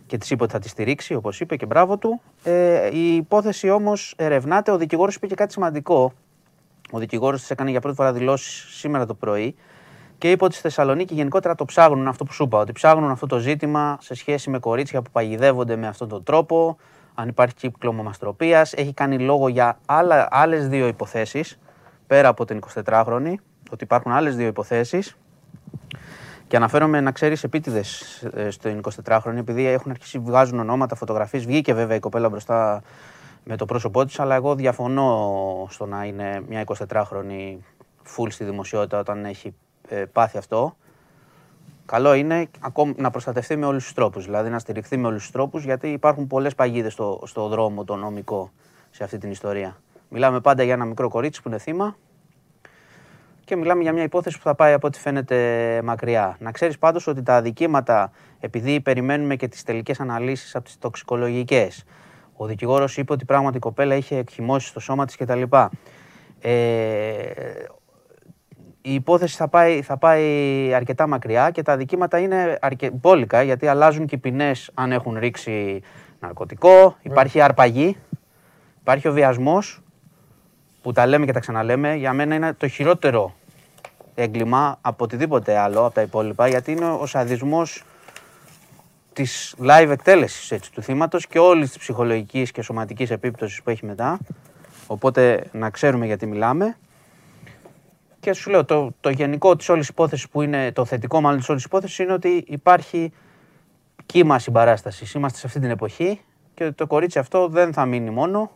και 0.06 0.18
της 0.18 0.30
είπε 0.30 0.44
ότι 0.44 0.52
θα 0.52 0.60
τη 0.60 0.70
στηρίξει, 0.70 1.14
όπως 1.14 1.40
είπε 1.40 1.56
και 1.56 1.66
μπράβο 1.66 1.98
του. 1.98 2.22
Ε, 2.44 2.90
η 2.95 3.16
υπόθεση 3.16 3.70
όμως 3.70 4.14
ερευνάται. 4.18 4.72
Ο 4.72 4.78
δικηγόρος 4.78 5.16
είπε 5.16 5.28
και 5.28 5.36
κάτι 5.36 5.52
σημαντικό 5.52 6.14
ο 6.91 6.99
δικηγόρος 6.99 7.39
της 7.41 7.49
έκανε 7.49 7.69
για 7.69 7.81
πρώτη 7.81 7.95
φορά 7.95 8.14
δηλώσεις 8.14 8.77
σήμερα 8.77 9.05
το 9.05 9.14
πρωί 9.14 9.55
και 10.18 10.31
είπε 10.31 10.43
ότι 10.43 10.53
στη 10.53 10.61
Θεσσαλονίκη 10.61 11.14
γενικότερα 11.14 11.55
το 11.55 11.65
ψάχνουν 11.65 12.07
αυτό 12.07 12.23
που 12.23 12.34
σου 12.34 12.43
είπα. 12.43 12.59
Ότι 12.59 12.72
ψάχνουν 12.72 13.09
αυτό 13.11 13.26
το 13.26 13.38
ζήτημα 13.38 13.97
σε 14.01 14.14
σχέση 14.14 14.49
με 14.49 14.59
κορίτσια 14.59 15.01
που 15.01 15.11
παγιδεύονται 15.11 15.76
με 15.76 15.88
αυτόν 15.88 16.07
τον 16.07 16.23
τρόπο, 16.23 16.77
αν 17.14 17.27
υπάρχει 17.27 17.55
κύκλο 17.55 17.93
μαστροπία. 17.93 18.68
Έχει 18.72 18.93
κάνει 18.93 19.19
λόγο 19.19 19.47
για 19.47 19.80
άλλες 20.30 20.68
δύο 20.68 20.88
υποθέσεις 20.88 21.59
πέρα 22.07 22.27
από 22.27 22.45
την 22.45 22.59
24χρονη, 22.85 23.34
ότι 23.72 23.84
υπάρχουν 23.84 24.11
άλλες 24.11 24.35
δύο 24.35 24.47
υποθέσεις. 24.47 25.18
Και 26.47 26.55
αναφέρομαι 26.55 27.01
να 27.01 27.11
ξέρεις 27.11 27.43
επίτηδες 27.43 28.22
ε, 28.34 28.49
στην 28.49 28.81
24χρονη, 29.03 29.35
επειδή 29.38 29.65
έχουν 29.65 29.91
αρχίσει 29.91 30.19
βγάζουν 30.19 30.59
ονόματα, 30.59 30.95
φωτογραφίες. 30.95 31.45
Βγήκε 31.45 31.73
βέβαια 31.73 31.95
η 31.95 31.99
κοπέλα 31.99 32.30
μπροστά 32.30 32.81
με 33.49 33.56
το 33.56 33.65
πρόσωπό 33.65 34.06
της, 34.06 34.19
αλλά 34.19 34.36
εγώ 34.36 34.56
διαφωνώ 34.56 35.68
στο 35.69 35.86
να 35.86 36.06
είναι 36.06 36.44
μια 36.48 36.64
24χρονη 36.65 37.57
full 38.15 38.28
στη 38.30 38.44
δημοσιότητα 38.44 38.99
όταν 38.99 39.26
έχει 39.26 39.53
ε, 39.88 40.06
πάθει 40.06 40.38
αυτό. 40.38 40.76
Καλό 41.86 42.14
είναι 42.14 42.49
ακόμα 42.60 42.94
να 42.98 43.10
προστατευτεί 43.10 43.56
με 43.56 43.65
όλους 43.65 43.84
τους 43.84 43.94
τρόπους, 43.94 44.26
δηλαδή 44.26 44.49
να 44.49 44.60
στηριχθεί 44.60 44.98
με 44.98 45.07
όλους 45.07 45.22
τους 45.22 45.32
τρόπους, 45.32 45.64
γιατί 45.64 45.88
υπάρχουν 45.88 46.28
πολλές 46.28 46.56
παγίδες 46.56 46.94
στο, 46.94 47.22
στο 47.26 47.48
δρόμο 47.48 47.84
το 47.84 47.95
νομικό 47.95 48.52
σε 48.90 49.03
αυτή 49.03 49.18
την 49.18 49.32
ιστορία. 49.32 49.78
Μιλάμε 50.10 50.40
πάντα 50.40 50.64
για 50.64 50.74
ένα 50.74 50.86
μικρό 50.86 51.10
κορίτσι 51.10 51.41
που 51.41 51.48
είναι 51.48 51.57
θύμα 51.57 51.95
και 53.44 53.56
μιλάμε 53.56 53.82
για 53.82 53.94
μια 53.94 54.03
υπόθεση 54.03 54.38
που 54.38 54.44
θα 54.44 54.56
πάει 54.56 54.74
από 54.74 54.88
ό,τι 54.88 54.99
φαίνεται 54.99 55.82
μακριά. 55.84 56.38
Να 56.40 56.52
ξέρεις 56.52 56.78
πάντως 56.78 57.07
ότι 57.07 57.24
τα 57.24 57.36
αδικήματα, 57.36 58.11
επειδή 58.40 58.82
περιμένουμε 58.82 59.36
και 59.36 59.48
τις 59.48 59.64
τελικές 59.64 59.99
αναλύσεις 59.99 60.56
από 60.56 60.65
τις 60.65 60.78
τοξικολογικές, 60.78 61.86
ο 62.38 62.45
δικηγόρος 62.45 62.97
είπε 62.97 63.14
ότι 63.14 63.26
πράγματι 63.26 63.57
η 63.57 63.59
κοπέλα 63.59 63.95
είχε 63.95 64.18
εκχυμώσει 64.18 64.68
στο 64.68 64.80
σώμα 64.80 65.05
της 65.05 65.15
κτλ. 65.15 65.41
Ε, 66.39 66.51
η 68.81 68.93
υπόθεση 68.93 69.35
θα 69.35 69.47
πάει, 69.47 69.81
θα 69.81 69.97
πάει 69.97 70.23
αρκετά 70.73 71.07
μακριά 71.07 71.49
και 71.51 71.61
τα 71.61 71.73
αδικήματα 71.73 72.19
είναι 72.19 72.57
αρκε... 72.61 72.91
μπόλικα 72.91 73.41
γιατί 73.41 73.68
αλλάζουν 73.68 74.05
και 74.05 74.15
οι 74.15 74.18
ποινές 74.18 74.72
αν 74.73 74.91
έχουν 74.91 75.18
ρίξει 75.18 75.81
ναρκωτικό, 76.19 76.95
υπάρχει 77.01 77.41
αρπαγή, 77.41 77.97
υπάρχει 78.80 79.07
ο 79.07 79.11
βιασμός. 79.11 79.81
που 80.81 80.91
τα 80.91 81.05
λέμε 81.05 81.26
και 81.26 81.31
τα 81.31 81.39
ξαναλέμε, 81.39 81.95
για 81.95 82.14
μένα 82.14 82.35
είναι 82.35 82.53
το 82.53 82.68
χειρότερο 82.68 83.34
έγκλημα 84.15 84.77
από 84.81 85.03
οτιδήποτε 85.03 85.57
άλλο 85.57 85.85
από 85.85 85.93
τα 85.93 86.01
υπόλοιπα, 86.01 86.47
γιατί 86.47 86.72
είναι 86.72 86.85
ο 86.85 87.05
σαδισμός 87.05 87.84
της 89.18 89.56
live 89.60 89.89
εκτέλεσης 89.89 90.69
του 90.72 90.81
θύματος 90.81 91.27
και 91.27 91.39
όλης 91.39 91.69
της 91.69 91.77
ψυχολογικής 91.77 92.52
και 92.52 92.61
σωματικής 92.61 93.11
επίπτωσης 93.11 93.64
που 93.64 93.69
έχει 93.69 93.85
μετά. 93.85 94.19
Οπότε 94.88 95.49
να 95.52 95.69
ξέρουμε 95.69 96.06
γιατί 96.06 96.26
μιλάμε. 96.26 96.77
Και 98.19 98.34
σου 98.34 98.49
λέω, 98.49 98.65
το, 98.65 98.94
το 98.99 99.10
γενικό 99.10 99.56
της 99.56 99.69
όλης 99.69 99.88
υπόθεσης 99.88 100.30
που 100.30 100.41
είναι, 100.41 100.72
το 100.72 100.85
θετικό 100.85 101.22
μάλλον 101.22 101.39
της 101.39 101.49
όλης 101.49 101.64
υπόθεσης 101.64 101.99
είναι 101.99 102.14
ότι 102.14 102.44
υπάρχει 102.48 103.11
κύμα 104.06 104.39
συμπαράστασης. 104.39 105.14
Είμαστε 105.14 105.38
σε 105.38 105.48
αυτή 105.48 105.60
την 105.60 105.69
εποχή 105.69 106.22
και 106.53 106.72
το 106.72 106.88
κορίτσι 106.88 107.19
αυτό 107.19 107.48
δεν 107.48 107.73
θα 107.73 107.85
μείνει 107.85 108.10
μόνο. 108.10 108.52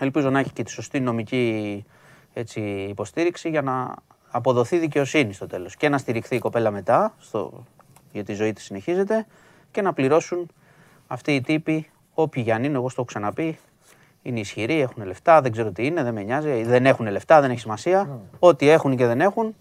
Ελπίζω 0.00 0.30
να 0.30 0.38
έχει 0.38 0.52
και 0.52 0.62
τη 0.62 0.70
σωστή 0.70 1.00
νομική 1.00 1.84
έτσι, 2.32 2.60
υποστήριξη 2.88 3.48
για 3.48 3.62
να 3.62 3.94
αποδοθεί 4.30 4.78
δικαιοσύνη 4.78 5.32
στο 5.32 5.46
τέλος 5.46 5.76
και 5.76 5.88
να 5.88 5.98
στηριχθεί 5.98 6.36
η 6.36 6.38
κοπέλα 6.38 6.70
μετά, 6.70 7.14
στο, 7.18 7.64
γιατί 8.12 8.32
η 8.32 8.34
ζωή 8.34 8.52
της 8.52 8.64
συνεχίζεται 8.64 9.26
και 9.72 9.82
να 9.82 9.92
πληρώσουν 9.92 10.50
αυτοί 11.06 11.34
οι 11.34 11.40
τύποι, 11.40 11.90
όποιοι 12.14 12.42
για 12.46 12.56
είναι, 12.56 12.76
εγώ 12.76 12.88
στο 12.88 13.00
έχω 13.00 13.04
ξαναπεί, 13.04 13.58
είναι 14.22 14.40
ισχυροί, 14.40 14.80
έχουν 14.80 15.04
λεφτά, 15.04 15.40
δεν 15.40 15.52
ξέρω 15.52 15.70
τι 15.70 15.86
είναι, 15.86 16.02
δεν 16.02 16.14
με 16.14 16.22
νοιάζει, 16.22 16.62
δεν 16.62 16.86
έχουν 16.86 17.06
λεφτά, 17.06 17.40
δεν 17.40 17.50
έχει 17.50 17.60
σημασία. 17.60 18.08
Mm. 18.08 18.36
Ό,τι 18.38 18.68
έχουν 18.68 18.96
και 18.96 19.06
δεν 19.06 19.20
έχουν, 19.20 19.54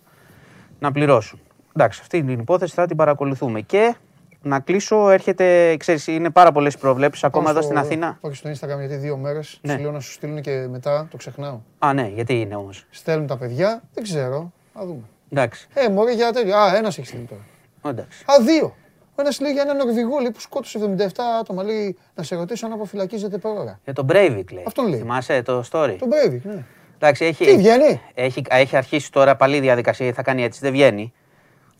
να 0.79 0.91
πληρώσουν. 0.91 1.39
Εντάξει, 1.75 1.99
αυτή 2.01 2.23
την 2.23 2.39
υπόθεση 2.39 2.73
θα 2.73 2.85
την 2.85 2.97
παρακολουθούμε. 2.97 3.61
Και 3.61 3.95
να 4.41 4.59
κλείσω, 4.59 5.09
έρχεται, 5.09 5.77
ξέρεις, 5.77 6.07
είναι 6.07 6.29
πάρα 6.29 6.51
πολλές 6.51 6.77
προβλέψεις 6.77 7.23
ακόμα 7.23 7.49
εδώ 7.49 7.61
στην 7.61 7.77
Αθήνα. 7.77 8.17
Όχι 8.21 8.35
στο 8.35 8.49
Instagram 8.49 8.77
γιατί 8.77 8.95
δύο 8.95 9.17
μέρες. 9.17 9.59
Ναι. 9.61 9.73
Σου 9.73 9.79
λέω 9.79 9.91
να 9.91 9.99
σου 9.99 10.11
στείλουν 10.11 10.41
και 10.41 10.67
μετά 10.69 11.07
το 11.11 11.17
ξεχνάω. 11.17 11.59
Α, 11.79 11.93
ναι, 11.93 12.11
γιατί 12.13 12.39
είναι 12.39 12.55
όμως. 12.55 12.85
Στέλνουν 12.89 13.27
τα 13.27 13.37
παιδιά, 13.37 13.81
δεν 13.93 14.03
ξέρω. 14.03 14.51
Α 14.73 14.81
δούμε. 14.85 15.03
Εντάξει. 15.31 15.67
Ε, 15.73 15.89
μωρέ 15.89 16.13
για 16.13 16.31
τέτοιο. 16.31 16.57
Α, 16.57 16.75
ένας 16.75 16.97
έχει 16.97 17.07
στείλει 17.07 17.23
τώρα. 17.23 17.41
Εντάξει. 17.85 18.23
Α, 18.25 18.43
δύο. 18.43 18.75
Ο 19.21 19.23
ένας 19.23 19.39
λέει 19.39 19.51
για 19.51 19.61
έναν 19.61 19.77
Νορβηγό 19.77 20.19
λέει, 20.19 20.31
που 20.31 20.39
σκότωσε 20.39 20.79
77 20.97 21.07
άτομα. 21.39 21.63
Λέει 21.63 21.97
να 22.15 22.23
σε 22.23 22.35
ρωτήσω 22.35 22.65
αν 22.65 22.71
αποφυλακίζεται 22.71 23.37
πρόωρα. 23.37 23.79
Για 23.83 23.93
τον 23.93 24.07
Breivik 24.09 24.51
λέει. 24.51 24.63
Αυτόν 24.67 24.87
λέει. 24.87 24.99
Θυμάσαι 24.99 25.41
το 25.41 25.63
story; 25.71 25.95
Τον 25.99 26.09
Breivik, 26.09 26.39
ναι. 26.43 26.63
Εντάξει, 26.95 27.25
έχει, 27.25 27.45
Τι 27.45 27.57
βγαίνει; 27.57 28.01
Έχει, 28.13 28.41
έχει 28.49 28.77
αρχίσει 28.77 29.11
τώρα 29.11 29.35
πάλι 29.35 29.55
η 29.55 29.59
διαδικασία, 29.59 30.13
θα 30.13 30.21
κάνει 30.21 30.43
έτσι, 30.43 30.59
δεν 30.63 30.71
βγαίνει. 30.71 31.13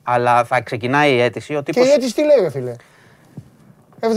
Αλλά 0.04 0.44
θα 0.44 0.62
ξεκινάει 0.62 1.14
η 1.14 1.22
αίτηση. 1.22 1.56
Ο 1.56 1.64
τύπος... 1.64 1.84
Και 1.84 1.90
η 1.90 1.94
αίτηση 1.94 2.14
τι 2.14 2.22
λέει, 2.24 2.50
φίλε; 2.50 2.76
77 4.00 4.08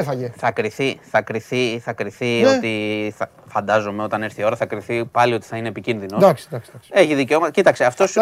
έφαγε. 0.00 0.32
Θα 0.36 0.50
κρυθεί, 0.50 0.98
θα 1.02 1.22
κρυθεί, 1.22 1.78
θα 1.78 1.92
κρυθεί 1.92 2.40
ναι. 2.40 2.48
ότι 2.48 3.14
θα, 3.16 3.30
φαντάζομαι 3.46 4.02
όταν 4.02 4.22
έρθει 4.22 4.40
η 4.40 4.44
ώρα 4.44 4.56
θα 4.56 4.66
κρυθεί 4.66 5.04
πάλι 5.04 5.34
ότι 5.34 5.46
θα 5.46 5.56
είναι 5.56 5.68
επικίνδυνος. 5.68 6.22
Εντάξει, 6.22 6.46
εντάξει, 6.48 6.70
εντάξει. 6.72 6.90
Έχει 6.94 7.14
δικαίωμα. 7.14 7.50
Κοίταξε, 7.50 7.84
αυτός 7.84 8.16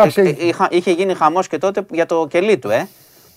είχε 0.71 0.91
γίνει 0.91 1.15
χαμός 1.15 1.49
και 1.49 1.59
τότε 1.59 1.87
για 1.91 2.07
το 2.07 2.27
κελί 2.27 2.59
του, 2.59 2.71
ε. 2.71 2.89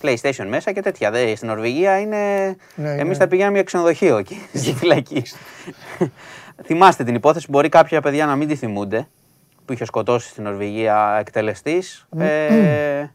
PlayStation 0.02 0.46
μέσα 0.48 0.72
και 0.72 0.82
τέτοια. 0.82 1.12
Δε, 1.12 1.36
στην 1.36 1.48
Νορβηγία 1.48 2.00
είναι. 2.00 2.56
Ναι, 2.76 2.90
Εμείς 2.90 3.08
ναι. 3.08 3.14
θα 3.14 3.28
πηγαίνουμε 3.28 3.56
για 3.56 3.64
ξενοδοχείο 3.64 4.18
εκεί, 4.18 4.48
στη 4.54 4.74
φυλακή. 4.74 5.24
Θυμάστε 6.64 7.04
την 7.04 7.16
υπόθεση, 7.16 7.48
μπορεί 7.50 7.70
κάποια 7.70 8.02
παιδιά 8.02 8.26
να 8.26 8.36
μην 8.36 8.48
τη 8.48 8.56
θυμούνται, 8.56 9.08
που 9.66 9.74
είχε 9.74 9.86
σκοτώσει 9.86 10.30
στην 10.30 10.44
Νορβηγία 10.44 11.18
εκτελεστής. 11.20 12.08
Ε, 12.18 13.06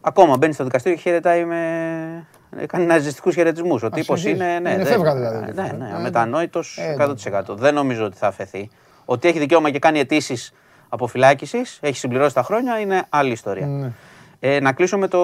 ακόμα 0.00 0.36
μπαίνει 0.36 0.52
στο 0.52 0.64
δικαστήριο 0.64 0.96
και 0.96 1.02
χαιρετάει 1.02 1.44
με. 1.44 2.26
Κάνει 2.66 2.84
ναζιστικούς 2.86 3.34
χαιρετισμούς. 3.34 3.82
Ο 3.82 3.90
τύπος 3.90 4.24
είναι. 4.24 4.58
Ναι, 4.58 4.70
είναι 4.70 4.84
φεύγα 4.84 5.14
δηλαδή. 5.14 5.52
Ναι, 5.52 5.62
ναι, 5.62 5.72
ναι 5.72 5.92
αμετανόητο 5.94 6.60
100%. 6.98 7.42
Δεν 7.48 7.74
νομίζω 7.74 8.04
ότι 8.04 8.16
θα 8.16 8.26
αφαιθεί. 8.26 8.70
Ότι 9.04 9.28
έχει 9.28 9.38
δικαίωμα 9.38 9.70
και 9.70 9.78
κάνει 9.78 9.98
αιτήσεις 9.98 10.52
αποφυλάκησης, 10.88 11.78
έχει 11.82 11.96
συμπληρώσει 11.96 12.34
τα 12.34 12.42
χρόνια, 12.42 12.80
είναι 12.80 13.06
άλλη 13.08 13.32
ιστορία. 13.32 13.92
Ναι. 14.40 14.54
Ε, 14.54 14.60
να 14.60 14.72
κλείσω 14.72 14.98
με 14.98 15.08
το 15.08 15.20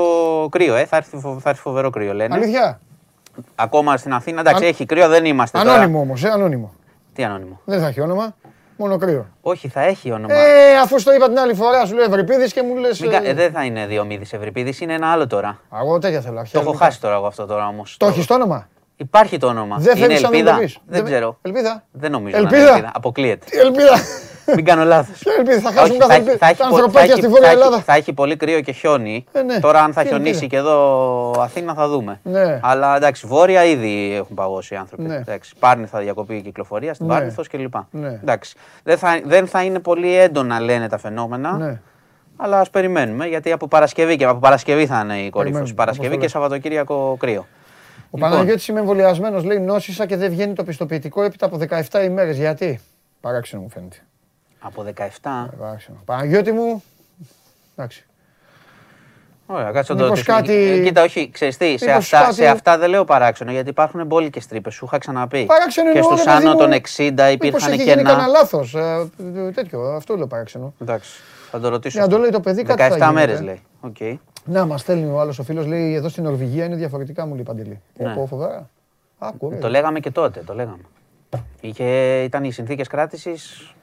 κρύο, 0.51 0.75
ε. 0.75 0.85
θα, 0.85 0.97
έρθει, 0.97 1.19
θα 1.19 1.51
έρθει 1.51 1.61
φοβερό 1.61 1.91
κρύο 1.91 2.15
λένε. 2.15 2.35
Αλήθεια; 2.35 2.81
Ακόμα 3.55 3.97
στην 3.97 4.13
Αθήνα, 4.13 4.41
εντάξει, 4.41 4.65
έχει 4.65 4.87
κρύο, 4.87 5.09
δεν 5.09 5.25
είμαστε. 5.25 5.59
Ανώνυμο 5.59 6.01
όμως, 6.01 6.25
ε, 6.25 6.29
ανώνυμο. 6.29 6.73
Τι 7.13 7.25
ανώνυμο; 7.25 7.61
Δεν 7.65 7.81
θα 7.81 7.87
έχει 7.87 8.01
όνομα. 8.01 8.35
Μόνο 8.77 8.97
κρύο. 8.97 9.27
Όχι, 9.41 9.69
θα 9.69 9.81
έχει 9.81 10.13
όνομα. 10.13 10.35
Ε, 10.35 10.79
αφού 10.83 10.99
στο 10.99 11.15
είπα 11.15 11.29
την 11.29 11.39
άλλη 11.39 11.55
φορά, 11.55 11.87
σου 11.87 11.95
λέω 11.95 12.05
Ευρυπίδης 12.05 12.53
και 12.53 12.63
μου 12.63 12.77
λες. 12.77 13.01
Ε... 13.01 13.21
ε, 13.23 13.35
δεν 13.35 13.53
θα 13.53 13.65
είναι 13.65 13.87
Διομήδης 13.87 14.33
Ευρυπίδης, 14.33 14.81
είναι 14.81 14.95
ένα 14.95 15.13
άλλο 15.13 15.27
τώρα. 15.27 15.59
Εγώ 15.81 15.99
τέτοια 15.99 16.21
θέλω. 16.21 16.47
Το 16.53 16.61
έχω 16.61 16.73
χάσει 16.73 17.01
τώρα 17.01 17.15
εγώ 17.15 17.27
αυτό 17.27 17.47
τώρα 17.47 17.67
όμως. 17.67 17.97
Το 17.97 18.07
έχεις 18.07 18.27
το 18.27 18.35
όνομα; 18.35 18.69
Υπάρχει 18.97 19.39
το 19.39 19.47
όνομα. 19.47 19.77
Δεν 19.79 19.97
είναι 19.97 20.15
ελπίδα. 20.15 20.57
Δεν, 20.57 20.73
δεν 20.87 21.05
ξέρω. 21.05 21.39
Ελπίδα; 21.43 21.85
Δεν 21.93 22.11
νομίζω. 22.11 22.37
Ελπίδα; 22.37 22.69
ελπίδα. 22.69 22.91
Αποκλείεται. 22.95 23.47
Ελπίδα; 23.51 23.93
Μην 24.57 24.65
κάνω 24.65 24.85
λάθος. 24.85 25.23
Θα 25.63 25.73
χάσουν 25.73 25.99
τα 25.99 26.65
ανθρωπάκια 26.65 27.17
στη 27.17 27.29
Βόρεια 27.29 27.51
Ελλάδα. 27.51 27.81
Θα 27.81 27.95
έχει 27.95 28.13
πολύ 28.13 28.37
κρύο 28.37 28.61
και 28.61 28.73
χιόνι. 28.73 29.25
Ε, 29.33 29.43
ναι. 29.43 29.61
Τώρα, 29.61 29.83
αν 29.83 29.93
θα 29.93 30.05
χιονίσει 30.05 30.47
και 30.47 30.57
εδώ 30.57 31.31
Αθήνα, 31.39 31.75
θα 31.75 31.89
δούμε. 31.89 32.21
Ναι. 32.23 32.61
Αλλά 32.63 32.97
εντάξει, 32.97 33.27
Βόρεια 33.27 33.65
ήδη 33.65 34.15
έχουν 34.15 34.35
παγώσει 34.37 34.75
οι 34.75 34.77
άνθρωποι. 34.77 35.03
Ναι. 35.03 35.23
Πάρνη 35.59 35.87
θα 35.87 35.99
διακοπεί 35.99 36.35
η 36.35 36.41
κυκλοφορία, 36.41 36.95
στην 36.95 37.07
Πάρνηθος 37.07 37.49
κλπ. 37.49 37.75
Εντάξει. 38.23 38.55
Δεν 39.25 39.47
θα 39.47 39.63
είναι 39.63 39.79
πολύ 39.79 40.17
έντονα, 40.17 40.61
λένε 40.61 40.89
τα 40.89 40.99
φαινόμενα. 40.99 41.81
Αλλά 42.37 42.61
ας 42.61 42.71
περιμένουμε 42.71 43.27
γιατί 43.27 43.53
από 43.53 43.69
Παρασκευή 43.69 44.17
και 44.17 44.25
από 44.25 44.39
Παρασκευή 44.39 44.87
θα 44.87 45.01
είναι 45.05 45.19
η 45.19 45.31
κορύφωση. 45.31 45.75
Παρασκευή 45.75 46.19
και 46.19 46.29
Σαββατοκύριακο 46.29 47.17
κρύο. 47.19 47.41
Ο 47.41 48.19
λοιπόν. 48.19 48.31
Παναγιώτης 48.31 48.69
είμαι 48.69 48.81
εμβολιασμένος, 48.81 49.45
λέει 49.45 49.61
νόσησα 49.61 50.07
και 50.07 50.17
δεν 50.17 50.31
βγαίνει 50.31 50.53
το 50.53 50.65
πιστοποιητικό 50.65 51.23
έπειτα 51.23 51.47
από 51.47 51.59
17 51.91 52.05
ημέρες. 52.05 52.37
Γιατί; 52.37 52.81
Παράξενο 53.21 53.63
μου 53.63 53.69
φαίνεται. 53.69 53.97
Από 54.63 54.85
17. 54.97 55.49
Παράξενο. 55.59 56.03
Παναγιώτη 56.05 56.53
μου. 56.53 56.83
Εντάξει. 57.77 58.07
Ωραία, 59.47 59.71
κάτσε 59.71 59.95
το 59.95 60.13
κάτι... 60.25 60.53
Ε, 60.53 60.83
κοίτα, 60.83 61.03
όχι, 61.03 61.31
ξέρεις 61.31 61.57
τι, 61.57 61.79
σε 61.79 61.91
αυτά, 61.91 62.21
κάτι... 62.21 62.35
σε 62.35 62.47
αυτά 62.47 62.79
δεν 62.79 62.91
λέω 62.91 63.05
παράξενο, 63.05 63.51
γιατί 63.51 63.69
υπάρχουν 63.69 64.07
μπόλικες 64.07 64.47
τρύπες, 64.47 64.75
σου 64.75 64.85
είχα 64.85 64.99
ξαναπεί. 64.99 65.45
Παράξενο 65.45 65.93
και 65.93 66.03
στους 66.03 66.27
άνω 66.27 66.55
των 66.55 66.71
60 66.71 66.77
υπήρχαν 66.77 67.17
και 67.17 67.27
ένα... 67.29 67.41
Μήπως 67.41 67.69
γίνει 67.77 68.03
κανένα 68.03 68.27
λάθος, 68.27 68.75
ε, 68.75 69.09
τέτοιο, 69.55 69.81
αυτό 69.81 70.17
λέω 70.17 70.27
παράξενο. 70.27 70.75
Εντάξει, 70.83 71.11
θα 71.51 71.61
το 71.61 71.69
ρωτήσω. 71.69 71.99
Για 71.99 72.07
να 72.07 72.13
το 72.13 72.19
λέει 72.19 72.31
το 72.31 72.41
παιδί, 72.41 72.63
κάτι 72.63 72.97
17 73.01 73.11
μέρες 73.13 73.41
λέει. 73.41 73.63
Okay. 73.93 74.17
Να, 74.45 74.67
μας 74.67 74.81
στέλνει 74.81 75.11
ο 75.11 75.21
άλλος 75.21 75.39
ο 75.39 75.43
φίλος, 75.43 75.67
λέει 75.67 75.95
εδώ 75.95 76.09
στην 76.09 76.23
Νορβηγία 76.23 76.65
είναι 76.65 76.77
διαφορετικά, 76.77 77.27
μου 77.27 77.35
λέει 77.35 77.43
Παντελή. 77.43 77.81
Ναι. 77.97 78.15
Πω, 78.15 78.27
φοβερά. 78.27 78.69
το 79.61 79.69
λέγαμε 79.69 80.01
και 80.01 80.11
τότε, 80.11 80.43
το 80.47 80.55
λέγαμε. 80.55 80.83
Είχε, 81.61 81.85
ήταν 82.23 82.45
οι 82.45 82.53
συνθήκες 82.53 82.89
κράτησης. 82.89 83.75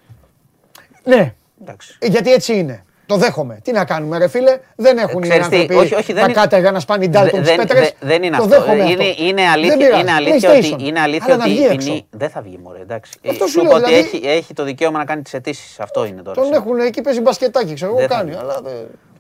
Ναι. 1.10 1.34
Εντάξει. 1.61 1.95
Ε, 1.99 2.07
γιατί 2.07 2.34
έτσι 2.34 2.57
είναι. 2.57 2.84
Το 3.06 3.15
δέχομαι. 3.15 3.60
Τι 3.64 3.72
να 3.72 3.86
κάνουμε, 3.86 4.18
ρε 4.18 4.27
φίλε; 4.27 4.60
Δεν 4.76 4.98
έχουν 4.98 5.23
οι 5.23 5.31
άνθρωποι 5.31 5.73
όχι, 5.73 5.95
όχι, 5.95 6.14
δεν 6.14 6.26
τα 6.26 6.31
κάτεργα 6.31 6.72
να 6.72 6.80
σπάνε 6.80 7.07
ντάλτον 7.07 7.41
τις 7.41 7.56
πέτρες. 7.56 7.94
Δεν 7.99 8.23
είναι 8.23 8.38
αυτό. 8.38 8.73
Είναι, 8.73 9.03
είναι 9.18 9.41
αλήθεια, 9.41 9.99
είναι 9.99 10.11
αλήθεια 10.11 10.52
ότι, 10.52 10.76
είναι 10.80 10.99
αλήθεια 10.99 11.34
ότι 11.36 11.49
η 11.49 11.76
ποινή... 11.77 12.07
Δεν 12.10 12.30
θα 12.30 12.41
βγει, 12.41 12.60
μωρέ, 12.64 12.80
εντάξει. 12.80 13.19
Αυτό 13.30 13.48
σου 13.48 13.61
λέω, 13.61 13.72
ότι 13.72 13.86
δηλαδή... 13.86 14.07
έχει, 14.15 14.27
έχει 14.27 14.53
το 14.53 14.64
δικαίωμα 14.64 14.98
να 14.98 15.06
κάνει 15.06 15.22
τις 15.22 15.34
αιτήσεις. 15.34 15.80
Αυτό 15.80 16.06
είναι 16.06 16.22
τώρα. 16.22 16.41
Τον 16.41 16.53
έχουν 16.53 16.80
εκεί, 16.80 17.02
παίζει 17.02 17.22
μπασκετάκι, 17.22 17.73
ξέρω 17.73 17.98
εγώ, 17.98 18.07
κάνει. 18.07 18.36
Αλλά 18.36 18.61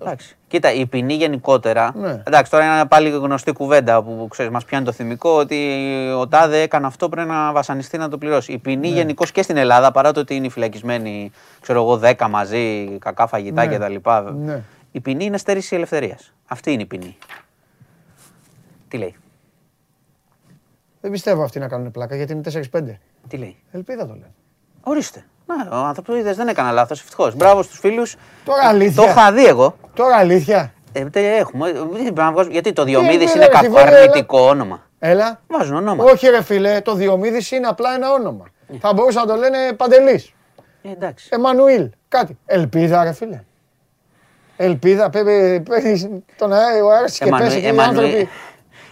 Εντάξει. 0.01 0.37
Κοίτα, 0.47 0.73
η 0.73 0.85
ποινή 0.85 1.13
γενικότερα. 1.13 1.91
Ναι. 1.95 2.23
Εντάξει, 2.25 2.51
τώρα 2.51 2.75
είναι 2.75 2.85
πάλι 2.85 3.09
γνωστή 3.09 3.51
κουβέντα 3.51 4.03
που 4.03 4.27
ξέρεις, 4.29 4.51
μας 4.51 4.65
πιάνει 4.65 4.85
το 4.85 4.91
θυμικό 4.91 5.29
ότι 5.29 5.77
ο 6.17 6.27
Τάδε 6.27 6.61
έκανε 6.61 6.85
αυτό 6.87 7.09
πρέπει 7.09 7.27
να 7.27 7.51
βασανιστεί 7.51 7.97
να 7.97 8.09
το 8.09 8.17
πληρώσει. 8.17 8.51
Η 8.51 8.57
ποινή 8.57 8.89
ναι. 8.89 8.95
γενικώ 8.95 9.25
και 9.25 9.41
στην 9.41 9.57
Ελλάδα, 9.57 9.91
παρά 9.91 10.11
το 10.11 10.19
ότι 10.19 10.35
είναι 10.35 10.49
φυλακισμένοι, 10.49 11.31
ξέρω 11.61 11.81
εγώ, 11.81 11.99
10 12.03 12.27
μαζί, 12.29 12.97
κακά 12.99 13.27
φαγητά 13.27 13.65
ναι. 13.65 13.77
κτλ. 13.77 13.95
Ναι. 14.35 14.63
Η 14.91 14.99
ποινή 14.99 15.25
είναι 15.25 15.37
στέρηση 15.37 15.75
ελευθερίας. 15.75 16.33
Αυτή 16.47 16.71
είναι 16.71 16.81
η 16.81 16.85
ποινή. 16.85 17.17
Τι 18.87 18.97
λέει; 18.97 19.15
Δεν 21.01 21.11
πιστεύω 21.11 21.43
αυτοί 21.43 21.59
να 21.59 21.67
κάνουν 21.67 21.91
πλάκα 21.91 22.15
γιατί 22.15 22.33
είναι 22.33 22.67
4-5. 22.71 22.81
Τι 23.27 23.37
λέει; 23.37 23.55
Ελπίδα 23.71 24.07
το 24.07 24.13
λένε. 24.13 24.31
Ορίστε. 24.83 25.25
Ναι, 25.55 25.77
ο 25.77 25.83
ανθρωπίδε 25.83 26.33
δεν 26.33 26.47
έκανα 26.47 26.71
λάθος. 26.71 26.99
Ευτυχώς. 26.99 27.35
Μπράβο 27.35 27.63
στους 27.63 27.79
φίλους. 27.79 28.15
Τώρα 28.45 28.67
αλήθεια. 28.67 29.03
Το 29.03 29.09
είχα 29.09 29.31
δει 29.31 29.45
εγώ. 29.45 29.75
Τώρα 29.93 30.15
αλήθεια. 30.15 30.73
Ε, 30.91 31.05
έχουμε. 31.13 31.73
Γιατί 32.49 32.73
το 32.73 32.83
Διομήδης 32.83 33.35
είναι 33.35 33.47
κακό 33.47 33.79
αρνητικό 33.79 34.41
όνομα. 34.41 34.83
Έλα. 34.99 35.39
Βάζουν 35.47 35.75
όνομα. 35.75 36.03
Όχι, 36.03 36.27
ρε 36.27 36.43
φίλε, 36.43 36.81
το 36.81 36.93
Διομήδης 36.93 37.51
είναι 37.51 37.67
απλά 37.67 37.93
ένα 37.93 38.11
όνομα. 38.11 38.45
Ε. 38.73 38.77
Θα 38.79 38.93
μπορούσαν 38.93 39.27
να 39.27 39.33
το 39.33 39.39
λένε 39.39 39.57
Παντελής. 39.73 40.33
Ε, 40.81 40.91
εντάξει. 40.91 41.27
Εμμανουήλ. 41.31 41.89
Κάτι. 42.07 42.37
Ελπίδα, 42.45 43.03
ρε 43.03 43.13
φίλε. 43.13 43.43
Ελπίδα, 44.57 45.09
πρέπει 45.09 45.63
τον 46.37 46.53
αέρα 46.53 47.05
και 47.19 47.33
πέσει 47.37 47.61
και 47.61 47.67
οι 47.67 47.79
άνθρωποι. 47.79 48.29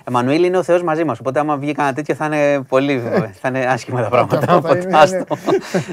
Εμμανουήλ 0.07 0.43
είναι 0.43 0.57
ο 0.57 0.63
Θεός 0.63 0.83
μαζί 0.83 1.03
μας. 1.03 1.19
Οπότε, 1.19 1.39
άμα 1.39 1.57
βγει 1.57 1.71
κανένα 1.71 1.95
τέτοιο, 1.95 2.15
θα 2.15 2.25
είναι 2.25 2.61
πολύ. 2.61 2.99
θα 3.41 3.47
είναι 3.47 3.59
άσχημα 3.59 4.01
τα 4.01 4.09
πράγματα. 4.09 4.55
Οπότε, 4.55 4.89
άστο. 4.91 5.25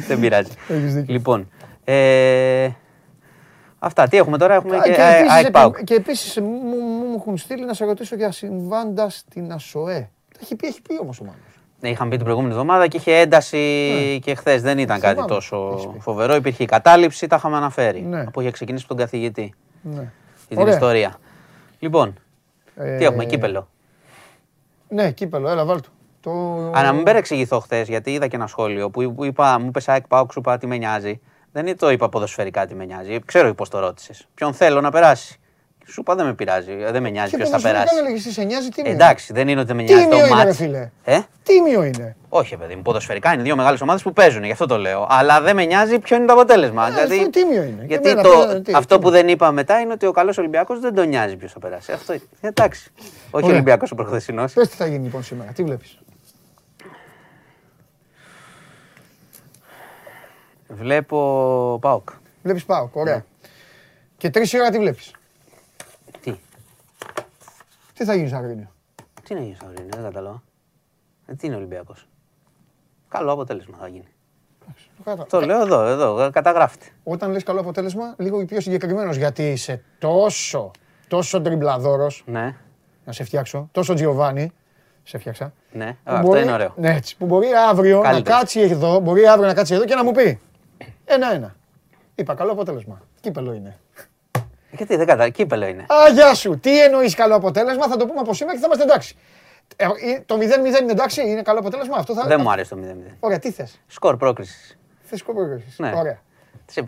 Δεν 0.06 0.20
πειράζει. 0.20 0.50
Λοιπόν. 1.06 1.50
Ε, 1.84 2.68
αυτά. 3.78 4.08
Τι 4.08 4.16
έχουμε 4.16 4.38
τώρα, 4.38 4.54
έχουμε 4.54 4.78
και 4.84 5.00
ΑΕΚ 5.28 5.84
Και 5.84 5.94
επίσης 5.94 6.40
μου 6.40 7.14
έχουν 7.16 7.36
στείλει 7.36 7.64
να 7.64 7.74
σε 7.74 7.84
ρωτήσω 7.84 8.16
για 8.16 8.32
συμβάντα 8.32 9.08
στην 9.08 9.52
ΑΣΟΕ. 9.52 10.10
Έχει 10.42 10.56
πει, 10.56 10.66
έχει 10.66 10.82
πει 10.82 10.98
όμως 11.00 11.20
ο 11.20 11.24
Μάνος. 11.24 11.38
Ναι, 11.80 11.88
είχαμε 11.88 12.10
πει 12.10 12.16
την 12.16 12.24
προηγούμενη 12.24 12.54
εβδομάδα 12.54 12.86
και 12.86 12.96
είχε 12.96 13.16
ένταση 13.16 13.56
ναι. 14.12 14.18
και 14.18 14.34
χθες. 14.34 14.62
Δεν 14.62 14.78
ήταν 14.78 15.00
κάτι 15.00 15.24
τόσο 15.24 15.78
φοβερό. 15.98 16.34
Υπήρχε 16.34 16.62
η 16.62 16.66
κατάληψη, 16.66 17.26
τα 17.26 17.36
είχαμε 17.36 17.56
αναφέρει. 17.56 18.00
Ναι. 18.00 18.24
Που 18.24 18.40
είχε 18.40 18.50
ξεκινήσει 18.50 18.86
τον 18.86 18.96
καθηγητή. 18.96 19.54
Ναι. 19.82 20.10
Την 20.48 20.66
ιστορία. 20.66 21.16
Λοιπόν, 21.78 22.14
ε... 22.76 22.96
τι 22.96 23.04
έχουμε, 23.04 23.24
κύπελο. 23.24 23.68
Ναι, 24.88 25.10
κύπελο, 25.10 25.48
έλα 25.48 25.64
βάλ 25.64 25.80
το. 26.20 26.30
Α, 26.76 26.82
να 26.82 26.92
μην 26.92 27.04
παρεξηγηθώ 27.04 27.60
χθες, 27.60 27.88
γιατί 27.88 28.12
είδα 28.12 28.26
και 28.26 28.36
ένα 28.36 28.46
σχόλιο 28.46 28.90
που, 28.90 29.24
είπα, 29.24 29.58
μου 29.58 29.66
είπε 29.66 29.80
Σάικ 29.80 30.06
Πάουξ, 30.06 30.32
σου 30.32 30.38
είπα 30.38 30.58
τι 30.58 30.66
με 30.66 30.76
νοιάζει. 30.76 31.20
Δεν 31.52 31.78
το 31.78 31.90
είπα 31.90 32.08
ποδοσφαιρικά 32.08 32.66
τι 32.66 32.74
με 32.74 32.84
νοιάζει. 32.84 33.20
Ξέρω 33.24 33.54
πώς 33.54 33.68
το 33.68 33.78
ρώτησες. 33.78 34.28
Ποιον 34.34 34.54
θέλω 34.54 34.80
να 34.80 34.90
περάσει. 34.90 35.38
Σου 35.86 36.00
είπα 36.00 36.14
δεν 36.14 36.26
με 36.26 36.34
πειράζει, 36.34 36.72
δεν 36.90 37.02
με 37.02 37.10
νοιάζει 37.10 37.36
ποιος 37.36 37.48
θα 37.48 37.60
περάσει. 37.60 37.94
Και 38.24 38.30
σε 38.30 38.42
νοιάζει, 38.44 38.68
τι 38.68 38.82
Εντάξει, 38.84 39.32
δεν 39.32 39.48
είναι 39.48 39.60
ότι 39.60 39.66
δεν 39.66 39.76
με 39.76 39.82
νοιάζει 39.82 40.08
το 40.08 40.34
μάτι. 40.34 40.64
Είναι, 40.64 40.92
ε; 41.04 41.20
Τίμιο 41.42 41.82
είναι; 41.82 42.16
Όχι, 42.28 42.56
παιδί 42.56 42.74
μου, 42.74 42.82
ποδοσφαιρικά 42.82 43.32
είναι 43.32 43.42
δύο 43.42 43.56
μεγάλες 43.56 43.80
ομάδες 43.80 44.02
που 44.02 44.12
παίζουν, 44.12 44.44
γι' 44.44 44.52
αυτό 44.52 44.66
το 44.66 44.78
λέω. 44.78 45.06
Αλλά 45.10 45.40
δεν 45.40 45.56
με 45.56 45.64
νοιάζει 45.64 45.98
ποιο 45.98 46.16
είναι 46.16 46.26
το 46.26 46.32
αποτέλεσμα. 46.32 46.86
Ε, 46.86 46.90
δηλαδή, 46.90 47.16
αυτό 47.16 47.30
τίμιο 47.30 47.62
είναι; 47.62 47.84
Γιατί 47.86 48.14
το, 48.14 48.62
αυτό 48.74 48.98
που 48.98 49.10
δεν 49.10 49.28
είπα 49.28 49.50
μετά 49.50 49.80
είναι 49.80 49.92
ότι 49.92 50.06
ο 50.06 50.12
καλός 50.12 50.38
Ολυμπιακός 50.38 50.80
δεν 50.80 50.94
τον 50.94 51.08
νοιάζει 51.08 51.36
ποιος 51.36 51.52
θα 51.52 51.58
περάσει. 51.58 51.92
Αυτό 51.92 52.12
είναι. 52.12 52.22
Εντάξει. 52.40 52.92
Όχι 53.30 53.46
ο 53.46 53.48
Ολυμπιακός 53.52 53.90
ο 53.90 53.94
προχθεσινός. 53.94 54.52
Πες 54.52 54.68
τι 54.68 54.76
θα 54.76 54.86
γίνει 54.86 55.04
λοιπόν 55.04 55.22
σήμερα, 55.22 55.50
τι 55.52 55.62
βλέπεις; 55.62 55.98
Βλέπω 60.68 61.78
Πάοκ. 61.80 62.08
Βλέπεις 62.42 62.64
Πάοκ, 62.64 62.96
ωραία. 62.96 63.14
Ναι. 63.14 63.22
Και 64.16 64.30
τρεις 64.30 64.54
ώρα 64.54 64.70
τι 64.70 64.78
βλέπεις; 64.78 65.12
Τι 68.04 68.10
θα 68.10 68.16
γίνει 68.16 68.28
στο 68.28 68.36
Αγρίνιο. 68.36 68.70
Τι 69.22 69.34
να 69.34 69.40
γίνει 69.40 69.54
στο 69.54 69.66
Αγρίνιο, 69.66 69.90
δεν 69.94 70.02
κατάλαβα. 70.02 70.42
Ε, 71.26 71.34
τι 71.34 71.46
είναι 71.46 71.56
Ολυμπιακός; 71.56 72.08
Καλό 73.08 73.32
αποτέλεσμα 73.32 73.76
θα 73.80 73.88
γίνει. 73.88 74.08
Το 75.28 75.40
λέω 75.40 75.60
εδώ, 75.60 75.86
εδώ, 75.86 76.30
καταγράφεται. 76.30 76.86
Όταν 77.04 77.30
λες 77.30 77.42
καλό 77.42 77.60
αποτέλεσμα, 77.60 78.14
λίγο 78.18 78.44
πιο 78.44 78.60
συγκεκριμένος 78.60 79.16
γιατί 79.16 79.50
είσαι 79.50 79.82
τόσο, 79.98 80.70
τόσο 81.08 81.40
τριμπλαδόρος. 81.40 82.22
Ναι. 82.26 82.56
Να 83.04 83.12
σε 83.12 83.24
φτιάξω. 83.24 83.68
Τόσο 83.72 83.94
Τζιοβάνι. 83.94 84.52
Σε 85.02 85.18
φτιάξα. 85.18 85.52
Ναι, 85.72 85.96
αυτό 86.04 86.38
είναι 86.38 86.52
ωραίο. 86.52 86.74
Ναι, 86.76 86.94
έτσι. 86.94 87.16
Που 87.16 87.26
μπορεί 87.26 87.46
αύριο 87.68 88.02
να 88.02 88.20
κάτσει 88.20 88.60
εδώ, 88.60 88.98
μπορεί 88.98 89.26
αύριο 89.26 89.46
να 89.46 89.54
κάτσει 89.54 89.74
εδώ 89.74 89.84
και 89.84 89.94
να 89.94 90.04
μου 90.04 90.12
πει. 90.12 90.40
Ένα-ένα. 91.04 91.54
Είπα 92.14 92.34
καλό 92.34 92.52
αποτέλεσμα. 92.52 93.02
Κύπελο 93.20 93.52
είναι. 93.52 93.78
Γιατί 94.76 94.96
δεν 94.96 95.06
κατάλαβα, 95.06 95.28
κύπελο 95.28 95.66
είναι. 95.66 95.82
Α, 95.82 96.08
γεια 96.12 96.34
σου. 96.34 96.58
Τι 96.58 96.82
εννοείς 96.82 97.14
καλό 97.14 97.34
αποτέλεσμα, 97.34 97.88
θα 97.88 97.96
το 97.96 98.06
πούμε 98.06 98.20
από 98.20 98.34
σήμερα 98.34 98.54
και 98.56 98.60
θα 98.60 98.66
είμαστε 98.66 98.84
εντάξει. 98.84 99.16
Ε, 99.76 99.86
το 100.26 100.34
0-0 100.34 100.38
είναι 100.40 100.90
εντάξει, 100.90 101.20
είναι 101.20 101.42
καλό 101.42 101.58
αποτέλεσμα; 101.58 101.96
Αυτό 101.96 102.14
θα... 102.14 102.26
Δεν 102.26 102.40
μου 102.40 102.50
αρέσει 102.50 102.70
το 102.70 102.76
0-0. 102.80 103.12
Ωραία, 103.20 103.38
τι 103.38 103.50
θες; 103.50 103.80
Σκορ 103.86 104.16
πρόκρισης. 104.16 104.78
Θες 105.02 105.18
σκορ 105.18 105.34
πρόκρισης. 105.34 105.78
Ναι. 105.78 105.92
Ωραία. 105.96 106.18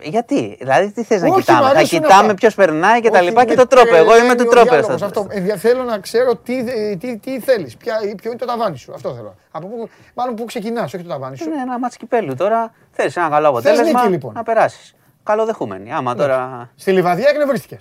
Γιατί, 0.02 0.56
δηλαδή 0.58 0.92
τι 0.92 1.02
θες 1.02 1.22
να 1.22 1.28
κοιτάμε; 1.28 1.72
Θα 1.72 1.82
κοιτάμε 1.82 2.34
ποιος 2.34 2.54
περνάει 2.54 3.00
και 3.00 3.10
τα 3.10 3.20
λοιπά 3.20 3.44
και 3.44 3.54
το 3.54 3.66
τρόπο. 3.66 3.94
Εγώ 3.94 4.18
είμαι 4.18 4.34
του 4.34 4.44
τρόπου. 4.44 4.74
Αυτό. 4.74 5.26
Θέλω 5.56 5.82
να 5.82 5.98
ξέρω 5.98 6.36
τι, 6.36 6.64
τι, 6.96 7.16
τι 7.16 7.40
θέλεις, 7.40 7.76
ποιο 7.76 8.30
είναι 8.30 8.36
το 8.36 8.46
ταβάνι 8.46 8.78
σου. 8.78 8.92
Αυτό 8.94 9.14
θέλω. 9.14 9.34
Από 9.50 9.66
πού, 9.66 9.88
μάλλον 10.14 10.34
πού 10.34 10.44
ξεκινάς, 10.44 10.94
όχι 10.94 11.02
το 11.02 11.08
ταβάνι 11.08 11.36
σου. 11.36 11.44
Είναι 11.44 11.60
ένα 11.60 11.78
μάτσο 11.78 11.98
κυπέλου 11.98 12.34
τώρα. 12.34 12.72
Θέλεις 12.90 13.16
ένα 13.16 13.28
καλό 13.28 13.48
αποτέλεσμα. 13.48 14.08
λοιπόν. 14.08 14.32
Να 14.34 14.42
περάσεις 14.42 14.95
καλοδεχούμενοι. 15.26 15.92
Άμα 15.92 16.14
τώρα. 16.14 16.70
Στη 16.74 16.92
Λιβαδιά 16.92 17.28
εκνευρίστηκε. 17.28 17.78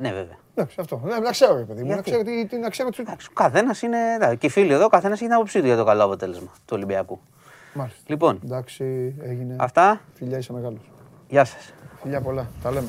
Ναι, 0.00 0.12
βέβαια. 0.12 0.38
Εντάξει, 0.54 0.76
αυτό. 0.80 1.02
Ναι, 1.04 1.18
να 1.18 1.30
ξέρω, 1.30 1.64
παιδί 1.68 1.82
μου. 1.82 1.94
Να 1.94 2.02
ξέρω 2.02 2.22
τι, 2.22 2.46
τι, 2.46 2.56
να 2.56 2.68
ξέρω 2.68 2.90
τι... 2.90 3.02
Καθένας 3.32 3.82
είναι. 3.82 3.98
Ναι, 4.18 4.34
και 4.34 4.46
οι 4.46 4.50
φίλοι 4.50 4.72
εδώ, 4.72 4.88
καθένας 4.88 5.16
έχει 5.16 5.26
την 5.26 5.34
άποψή 5.34 5.60
του 5.60 5.66
για 5.66 5.76
το 5.76 5.84
καλό 5.84 6.04
αποτέλεσμα 6.04 6.52
του 6.64 6.72
Ολυμπιακού. 6.72 7.20
Μάλιστα. 7.74 8.00
Λοιπόν. 8.06 8.40
Εντάξει, 8.44 8.84
έγινε. 9.22 9.56
Αυτά. 9.58 10.00
Φιλιά, 10.14 10.38
είσαι 10.38 10.52
μεγάλος. 10.52 10.90
Γεια 11.28 11.44
σας. 11.44 11.72
Φιλιά 12.02 12.20
πολλά. 12.20 12.50
Τα 12.62 12.70
λέμε. 12.70 12.88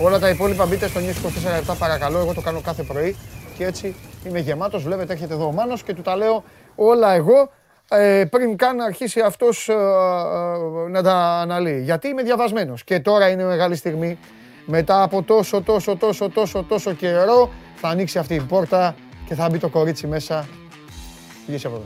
Όλα 0.00 0.18
τα 0.18 0.28
υπόλοιπα 0.28 0.66
μπείτε 0.66 0.88
στο 0.88 1.00
News 1.00 1.48
24 1.50 1.54
λεπτά 1.54 1.74
παρακαλώ. 1.74 2.18
Εγώ 2.18 2.34
το 2.34 2.40
κάνω 2.40 2.60
κάθε 2.60 2.82
πρωί 2.82 3.16
και 3.56 3.64
έτσι 3.64 3.94
είμαι 4.26 4.38
γεμάτος. 4.38 4.82
Βλέπετε, 4.82 5.12
έρχεται 5.12 5.34
εδώ 5.34 5.46
ο 5.46 5.52
Μάνος 5.52 5.82
και 5.82 5.94
του 5.94 6.02
τα 6.02 6.16
λέω 6.16 6.44
όλα 6.74 7.12
εγώ 7.12 7.50
ε, 7.88 8.24
πριν 8.30 8.56
καν 8.56 8.80
αρχίσει 8.80 9.20
αυτός 9.20 9.68
ε, 9.68 9.72
ε, 9.72 10.90
να 10.90 11.02
τα 11.02 11.14
αναλύει. 11.16 11.80
Γιατί 11.84 12.08
είμαι 12.08 12.22
διαβασμένος 12.22 12.84
και 12.84 13.00
τώρα 13.00 13.28
είναι 13.28 13.44
μεγάλη 13.44 13.76
στιγμή. 13.76 14.18
Μετά 14.66 15.02
από 15.02 15.22
τόσο, 15.22 15.62
τόσο, 15.62 15.96
τόσο, 15.96 16.28
τόσο, 16.28 16.64
τόσο 16.68 16.92
καιρό 16.92 17.50
θα 17.76 17.88
ανοίξει 17.88 18.18
αυτή 18.18 18.34
η 18.34 18.40
πόρτα 18.40 18.94
και 19.26 19.34
θα 19.34 19.48
μπει 19.48 19.58
το 19.58 19.68
κορίτσι 19.68 20.06
μέσα. 20.06 20.48
Βγεις 21.46 21.64
από 21.64 21.74
εδώ. 21.74 21.84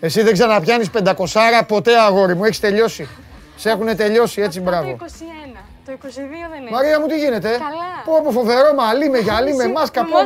Εσύ 0.00 0.22
δεν 0.22 0.32
ξαναπιάνεις 0.32 0.90
πεντακοσάρα 0.90 1.64
ποτέ 1.64 1.98
αγόρι 1.98 2.34
μου, 2.34 2.44
έχεις 2.44 2.60
τελειώσει. 2.60 3.08
Σε 3.56 3.70
έχουν 3.70 3.96
τελειώσει 3.96 4.40
έτσι, 4.40 4.60
μπράβο. 4.60 4.96
Το 5.86 5.92
22 5.92 5.96
δεν 6.50 6.60
είναι. 6.60 6.70
Μαρία 6.70 7.00
μου 7.00 7.06
τι 7.06 7.18
γίνεται; 7.18 7.48
Καλά. 7.48 8.02
Πω 8.04 8.16
από 8.16 8.30
φοβερό 8.30 8.74
μαλλί 8.74 9.08
με 9.10 9.18
γυαλί 9.18 9.54
με 9.54 9.68
μάσκα. 9.68 10.04
Πω 10.04 10.18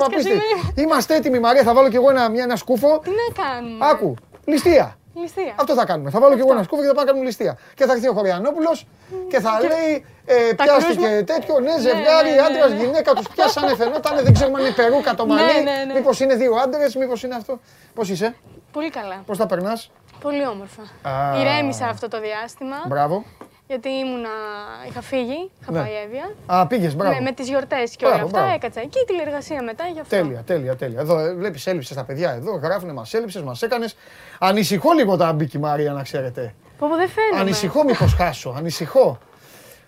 Είμαστε 0.74 1.14
έτοιμοι 1.14 1.38
Μαρία, 1.38 1.62
θα 1.62 1.74
βάλω 1.74 1.88
κι 1.88 1.96
εγώ 1.96 2.10
ένα, 2.10 2.30
ένα 2.36 2.56
σκούφο. 2.56 2.98
Τι 2.98 3.10
να 3.10 3.44
κάνουμε; 3.44 3.86
Άκου, 3.90 4.14
ληστεία. 4.44 4.96
Ληστεία. 5.14 5.54
Αυτό 5.56 5.74
θα 5.74 5.84
κάνουμε. 5.84 6.10
Θα 6.10 6.20
βάλω 6.20 6.34
κι 6.34 6.40
εγώ 6.40 6.52
ένα 6.52 6.62
σκούφο 6.62 6.80
και 6.82 6.86
θα 6.86 6.94
πάμε 6.94 7.04
να 7.06 7.10
κάνουμε 7.10 7.26
ληστεία. 7.26 7.58
Και 7.74 7.84
θα 7.84 7.92
έρθει 7.92 8.08
ο 8.08 8.12
Χωριανόπουλος 8.12 8.86
και 9.28 9.40
θα 9.40 9.58
λέει 9.60 10.04
ε, 10.24 10.34
πιάστηκε 10.54 11.22
τέτοιο, 11.26 11.60
ναι, 11.60 11.72
ναι 11.72 11.80
ζευγάρι, 11.80 12.30
ναι, 12.30 12.34
ναι, 12.34 12.42
άντρα, 12.42 12.66
γυναίκα, 12.84 13.12
τους 13.12 13.28
πιάσανε, 13.28 13.74
φαινόταν, 13.74 14.24
δεν 14.24 14.34
ξέρουμε 14.34 14.58
αν 14.58 14.64
είναι 14.64 14.74
περούκα 14.74 15.14
το 15.14 15.26
μαλλί, 15.26 15.52
μήπως 15.94 16.20
είναι 16.20 16.34
δύο 16.34 16.54
άντρες, 16.54 16.94
μήπως 16.94 17.22
είναι 17.22 17.34
αυτό. 17.34 17.60
Πώς 17.94 18.08
είσαι; 18.08 18.34
Πολύ 18.72 18.90
καλά. 18.90 19.22
Πώς 19.26 19.38
τα 19.38 19.46
περνάς; 19.46 19.90
Πολύ 20.20 20.46
όμορφα. 20.46 20.82
Ηρέμησα 21.40 21.86
αυτό 21.86 22.08
το 22.08 22.20
διάστημα. 22.20 22.76
Μπράβο. 22.86 23.24
Γιατί 23.68 23.88
ήμουνα, 23.88 24.28
είχα 24.88 25.00
φύγει, 25.00 25.50
είχα 25.60 25.72
ναι. 25.72 25.78
πάει 25.78 25.92
Εύβοια. 26.04 26.34
Α, 26.46 26.66
πήγες, 26.66 26.96
μπράβο. 26.96 27.14
Ναι, 27.14 27.20
με 27.20 27.32
τις 27.32 27.48
γιορτές 27.48 27.96
και 27.96 28.06
όλα 28.06 28.14
αυτά. 28.14 28.52
Έκατσα 28.54 28.80
εκεί 28.80 29.04
τηλεργασία 29.06 29.62
μετά 29.62 29.84
γι' 29.86 30.00
αυτό. 30.00 30.16
Τέλεια, 30.16 30.42
τέλεια, 30.42 30.76
τέλεια. 30.76 31.00
Εδώ 31.00 31.18
ε, 31.18 31.34
βλέπεις, 31.34 31.66
έλειψες 31.66 31.96
τα 31.96 32.04
παιδιά 32.04 32.30
εδώ, 32.30 32.52
γράφουνε, 32.56 32.92
μας 32.92 33.14
έλειψες, 33.14 33.42
μας 33.42 33.62
έκανες. 33.62 33.96
Ανησυχώ 34.38 34.92
λίγο 34.92 35.16
τα 35.16 35.32
μπήκε 35.32 35.56
η 35.56 35.60
Μαρία, 35.60 35.92
να 35.92 36.02
ξέρετε. 36.02 36.54
Πω, 36.78 36.86
δεν 36.86 37.08
φαίνεται. 37.08 37.40
Ανησυχώ, 37.40 37.84
μήπως 37.84 38.14
χάσω, 38.14 38.54
ανησυχώ. 38.56 39.18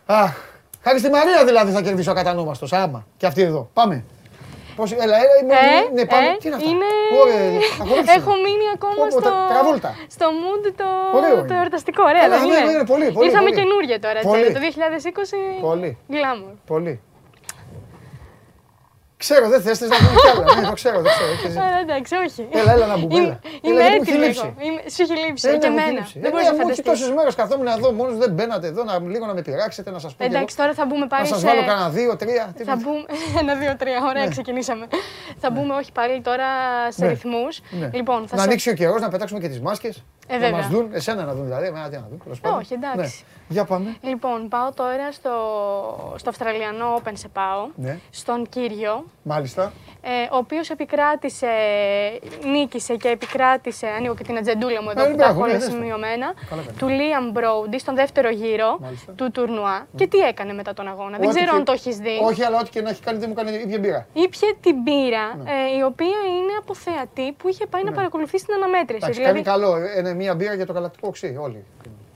Αχ, 0.07 0.37
χάρη 0.83 0.99
στη 0.99 1.11
Μαρία 1.11 1.45
δηλαδή 1.45 1.73
θα 1.73 1.83
κερδίσω 1.83 2.11
ακατανόμαστος. 2.11 2.73
Άμα. 2.73 3.07
Και 3.17 3.27
αυτή 3.27 3.43
εδώ. 3.43 3.71
Πάμε. 3.73 4.05
Πώς, 4.79 4.93
έλα, 4.93 5.17
έλα, 5.23 5.35
ε, 5.39 5.93
ναι, 5.97 6.05
πάμε. 6.13 6.27
Ε, 6.27 6.37
τι 6.41 6.47
είναι 6.47 6.57
αυτά; 6.57 6.69
Είναι... 6.71 6.91
Έχω 8.19 8.33
μείνει 8.45 8.67
ακόμα 8.77 9.11
στο, 9.11 9.31
τραβόλτα. 9.53 9.91
στο 10.17 10.27
mood 10.43 10.65
το, 10.81 10.89
το 11.49 11.55
εορταστικό. 11.61 12.03
Ωραία, 12.11 12.29
δεν 12.29 12.45
είναι. 12.45 12.71
είναι 12.73 12.87
πολύ, 12.93 13.07
πολύ, 13.13 13.27
Ήρθαμε 13.27 13.51
καινούργια 13.51 13.99
τώρα, 14.01 14.21
πολύ. 14.21 14.53
το 14.53 14.61
2020 15.61 15.63
πολύ. 15.69 15.91
Glamour. 16.15 16.55
Πολύ. 16.67 17.01
Ξέρω, 19.25 19.49
δεν 19.49 19.61
θες, 19.63 19.79
θες 19.79 19.89
να 19.89 19.97
πούμε 19.97 20.21
κι 20.21 20.29
άλλα. 20.29 20.61
Ναι, 20.61 20.67
το 20.67 20.73
ξέρω, 20.73 21.01
δεν 21.01 21.13
ξέρω. 21.39 21.65
Άρα 21.67 21.79
εντάξει, 21.79 22.15
όχι. 22.15 22.49
Έλα, 22.53 22.73
έλα 22.73 22.87
να 22.87 22.97
μπούμε. 22.97 23.19
Είμαι, 23.19 23.41
είμαι 23.63 23.83
έτοιμη 23.87 24.19
λίγο. 24.19 24.55
Σου 24.93 25.03
έχει 25.03 25.17
λείψει 25.27 25.59
και 25.59 25.67
εμένα. 25.67 26.09
Δεν 26.15 26.31
μπορείς 26.31 26.49
να 26.51 26.55
φανταστείς. 26.55 26.85
Τόσες 26.85 27.11
μέρες 27.11 27.35
καθόμουν 27.35 27.67
εδώ, 27.67 27.93
μόνος 27.93 28.17
δεν 28.17 28.31
μπαίνατε 28.31 28.67
εδώ, 28.67 28.85
να, 28.85 28.99
λίγο 28.99 29.27
να 29.27 29.35
με 29.35 29.43
πειράξετε, 29.43 29.91
να 29.91 29.99
σας 29.99 30.15
πω. 30.15 30.25
Εντάξει, 30.25 30.57
τώρα 30.57 30.75
θα 30.75 30.87
μπούμε 30.87 31.07
πάλι 31.07 31.27
σε... 31.27 31.33
Να 31.33 31.39
σας 31.39 31.51
βάλω 31.51 31.67
κανένα 31.67 31.89
δύο, 31.89 32.17
τρία. 32.17 32.55
Θα 32.65 32.77
μπούμε, 32.77 33.05
ένα, 33.41 33.55
δύο, 33.55 33.77
τρία, 33.77 33.99
ωραία, 34.09 34.25
ναι. 34.25 34.31
ξεκινήσαμε. 34.31 34.87
Θα 35.39 35.51
μπούμε 35.51 35.75
όχι 35.75 35.93
πάλι 35.93 36.21
τώρα 36.21 36.47
σε 36.89 37.05
ναι. 37.05 37.11
ρυθμούς. 37.11 37.61
Ναι. 37.71 37.91
Λοιπόν, 37.93 38.29
να 38.35 38.43
ανοίξει 38.43 38.71
ο 38.71 38.75
καιρός, 38.75 39.01
να 39.01 39.09
πετάξουμε 39.09 39.41
και 39.41 39.49
τις 39.49 39.61
μάσκες. 39.61 40.05
Ε, 40.29 40.39
να 40.39 40.51
μας 40.51 40.69
δουν, 40.69 40.89
εσένα 40.93 41.25
να 41.25 41.35
δουν 41.35 41.45
δηλαδή, 41.45 41.67
εμένα 41.67 41.89
τι 41.89 41.97
να 41.97 42.09
δουν. 42.11 42.57
Όχι, 42.59 42.75
εντάξει. 42.75 43.25
Για 43.49 43.65
πάμε. 43.65 43.97
Λοιπόν, 44.01 44.49
πάω 44.49 44.73
τώρα 44.73 45.13
στο, 45.13 45.31
στο 46.17 46.29
Αυστραλιανό 46.29 46.95
Open 46.97 47.13
σε 47.13 47.29
πάω, 47.29 47.69
ναι. 47.75 47.99
στον 48.11 48.49
Κύριο. 48.49 49.05
Μάλιστα. 49.23 49.73
Ε, 50.01 50.11
ο 50.33 50.37
οποίος 50.37 50.71
επικράτησε, 50.71 51.47
νίκησε 52.45 52.97
και 52.97 53.09
επικράτησε, 53.09 53.87
ανοίγω 53.87 54.15
και 54.15 54.23
την 54.23 54.37
ατζεντούλα 54.37 54.83
μου 54.83 54.91
εδώ 54.91 55.05
ε, 55.05 55.11
που 55.11 55.17
τα 55.17 55.25
έχω 55.25 55.43
όλα 55.43 55.61
σημειωμένα, 55.61 56.35
του 56.79 56.89
Λίαμ 56.89 57.31
Μπρόουντι 57.31 57.79
στον 57.79 57.95
δεύτερο 57.95 58.29
γύρο 58.31 58.79
Μάλιστα. 58.81 59.13
του 59.13 59.31
τουρνουά. 59.31 59.87
Και 59.97 60.07
τι 60.07 60.19
έκανε 60.19 60.53
μετά 60.53 60.75
τον 60.75 60.89
αγώνα, 60.89 61.19
δεν 61.19 61.29
ξέρω 61.29 61.55
αν 61.55 61.65
το 61.65 61.73
έχεις 61.73 61.97
δει. 61.97 62.21
Όχι, 62.23 62.45
αλλά 62.45 62.59
ό,τι 62.59 62.71
και 62.71 62.81
να 62.83 62.91
έχει 62.91 63.03
κάνει 63.03 63.19
δεν 63.19 63.29
μου 63.29 63.35
κάνει 63.35 63.57
ίδια 63.57 63.79
μπύρα. 63.79 64.07
Ήπια 64.13 64.55
την 64.61 64.77
μπύρα, 64.83 65.35
ναι. 65.37 65.51
ε, 65.51 65.79
η 65.79 65.83
οποία 65.83 66.19
είναι 66.37 66.55
από 66.59 66.75
θεατή 66.75 67.33
που 67.33 67.49
είχε 67.49 67.67
πάει 67.67 67.83
να 67.83 67.91
ναι. 67.91 67.97
παρακολουθήσει 67.97 68.45
την 68.45 68.55
αναμέτρηση. 68.55 68.97
Εντάξει, 68.97 69.21
δηλαδή... 69.21 69.43
κάνει 69.43 69.59
καλό, 69.61 69.77
είναι 69.99 70.15
μία 70.19 70.35
μπύρα 70.35 70.55
για 70.55 70.67
το 70.67 70.75
galactic 70.77 71.01
οξύ, 71.01 71.37
όλοι. 71.41 71.65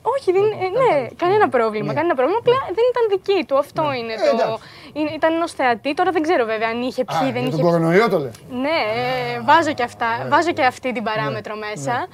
Όχι, 0.02 0.32
δεν, 0.32 0.42
ε, 0.42 0.68
ναι, 0.78 1.08
κανένα 1.16 1.48
πρόβλημα. 1.48 1.86
Ναι. 1.86 1.94
Κανένα 1.94 2.14
πρόβλημα. 2.14 2.38
Απλά 2.38 2.58
δεν 2.66 2.84
ήταν 2.90 3.04
δική 3.10 3.44
του. 3.44 3.58
Αυτό 3.58 3.82
ναι. 3.82 3.96
είναι 3.96 4.12
ε, 4.12 4.16
το. 4.16 4.58
Είναι, 4.92 5.10
ήταν 5.10 5.32
ενός 5.34 5.52
θεατή. 5.52 5.94
Τώρα 5.94 6.10
δεν 6.10 6.22
ξέρω 6.22 6.44
βέβαια 6.44 6.68
αν 6.68 6.82
είχε 6.82 7.04
πιει, 7.04 7.32
δεν 7.32 7.42
είχε. 7.42 7.50
Τον 7.50 7.60
κορονοϊό 7.60 8.08
το 8.08 8.18
λες. 8.18 8.34
Ναι, 8.50 8.78
ε, 8.96 9.40
βάζω 9.40 9.72
και 9.72 9.82
αυτά. 9.82 10.18
Ναι. 10.22 10.28
Βάζω 10.28 10.52
και 10.52 10.64
αυτή 10.64 10.92
την 10.92 11.02
παράμετρο 11.02 11.54
μέσα. 11.56 12.06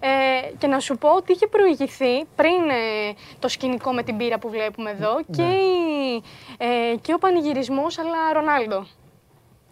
Ε, 0.00 0.08
και 0.58 0.66
να 0.66 0.80
σου 0.80 0.98
πω 0.98 1.08
ότι 1.08 1.32
είχε 1.32 1.46
προηγηθεί 1.46 2.24
πριν 2.36 2.68
ε, 2.70 3.14
το 3.38 3.48
σκηνικό 3.48 3.92
με 3.92 4.02
την 4.02 4.16
πύρα 4.16 4.38
που 4.38 4.48
βλέπουμε 4.50 4.90
εδώ 4.90 5.20
και, 5.30 5.42
ε, 6.58 6.96
και 7.00 7.14
ο 7.14 7.18
πανηγυρισμός 7.18 7.98
αλλά 7.98 8.32
Ρονάλντο. 8.32 8.86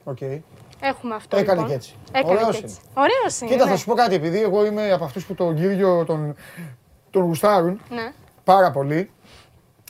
Okay. 0.05 0.41
Έχουμε 0.85 1.15
αυτό. 1.15 1.37
Έκανε 1.37 1.53
λοιπόν. 1.53 1.69
και 1.69 1.75
έτσι. 1.75 1.95
Έκανε 2.13 2.35
Ωραίος 2.35 2.57
και 2.59 2.65
έτσι. 2.65 2.79
είναι. 2.83 3.05
Ωραίος 3.05 3.41
είναι. 3.41 3.51
Κοίτα, 3.51 3.65
ναι. 3.65 3.71
θα 3.71 3.77
σου 3.77 3.85
πω 3.85 3.95
κάτι, 3.95 4.15
επειδή 4.15 4.43
εγώ 4.43 4.65
είμαι 4.67 4.93
από 4.93 5.05
αυτούς 5.05 5.25
που 5.27 5.35
τον 5.35 5.57
κύριο 5.57 6.05
τον, 6.05 6.37
τον 7.11 7.23
γουστάρουν 7.23 7.81
Ναι. 7.91 8.13
πάρα 8.45 8.71
πολύ. 8.71 9.11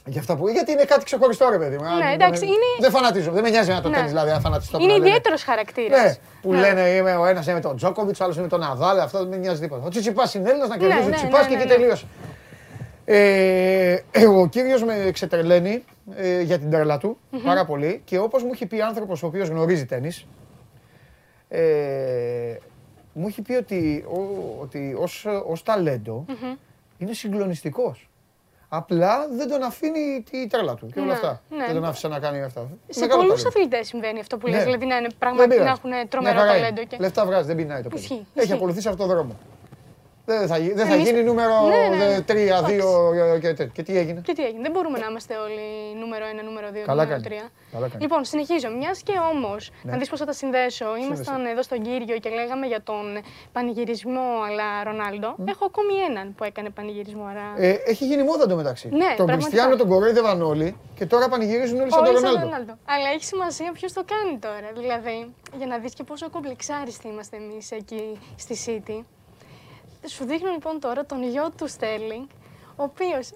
Για 0.06 0.20
αυτά 0.20 0.36
που... 0.36 0.48
Γιατί 0.48 0.72
είναι 0.72 0.84
κάτι 0.84 1.04
ξεχωριστό, 1.04 1.48
ρε 1.50 1.58
παιδί 1.58 1.76
μου. 1.76 1.82
Ναι, 1.82 2.04
Αν- 2.04 2.12
εντάξει, 2.12 2.44
είναι- 2.44 2.56
Δεν 2.80 2.90
φανατίζω. 2.90 3.30
Δεν 3.30 3.42
με 3.42 3.50
νοιάζει 3.50 3.70
να 3.70 3.80
το 3.80 3.88
Ναι. 3.88 3.96
κάνει, 3.96 4.08
δηλαδή, 4.08 4.30
αν 4.30 4.40
φανατιστώ. 4.40 4.78
Είναι 4.78 4.86
που 4.86 4.92
να 4.92 4.96
λένε. 4.98 5.08
ιδιαίτερος 5.08 5.42
χαρακτήρας. 5.44 6.02
Ναι, 6.02 6.14
που 6.42 6.52
λένε 6.52 6.80
είμαι 6.80 7.16
ο 7.16 7.26
ένας 7.26 7.44
είναι 7.44 7.54
με 7.54 7.60
τον 7.60 7.76
Τζόκοβιτς, 7.76 8.20
ο 8.20 8.24
άλλος 8.24 8.34
είναι 8.36 8.44
με 8.44 8.50
τον 8.50 8.60
Ναδάλ, 8.60 8.98
αυτό 9.00 9.18
δεν 9.18 9.28
με 9.28 9.36
νοιάζει 9.36 9.60
τίποτα. 9.60 9.82
Ο 9.86 9.88
Τσιτσιπάς 9.88 10.34
είναι 10.34 10.48
Έλληνας 10.48 10.68
να 10.68 10.76
κερδίζει 10.76 10.98
ναι, 11.00 11.04
ο 11.04 11.08
ναι, 11.08 11.14
Τσιτσιπάς 11.14 11.42
ναι, 11.42 11.48
και 11.48 11.56
ναι, 11.56 11.62
εκεί 11.62 11.72
ναι. 11.72 11.78
τελείωσε. 11.78 12.06
Ε, 13.04 13.98
ε, 14.10 14.26
ο 14.26 14.46
κύριος 14.46 14.84
με 14.84 15.10
ξετρελαίνει 15.12 15.84
ε, 16.16 16.40
για 16.40 16.58
την 16.58 16.70
τρέλα 16.70 16.98
του 16.98 17.18
πάρα 17.44 17.64
πολύ 17.64 18.02
και 18.04 18.18
όπως 18.18 18.42
μου 18.42 18.50
έχει 18.52 18.66
πει 18.66 18.80
άνθρωπος 18.80 19.22
ο 19.22 19.26
οποίος 19.26 19.48
γνωρίζει 19.48 19.86
τέννη, 19.86 20.10
ε, 21.54 22.58
μου 23.12 23.26
έχει 23.26 23.42
πει 23.42 23.52
ότι, 23.52 24.04
ο, 24.08 24.18
ότι 24.60 24.96
ως, 24.98 25.26
ως 25.46 25.62
ταλέντο 25.62 26.24
είναι 26.98 27.12
συγκλονιστικός. 27.12 28.08
Απλά 28.68 29.28
δεν 29.36 29.48
τον 29.48 29.62
αφήνει 29.62 30.24
τη 30.30 30.46
τρέλα 30.46 30.74
του 30.74 30.86
και 30.86 30.98
όλα 30.98 31.06
Ναι, 31.08 31.12
αυτά. 31.12 31.42
ναι. 31.50 31.64
Δεν 31.66 31.74
τον 31.74 31.84
άφησε 31.84 32.08
να 32.08 32.18
κάνει 32.18 32.42
αυτά. 32.42 32.68
Σε 32.88 33.00
Μεγάλο 33.00 33.20
πολλούς 33.20 33.42
ταλέντο. 33.42 33.48
αθλητές 33.60 33.86
συμβαίνει 33.86 34.20
αυτό 34.20 34.38
που 34.38 34.48
Ναι. 34.48 34.54
λες, 34.54 34.64
δηλαδή 34.64 34.86
να 34.86 34.96
είναι 34.96 35.06
Δεν 35.08 35.16
πραγματικά 35.18 35.54
να 35.64 35.78
πειράζει. 35.78 35.80
έχουν 35.96 36.08
τρομερό 36.08 36.34
Μια 36.34 36.44
χαρά 36.44 36.56
είναι. 36.58 36.66
ταλέντο. 36.68 36.86
Και... 36.88 36.96
Λεφτά 37.00 37.26
βγάζει, 37.26 37.46
δεν 37.46 37.56
πεινάει 37.56 37.82
το 37.82 37.88
παιδί. 37.88 38.00
Ισχύει, 38.02 38.14
Έχει 38.14 38.26
ισχύει. 38.34 38.52
ακολουθήσει 38.52 38.88
αυτό 38.88 39.02
το 39.06 39.08
δρόμο. 39.14 39.36
Δεν 40.26 40.46
θα, 40.46 40.56
γι- 40.58 40.72
δεν 40.72 40.86
θα 40.86 40.94
Εμείς- 40.94 41.08
γίνει 41.10 41.22
νούμερο 41.22 41.54
Ναι, 41.68 41.96
ναι. 42.04 42.20
3, 42.20 42.60
2 42.62 43.38
και 43.40 43.46
τέτοιο. 43.46 43.66
Και 43.66 43.82
τι 43.82 43.98
έγινε; 43.98 44.20
Και 44.20 44.32
τι 44.32 44.44
έγινε, 44.44 44.62
δεν 44.62 44.70
μπορούμε 44.72 44.98
να 44.98 45.06
είμαστε 45.10 45.34
όλοι 45.36 45.66
νούμερο 46.00 46.24
1, 46.26 46.42
νούμερο 46.44 46.68
2, 46.72 46.82
Καλά 46.86 47.02
νούμερο 47.04 47.22
κάνει. 47.22 47.36
3. 47.46 47.50
Καλά 47.72 47.88
κάνει. 47.88 48.02
Λοιπόν, 48.02 48.24
συνεχίζω. 48.24 48.68
Μιας 48.78 49.02
και 49.02 49.12
όμως, 49.32 49.70
Ναι. 49.82 49.92
να 49.92 49.98
δεις 49.98 50.08
πώς 50.08 50.18
θα 50.18 50.24
τα 50.24 50.32
συνδέσω. 50.32 50.86
Ήμασταν 51.04 51.46
εδώ 51.46 51.62
στον 51.62 51.82
κύριο 51.82 52.16
και 52.18 52.30
λέγαμε 52.30 52.66
για 52.66 52.82
τον 52.82 53.04
πανηγυρισμό 53.52 54.28
αλλά 54.48 54.66
Ρονάλντο. 54.84 55.34
Έχω 55.52 55.64
ακόμη 55.64 55.94
έναν 56.08 56.34
που 56.36 56.44
έκανε 56.44 56.70
πανηγυρισμό. 56.70 57.24
Άρα... 57.24 57.46
Ε, 57.56 57.68
έχει 57.86 58.04
γίνει 58.06 58.22
μόδα 58.22 58.46
το 58.46 58.56
μεταξύ. 58.56 58.88
Ναι, 58.88 58.96
τον 58.98 59.26
πραγματικά. 59.26 59.36
Κριστιανό 59.48 59.76
τον 59.76 59.88
κοροϊδεύαν 59.88 60.42
όλοι 60.42 60.76
και 60.94 61.06
τώρα 61.06 61.28
πανηγυρίζουν 61.28 61.80
όλοι 61.80 61.90
σαν 61.92 62.00
Όλοι 62.04 62.12
τον 62.12 62.20
σαν 62.20 62.24
Ρονάλντο. 62.30 62.50
Ρονάλντο. 62.50 62.72
Αλλά 62.84 63.08
έχει 63.14 63.24
σημασία 63.24 63.72
ποιος 63.72 63.92
το 63.92 64.02
κάνει 64.12 64.38
τώρα. 64.38 64.68
Δηλαδή, 64.80 65.34
για 65.58 65.66
να 65.66 65.78
δεις 65.78 65.92
και 65.94 66.02
πόσο 66.04 66.30
κομπλεξάριστοι 66.30 67.08
είμαστε 67.08 67.36
εμείς 67.36 67.70
εκεί 67.70 68.18
στη 68.36 68.54
City. 68.66 68.98
Σου 70.06 70.24
δείχνω 70.24 70.50
λοιπόν 70.50 70.80
τώρα 70.80 71.04
τον 71.06 71.22
γιο 71.22 71.50
του 71.58 71.68
Στέρλινγκ, 71.68 72.24
ο 72.76 72.82
οποίο. 72.82 73.18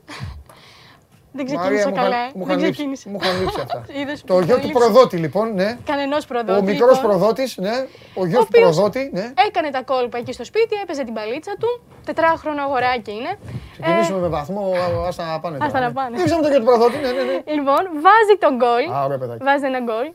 Δεν 1.32 1.46
ξεκίνησε 1.46 1.72
Μαρία, 1.74 1.88
μου 1.88 1.94
καλά. 1.94 2.08
είχαν- 2.16 2.34
ε. 2.34 2.38
μου 2.38 2.44
Δεν 2.44 2.56
είχαν 2.56 2.56
λείψει- 2.56 2.72
ξεκίνησε. 2.72 3.08
Μου 3.08 3.18
είχαν 3.22 3.40
λείψει 3.40 3.60
αυτά. 3.60 3.84
Είδες 4.00 4.20
Το 4.20 4.26
που 4.34 4.40
γιο 4.40 4.44
είχαν 4.56 4.60
του 4.60 4.66
λείψει. 4.66 4.82
προδότη 4.82 5.16
λοιπόν, 5.16 5.54
ναι. 5.54 5.78
Κανενός 5.84 6.26
προδότη. 6.26 6.58
Ο 6.60 6.62
μικρός 6.62 6.96
λοιπόν, 6.96 7.10
προδότης, 7.10 7.56
ναι. 7.56 7.86
Ο 8.14 8.26
γιος 8.26 8.40
ο 8.42 8.44
του 8.44 8.48
οποίος 8.54 8.74
προδότη, 8.74 9.10
ναι. 9.12 9.32
Έκανε 9.46 9.70
τα 9.70 9.82
κόλπα 9.82 10.18
εκεί 10.18 10.32
στο 10.32 10.44
σπίτι, 10.44 10.74
έπαιζε 10.82 11.04
την 11.04 11.14
παλίτσα 11.14 11.54
του. 11.58 11.80
Τετράχρονο 12.04 12.62
αγοράκι 12.62 13.10
είναι. 13.12 13.38
Ξεκινήσουμε 13.80 14.18
με 14.18 14.28
βαθμό, 14.28 14.72
άστα 15.06 15.24
να 15.26 15.40
πάνε. 15.40 15.56
Άστα 15.60 15.66
τώρα, 15.68 15.80
να 15.80 15.86
ναι. 15.88 15.92
πάνε. 15.94 16.16
Δείξαμε 16.16 16.42
το 16.42 16.48
γιο 16.48 16.58
του 16.58 16.64
προδότη, 16.64 16.96
ναι, 16.96 17.10
ναι. 17.12 17.22
ναι. 17.22 17.32
Ε, 17.44 17.52
λοιπόν, 17.52 17.82
βάζει 17.92 18.34
τον 18.38 18.56
γκολ. 18.56 18.84
Α, 18.96 19.04
ωραίο 19.04 19.18
παιδάκι. 19.18 19.44
Βάζει 19.44 19.64
ένα 19.64 19.80
γκολ. 19.80 20.12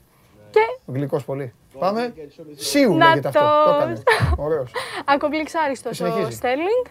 Και 0.49 0.59
Γλυκός 0.85 1.23
πολύ. 1.25 1.53
Πάμε. 1.80 2.14
Σίου 2.56 2.94
Να 2.95 3.08
λέγεται 3.08 3.28
αυτό. 3.28 3.40
το- 3.40 3.72
Το 3.72 3.76
έκανε. 3.78 4.04
Ωραίο. 4.38 4.66
ακομπλεξάριστο 5.06 5.90
ο 5.90 5.94
Συνεχίζει. 5.94 6.32
Στέρλινγκ. 6.32 6.86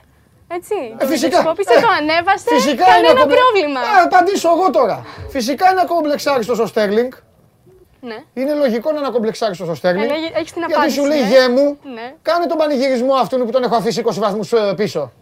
Έτσι. 0.49 0.75
Ε, 0.75 0.97
το 0.99 1.07
φυσικά. 1.07 1.29
βιντεοσκόπησε, 1.39 1.81
το 1.81 1.89
ανέβασε. 2.01 2.45
Φυσικά 2.49 2.85
κανένα 2.85 3.11
είναι 3.11 3.21
κομπλε- 3.21 3.39
πρόβλημα. 3.41 3.81
Α, 3.81 4.03
απαντήσω 4.05 4.49
εγώ 4.57 4.71
τώρα. 4.71 5.05
Φυσικά 5.29 5.71
είναι 5.71 5.81
ακομπλεξάριστο 5.81 6.63
ο 6.63 6.67
Στέρλινγκ. 6.67 7.13
Ναι. 8.01 8.17
Είναι 8.35 8.55
λογικό 8.55 8.93
να 8.93 8.99
είναι 8.99 9.07
ακομπλεξάριστο 9.07 9.71
ο 9.71 9.75
Στέρλινγκ. 9.75 10.05
Αλλά 10.11 10.15
έχει- 10.15 10.33
έχεις 10.35 10.53
την 10.53 10.61
Γιατί 10.61 10.75
απάντηση. 10.75 10.97
σου 10.99 11.05
λέει 11.07 11.21
ναι. 11.21 11.27
γε 11.29 11.49
μου, 11.49 11.79
Ναι. 11.95 12.15
κάνε 12.23 12.47
τον 12.47 12.57
πανηγυρισμό 12.59 13.15
αυτού 13.15 13.45
που 13.45 13.51
τον 13.51 13.63
έχω 13.63 13.77
αφήσει 13.77 14.01
20 14.01 14.19
βαθμούς 14.19 14.53
πίσω. 14.77 15.13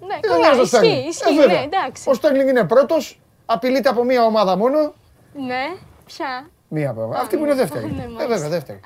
Ναι, 0.00 0.06
Δεν 0.20 0.30
καλά, 0.30 0.36
νοιάζει 0.38 0.58
ο 0.58 0.62
ισχύει, 0.62 0.76
Στέρλινγκ. 0.76 1.08
ισχύει, 1.08 1.28
Ε, 1.28 1.32
ναι, 1.32 1.40
βέβαια. 1.40 1.62
εντάξει. 1.62 2.10
Ο 2.10 2.14
Στέρλινγκ 2.14 2.48
είναι 2.48 2.64
πρώτος, 2.64 3.20
απειλείται 3.46 3.88
από 3.88 4.04
μία 4.04 4.24
ομάδα 4.24 4.56
μόνο. 4.56 4.92
Ναι, 5.34 5.64
πια. 6.06 6.48
Μία 6.72 6.90
από 6.90 7.12
Αυτή 7.16 7.36
που 7.36 7.44
είναι 7.44 7.54
δεύτερη. 7.54 7.84
ναι, 7.84 7.90
Ε, 8.02 8.06
μάλιστα. 8.06 8.26
βέβαια, 8.26 8.48
δεύτερη. 8.48 8.80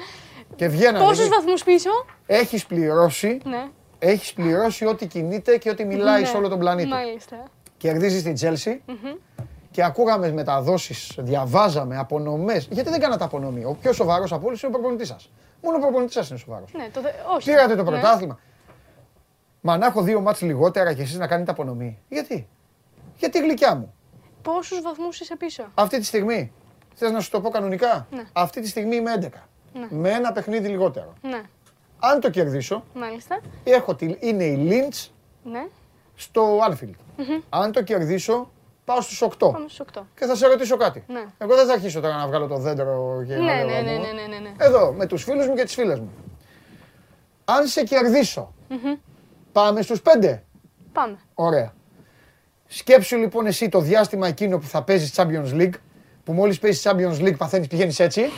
Και 0.57 0.69
βγαίνανε. 0.69 1.05
Πόσους 1.05 1.29
βαθμούς 1.29 1.65
πίσω; 1.65 1.91
Έχεις 2.27 2.67
πληρώσει, 2.67 3.41
Ναι. 3.45 3.69
έχεις 3.99 4.33
πληρώσει 4.33 4.87
ό,τι 4.87 5.07
κινείται 5.07 5.57
και 5.59 5.71
ό,τι 5.71 5.85
μιλάει 5.85 6.21
Ναι, 6.21 6.27
σε 6.27 6.37
όλο 6.37 6.49
τον 6.49 6.59
πλανήτη. 6.59 6.89
Μάλιστα. 6.89 7.37
Κερδίζεις 7.77 8.23
την 8.23 8.35
Chelsea 8.41 8.95
και 9.71 9.85
ακούγαμε 9.85 10.33
μεταδόσεις, 10.33 11.13
διαβάζαμε 11.19 11.99
απονομές. 11.99 12.69
Γιατί 12.71 12.91
δεν 12.91 13.01
κάνατε 13.01 13.25
απονομή. 13.25 13.65
Ο 13.65 13.77
πιο 13.81 13.93
σοβαρός 13.93 14.33
από 14.33 14.47
όλους 14.47 14.63
είναι 14.63 14.73
ο 14.75 14.79
προπονητής 14.79 15.09
σας. 15.09 15.31
Μόνο 15.63 15.77
ο 15.77 15.81
προπονητής 15.81 16.15
σας 16.15 16.29
είναι 16.29 16.39
σοβαρός. 16.39 16.71
Ναι, 16.73 16.89
το 16.93 17.01
δε... 17.01 17.09
όχι. 17.37 17.51
Πήρατε 17.51 17.75
το 17.77 17.83
Ναι. 17.83 17.91
πρωτάθλημα. 17.91 18.39
Μα 19.61 19.77
να 19.77 19.87
έχω 19.87 20.03
δύο 20.03 20.21
μάτς 20.21 20.41
λιγότερα 20.41 20.93
και 20.95 21.03
εσείς 21.03 21.19
να 21.19 21.27
κάνετε 21.27 21.51
απονομή. 21.51 21.99
Γιατί; 22.09 22.49
Γιατί 23.19 23.39
γλυκιά 23.39 23.75
μου; 23.75 23.95
Πόσους 24.43 24.81
βαθμούς 24.81 25.21
είσαι 25.21 25.37
πίσω; 25.37 25.63
Αυτή 25.75 25.99
τη 25.99 26.05
στιγμή. 26.05 26.53
Θες 26.95 27.11
να 27.11 27.21
σου 27.21 27.31
το 27.31 27.41
πω 27.41 27.51
κανονικά; 27.51 28.07
Ναι. 28.11 28.23
Αυτή 28.33 28.61
τη 28.61 28.69
στιγμή 28.69 28.97
είμαι 28.97 29.11
11. 29.21 29.29
Με 29.91 30.11
ένα 30.11 30.33
παιχνίδι 30.33 30.69
λιγότερο. 30.69 31.13
Ναι, 31.23 31.41
Αν 31.99 32.21
το 32.21 32.31
κερδίσω, 32.31 32.85
μάλιστα. 32.95 33.41
έχω 33.65 33.95
τη, 33.95 34.17
είναι 34.21 34.45
η 34.45 34.69
Lynch 34.71 35.09
Ναι, 35.45 35.67
στο 36.15 36.59
Anfield. 36.71 37.25
Αν 37.49 37.73
το 37.73 37.83
κερδίσω, 37.83 38.51
πάω 38.85 39.01
στους 39.01 39.23
8. 39.23 39.37
πάμε 39.53 39.69
στους 39.69 39.87
8. 39.95 40.01
Και 40.19 40.27
θα 40.27 40.35
σε 40.37 40.47
ρωτήσω 40.47 40.77
κάτι. 40.77 41.05
Ναι. 41.09 41.25
Εγώ 41.39 41.55
δεν 41.55 41.67
θα 41.67 41.73
αρχίσω 41.73 42.01
τώρα 42.01 42.17
να 42.17 42.27
βγάλω 42.27 42.47
το 42.47 42.57
δέντρο 42.59 43.25
και 43.27 43.35
να 43.37 43.43
Ναι, 43.45 43.65
λέω 43.65 43.67
ναι, 43.75 43.81
ναι, 43.81 43.91
«Αμώ». 43.91 44.03
ναι, 44.03 44.13
ναι, 44.13 44.27
ναι, 44.27 44.39
ναι. 44.39 44.53
Εδώ, 44.59 44.93
με 44.93 45.07
τους 45.07 45.23
φίλους 45.25 45.47
μου 45.47 45.55
και 45.55 45.65
τις 45.65 45.75
φίλες 45.75 45.99
μου. 46.01 46.11
Αν 47.45 47.67
σε 47.67 47.83
κερδισω 47.85 48.55
πάμε 49.53 49.83
στους 49.83 50.01
5. 50.21 50.39
Πάμε. 50.93 51.17
Ωραία. 51.35 51.73
Σκέψου 52.67 53.17
λοιπόν 53.17 53.47
εσύ 53.47 53.69
το 53.69 53.81
διάστημα 53.81 54.27
εκείνο 54.27 54.59
που 54.59 54.67
θα 54.67 54.83
παίζεις 54.83 55.13
Champions 55.17 55.53
League, 55.53 55.73
που 56.25 56.33
μόλις 56.33 56.59
παίζεις 56.59 56.87
Champions 56.89 57.21
League 57.21 57.37
παθαίνεις, 57.37 57.67
πηγαίνεις 57.67 58.01
έτσι. 58.01 58.31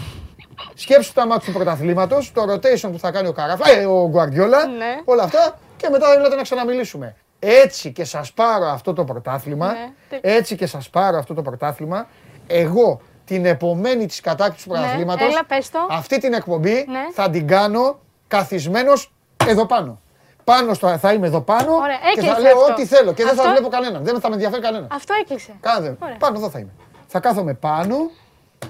Σκέψου 0.74 1.12
τα 1.12 1.26
μάτια 1.26 1.46
του 1.46 1.52
πρωταθλήματος, 1.58 2.32
το 2.32 2.42
rotation 2.52 2.88
που 2.92 2.98
θα 2.98 3.10
κάνει 3.10 3.28
ο 3.28 3.32
Καράφα, 3.32 3.70
ε, 3.70 3.84
ο 3.86 4.08
Γκουαρδιόλα, 4.08 4.66
Ναι. 4.66 5.00
όλα 5.04 5.22
αυτά 5.22 5.58
και 5.76 5.88
μετά 5.90 6.08
δεν 6.12 6.20
λέτε 6.22 6.34
να 6.34 6.42
ξαναμιλήσουμε. 6.42 7.16
Έτσι 7.38 7.92
και 7.92 8.04
σας 8.04 8.32
πάρω 8.32 8.66
αυτό 8.66 8.92
το 8.92 9.04
πρωτάθλημα, 9.04 9.66
Ναι. 9.72 10.18
έτσι 10.20 10.56
και 10.56 10.66
σας 10.66 10.90
πάρω 10.90 11.18
αυτό 11.18 11.34
το 11.34 11.42
πρωτάθλημα, 11.42 12.06
εγώ 12.46 13.00
την 13.24 13.44
επομένη 13.46 14.06
της 14.06 14.20
κατάκτησης 14.20 14.62
του 14.62 14.68
πρωταθλήματος, 14.68 15.22
Ναι, 15.26 15.32
έλα, 15.32 15.44
πες 15.44 15.70
το. 15.70 15.78
αυτή 15.90 16.18
την 16.18 16.32
εκπομπή 16.32 16.84
Ναι. 16.88 17.00
θα 17.12 17.30
την 17.30 17.46
κάνω 17.46 17.98
καθισμένος 18.28 19.12
εδώ 19.46 19.66
πάνω. 19.66 20.00
Πάνω 20.44 20.74
στο, 20.74 20.98
θα 20.98 21.12
είμαι 21.12 21.26
εδώ 21.26 21.40
πάνω 21.40 21.74
Ωραία, 21.74 21.96
και 22.14 22.20
θα 22.20 22.26
έκλεισε 22.26 22.40
λέω 22.40 22.58
αυτό. 22.60 22.72
ό,τι 22.72 22.86
θέλω 22.86 23.12
και 23.12 23.24
δεν 23.24 23.34
θα 23.34 23.40
Αυτό- 23.42 23.52
βλέπω 23.54 23.68
κανέναν. 23.68 24.04
Δεν 24.04 24.20
θα 24.20 24.28
με 24.28 24.34
ενδιαφέρει 24.34 24.62
κανένα. 24.62 24.86
Αυτό 24.90 25.14
έκλεισε. 25.20 25.52
Κάνε. 25.60 25.96
Ωραία. 26.02 26.16
Πάνω 26.18 26.38
εδώ 26.38 26.50
θα 26.50 26.58
είμαι. 26.58 26.70
Θα 27.06 27.20
κάθομαι 27.20 27.54
πάνω 27.54 28.10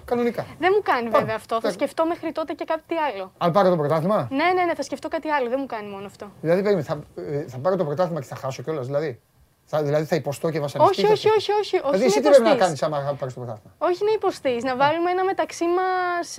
κανονικά. 0.05 0.47
Δεν 0.59 0.71
μου 0.77 0.83
κάνει 0.83 1.03
Πάμε. 1.09 1.19
βέβαια 1.19 1.37
αυτό. 1.37 1.55
Θα 1.55 1.61
Πάμε. 1.61 1.73
σκεφτώ 1.75 2.07
μέχρι 2.07 2.33
τότε 2.33 2.53
και 2.53 2.65
κάτι 2.65 2.95
άλλο. 2.97 3.33
Αν 3.39 3.53
πάρω 3.53 3.69
το 3.71 3.77
πρωτάθλημα; 3.77 4.29
Ναι, 4.31 4.45
ναι, 4.55 4.65
ναι, 4.65 4.75
θα 4.75 4.83
σκεφτώ 4.83 5.09
κάτι 5.09 5.29
άλλο. 5.31 5.49
Δεν 5.49 5.59
μου 5.61 5.67
κάνει 5.67 5.89
μόνο 5.89 6.07
αυτό. 6.07 6.31
Δηλαδή, 6.41 6.63
περίμενε, 6.63 6.87
θα, 6.87 6.99
ε, 7.17 7.45
θα 7.49 7.59
πάρω 7.59 7.77
το 7.77 7.85
πρωτάθλημα 7.85 8.21
και 8.21 8.27
θα 8.27 8.37
χάσω 8.37 8.63
κιόλας. 8.63 8.87
Δηλαδή; 8.87 9.21
Θα, 9.65 9.83
δηλαδή 9.83 10.05
θα 10.05 10.17
υποστώ 10.17 10.51
και 10.51 10.61
βασανιστεί. 10.61 11.03
Όχι, 11.05 11.13
όχι, 11.13 11.29
όχι, 11.29 11.53
όχι. 11.53 11.77
Δηλαδή, 11.79 11.97
όχι 11.97 12.05
εσύ 12.05 12.17
να 12.17 12.23
τι 12.23 12.29
πρέπει 12.29 12.43
να 12.43 12.51
υποστείς. 12.55 12.81
κάνεις 12.81 12.83
άμα 12.83 13.15
πάρεις 13.19 13.35
το 13.35 13.41
πρωτάθλημα; 13.41 13.75
Όχι 13.79 14.05
να 14.05 14.13
υποστείς, 14.13 14.63
να 14.65 14.77
βάλουμε 14.77 15.11
ένα 15.11 15.25
μεταξύ 15.25 15.65
μας 15.77 16.37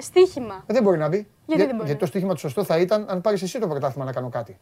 στοίχημα. 0.00 0.64
Ε, 0.66 0.72
δεν 0.72 0.82
μπορεί 0.82 0.98
να 0.98 1.08
μπει. 1.08 1.16
δεν 1.46 1.56
μπορεί 1.56 1.74
Γιατί 1.76 1.92
να 1.92 1.96
το 1.98 2.06
στοίχημα 2.06 2.32
του 2.34 2.40
σωστό 2.40 2.64
θα 2.64 2.78
ήταν 2.78 3.06
αν 3.08 3.20
πάρεις 3.20 3.42
εσύ 3.42 3.58
το 3.58 3.68
πρωτάθλημα 3.68 4.04
να 4.04 4.12
κάνω 4.12 4.28
κάτι. 4.28 4.58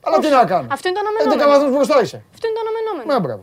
Αλλά 0.00 0.18
τι 0.18 0.28
να 0.28 0.44
κάνω; 0.44 0.66
Αυτό 0.70 0.88
είναι 0.88 0.98
το 0.98 1.04
11 1.04 1.08
αναμενόμενο. 1.20 1.50
βαθμούς 1.52 1.70
μπροστά 1.76 2.00
είσαι. 2.02 2.22
Αυτό 2.34 2.46
είναι 2.48 2.56
το 2.58 2.62
αναμενόμενο. 2.66 3.12
Να 3.12 3.18
μπράβο. 3.20 3.42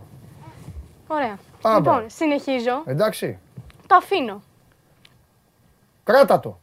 Ωραία. 1.07 1.37
Α, 1.63 1.69
λοιπόν, 1.75 1.81
μπράβο. 1.93 2.05
συνεχίζω. 2.09 2.81
Εντάξει. 2.85 3.39
Το 3.87 3.95
αφήνω. 3.95 4.41
Κράτα 6.03 6.39
το. 6.39 6.59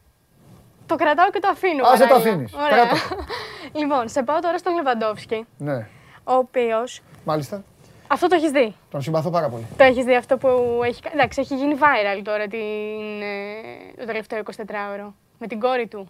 Το 0.86 0.96
κρατάω 0.96 1.30
και 1.30 1.38
το 1.38 1.48
αφήνω. 1.48 1.84
Άσε 1.86 2.02
το 2.02 2.08
παράλληλα. 2.08 2.30
αφήνεις. 2.32 2.52
Ωραία. 2.54 2.68
Κράτα 2.68 2.96
λοιπόν, 3.80 4.08
σε 4.08 4.22
πάω 4.22 4.38
τώρα 4.40 4.58
στον 4.58 4.74
Λεβαντόφσκι, 4.74 5.46
Ναι. 5.58 5.86
ο 6.24 6.32
οποίο. 6.34 6.78
Μάλιστα. 7.24 7.62
Αυτό 8.08 8.26
το 8.26 8.34
έχεις 8.34 8.50
δει; 8.50 8.74
Τον 8.90 9.02
συμπαθώ 9.02 9.30
πάρα 9.30 9.48
πολύ. 9.48 9.66
Το 9.76 9.84
έχεις 9.84 10.04
δει 10.04 10.14
αυτό 10.16 10.36
που 10.36 10.80
έχει. 10.84 11.02
κα- 11.02 11.10
Εντάξει, 11.12 11.40
έχει 11.40 11.54
γίνει 11.56 11.76
viral 11.78 12.20
τώρα 12.24 12.46
την, 12.46 13.22
ε, 13.22 13.98
το 13.98 14.04
τελευταίο 14.06 14.42
24ωρο. 14.56 15.12
Με 15.38 15.46
την 15.46 15.60
κόρη 15.60 15.86
του. 15.86 16.08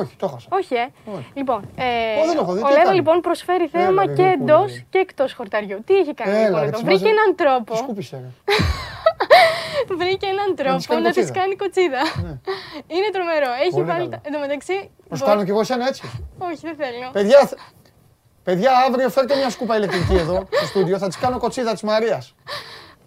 Όχι, 0.00 0.16
το 0.16 0.28
χάσα. 0.28 0.48
Όχι, 0.50 0.74
ε. 0.74 0.86
Όχι. 1.16 1.30
Λοιπόν, 1.34 1.60
ε, 1.76 2.20
Ω, 2.22 2.26
δεν 2.26 2.36
έχω 2.38 2.52
δει, 2.52 2.60
ο 2.62 2.66
τι 2.66 2.70
Λέβα 2.72 2.82
κάνει; 2.84 2.96
λοιπόν 2.96 3.20
προσφέρει 3.20 3.68
Έλα, 3.72 3.84
θέαμα 3.84 4.06
ρε, 4.06 4.12
και 4.14 4.22
γλυκούλη. 4.22 4.42
εντός 4.52 4.84
και 4.90 4.98
εκτός 4.98 5.32
χορταριού. 5.34 5.78
Τι 5.86 5.94
έχει 5.94 6.14
κάνει 6.14 6.30
Έλα, 6.36 6.44
λοιπόν 6.44 6.60
ρε, 6.60 6.66
εδώ; 6.66 6.76
της 6.76 6.82
Βρήκε 6.84 7.02
βάζει- 7.04 7.16
έναν 7.16 7.28
Τι 7.36 7.44
τρόπο. 7.44 7.76
σκούπισε. 7.76 8.16
ρε. 8.16 8.54
Βρήκε 10.00 10.26
έναν 10.26 10.46
της 10.54 10.64
τρόπο 10.64 10.84
κάνει 10.88 11.02
να 11.02 11.10
της 11.10 11.16
κοτσίδα. 11.18 11.40
κάνει 11.40 11.54
κοτσίδα. 11.56 12.02
Είναι 12.94 13.08
τρομερό. 13.12 13.50
Έχει 13.62 13.70
Πολύ 13.70 13.84
βάλει. 13.84 13.98
καλό. 13.98 14.08
τα- 14.10 14.20
Εν 14.26 14.32
τω 14.32 14.38
μεταξύ. 14.38 14.76
Να 15.08 15.16
σου 15.16 15.24
μπο- 15.24 15.30
κάνω 15.30 15.44
κι 15.44 15.50
εγώ 15.50 15.60
εσένα 15.60 15.86
έτσι; 15.86 16.02
Όχι, 16.38 16.60
δεν 16.68 16.76
θέλω. 16.76 17.06
Παιδιά, 17.12 17.38
θ- 17.46 17.58
παιδιά, 18.42 18.70
αύριο 18.88 19.08
φέρτε 19.10 19.34
μια 19.36 19.50
σκούπα 19.50 19.76
ηλεκτρική 19.76 20.14
εδώ 20.14 20.36
στο 20.58 20.66
στούντιο. 20.66 20.98
Θα 20.98 21.06
της 21.06 21.16
κάνω 21.18 21.38
κοτσίδα 21.38 21.72
της 21.72 21.82
Μαρίας. 21.82 22.34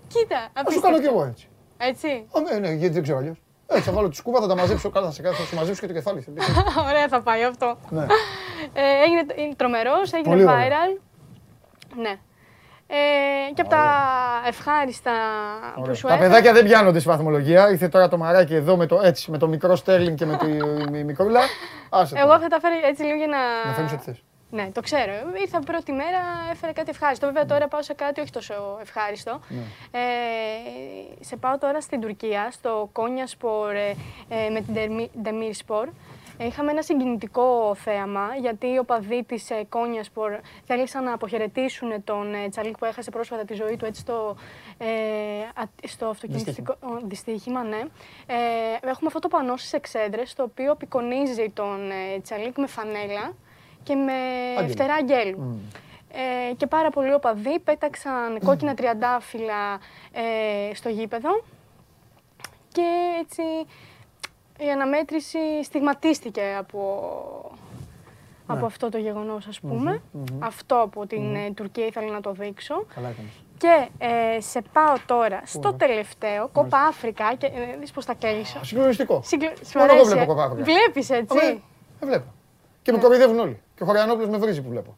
Κοίτα, 0.07 0.39
Θα 0.63 0.71
σου 0.71 0.79
κάνω 0.81 0.97
κι 0.99 1.07
απίστευτο. 1.07 1.09
εγώ 1.19 1.23
έτσι. 1.31 1.47
Έτσι; 1.77 2.07
Α, 2.37 2.39
ναι, 2.41 2.59
ναι, 2.67 2.71
γιατί 2.73 2.93
δεν 2.93 3.03
ξέρω 3.03 3.17
αλλιώς. 3.17 3.37
Έτσι, 3.67 3.83
θα 3.83 3.91
βάλω 3.91 4.09
τη 4.09 4.15
σκούπα, 4.15 4.41
θα 4.41 4.47
τα 4.47 4.55
μαζέψω 4.55 4.89
καλά, 4.89 5.11
θα, 5.11 5.31
θα 5.31 5.43
σου 5.43 5.55
μαζέψω 5.55 5.81
και 5.81 5.87
το 5.87 5.93
κεφάλι. 5.93 6.25
Ωραία 6.89 7.07
θα 7.07 7.21
πάει 7.21 7.43
αυτό. 7.43 7.77
Ναι. 7.89 8.05
Ε, 8.73 9.03
έγινε, 9.05 9.25
είναι 9.35 9.53
τρομερός, 9.55 10.13
έγινε 10.13 10.45
viral. 10.47 11.01
Ναι. 11.95 12.15
Ε, 12.89 13.51
και 13.53 13.61
από 13.61 13.69
τα 13.69 13.85
ευχάριστα 14.47 15.11
που 15.83 15.95
σου 15.95 16.07
Τα 16.07 16.17
παιδάκια 16.17 16.53
δεν 16.53 16.63
πιάνονται 16.63 16.99
στη 16.99 17.09
βαθμολογία. 17.09 17.69
Ήρθε 17.69 17.87
τώρα 17.87 18.07
το 18.07 18.17
μαράκι 18.17 18.55
εδώ 18.55 18.77
με 18.77 18.85
το, 18.85 18.99
έτσι, 19.03 19.31
με 19.31 19.37
το 19.37 19.47
μικρό 19.47 19.75
Στέρλινγκ 19.75 20.17
και 20.17 20.25
με 20.25 20.37
τη 20.37 20.47
μικρούλα. 21.09 21.41
Εγώ 22.13 22.39
θα 22.39 22.47
τα 22.47 22.59
φέρω 22.59 22.75
έτσι 22.87 23.03
λίγο 23.03 23.17
για 23.17 23.27
να. 23.27 23.37
Να 23.65 23.73
φέρνει 23.73 23.89
ό,τι 23.93 24.03
θες. 24.03 24.23
Ναι, 24.49 24.71
το 24.71 24.81
ξέρω. 24.81 25.13
Ήρθα 25.41 25.59
πρώτη 25.59 25.91
μέρα, 25.91 26.19
έφερε 26.51 26.71
κάτι 26.71 26.89
ευχάριστο. 26.89 27.27
Βέβαια 27.27 27.45
τώρα 27.45 27.67
πάω 27.67 27.81
σε 27.81 27.93
κάτι 27.93 28.21
όχι 28.21 28.31
τόσο 28.31 28.77
ευχάριστο. 28.81 29.39
Ναι. 29.47 29.99
Ε, 29.99 31.23
σε 31.23 31.35
πάω 31.35 31.57
τώρα 31.57 31.81
στην 31.81 32.01
Τουρκία, 32.01 32.51
στο 32.51 32.89
Κόνια 32.91 33.27
Σπορ 33.27 33.75
ε, 33.75 33.95
ε, 34.29 34.49
με 34.49 34.61
την 34.61 35.09
Demir 35.23 35.65
Sport. 35.65 35.89
Είχαμε 36.39 36.71
ένα 36.71 36.81
συγκινητικό 36.81 37.75
θέαμα, 37.75 38.35
γιατί 38.39 38.67
οι 38.67 38.77
οπαδοί 38.77 39.23
της 39.23 39.49
ε, 39.49 39.65
Κόνια 39.69 40.03
Σπορ 40.03 40.31
θέλησαν 40.63 41.03
να 41.03 41.13
αποχαιρετήσουν 41.13 42.03
τον 42.03 42.33
ε, 42.33 42.49
Τσαλίκ 42.49 42.77
που 42.77 42.85
έχασε 42.85 43.11
πρόσφατα 43.11 43.45
τη 43.45 43.53
ζωή 43.53 43.75
του 43.77 43.85
έτσι 43.85 44.01
στο, 44.01 44.35
ε, 44.77 44.87
στο 45.87 46.05
αυτοκινητικό 46.07 46.75
δυστύχημα. 47.03 47.63
Ναι. 47.63 47.79
Ε, 48.25 48.35
έχουμε 48.81 49.07
αυτό 49.07 49.19
το 49.19 49.27
πανό 49.27 49.57
στις 49.57 49.73
εξέδρες, 49.73 50.33
το 50.33 50.43
οποίο 50.43 50.71
απεικονίζει 50.71 51.49
τον 51.49 51.91
ε, 51.91 52.19
Τσαλίκ 52.21 52.57
με 52.57 52.67
φανέλα 52.67 53.33
και 53.87 53.95
με 53.95 54.11
Αγγέλου. 54.57 54.71
φτερά 54.71 54.93
αγγέλου. 54.93 55.59
Ε, 56.11 56.53
και 56.53 56.67
πάρα 56.67 56.89
πολλοί 56.89 57.13
οπαδοί 57.13 57.59
πέταξαν 57.59 58.39
κόκκινα 58.45 58.73
τριαντάφυλλα 58.73 59.79
ε, 60.11 60.75
στο 60.75 60.89
γήπεδο 60.89 61.43
και 62.71 62.85
έτσι 63.19 63.41
η 64.57 64.71
αναμέτρηση 64.71 65.63
στιγματίστηκε 65.63 66.55
από, 66.57 66.81
από 68.45 68.59
ναι. 68.59 68.65
αυτό 68.65 68.89
το 68.89 68.97
γεγονός 68.97 69.47
ας 69.47 69.59
πουμε 69.59 70.01
Αυτό 70.39 70.75
από 70.75 71.05
την 71.05 71.35
mm 71.35 71.53
Τουρκία 71.55 71.85
ήθελα 71.85 72.11
να 72.11 72.21
το 72.21 72.31
δείξω. 72.31 72.85
Καλά 72.95 73.13
και 73.57 73.87
ε, 73.97 74.41
σε 74.41 74.61
πάω 74.73 74.95
τώρα 75.05 75.41
στο 75.45 75.73
τελευταίο, 75.73 76.47
Κόπα 76.47 76.77
Αφρικα 76.77 77.35
και 77.35 77.45
ε, 77.45 77.77
δεις 77.79 77.91
πώς 77.91 78.05
τα 78.05 78.13
κλείσω. 78.13 78.63
Συγκλονιστικό. 78.63 79.21
Συγκλο... 79.23 79.51
Μόνο 79.75 79.93
εγώ 79.93 80.03
βλέπω 80.03 80.25
Κόπα 80.25 80.43
Αφρικα. 80.43 80.63
Βλέπεις 80.63 81.09
έτσι; 81.09 81.63
Δεν 81.99 82.09
βλέπω. 82.09 82.36
Και 82.87 82.93
με 82.93 82.99
κοροϊδεύουν 82.99 83.39
όλοι. 83.39 83.61
Και 83.75 83.83
ο 83.83 83.85
Χωριανόπουλος 83.85 84.29
με 84.29 84.37
βρίζει 84.37 84.61
που 84.61 84.69
βλέπω. 84.69 84.97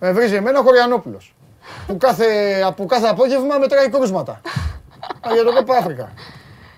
Με 0.00 0.12
βρίζει 0.12 0.34
εμένα 0.34 0.58
ο 0.58 0.62
Χωριανόπουλος. 0.62 1.34
που, 1.86 1.96
κάθε, 1.96 2.26
που 2.76 2.86
κάθε 2.86 3.06
απόγευμα 3.06 3.58
μετράει 3.58 3.88
κρούσματα. 3.88 4.40
για 5.34 5.44
το 5.44 5.52
Κόπα 5.52 5.76
Αφρικα 5.76 6.12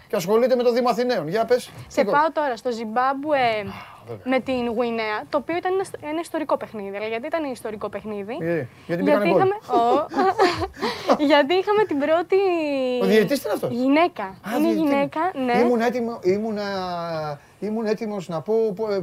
και 0.09 0.17
ασχολείται 0.17 0.57
με 0.57 0.63
το 0.63 0.73
Δήμο 0.73 0.89
Αθηναίων. 0.89 1.29
Για 1.29 1.45
πες. 1.45 1.71
Σε 1.89 2.05
πάω 2.05 2.33
τώρα 2.33 2.57
στο 2.57 2.71
Ζιμπάμπουε 2.71 3.65
με 4.25 4.41
την 4.41 4.69
Γουινέα, 4.75 5.19
το 5.29 5.39
οποίο 5.39 5.57
ήταν 5.57 5.73
ένα 6.03 6.21
ιστορικό 6.21 6.57
παιχνίδι. 6.57 6.97
Αλλά 6.97 7.07
γιατί 7.07 7.27
ήταν 7.27 7.45
ιστορικό 7.45 7.89
παιχνίδι; 7.89 8.37
Ε, 8.41 8.67
γιατί, 8.87 9.03
γιατί, 9.03 9.29
είχαμε... 9.29 9.55
γιατί 11.31 11.55
είχαμε 11.55 11.85
την 11.85 11.99
πρώτη. 11.99 12.37
Ο 13.03 13.07
διαιτητής 13.07 13.39
ήταν 13.39 13.53
αυτός. 13.53 13.71
Γυναίκα. 13.71 14.23
Α, 14.23 14.59
είναι 14.59 14.73
γυναίκα, 14.73 15.21
ναι. 15.45 15.59
Ήμουν 15.59 15.81
έτοιμο, 15.81 16.19
ήμουνα... 16.23 16.63
Ήμουν 17.63 17.87
έτοιμος 17.87 18.29
να 18.29 18.41
πω 18.41 18.55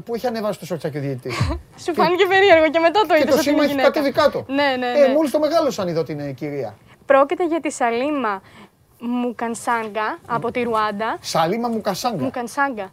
πού 0.05 0.15
έχει 0.15 0.27
ανεβάσει 0.27 0.59
το 0.59 0.65
σόρτσα 0.65 0.89
και 0.89 0.97
ο 0.97 1.01
διαιτητής. 1.01 1.37
Σου 1.83 1.93
φάνηκε 1.93 2.25
περίεργο 2.25 2.69
και 2.69 2.79
μετά 2.79 3.01
το 3.07 3.15
είδες. 3.15 3.25
Και 3.25 3.31
το 3.31 3.41
σήμα 3.41 3.63
έχει 3.63 3.75
κατέβει 3.75 4.11
κάτω. 4.11 4.45
Ναι, 4.47 4.55
ναι, 4.55 4.91
ναι. 4.91 4.99
Ε, 4.99 5.13
Μόλις 5.13 5.31
το 5.31 5.39
μεγάλωσαν 5.39 5.87
είδω 5.87 6.03
την 6.03 6.35
κυρία. 6.35 6.75
Πρόκειται 7.05 7.45
για 7.45 7.59
τη 7.59 7.71
Σαλίμα 7.71 8.41
Μουκανσάγκα 8.99 10.19
από 10.27 10.51
τη 10.51 10.63
Ρουάντα. 10.63 11.17
Σαλίμα 11.21 11.67
Μουκανσάγκα. 11.67 12.23
Μουκανσάγκα. 12.23 12.91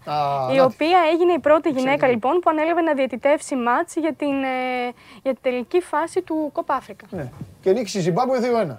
η 0.54 0.60
οποία 0.60 0.98
έγινε 1.12 1.32
η 1.32 1.38
πρώτη 1.38 1.70
γυναίκα 1.70 2.06
λοιπόν 2.06 2.38
που 2.40 2.50
ανέλαβε 2.50 2.80
να 2.80 2.94
διαιτητεύσει 2.94 3.56
μάτς 3.56 3.94
για 3.96 4.12
την, 4.14 4.42
ε, 4.42 4.92
για 5.22 5.32
την 5.32 5.38
τελική 5.42 5.80
φάση 5.80 6.22
του 6.22 6.50
Κόπα 6.52 6.74
Αφρικα. 6.74 7.06
Ναι. 7.10 7.30
Και 7.60 7.72
νίκησε 7.72 7.98
η 7.98 8.00
Ζιμπάμπουε 8.00 8.38
2-1. 8.40 8.76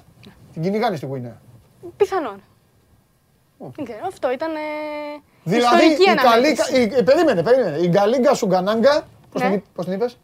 Την 0.54 0.62
κυνηγάνε 0.62 0.96
στην 0.96 1.08
Γουινέα. 1.08 1.42
Πιθανόν. 1.98 2.42
Δεν 3.58 3.86
ξέρω, 3.86 4.00
αυτό 4.08 4.32
ήταν 4.32 4.56
ε, 4.56 4.60
δηλαδή, 5.44 5.76
ιστορική 5.76 6.04
η 6.04 6.12
αναμέτρηση. 6.12 6.82
Η, 6.82 7.04
περίμενε, 7.04 7.44
περίμενε. 7.44 7.78
Η 7.78 7.88
Γκαλίγκα 7.88 8.34
Σουγκανάγκα, 8.34 9.08
πώς, 9.32 9.42
ναι. 9.42 9.62
την 9.84 9.94
είπες; 9.94 10.18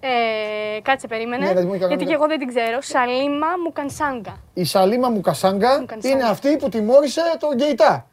Ε, 0.00 0.80
κάτσε, 0.82 1.06
περίμενε. 1.06 1.52
Ναι, 1.52 1.76
γιατί 1.76 2.04
και 2.04 2.12
εγώ 2.12 2.26
δεν 2.26 2.38
την 2.38 2.48
ξέρω. 2.48 2.80
Σαλίμα 2.80 3.46
Μουκανσάγκα. 3.64 4.40
Η 4.54 4.64
Σαλίμα 4.64 5.08
Μουκασάγκα 5.08 5.84
είναι 6.02 6.24
αυτή 6.24 6.56
που 6.56 6.68
τιμώρησε 6.68 7.20
τον 7.38 7.54
Γκέιτά. 7.54 8.06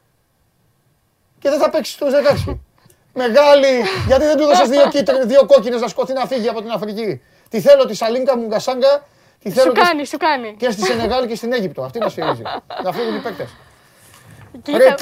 Και 1.38 1.48
δεν 1.48 1.58
θα 1.58 1.70
παίξει 1.70 1.92
στο 1.92 2.06
16. 2.46 2.58
Μεγάλη, 3.22 3.82
γιατί 4.06 4.24
δεν 4.24 4.36
του 4.36 4.44
δώσες 4.44 4.68
δύο, 4.68 4.82
δύο 5.24 5.46
κόκκινες 5.46 5.80
να 5.80 5.88
σκοτεί 5.88 6.12
να 6.12 6.26
φύγει 6.26 6.48
από 6.48 6.62
την 6.62 6.70
Αφρική. 6.70 7.20
Τη 7.48 7.60
θέλω 7.60 7.84
τη 7.84 7.94
Σαλίνκα 7.94 8.36
Μουκασάγκα. 8.36 9.06
Τη 9.42 9.50
θέλω 9.50 9.74
σου 9.74 9.82
κάνει, 9.82 10.06
σου 10.06 10.16
κάνει. 10.16 10.54
Και 10.58 10.70
στη 10.70 10.82
Σενεγάλη 10.82 11.26
και 11.26 11.34
στην 11.34 11.52
Αίγυπτο. 11.52 11.82
Αυτή 11.82 11.98
να 11.98 12.08
σφυρίζει. 12.08 12.42
να 12.84 12.92
φύγουν 12.92 13.14
οι 13.16 13.20
παίκτες. 13.20 13.54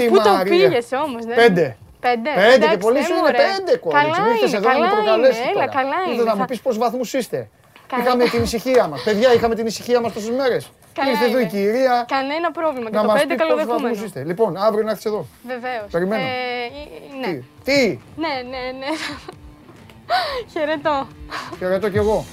Πού 0.09 0.17
το 0.17 0.43
πήγες 0.45 0.89
όμως, 1.05 1.25
ναι. 1.25 1.35
Πέντε. 1.35 1.77
Πέντε. 2.01 2.31
Πέντε 2.35 2.67
και 2.67 2.77
πολύ 2.77 3.03
σου 3.03 3.15
είναι 3.15 3.31
πέντε 3.31 3.77
κόρη. 3.77 3.95
Καλά 3.95 4.07
είναι, 4.07 4.57
εδώ 4.57 4.69
καλά 4.69 5.17
είναι, 5.17 5.27
έλα, 5.27 5.69
καλά 5.69 5.97
είναι. 6.13 6.23
να 6.23 6.37
μου 6.37 6.45
πεις 6.45 6.61
πόσους 6.61 6.79
βαθμούς 6.79 7.13
είστε. 7.13 7.49
Είχαμε 8.01 8.25
την 8.25 8.43
ησυχία 8.43 8.87
μας. 8.89 9.03
Παιδιά, 9.03 9.33
είχαμε 9.33 9.55
την 9.55 9.67
ησυχία 9.67 10.01
μας 10.01 10.13
τόσες 10.13 10.31
μέρες. 10.31 10.71
Ήρθε 11.11 11.25
εδώ 11.25 11.39
η 11.39 11.47
κυρία. 11.47 12.05
Κανένα 12.09 12.51
πρόβλημα. 12.51 12.91
Και 12.91 12.97
το 12.97 13.13
πέντε 13.19 13.35
καλοδεχούμενο. 13.35 14.05
είστε. 14.05 14.25
Λοιπόν, 14.25 14.57
αύριο 14.57 14.85
να 14.85 14.91
έρθεις 14.91 15.05
εδώ. 15.05 15.27
Βεβαίως. 15.47 15.91
Περιμένω. 15.91 16.23
Ε, 16.23 16.27
ναι. 17.21 17.33
Τι; 17.33 17.43
Τι; 17.65 17.99
Ναι, 18.17 18.29
ναι, 18.51 18.79
ναι. 18.79 18.87
Χαιρετώ. 20.53 21.07
Χαιρετώ 21.59 21.91
κι 21.91 21.97
εγώ. 21.97 22.25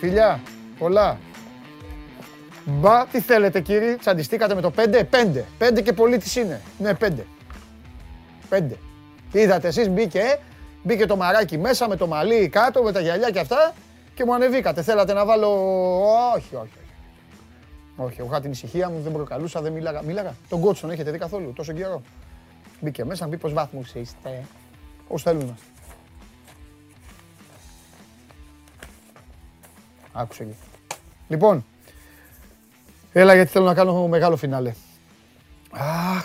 Φιλιά. 0.00 0.40
Πολλά. 0.78 1.18
Μπα, 2.64 3.06
τι 3.06 3.20
θέλετε 3.20 3.60
κύριοι, 3.60 3.96
τσαντιστήκατε 3.96 4.54
με 4.54 4.60
το 4.60 4.72
5, 4.76 5.02
5. 5.10 5.44
5 5.58 5.82
και 5.82 5.92
πολύ 5.92 6.18
τις 6.18 6.36
είναι. 6.36 6.60
Ναι, 6.78 6.92
5. 6.94 7.08
5. 8.50 8.62
Είδατε 9.40 9.68
εσείς 9.68 9.88
μπήκε, 9.88 10.38
μπήκε 10.82 11.06
το 11.06 11.16
μαράκι 11.16 11.58
μέσα 11.58 11.88
με 11.88 11.96
το 11.96 12.06
μαλλί 12.06 12.48
κάτω, 12.48 12.82
με 12.82 12.92
τα 12.92 13.00
γυαλιά 13.00 13.30
και 13.30 13.38
αυτά 13.40 13.74
και 14.14 14.24
μου 14.24 14.34
ανεβήκατε. 14.34 14.82
Θέλατε 14.82 15.12
να 15.12 15.24
βάλω... 15.24 15.48
Όχι, 16.36 16.54
όχι. 16.54 16.78
Όχι, 17.96 18.20
εγώ 18.20 18.28
είχα 18.28 18.40
την 18.40 18.50
ησυχία 18.50 18.90
μου, 18.90 19.00
δεν 19.02 19.12
προκαλούσα, 19.12 19.60
δεν 19.60 19.72
μίλαγα. 19.72 20.02
Μίλαγα. 20.02 20.34
Τον 20.48 20.60
κότσον 20.60 20.90
έχετε 20.90 21.10
δει 21.10 21.18
καθόλου 21.18 21.52
τόσο 21.52 21.72
καιρό. 21.72 22.02
Μπήκε 22.80 23.04
μέσα, 23.04 23.26
μήπως 23.26 23.52
βάθμους 23.52 23.94
είστε. 23.94 24.44
Πώς 25.08 25.22
θέλουν. 25.22 25.56
Άκουσε 30.12 30.42
εκεί. 30.42 30.56
Λοιπόν, 31.28 31.64
έλα 33.12 33.34
γιατί 33.34 33.50
θέλω 33.50 33.64
να 33.64 33.74
κάνω 33.74 34.06
μεγάλο 34.06 34.36
φινάλε. 34.36 34.74
Αχ, 35.70 36.24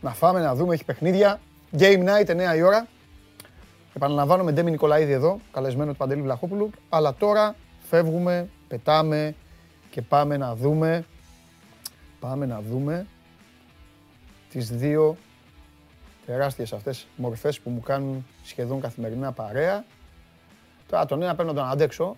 να 0.00 0.10
φάμε, 0.10 0.40
να 0.40 0.54
δούμε, 0.54 0.74
έχει 0.74 0.84
παιχνίδια. 0.84 1.40
Game 1.78 2.08
night 2.08 2.52
9 2.52 2.56
η 2.56 2.62
ώρα. 2.62 2.86
Επαναλαμβάνω 3.94 4.44
με 4.44 4.52
Ντέμι 4.52 4.70
Νικολαίδη 4.70 5.12
εδώ, 5.12 5.40
καλεσμένο 5.52 5.90
του 5.90 5.96
Παντελή 5.96 6.22
Βλαχόπουλου. 6.22 6.70
Αλλά 6.88 7.14
τώρα 7.14 7.54
φεύγουμε, 7.88 8.48
πετάμε 8.68 9.34
και 9.90 10.02
πάμε 10.02 10.36
να 10.36 10.54
δούμε. 10.54 11.04
Πάμε 12.20 12.46
να 12.46 12.60
δούμε 12.60 13.06
τις 14.50 14.70
δύο 14.70 15.16
τεράστιες 16.26 16.72
αυτές 16.72 17.06
μορφές 17.16 17.60
που 17.60 17.70
μου 17.70 17.80
κάνουν 17.80 18.26
σχεδόν 18.44 18.80
καθημερινά 18.80 19.32
παρέα. 19.32 19.84
Τώρα 20.88 21.06
τον 21.06 21.22
ένα 21.22 21.34
παίρνω 21.34 21.52
τον 21.52 21.64
αντέξω, 21.64 22.16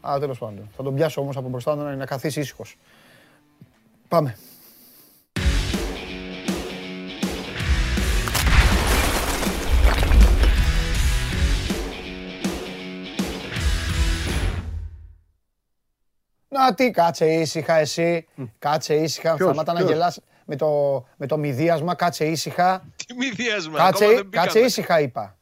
αλλά 0.00 0.18
τέλος 0.18 0.38
πάντων. 0.38 0.68
Θα 0.76 0.82
τον 0.82 0.94
πιάσω 0.94 1.20
όμως 1.20 1.36
από 1.36 1.48
μπροστά 1.48 1.74
να 1.74 2.06
καθίσει 2.06 2.40
ήσυχος. 2.40 2.78
Πάμε. 4.08 4.36
Να 16.66 16.74
τι, 16.74 16.90
κάτσε 16.90 17.26
ήσυχα 17.26 17.74
εσύ. 17.74 18.26
Κάτσε 18.58 18.94
ήσυχα. 18.94 19.34
Ποιος, 19.34 19.48
Σταμάτα 19.48 19.72
να 19.72 19.80
γελάς 19.80 20.20
με 20.44 20.56
το, 20.56 21.04
με 21.16 21.26
το 21.26 21.36
μηδίασμα. 21.36 21.94
Κάτσε 21.94 22.24
ήσυχα. 22.24 22.84
Τι 23.06 23.14
μηδίασμα, 23.14 23.78
κάτσε, 23.78 24.06
δεν 24.06 24.30
κάτσε 24.30 24.58
ήσυχα 24.58 25.00
είπα. 25.00 25.36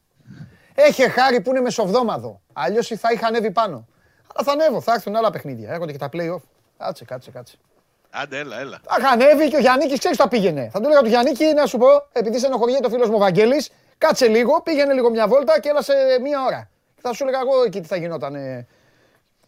Έχει 0.75 1.09
χάρη 1.09 1.41
που 1.41 1.49
είναι 1.49 1.61
μεσοβδόμαδο. 1.61 2.41
Αλλιώς 2.53 2.87
θα 2.87 3.11
είχα 3.11 3.27
ανέβει 3.27 3.51
πάνω. 3.51 3.87
Αλλά 4.33 4.45
θα 4.45 4.51
ανέβω, 4.51 4.81
θα 4.81 4.93
έρθουν 4.93 5.15
άλλα 5.15 5.29
παιχνίδια. 5.29 5.71
Έρχονται 5.71 5.91
και 5.91 5.97
τα 5.97 6.09
playoff. 6.13 6.41
Κάτσε, 6.77 7.05
κάτσε, 7.05 7.31
κάτσε. 7.31 7.57
Άντε, 8.09 8.37
έλα, 8.37 8.59
έλα. 8.59 8.79
Θα 8.83 8.95
είχα 8.99 9.09
ανέβει 9.09 9.49
και 9.49 9.55
ο 9.55 9.59
Γιάννη 9.59 9.97
ξέρεις 9.97 10.17
τα 10.17 10.27
πήγαινε. 10.27 10.69
Θα 10.71 10.79
του 10.79 10.85
έλεγα 10.85 11.01
του 11.01 11.07
Γιάννη 11.07 11.31
να 11.55 11.65
σου 11.65 11.77
πω, 11.77 11.87
επειδή 12.11 12.39
στενοχωριέται 12.39 12.85
ο 12.85 12.89
φίλος 12.89 13.09
μου 13.09 13.17
Βαγγέλης, 13.17 13.71
κάτσε 13.97 14.27
λίγο, 14.27 14.61
πήγαινε 14.61 14.93
λίγο 14.93 15.09
μια 15.09 15.27
βόλτα 15.27 15.59
και 15.59 15.69
έλα 15.69 15.81
σε 15.81 15.93
μία 16.21 16.43
ώρα. 16.45 16.69
Θα 17.01 17.13
σου 17.13 17.23
έλεγα 17.23 17.39
εγώ 17.39 17.63
εκεί 17.65 17.81
τι 17.81 17.87
θα 17.87 17.95
γινόταν 17.95 18.35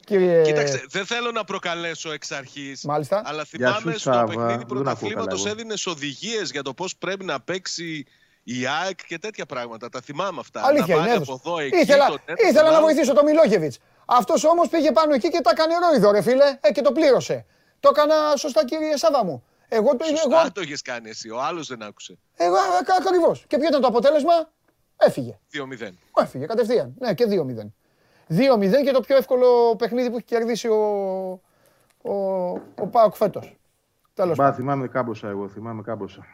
Κύριε... 0.08 0.42
Κοίταξε, 0.42 0.86
δεν 0.90 1.06
θέλω 1.06 1.32
να 1.32 1.44
προκαλέσω 1.44 2.12
εξ 2.12 2.32
αρχής. 2.32 2.84
Μάλιστα. 2.84 3.22
Αλλά 3.26 3.44
θυμάμαι 3.44 3.92
σου, 3.92 4.00
στο 4.00 4.12
Σάβα. 4.12 4.26
παιχνίδι 4.26 4.66
πρωταθλήματος 4.66 5.46
έδινες 5.46 5.86
οδηγίες 5.86 6.52
για 6.52 6.62
το 6.62 6.74
πώς 6.74 6.98
πρέπει 6.98 7.26
να 7.26 7.42
παίξει 7.42 8.06
η 8.44 8.68
ΑΕΚ 8.82 9.06
και 9.08 9.18
τέτοια 9.18 9.46
πράγματα. 9.46 9.90
Τα 9.90 10.02
θυμάμαι 10.02 10.40
αυτά. 10.40 10.62
Αλήθεια, 10.66 10.96
να 10.96 11.02
είναι. 11.02 11.14
Από 11.14 11.42
εδώ, 11.46 11.60
εκεί, 11.60 11.78
ήθελα 11.78 12.08
το 12.08 12.20
ήθελα 12.50 12.72
να 12.72 12.82
βοηθήσω 12.82 13.14
τον 13.14 13.26
Μιλόγεβιτς. 13.26 13.78
Αυτός 14.06 14.44
όμως 14.44 14.70
πήγε 14.70 14.92
πάνω 14.92 15.14
εκεί 15.14 15.30
και 15.30 15.42
τα 15.42 15.50
έκανε 15.54 15.74
ρόιδο, 15.78 16.12
ρε 16.12 16.22
φίλε, 16.22 16.58
ε, 16.62 16.72
και 16.72 16.82
το 16.82 16.92
πλήρωσε. 16.92 17.46
Το 17.80 17.90
έκανα 17.96 18.36
σωστά, 18.36 18.66
κύριε 18.66 18.98
Σάβα 18.98 19.26
μου. 19.26 19.44
Εγώ 19.68 19.96
το 19.96 20.06
Σωστά 20.06 20.40
εγώ... 20.42 20.52
το 20.52 20.62
έχει 20.62 20.74
κάνει 20.74 21.10
εσύ. 21.10 21.30
Ο 21.30 21.42
άλλος 21.42 21.68
δεν 21.68 21.84
άκουσε. 21.84 22.18
Εγώ 22.36 22.56
ακριβώς. 23.00 23.46
Και 23.48 23.58
ποιο 23.58 23.68
ήταν 23.68 23.82
το 23.82 23.88
αποτέλεσμα, 23.88 24.52
έφυγε. 24.98 25.40
2-0. 25.54 25.90
Έφυγε 26.22 26.46
κατευθείαν. 26.46 26.94
Ναι, 27.00 27.14
και 27.14 27.26
2-0. 27.30 27.72
2-0 28.30 28.84
και 28.84 28.92
το 28.92 29.02
πιο 29.02 29.16
εύκολο 29.16 29.76
παιχνίδι 29.76 30.10
που 30.10 30.16
έχει 30.16 30.26
κερδίσει 30.26 30.68
ο, 30.68 30.82
ο, 32.02 32.14
ο 32.76 32.88
Πάοκ 32.92 33.16
φέτος. 33.16 33.56
Τέλος 34.14 34.38
πάντων. 34.38 34.56
Θυμάμαι 34.56 34.88
κάμποσα 34.88 35.30
εγώ, 35.30 35.50
θυμάμαι 35.50 35.82
κάμποσα. 35.82 36.26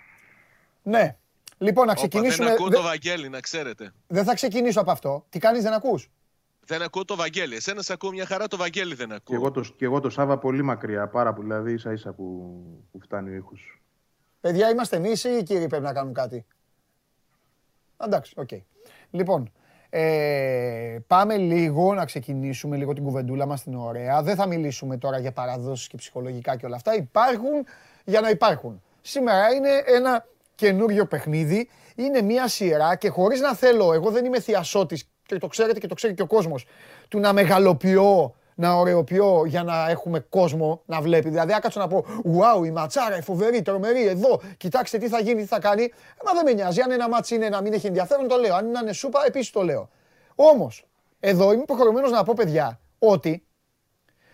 Ναι. 0.83 1.17
Λοιπόν, 1.57 1.87
να 1.87 1.93
ξεκινήσουμε. 1.93 2.45
δεν 2.45 2.53
ακούω 2.53 2.69
το 2.69 2.81
Βαγγέλη, 2.81 3.29
να 3.29 3.39
ξέρετε. 3.39 3.93
Δεν 4.07 4.23
θα 4.23 4.33
ξεκινήσω 4.33 4.81
από 4.81 4.91
αυτό. 4.91 5.25
Τι 5.29 5.39
κάνεις, 5.39 5.63
δεν 5.63 5.73
ακούς; 5.73 6.09
Δεν 6.65 6.81
ακούω 6.81 7.05
το 7.05 7.15
Βαγγέλη. 7.15 7.55
Εσένα 7.55 7.81
σε 7.81 7.93
ακούω 7.93 8.11
μια 8.11 8.25
χαρά, 8.25 8.47
το 8.47 8.57
Βαγγέλη 8.57 8.95
δεν 8.95 9.11
ακούω. 9.11 9.21
Και 9.25 9.35
εγώ 9.35 9.51
το, 9.51 9.61
και 9.77 9.85
εγώ 9.85 9.99
το 9.99 10.09
Σάβα 10.09 10.37
πολύ 10.37 10.61
μακριά, 10.61 11.07
πάρα 11.07 11.33
πολύ. 11.33 11.47
Δηλαδή 11.47 11.73
ίσα 11.73 11.91
ίσα 11.91 12.13
που, 12.13 12.55
που 12.91 12.99
φτάνει 12.99 13.29
ο 13.29 13.33
ήχος. 13.33 13.81
Παιδιά, 14.39 14.69
είμαστε 14.69 14.95
εμείς 14.95 15.09
ή 15.09 15.37
οι 15.37 15.43
κύριοι 15.43 15.67
πρέπει 15.67 15.83
να 15.83 15.93
κάνουν 15.93 16.13
κάτι. 16.13 16.45
Εντάξει, 17.97 18.33
οκ. 18.37 18.47
Okay. 18.51 18.61
Λοιπόν, 19.09 19.51
ε, 19.95 20.97
πάμε 21.07 21.37
λίγο 21.37 21.93
να 21.93 22.05
ξεκινήσουμε 22.05 22.77
λίγο 22.77 22.93
την 22.93 23.03
κουβεντούλα 23.03 23.45
μας 23.45 23.63
την 23.63 23.75
ωραία. 23.75 24.21
Δεν 24.21 24.35
θα 24.35 24.47
μιλήσουμε 24.47 24.97
τώρα 24.97 25.19
για 25.19 25.31
παραδόσεις 25.31 25.87
και 25.87 25.97
ψυχολογικά 25.97 26.55
και 26.55 26.65
όλα 26.65 26.75
αυτά. 26.75 26.95
Υπάρχουν 26.95 27.65
για 28.03 28.21
να 28.21 28.29
υπάρχουν. 28.29 28.81
Σήμερα 29.01 29.53
είναι 29.53 29.69
ένα 29.85 30.25
καινούριο 30.55 31.05
παιχνίδι. 31.05 31.69
Είναι 31.95 32.21
μια 32.21 32.47
σειρά 32.47 32.95
και 32.95 33.09
χωρίς 33.09 33.39
να 33.39 33.55
θέλω, 33.55 33.93
εγώ 33.93 34.11
δεν 34.11 34.25
είμαι 34.25 34.39
θιασώτης 34.39 35.09
και 35.25 35.37
το 35.37 35.47
ξέρετε 35.47 35.79
και 35.79 35.87
το 35.87 35.95
ξέρει 35.95 36.13
και 36.13 36.21
ο 36.21 36.27
κόσμος, 36.27 36.65
του 37.07 37.19
να 37.19 37.33
μεγαλοποιώ 37.33 38.35
να 38.55 38.73
ωραιοποιώ 38.73 39.45
για 39.45 39.63
να 39.63 39.89
έχουμε 39.89 40.19
κόσμο 40.19 40.81
να 40.85 41.01
βλέπει. 41.01 41.30
Δηλαδή, 41.30 41.53
α 41.53 41.58
κάτσω 41.58 41.80
να 41.80 41.88
πω: 41.88 42.05
Wow, 42.25 42.65
η 42.65 42.71
ματσάρα, 42.71 43.17
η 43.17 43.21
φοβερή, 43.21 43.61
τρομερή, 43.61 44.07
εδώ. 44.07 44.41
Κοιτάξτε 44.57 44.97
τι 44.97 45.07
θα 45.07 45.19
γίνει, 45.19 45.41
τι 45.41 45.47
θα 45.47 45.59
κάνει. 45.59 45.84
Ε, 45.84 45.89
μα 46.25 46.34
δεν 46.34 46.43
με 46.45 46.53
νοιάζει. 46.53 46.81
Αν 46.81 46.91
ένα 46.91 47.09
ματς 47.09 47.35
είναι 47.35 47.49
να 47.49 47.61
μην 47.61 47.73
έχει 47.73 47.88
ενδιαφέρον, 47.88 48.27
το 48.27 48.38
λέω. 48.38 48.55
Αν 48.55 48.65
είναι, 48.65 48.80
είναι 48.81 48.93
σούπα, 48.93 49.25
επίσης 49.25 49.51
το 49.51 49.61
λέω. 49.61 49.89
Όμως, 50.35 50.85
εδώ 51.19 51.51
είμαι 51.51 51.61
υποχρεωμένος 51.61 52.11
να 52.11 52.23
πω, 52.23 52.34
παιδιά, 52.35 52.80
ότι 52.99 53.45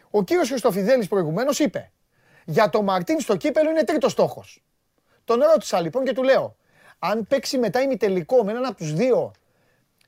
ο 0.10 0.24
κύριος 0.24 0.48
Χριστοφιδέλης 0.48 1.08
προηγουμένως 1.08 1.60
είπε: 1.60 1.92
Για 2.46 2.51
τον 2.51 2.57
Μαρτίνς 2.57 2.70
το 2.70 2.82
κύπελλο 2.82 3.70
είναι 3.70 3.84
τρίτος 3.84 4.12
στόχος. 4.12 4.64
Τον 5.24 5.40
ρώτησα 5.52 5.82
λοιπόν 5.82 6.04
και 6.04 6.14
του 6.14 6.24
λέω: 6.24 6.56
Αν 7.00 7.28
παίξει 7.28 7.58
μετά 7.58 7.82
ημιτελικό 7.82 8.44
με 8.44 8.52
έναν 8.52 8.66
από 8.66 8.76
τους 8.76 8.94
δύο, 8.94 9.32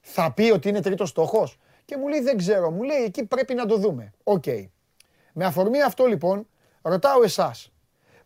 θα 0.01 0.31
πει 0.31 0.51
ότι 0.51 0.69
είναι 0.69 0.81
τρίτος 0.81 1.09
στόχος; 1.09 1.59
Και 1.91 1.97
μου 1.97 2.07
λέει 2.07 2.22
δεν 2.22 2.38
ξέρω, 2.38 2.72
μου 2.72 2.84
λέει 2.84 3.03
εκεί 3.03 3.26
πρέπει 3.26 3.53
να 3.53 3.65
το 3.65 3.77
δούμε. 3.77 4.11
Οκ. 4.23 4.43
Με 5.34 5.45
αφορμή 5.45 5.81
αυτό 5.81 6.05
λοιπόν, 6.05 6.47
ρωτάω 6.81 7.23
εσάς, 7.23 7.72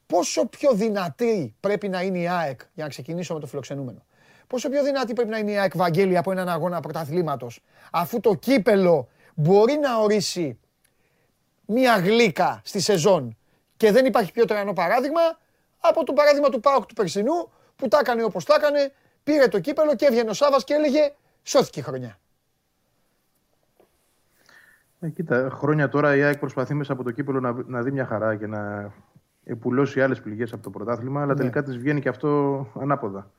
πόσο 0.06 0.46
πιο 0.46 0.74
δυνατή 0.74 1.56
πρέπει 1.60 1.90
να 1.90 2.02
είναι 2.02 2.20
η 2.20 2.28
ΑΕΚ, 2.28 2.62
για 2.74 2.84
να 2.84 2.90
ξεκινήσω 2.90 3.34
με 3.34 3.40
το 3.40 3.48
φιλοξενούμενο, 3.48 4.06
πόσο 4.48 4.70
πιο 4.70 4.84
δυνατή 4.84 5.14
πρέπει 5.14 5.30
να 5.30 5.38
είναι 5.38 5.52
η 5.52 5.58
ΑΕΚ 5.58 5.76
Βαγγέλη 5.76 6.18
από 6.18 6.32
έναν 6.32 6.50
αγώνα 6.50 6.80
πρωταθλήματος, 6.80 7.62
αφού 7.92 8.20
το 8.20 8.34
κύπελο 8.34 9.08
μπορεί 9.36 9.78
να 9.78 9.98
ορίσει 9.98 10.60
μία 11.66 11.98
γλύκα 11.98 12.62
στη 12.64 12.80
σεζόν 12.80 13.38
και 13.78 13.92
δεν 13.92 14.06
υπάρχει 14.06 14.32
πιο 14.32 14.46
τρανό 14.46 14.74
παράδειγμα 14.74 15.22
από 15.80 16.04
το 16.04 16.14
παράδειγμα 16.14 16.50
του 16.50 16.60
Πάοκ 16.60 16.86
του 16.86 16.94
Περσινού 16.94 17.52
που 17.76 17.88
τα 17.88 18.00
έκανε 18.00 18.24
όπως 18.24 18.46
τα 18.46 18.56
έκανε, 18.56 18.94
πήρε 19.24 19.48
το 19.48 19.60
κύπελο 19.60 19.96
και 19.96 20.06
έβγαινε 20.06 20.30
ο 20.30 20.34
Σάβας 20.34 20.64
και 20.64 20.74
έλεγε 20.74 21.14
σώθηκε 21.44 21.80
η 21.80 21.84
χρονιά. 21.84 22.20
Ε, 25.06 25.10
κοίτα, 25.10 25.49
χρόνια 25.49 25.90
τώρα 25.90 26.15
η 26.15 26.22
ΑΕΚ 26.22 26.38
προσπαθεί 26.38 26.73
μέσα 26.73 26.94
από 26.94 27.03
το 27.03 27.11
κύπελο 27.11 27.40
να, 27.40 27.56
να 27.68 27.82
δει 27.82 27.91
μια 27.91 28.06
χαρά 28.06 28.36
και 28.36 28.48
να 28.48 28.91
επουλώσει 29.44 30.02
άλλες 30.02 30.22
πληγές 30.22 30.53
από 30.53 30.64
το 30.64 30.69
πρωτάθλημα, 30.69 31.22
αλλά 31.22 31.34
ναι. 31.34 31.40
τελικά 31.40 31.64
της 31.64 31.77
βγαίνει 31.77 32.02
και 32.02 32.10
αυτό 32.10 32.68
ανάποδα. 32.80 33.32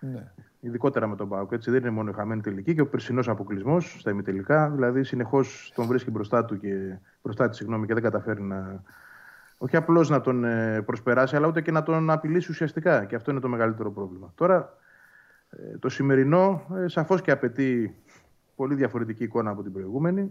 Ναι. 0.00 0.30
Ειδικότερα 0.60 1.06
με 1.06 1.16
τον 1.16 1.28
Πάουκ. 1.28 1.52
Έτσι 1.52 1.70
δεν 1.70 1.80
είναι 1.80 1.90
μόνο 1.90 2.10
η 2.10 2.12
χαμένη 2.12 2.40
τελική 2.40 2.74
και 2.74 2.80
ο 2.80 2.86
περσινός 2.86 3.28
αποκλεισμός 3.28 3.96
στα 3.98 4.10
ημιτελικά. 4.10 4.70
Δηλαδή 4.70 5.04
συνεχώς 5.04 5.72
τον 5.74 5.86
βρίσκει 5.86 6.10
μπροστά 6.10 6.44
του 6.44 6.58
και 6.58 6.98
μπροστά 7.22 7.48
της 7.48 7.56
συγγνώμη 7.56 7.86
και 7.86 7.94
δεν 7.94 8.02
καταφέρει 8.02 8.42
να. 8.42 8.82
Όχι 9.58 9.76
απλώς 9.76 10.08
να 10.08 10.20
τον 10.20 10.44
ε, 10.44 10.82
προσπεράσει, 10.82 11.36
αλλά 11.36 11.46
ούτε 11.46 11.60
και 11.60 11.70
να 11.70 11.82
τον 11.82 12.10
απειλήσει 12.10 12.50
ουσιαστικά. 12.50 13.04
Και 13.04 13.14
αυτό 13.14 13.30
είναι 13.30 13.40
το 13.40 13.48
μεγαλύτερο 13.48 13.90
πρόβλημα. 13.90 14.32
Τώρα, 14.34 14.76
ε, 15.50 15.78
το 15.78 15.88
σημερινό 15.88 16.66
σαφώς 16.86 17.22
και 17.22 17.30
απαιτεί 17.30 17.96
πολύ 18.56 18.74
διαφορετική 18.74 19.24
εικόνα 19.24 19.50
από 19.50 19.62
την 19.62 19.72
προηγούμενη. 19.72 20.30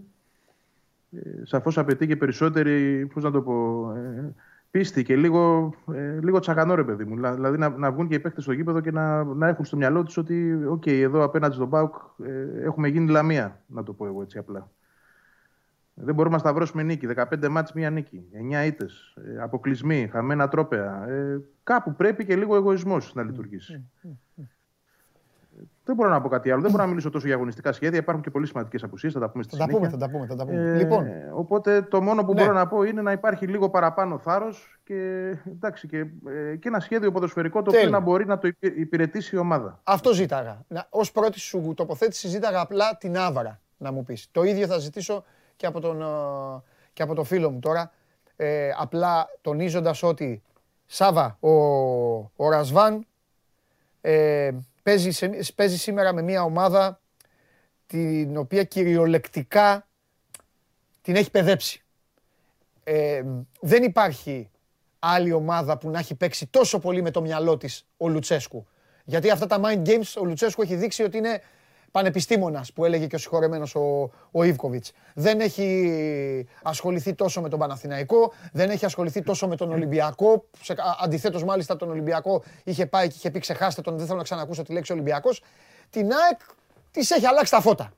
Ε, 1.11 1.45
σαφώς 1.45 1.77
απαιτεί 1.77 2.07
και 2.07 2.15
περισσότερη, 2.15 3.05
πώς 3.13 3.23
να 3.23 3.31
το 3.31 3.41
πω, 3.41 3.91
ε, 3.95 4.33
πίστη 4.71 5.03
και 5.03 5.15
λίγο, 5.15 5.73
ε, 5.93 6.19
λίγο 6.21 6.39
τσαγανό 6.39 6.76
ρε 6.75 6.83
παιδί 6.83 7.03
μου. 7.03 7.15
Δηλαδή 7.15 7.57
να, 7.57 7.69
να 7.69 7.91
βγουν 7.91 8.07
και 8.07 8.15
οι 8.15 8.19
παίκτες 8.19 8.43
στο 8.43 8.51
γήπεδο 8.51 8.79
και 8.79 8.91
να, 8.91 9.23
να 9.23 9.47
έχουν 9.47 9.65
στο 9.65 9.77
μυαλό 9.77 10.03
τους 10.03 10.17
ότι 10.17 10.65
οκ, 10.65 10.85
εδώ 10.85 11.23
απέναντι 11.23 11.55
στον 11.55 11.69
ΠΑΟΚ 11.69 11.95
ε, 12.25 12.63
έχουμε 12.63 12.88
γίνει 12.88 13.09
λαμία, 13.09 13.61
να 13.67 13.83
το 13.83 13.93
πω 13.93 14.05
εγώ 14.05 14.21
έτσι 14.21 14.38
απλά. 14.38 14.69
Δεν 15.93 16.15
μπορούμε 16.15 16.35
να 16.35 16.41
σταυρώσουμε 16.41 16.83
νίκη. 16.83 17.07
15 17.15 17.47
ματς 17.49 17.73
μία 17.73 17.89
νίκη. 17.89 18.23
9 18.63 18.65
ήττες. 18.65 19.17
Ε, 19.25 19.41
αποκλεισμοί, 19.41 20.07
χαμένα 20.11 20.47
τρόπαια. 20.47 21.07
Ε, 21.07 21.41
κάπου 21.63 21.95
πρέπει 21.95 22.25
και 22.25 22.35
λίγο 22.35 22.55
εγωισμός 22.55 23.13
να 23.13 23.23
λειτουργήσει. 23.23 23.89
Δεν 25.84 25.95
μπορώ 25.95 26.10
να 26.10 26.22
πω 26.22 26.30
κάτι 26.30 26.52
άλλο. 26.52 26.61
Δεν 26.61 26.72
μπορώ 26.72 26.84
να 26.84 26.90
μιλήσω 26.90 27.10
τόσο 27.10 27.26
για 27.26 27.36
αγωνιστικά 27.36 27.72
σχέδια. 27.72 27.99
Υπάρχουν 27.99 28.23
και 28.23 28.30
πολύ 28.30 28.48
σημαντικές 28.48 28.84
απουσίες. 28.84 29.14
Θα 29.14 29.19
τα 29.19 29.30
πούμε 29.30 29.44
στη 29.44 29.56
θα 29.56 29.64
συνέχεια. 29.64 29.90
Θα 29.90 29.98
τα 29.98 30.10
πούμε, 30.10 30.26
θα 30.26 30.36
τα 30.36 30.45
πούμε. 30.45 30.61
Ε, 30.61 30.76
λοιπόν. 30.76 31.07
Οπότε 31.34 31.82
το 31.82 32.02
μόνο 32.02 32.23
που 32.23 32.34
ναι. 32.34 32.41
μπορώ 32.41 32.53
να 32.53 32.68
πω 32.68 32.84
είναι 32.84 33.02
να 33.02 33.11
υπάρχει 33.11 33.48
λίγο 33.48 33.69
παραπάνω 33.69 34.18
θάρρος 34.18 34.80
και, 34.84 35.30
εντάξει, 35.48 35.88
και, 35.88 35.98
ε, 36.28 36.56
και 36.56 36.68
ένα 36.68 36.80
σχέδιο 36.80 37.11
ποδοσφαιρικό 37.11 37.61
το 37.61 37.72
οποίο 37.78 37.90
να 37.90 37.99
μπορεί 37.99 38.26
να 38.26 38.38
το 38.38 38.49
υπηρετήσει 38.60 39.36
η 39.36 39.40
ομάδα. 39.40 39.80
Αυτό 39.84 40.14
ζήταγα. 40.14 40.65
Ω 40.90 41.11
πρώτη 41.14 41.40
σου 41.40 41.73
τοποθέτηση 41.76 42.28
ζήταγα 42.28 42.60
απλά 42.60 42.98
την 42.98 43.18
άβαρα 43.18 43.60
να 43.78 43.91
μου 43.91 44.03
πεις. 44.03 44.28
Το 44.32 44.44
ίδιο 44.44 44.68
θα 44.68 44.78
ζητήσω 44.78 45.23
και 45.56 45.65
από 45.65 45.80
τον, 45.80 46.02
ε, 46.02 46.06
και 46.94 47.03
από 47.03 47.14
το 47.14 47.23
φίλο 47.23 47.52
μου 47.52 47.60
τώρα. 47.60 47.91
Ε, 48.36 48.69
απλά 48.78 49.28
τονίζοντας 49.41 50.03
ότι 50.03 50.44
Σάβα, 50.86 51.38
ο, 51.40 51.52
ο 52.36 52.49
Ρασβάν 52.49 53.06
ε, 54.02 54.52
παίζει, 54.84 55.30
παίζει 55.56 55.78
σήμερα 55.78 56.14
με 56.14 56.22
μια 56.22 56.44
ομάδα 56.44 57.02
την 57.88 58.38
οποία 58.38 58.64
κυριολεκτικά 58.64 59.88
την 61.02 61.16
έχει 61.16 61.32
παιδέψει. 61.32 61.84
Ε, 62.84 63.24
δεν 63.60 63.84
υπάρχει 63.84 64.49
άλλη 64.99 65.32
ομάδα 65.32 65.78
που 65.78 65.90
να 65.90 65.99
έχει 65.99 66.16
παίξει 66.16 66.48
τόσο 66.48 66.80
πολύ 66.80 67.02
με 67.02 67.12
το 67.12 67.22
μυαλό 67.22 67.58
της 67.58 67.88
ο 67.98 68.10
Λουτσέσκου. 68.10 68.68
Γιατί 69.06 69.30
αυτά 69.30 69.48
τα 69.48 69.60
mind 69.64 69.88
games 69.88 70.14
ο 70.20 70.26
Λουτσέσκου 70.26 70.62
έχει 70.62 70.76
δείξει 70.76 71.03
ότι 71.03 71.18
είναι 71.18 71.41
πανεπιστήμονας 71.91 72.73
που 72.73 72.85
έλεγε 72.85 73.07
και 73.07 73.15
ο 73.15 73.19
συγχωρεμένος 73.19 73.76
ο, 73.76 74.11
ο 74.31 74.43
Ιβκοβιτς. 74.43 74.91
Δεν 75.13 75.39
έχει 75.39 76.47
ασχοληθεί 76.63 77.13
τόσο 77.13 77.41
με 77.41 77.49
τον 77.49 77.59
Παναθηναϊκό, 77.59 78.34
δεν 78.51 78.69
έχει 78.69 78.85
ασχοληθεί 78.85 79.22
τόσο 79.22 79.47
με 79.47 79.55
τον 79.55 79.72
Ολυμπιακό. 79.72 80.45
Σε, 80.61 80.76
αντιθέτως 81.03 81.43
μάλιστα 81.43 81.76
τον 81.76 81.89
Ολυμπιακό 81.89 82.43
είχε 82.63 82.85
πάει 82.85 83.07
και 83.07 83.13
είχε 83.18 83.31
πει 83.31 83.39
ξεχάστε 83.39 83.81
τον, 83.81 83.97
δεν 83.97 84.05
θέλω 84.05 84.18
να 84.18 84.23
ξανακούσω 84.23 84.63
τη 84.63 84.73
λέξη 84.73 84.91
Ολυμπιακός. 84.91 85.43
Την 85.89 86.11
ΑΕΚ 86.11 86.39
της 86.91 87.11
έχει 87.11 87.26
αλλάξει 87.26 87.51
τα 87.51 87.61
φώτα. 87.61 87.93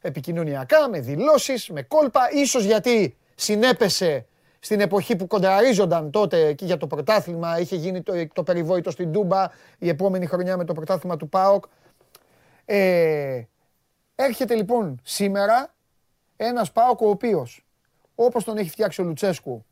Επικοινωνιακά, 0.00 0.88
με 0.88 1.00
δηλώσεις, 1.00 1.68
με 1.68 1.82
κόλπα, 1.82 2.20
ίσως 2.32 2.64
γιατί 2.64 3.16
συνέπεσε 3.34 4.26
στην 4.60 4.80
εποχή 4.80 5.16
που 5.16 5.26
κοντραρίζονταν 5.26 6.10
τότε 6.10 6.46
εκεί 6.46 6.64
για 6.64 6.76
το 6.76 6.86
πρωτάθλημα, 6.86 7.58
είχε 7.58 7.76
γίνει 7.76 8.02
το, 8.02 8.12
το 8.32 8.42
περιβόητο 8.42 8.90
στην 8.90 9.12
Τούμπα, 9.12 9.48
η 9.78 9.88
επόμενη 9.88 10.26
χρονιά 10.26 10.56
με 10.56 10.64
το 10.64 10.72
πρωτάθλημα 10.72 11.16
του 11.16 11.28
ΠΑΟΚ. 11.28 11.64
Ε, 12.72 13.48
έρχεται 14.14 14.54
λοιπόν 14.54 15.00
σήμερα 15.02 15.74
ένας 16.36 16.72
Πάοκ 16.72 17.00
ο 17.00 17.08
οποίος 17.08 17.66
όπως 18.14 18.44
τον 18.44 18.56
έχει 18.56 18.70
φτιάξει 18.70 19.00
ο 19.00 19.04
Λουτσέσκου 19.04 19.64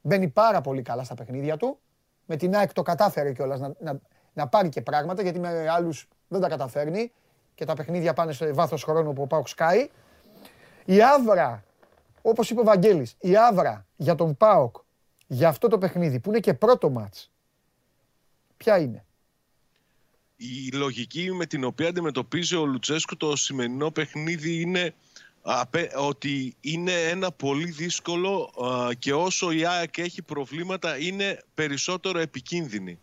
μπαίνει 0.00 0.28
πάρα 0.28 0.60
πολύ 0.60 0.82
καλά 0.82 1.04
στα 1.04 1.14
παιχνίδια 1.14 1.56
του. 1.56 1.78
Με 2.26 2.36
την 2.36 2.56
ΑΕΚ 2.56 2.72
το 2.72 2.82
κατάφερε 2.82 3.32
κιόλας 3.32 3.60
να, 3.60 3.72
να, 3.80 4.00
να 4.32 4.48
πάρει 4.48 4.68
και 4.68 4.80
πράγματα 4.82 5.22
γιατί 5.22 5.38
με 5.38 5.68
άλλους 5.68 6.08
δεν 6.28 6.40
τα 6.40 6.48
καταφέρνει 6.48 7.12
και 7.54 7.64
τα 7.64 7.74
παιχνίδια 7.74 8.12
πάνε 8.12 8.32
σε 8.32 8.52
βάθος 8.52 8.82
χρόνου 8.82 9.12
που 9.12 9.22
ο 9.22 9.26
Πάοκ 9.26 9.48
σκάει. 9.48 9.90
Η 10.84 11.02
άβρα, 11.02 11.64
όπως 12.22 12.50
είπε 12.50 12.60
ο 12.60 12.64
Βαγγέλης, 12.64 13.16
η 13.20 13.36
άβρα 13.36 13.86
για 13.96 14.14
τον 14.14 14.36
Πάοκ 14.36 14.76
για 15.26 15.48
αυτό 15.48 15.68
το 15.68 15.78
παιχνίδι 15.78 16.20
που 16.20 16.28
είναι 16.28 16.40
και 16.40 16.54
πρώτο 16.54 16.90
μάτς, 16.90 17.32
ποια 18.56 18.78
είναι; 18.78 19.05
Η 20.36 20.70
λογική 20.72 21.32
με 21.32 21.46
την 21.46 21.64
οποία 21.64 21.88
αντιμετωπίζει 21.88 22.56
ο 22.56 22.64
Λουτσέσκου 22.64 23.16
το 23.16 23.36
σημερινό 23.36 23.90
παιχνίδι 23.90 24.60
είναι 24.60 24.94
ότι 25.96 26.56
είναι 26.60 26.92
ένα 26.92 27.32
πολύ 27.32 27.70
δύσκολο 27.70 28.52
και 28.98 29.12
όσο 29.12 29.50
η 29.50 29.66
ΑΕΚ 29.66 29.98
έχει 29.98 30.22
προβλήματα 30.22 30.98
είναι 30.98 31.44
περισσότερο 31.54 32.18
επικίνδυνη. 32.18 32.98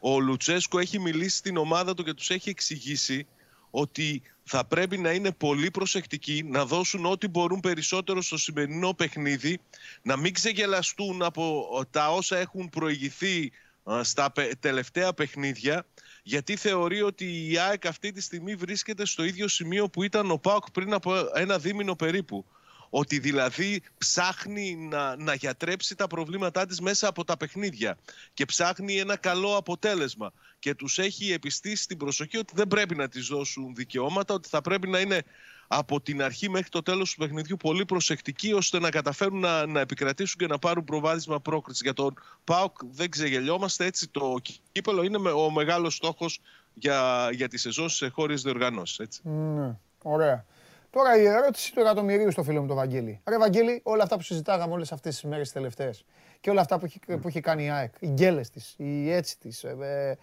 Ο 0.00 0.20
Λουτσέσκο 0.20 0.78
έχει 0.78 0.98
μιλήσει 0.98 1.36
στην 1.36 1.56
ομάδα 1.56 1.94
του 1.94 2.04
και 2.04 2.14
τους 2.14 2.30
έχει 2.30 2.48
εξηγήσει 2.48 3.26
ότι 3.70 4.22
θα 4.44 4.64
πρέπει 4.64 4.98
να 4.98 5.12
είναι 5.12 5.32
πολύ 5.32 5.70
προσεκτικοί, 5.70 6.42
να 6.46 6.64
δώσουν 6.66 7.06
ό,τι 7.06 7.28
μπορούν 7.28 7.60
περισσότερο 7.60 8.22
στο 8.22 8.36
σημερινό 8.36 8.94
παιχνίδι, 8.94 9.60
να 10.02 10.16
μην 10.16 10.32
ξεγελαστούν 10.32 11.22
από 11.22 11.66
τα 11.90 12.10
όσα 12.10 12.36
έχουν 12.36 12.68
προηγηθεί 12.68 13.52
στα 14.02 14.32
τελευταία 14.60 15.12
παιχνίδια 15.12 15.86
γιατί 16.22 16.56
θεωρεί 16.56 17.02
ότι 17.02 17.50
η 17.50 17.58
ΑΕΚ 17.58 17.86
αυτή 17.86 18.12
τη 18.12 18.20
στιγμή 18.20 18.54
βρίσκεται 18.54 19.06
στο 19.06 19.24
ίδιο 19.24 19.48
σημείο 19.48 19.88
που 19.88 20.02
ήταν 20.02 20.30
ο 20.30 20.36
ΠΑΟΚ 20.36 20.70
πριν 20.70 20.92
από 20.92 21.14
ένα 21.34 21.58
δίμηνο 21.58 21.96
περίπου. 21.96 22.44
Ότι 22.90 23.18
δηλαδή 23.18 23.82
ψάχνει 23.98 24.76
να, 24.76 25.16
να 25.16 25.34
γιατρέψει 25.34 25.94
τα 25.94 26.06
προβλήματά 26.06 26.66
της 26.66 26.80
μέσα 26.80 27.08
από 27.08 27.24
τα 27.24 27.36
παιχνίδια 27.36 27.98
και 28.34 28.44
ψάχνει 28.44 28.96
ένα 28.96 29.16
καλό 29.16 29.56
αποτέλεσμα 29.56 30.32
και 30.58 30.74
τους 30.74 30.98
έχει 30.98 31.32
επιστήσει 31.32 31.86
την 31.86 31.96
προσοχή 31.96 32.36
ότι 32.36 32.52
δεν 32.56 32.68
πρέπει 32.68 32.94
να 32.94 33.08
τις 33.08 33.26
δώσουν 33.26 33.74
δικαιώματα, 33.74 34.34
ότι 34.34 34.48
θα 34.48 34.60
πρέπει 34.60 34.88
να 34.88 35.00
είναι 35.00 35.22
από 35.68 36.00
την 36.00 36.22
αρχή 36.22 36.50
μέχρι 36.50 36.68
το 36.68 36.82
τέλος 36.82 37.10
του 37.10 37.18
παιχνιδιού 37.18 37.56
πολύ 37.56 37.84
προσεκτικοί 37.84 38.52
ώστε 38.52 38.78
να 38.78 38.90
καταφέρουν 38.90 39.38
να, 39.38 39.66
να 39.66 39.80
επικρατήσουν 39.80 40.38
και 40.38 40.46
να 40.46 40.58
πάρουν 40.58 40.84
προβάδισμα 40.84 41.40
πρόκριση. 41.40 41.80
Για 41.84 41.92
τον 41.92 42.14
ΠΑΟΚ 42.44 42.76
δεν 42.90 43.10
ξεγελιόμαστε, 43.10 43.84
έτσι 43.84 44.08
το 44.08 44.34
κύπελο 44.72 45.02
είναι 45.02 45.30
ο 45.30 45.50
μεγάλος 45.50 45.94
στόχος 45.94 46.40
για, 46.74 47.28
για 47.32 47.48
τη 47.48 47.58
σεζόν 47.58 47.88
σε 47.88 48.08
χώριες 48.08 48.42
διοργανώσεις. 48.42 49.20
Ναι, 49.22 49.76
ωραία. 50.02 50.44
Τώρα 50.90 51.16
η 51.20 51.24
ερώτηση 51.24 51.72
του 51.72 51.80
εκατομμυρίου 51.80 52.30
στο 52.30 52.42
φίλο 52.42 52.60
μου 52.60 52.66
τον 52.66 52.76
Βαγγέλη. 52.76 53.20
Ρε 53.28 53.38
Βαγγέλη, 53.38 53.80
όλα 53.84 54.02
αυτά 54.02 54.16
που 54.16 54.22
συζητάγαμε 54.22 54.72
όλες 54.72 54.92
αυτές 54.92 55.14
τις 55.14 55.24
μέρες 55.30 55.52
τελευταίες 55.52 56.04
και 56.40 56.50
όλα 56.50 56.60
αυτά 56.60 56.78
που 56.78 56.84
έχει, 56.84 57.00
που 57.20 57.28
έχει 57.28 57.40
κάνει 57.40 57.64
η 57.64 57.70
ΑΕΚ, 57.70 57.94
οι 57.98 58.06
γκέλες 58.06 58.50
της, 58.50 58.74
η 58.76 59.12
έτσι 59.12 59.38
της, 59.38 59.64
ε, 59.64 59.76
ε, 59.80 60.14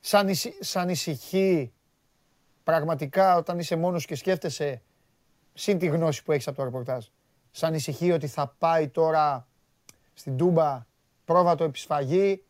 σαν, 0.00 0.30
σαν 0.60 0.88
ησυχεί 0.88 1.72
πραγματικά 2.64 3.36
όταν 3.36 3.58
είσαι 3.58 3.76
μόνος 3.76 4.06
και 4.06 4.14
σκέφτεσαι 4.14 4.82
συν 5.54 5.78
τη 5.78 5.86
γνώση 5.86 6.22
που 6.22 6.32
έχεις 6.32 6.48
από 6.48 6.56
το 6.56 6.64
ρεπορτάζ 6.64 7.06
σαν 7.50 7.74
ησυχεί 7.74 8.12
ότι 8.12 8.26
θα 8.26 8.54
πάει 8.58 8.88
τώρα 8.88 9.46
στην 10.14 10.36
Τούμπα 10.36 10.86
πρόβατο 11.24 11.64
επισφαγή 11.64 12.44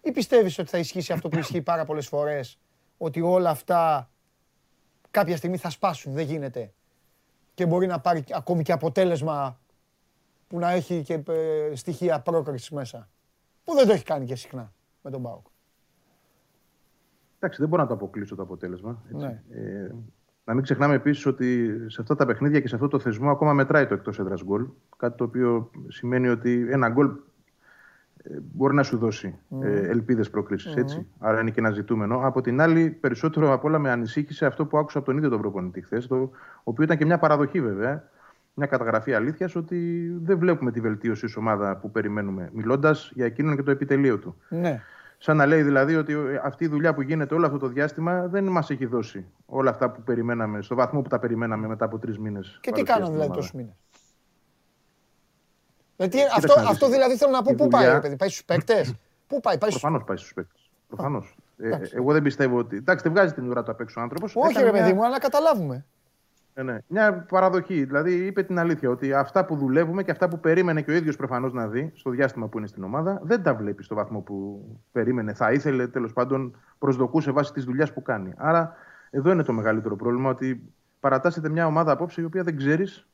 ή 0.00 0.12
πιστεύεις 0.12 0.58
ότι 0.58 0.68
θα 0.68 0.78
ισχύσει 0.78 1.12
αυτό 1.12 1.28
που 1.28 1.38
ισχύει 1.38 1.62
πάρα 1.62 1.84
πολλές 1.84 2.06
φορές 2.06 2.58
ότι 2.96 3.20
όλα 3.20 3.50
αυτά 3.50 4.10
κάποια 5.10 5.36
στιγμή 5.36 5.56
θα 5.56 5.70
σπάσουν, 5.70 6.12
δεν 6.12 6.24
γίνεται 6.24 6.72
και 7.54 7.66
μπορεί 7.66 7.86
να 7.86 8.00
πάρει 8.00 8.24
ακόμη 8.30 8.62
και 8.62 8.72
αποτέλεσμα 8.72 9.60
που 10.48 10.58
να 10.58 10.70
έχει 10.70 11.02
και 11.02 11.22
ε, 11.28 11.74
στοιχεία 11.74 12.20
πρόκρισης 12.20 12.70
μέσα 12.70 13.08
που 13.64 13.74
δεν 13.74 13.86
το 13.86 13.92
έχει 13.92 14.04
κάνει 14.04 14.26
και 14.26 14.36
συχνά 14.36 14.72
με 15.02 15.10
τον 15.10 15.22
Πάοκ. 15.22 15.46
Εντάξει, 17.38 17.60
δεν 17.60 17.68
μπορώ 17.68 17.82
να 17.82 17.88
το 17.88 17.94
αποκλείσω 17.94 18.34
το 18.34 18.42
αποτέλεσμα. 18.42 19.02
Έτσι. 19.12 19.26
Ναι. 19.26 19.42
Ε, 19.50 19.94
να 20.44 20.54
μην 20.54 20.62
ξεχνάμε 20.62 20.94
επίσης 20.94 21.26
ότι 21.26 21.78
σε 21.86 22.00
αυτά 22.00 22.14
τα 22.14 22.26
παιχνίδια 22.26 22.60
και 22.60 22.68
σε 22.68 22.74
αυτό 22.74 22.88
το 22.88 22.98
θεσμό 22.98 23.30
ακόμα 23.30 23.52
μετράει 23.52 23.86
το 23.86 23.94
εκτός 23.94 24.18
έδρας 24.18 24.44
γκολ. 24.44 24.66
Κάτι 24.96 25.16
το 25.16 25.24
οποίο 25.24 25.70
σημαίνει 25.88 26.28
ότι 26.28 26.66
ένα 26.70 26.88
γκολ 26.88 27.10
ε, 28.22 28.38
μπορεί 28.54 28.74
να 28.74 28.82
σου 28.82 28.98
δώσει 28.98 29.38
mm. 29.50 29.62
ε, 29.62 29.88
ελπίδες 29.88 30.30
πρόκληση. 30.30 30.68
Mm. 30.76 31.04
Άρα 31.18 31.40
είναι 31.40 31.50
και 31.50 31.60
ένα 31.60 31.70
ζητούμενο. 31.70 32.20
Από 32.22 32.40
την 32.40 32.60
άλλη, 32.60 32.90
περισσότερο 32.90 33.52
απ' 33.52 33.64
όλα 33.64 33.78
με 33.78 33.90
ανησύχησε 33.90 34.46
αυτό 34.46 34.66
που 34.66 34.78
άκουσα 34.78 34.98
από 34.98 35.06
τον 35.06 35.16
ίδιο 35.16 35.28
τον 35.28 35.40
προπονητή 35.40 35.80
χθες, 35.80 36.06
το 36.06 36.30
οποίος 36.62 36.86
ήταν 36.86 36.98
και 36.98 37.04
μια 37.04 37.18
παραδοχή 37.18 37.60
βέβαια. 37.60 38.08
Μια 38.54 38.66
καταγραφή 38.66 39.14
αλήθειας 39.14 39.56
ότι 39.56 40.08
δεν 40.22 40.38
βλέπουμε 40.38 40.70
τη 40.72 40.80
βελτίωση 40.80 41.26
ω 41.26 41.30
ομάδα 41.36 41.76
που 41.76 41.90
περιμένουμε, 41.90 42.50
μιλώντας 42.52 43.10
για 43.14 43.24
εκείνον 43.24 43.56
και 43.56 43.62
το 43.62 43.70
επιτελείο 43.70 44.18
του. 44.18 44.36
Ναι. 44.48 44.82
Σαν 45.26 45.36
να 45.36 45.46
λέει 45.46 45.62
δηλαδή 45.62 45.96
ότι 45.96 46.16
αυτή 46.42 46.64
η 46.64 46.68
δουλειά 46.68 46.94
που 46.94 47.02
γίνεται 47.02 47.34
όλο 47.34 47.46
αυτό 47.46 47.58
το 47.58 47.68
διάστημα 47.68 48.26
δεν 48.26 48.44
μας 48.44 48.70
έχει 48.70 48.86
δώσει 48.86 49.26
όλα 49.46 49.70
αυτά 49.70 49.90
που 49.90 50.02
περιμέναμε, 50.02 50.62
στο 50.62 50.74
βαθμό 50.74 51.02
που 51.02 51.08
τα 51.08 51.18
περιμέναμε 51.18 51.66
μετά 51.66 51.84
από 51.84 51.98
τρεις 51.98 52.18
μήνες. 52.18 52.58
Και 52.60 52.72
τι 52.72 52.82
κάνανε 52.82 53.10
δηλαδή 53.10 53.30
τόσους 53.30 53.52
μήνες; 53.52 53.74
Δηλαδή, 55.96 56.18
αυτό, 56.36 56.54
αυτό 56.68 56.88
δηλαδή 56.88 57.16
θέλω 57.16 57.30
να 57.30 57.42
πω, 57.42 57.54
πού 57.56 57.68
πάει, 57.68 58.00
παιδί, 58.00 58.16
πάει 58.16 58.28
στους 58.28 58.44
παίκτες; 58.44 58.94
Πού 59.26 59.40
πάει, 59.40 59.58
πάει 59.58 59.70
Προφανώς 59.70 60.04
πάει 60.04 60.16
στους 60.16 60.34
παίκτες. 60.34 60.70
Προφανώς. 60.88 61.36
Ε, 61.56 61.78
εγώ 61.90 62.12
δεν 62.12 62.22
πιστεύω 62.22 62.58
ότι. 62.58 62.76
Εντάξει, 62.76 63.02
δεν 63.02 63.12
βγάζει 63.12 63.32
την 63.34 63.48
ουρά 63.50 63.62
του 63.62 63.70
απ' 63.70 63.80
έξω 63.80 64.00
άνθρωπος. 64.00 64.36
Όχι, 64.36 64.62
ρε 64.62 64.70
παιδί 64.70 64.92
μου, 64.92 65.04
αλλά 65.04 65.18
καταλάβουμε. 65.18 65.84
Ναι, 66.56 66.72
ναι. 66.72 66.78
Μια 66.86 67.12
παραδοχή. 67.28 67.84
Δηλαδή 67.84 68.12
είπε 68.12 68.42
την 68.42 68.58
αλήθεια 68.58 68.90
ότι 68.90 69.12
αυτά 69.12 69.44
που 69.44 69.56
δουλεύουμε 69.56 70.02
και 70.02 70.10
αυτά 70.10 70.28
που 70.28 70.40
περίμενε 70.40 70.82
και 70.82 70.90
ο 70.90 70.94
ίδιος 70.94 71.16
προφανώς 71.16 71.52
να 71.52 71.68
δει 71.68 71.92
στο 71.94 72.10
διάστημα 72.10 72.48
που 72.48 72.58
είναι 72.58 72.66
στην 72.66 72.84
ομάδα 72.84 73.20
δεν 73.22 73.42
τα 73.42 73.54
βλέπει 73.54 73.82
στο 73.82 73.94
βαθμό 73.94 74.20
που 74.20 74.64
περίμενε. 74.92 75.32
Θα 75.32 75.52
ήθελε 75.52 75.88
τέλος 75.88 76.12
πάντων 76.12 76.56
προσδοκούσε 76.78 77.30
βάσει 77.30 77.52
της 77.52 77.64
δουλειάς 77.64 77.92
που 77.92 78.02
κάνει. 78.02 78.32
Άρα 78.36 78.74
εδώ 79.10 79.30
είναι 79.30 79.42
το 79.42 79.52
μεγαλύτερο 79.52 79.96
πρόβλημα 79.96 80.30
ότι 80.30 80.72
παρατάσσεται 81.00 81.48
μια 81.48 81.66
ομάδα 81.66 81.92
απόψε 81.92 82.20
η 82.20 82.24
οποία 82.24 82.42
δεν 82.42 82.56
ξέρεις 82.56 83.06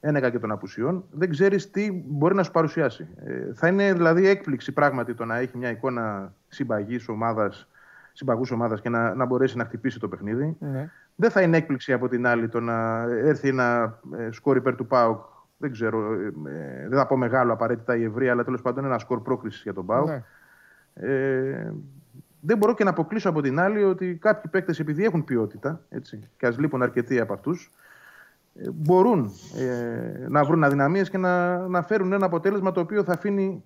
ένεκα 0.00 0.30
και 0.30 0.38
των 0.38 0.50
απουσιών, 0.50 1.04
δεν 1.10 1.30
ξέρεις 1.30 1.70
τι 1.70 2.04
μπορεί 2.06 2.34
να 2.34 2.42
σου 2.42 2.50
παρουσιάσει. 2.50 3.08
Ε, 3.24 3.54
θα 3.54 3.68
είναι 3.68 3.92
δηλαδή 3.92 4.26
έκπληξη 4.26 4.72
πράγματι 4.72 5.14
το 5.14 5.24
να 5.24 5.36
έχει 5.36 5.58
μια 5.58 5.70
εικόνα 5.70 6.34
συμπαγής 6.48 7.08
ομάδας 7.08 7.66
συμπαγούς 8.12 8.50
ομάδας 8.50 8.80
και 8.80 8.88
να, 8.88 9.14
να 9.14 9.24
μπορέσει 9.24 9.56
να 9.56 9.64
χτυπήσει 9.64 9.98
το 9.98 10.08
παιχνίδι. 10.08 10.56
Ναι. 10.60 10.90
Δεν 11.14 11.30
θα 11.30 11.42
είναι 11.42 11.56
έκπληξη 11.56 11.92
από 11.92 12.08
την 12.08 12.26
άλλη 12.26 12.48
το 12.48 12.60
να 12.60 13.02
έρθει 13.02 13.48
ένα 13.48 13.98
ε, 14.18 14.30
σκορ 14.30 14.56
υπέρ 14.56 14.74
του 14.74 14.86
ΠΑΟΚ. 14.86 15.24
Δεν 15.56 15.70
ξέρω, 15.70 16.12
ε, 16.12 16.26
ε, 16.26 16.88
δεν 16.88 16.98
θα 16.98 17.06
πω 17.06 17.16
μεγάλο 17.16 17.52
απαραίτητα 17.52 17.96
η 17.96 18.04
ευρεία, 18.04 18.32
αλλά 18.32 18.44
τέλος 18.44 18.62
πάντων 18.62 18.84
ένα 18.84 18.98
σκορ 18.98 19.20
πρόκληση 19.20 19.60
για 19.62 19.72
τον 19.72 19.86
ΠΑΟΚ. 19.86 20.08
Ναι. 20.08 20.22
Ε, 20.94 21.72
δεν 22.40 22.58
μπορώ 22.58 22.74
και 22.74 22.84
να 22.84 22.90
αποκλείσω 22.90 23.28
από 23.28 23.40
την 23.40 23.60
άλλη 23.60 23.82
ότι 23.82 24.18
κάποιοι 24.20 24.50
παίκτες, 24.50 24.80
επειδή 24.80 25.04
έχουν 25.04 25.24
ποιότητα, 25.24 25.80
έτσι, 25.88 26.28
και 26.36 26.46
ας 26.46 26.58
λείπουν 26.58 26.82
αρκετοί 26.82 27.20
από 27.20 27.32
αυτούς, 27.32 27.70
μπορούν 28.72 29.30
ε, 29.58 30.26
να 30.28 30.44
βρουν 30.44 30.64
αδυναμίες 30.64 31.10
και 31.10 31.18
να, 31.18 31.58
να 31.68 31.82
φέρουν 31.82 32.12
ένα 32.12 32.26
αποτέλεσμα 32.26 32.72
το 32.72 32.80
οποίο 32.80 33.04
θα 33.04 33.12
αφήνει 33.12 33.64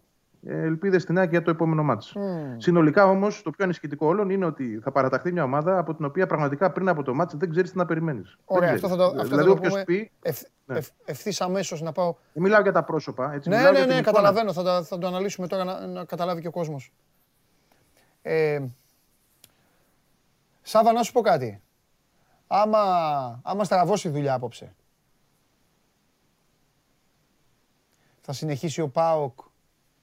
ελπίδες 0.48 1.02
στην 1.02 1.18
άκρη 1.18 1.30
για 1.30 1.42
το 1.42 1.50
επόμενο 1.50 1.82
μάτσο. 1.82 2.20
Mm. 2.20 2.54
Συνολικά 2.56 3.06
όμως, 3.06 3.42
το 3.42 3.50
πιο 3.50 3.64
ανησυχητικό 3.64 4.06
όλων 4.06 4.30
είναι 4.30 4.44
ότι 4.44 4.80
θα 4.82 4.90
παραταχθεί 4.92 5.32
μια 5.32 5.42
ομάδα 5.42 5.78
από 5.78 5.94
την 5.94 6.04
οποία 6.04 6.26
πραγματικά 6.26 6.70
πριν 6.72 6.88
από 6.88 7.02
το 7.02 7.14
μάτσο 7.14 7.36
δεν 7.36 7.50
ξέρεις 7.50 7.70
τι 7.70 7.76
να 7.76 7.86
περιμένεις. 7.86 8.36
Ωραία, 8.44 8.72
αυτό 8.72 8.88
θα 8.88 8.96
το, 8.96 9.04
αυτό 9.04 9.22
δηλαδή, 9.22 9.48
θα 9.48 9.54
το 9.54 9.68
πούμε 9.68 9.84
πει, 9.84 10.10
ευ, 10.22 10.42
ναι. 10.66 10.78
ευθύς 11.04 11.40
αμέσως 11.40 11.80
να 11.82 11.92
πάω. 11.92 12.14
Μιλάω 12.32 12.62
για 12.62 12.72
τα 12.72 12.84
πρόσωπα. 12.84 13.32
Έτσι, 13.32 13.48
ναι, 13.48 13.70
ναι, 13.70 13.84
ναι, 13.84 14.00
καταλαβαίνω. 14.00 14.52
Θα, 14.52 14.82
θα 14.82 14.98
το 14.98 15.06
αναλύσουμε 15.06 15.46
τώρα 15.46 15.64
να, 15.64 15.86
να 15.86 16.04
καταλάβει 16.04 16.40
και 16.40 16.48
ο 16.48 16.50
κόσμος. 16.50 16.92
Ε, 18.22 18.60
Σάβα, 20.62 20.92
να 20.92 21.02
σου 21.02 21.12
πω 21.12 21.20
κάτι. 21.20 21.60
Άμα, 22.46 22.80
άμα 23.42 23.64
στραβώσει 23.64 24.08
η 24.08 24.10
δουλειά 24.10 24.34
απόψε, 24.34 24.74
θα 28.20 28.32
συνεχίσει 28.32 28.80
ο 28.80 28.88
ΠΑΟΚ 28.88 29.38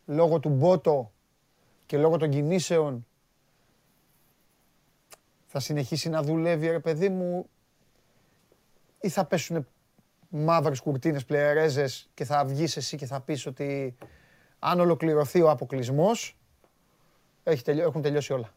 λόγω 0.05 0.39
του 0.39 0.49
Μπότο 0.49 1.11
και 1.85 1.97
λόγω 1.97 2.17
των 2.17 2.30
κινήσεων 2.30 3.07
θα 5.47 5.59
συνεχίσει 5.59 6.09
να 6.09 6.23
δουλεύει 6.23 6.67
ρε 6.67 6.80
παιδί 6.80 7.09
μου 7.09 7.49
ή 9.01 9.09
θα 9.09 9.25
πέσουν 9.25 9.67
μαύρες 10.30 10.80
κουρτίνες 10.80 11.25
πλεερέζες 11.25 12.09
και 12.13 12.25
θα 12.25 12.45
βγεις 12.45 12.77
εσύ 12.77 12.97
και 12.97 13.05
θα 13.05 13.21
πεις 13.21 13.45
ότι 13.45 13.95
αν 14.59 14.80
ολοκληρωθεί 14.80 15.41
ο 15.41 15.49
αποκλεισμός, 15.49 16.38
έχουν 17.43 18.01
τελειώσει 18.01 18.34
όλα. 18.34 18.53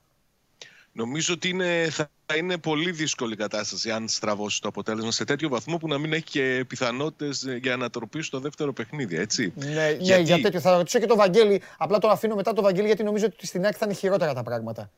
Νομίζω 0.96 1.34
ότι 1.34 1.48
είναι, 1.48 1.88
θα 1.90 2.36
είναι 2.36 2.58
πολύ 2.58 2.90
δύσκολη 2.90 3.32
η 3.32 3.36
κατάσταση 3.36 3.90
αν 3.90 4.08
στραβώσει 4.08 4.60
το 4.60 4.68
αποτέλεσμα 4.68 5.10
σε 5.10 5.24
τέτοιο 5.24 5.48
βαθμό 5.48 5.76
που 5.76 5.88
να 5.88 5.98
μην 5.98 6.12
έχει 6.12 6.24
και 6.24 6.64
πιθανότητες 6.68 7.46
για 7.60 7.76
να 7.76 7.90
τροπήσει 7.90 8.30
το 8.30 8.40
δεύτερο 8.40 8.72
παιχνίδι, 8.72 9.16
έτσι. 9.16 9.52
Ναι, 9.56 9.66
ναι 9.66 9.96
γιατί... 10.00 10.22
για 10.22 10.40
τέτοιο. 10.40 10.60
Θα 10.60 10.76
ρωτήσω 10.76 10.98
και 10.98 11.06
τον 11.06 11.16
Βαγγέλη. 11.16 11.62
Απλά 11.76 11.98
το 11.98 12.08
αφήνω 12.08 12.34
μετά 12.34 12.52
το 12.52 12.62
Βαγγέλη 12.62 12.86
γιατί 12.86 13.02
νομίζω 13.02 13.26
ότι 13.26 13.46
στην 13.46 13.64
ΑΕΚ 13.64 13.74
θα 13.78 13.84
είναι 13.84 13.94
χειρότερα 13.94 14.34
τα 14.34 14.42
πράγματα. 14.42 14.90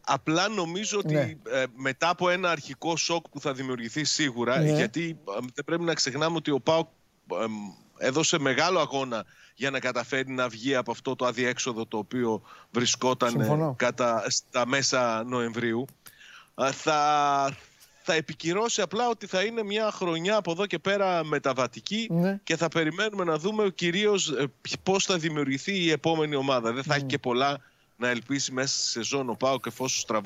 Απλά 0.00 0.48
νομίζω 0.48 0.98
ότι 0.98 1.14
ναι. 1.14 1.34
ε, 1.50 1.64
μετά 1.76 2.08
από 2.08 2.30
ένα 2.30 2.50
αρχικό 2.50 2.96
σοκ 2.96 3.28
που 3.28 3.40
θα 3.40 3.52
δημιουργηθεί 3.52 4.04
σίγουρα, 4.04 4.58
ναι. 4.58 4.72
γιατί 4.72 5.18
ε, 5.28 5.46
δεν 5.54 5.64
πρέπει 5.64 5.82
να 5.82 5.94
ξεχνάμε 5.94 6.36
ότι 6.36 6.50
ο 6.50 6.60
Πάοκ 6.60 6.88
ε, 7.32 8.06
έδωσε 8.06 8.38
μεγάλο 8.38 8.78
αγώνα 8.78 9.24
για 9.54 9.70
να 9.70 9.80
καταφέρει 9.80 10.30
να 10.30 10.48
βγει 10.48 10.74
από 10.74 10.90
αυτό 10.90 11.16
το 11.16 11.26
αδιέξοδο 11.26 11.86
το 11.86 11.98
οποίο 11.98 12.42
βρισκόταν 12.70 13.74
κατά, 13.76 14.24
στα 14.28 14.66
μέσα 14.66 15.24
Νοεμβρίου. 15.24 15.84
Θα, 16.72 17.56
θα 18.02 18.14
επικυρώσει 18.14 18.80
απλά 18.80 19.08
ότι 19.08 19.26
θα 19.26 19.42
είναι 19.42 19.62
μια 19.62 19.90
χρονιά 19.90 20.36
από 20.36 20.50
εδώ 20.50 20.66
και 20.66 20.78
πέρα 20.78 21.24
μεταβατική 21.24 22.08
ναι. 22.10 22.40
και 22.44 22.56
θα 22.56 22.68
περιμένουμε 22.68 23.24
να 23.24 23.38
δούμε 23.38 23.70
κυρίως 23.74 24.28
ε, 24.28 24.52
πώς 24.82 25.04
θα 25.04 25.18
δημιουργηθεί 25.18 25.84
η 25.84 25.90
επόμενη 25.90 26.34
ομάδα. 26.34 26.72
Δεν 26.72 26.82
θα 26.82 26.94
έχει 26.94 27.02
ναι. 27.02 27.08
και 27.08 27.18
πολλά 27.18 27.60
να 27.96 28.08
ελπίσει 28.08 28.52
μέσα 28.52 28.78
στη 28.78 28.86
σεζόν 28.86 29.30
ο 29.30 29.34
Πάο 29.34 29.60
και 29.60 29.68
εφόσον 29.68 30.22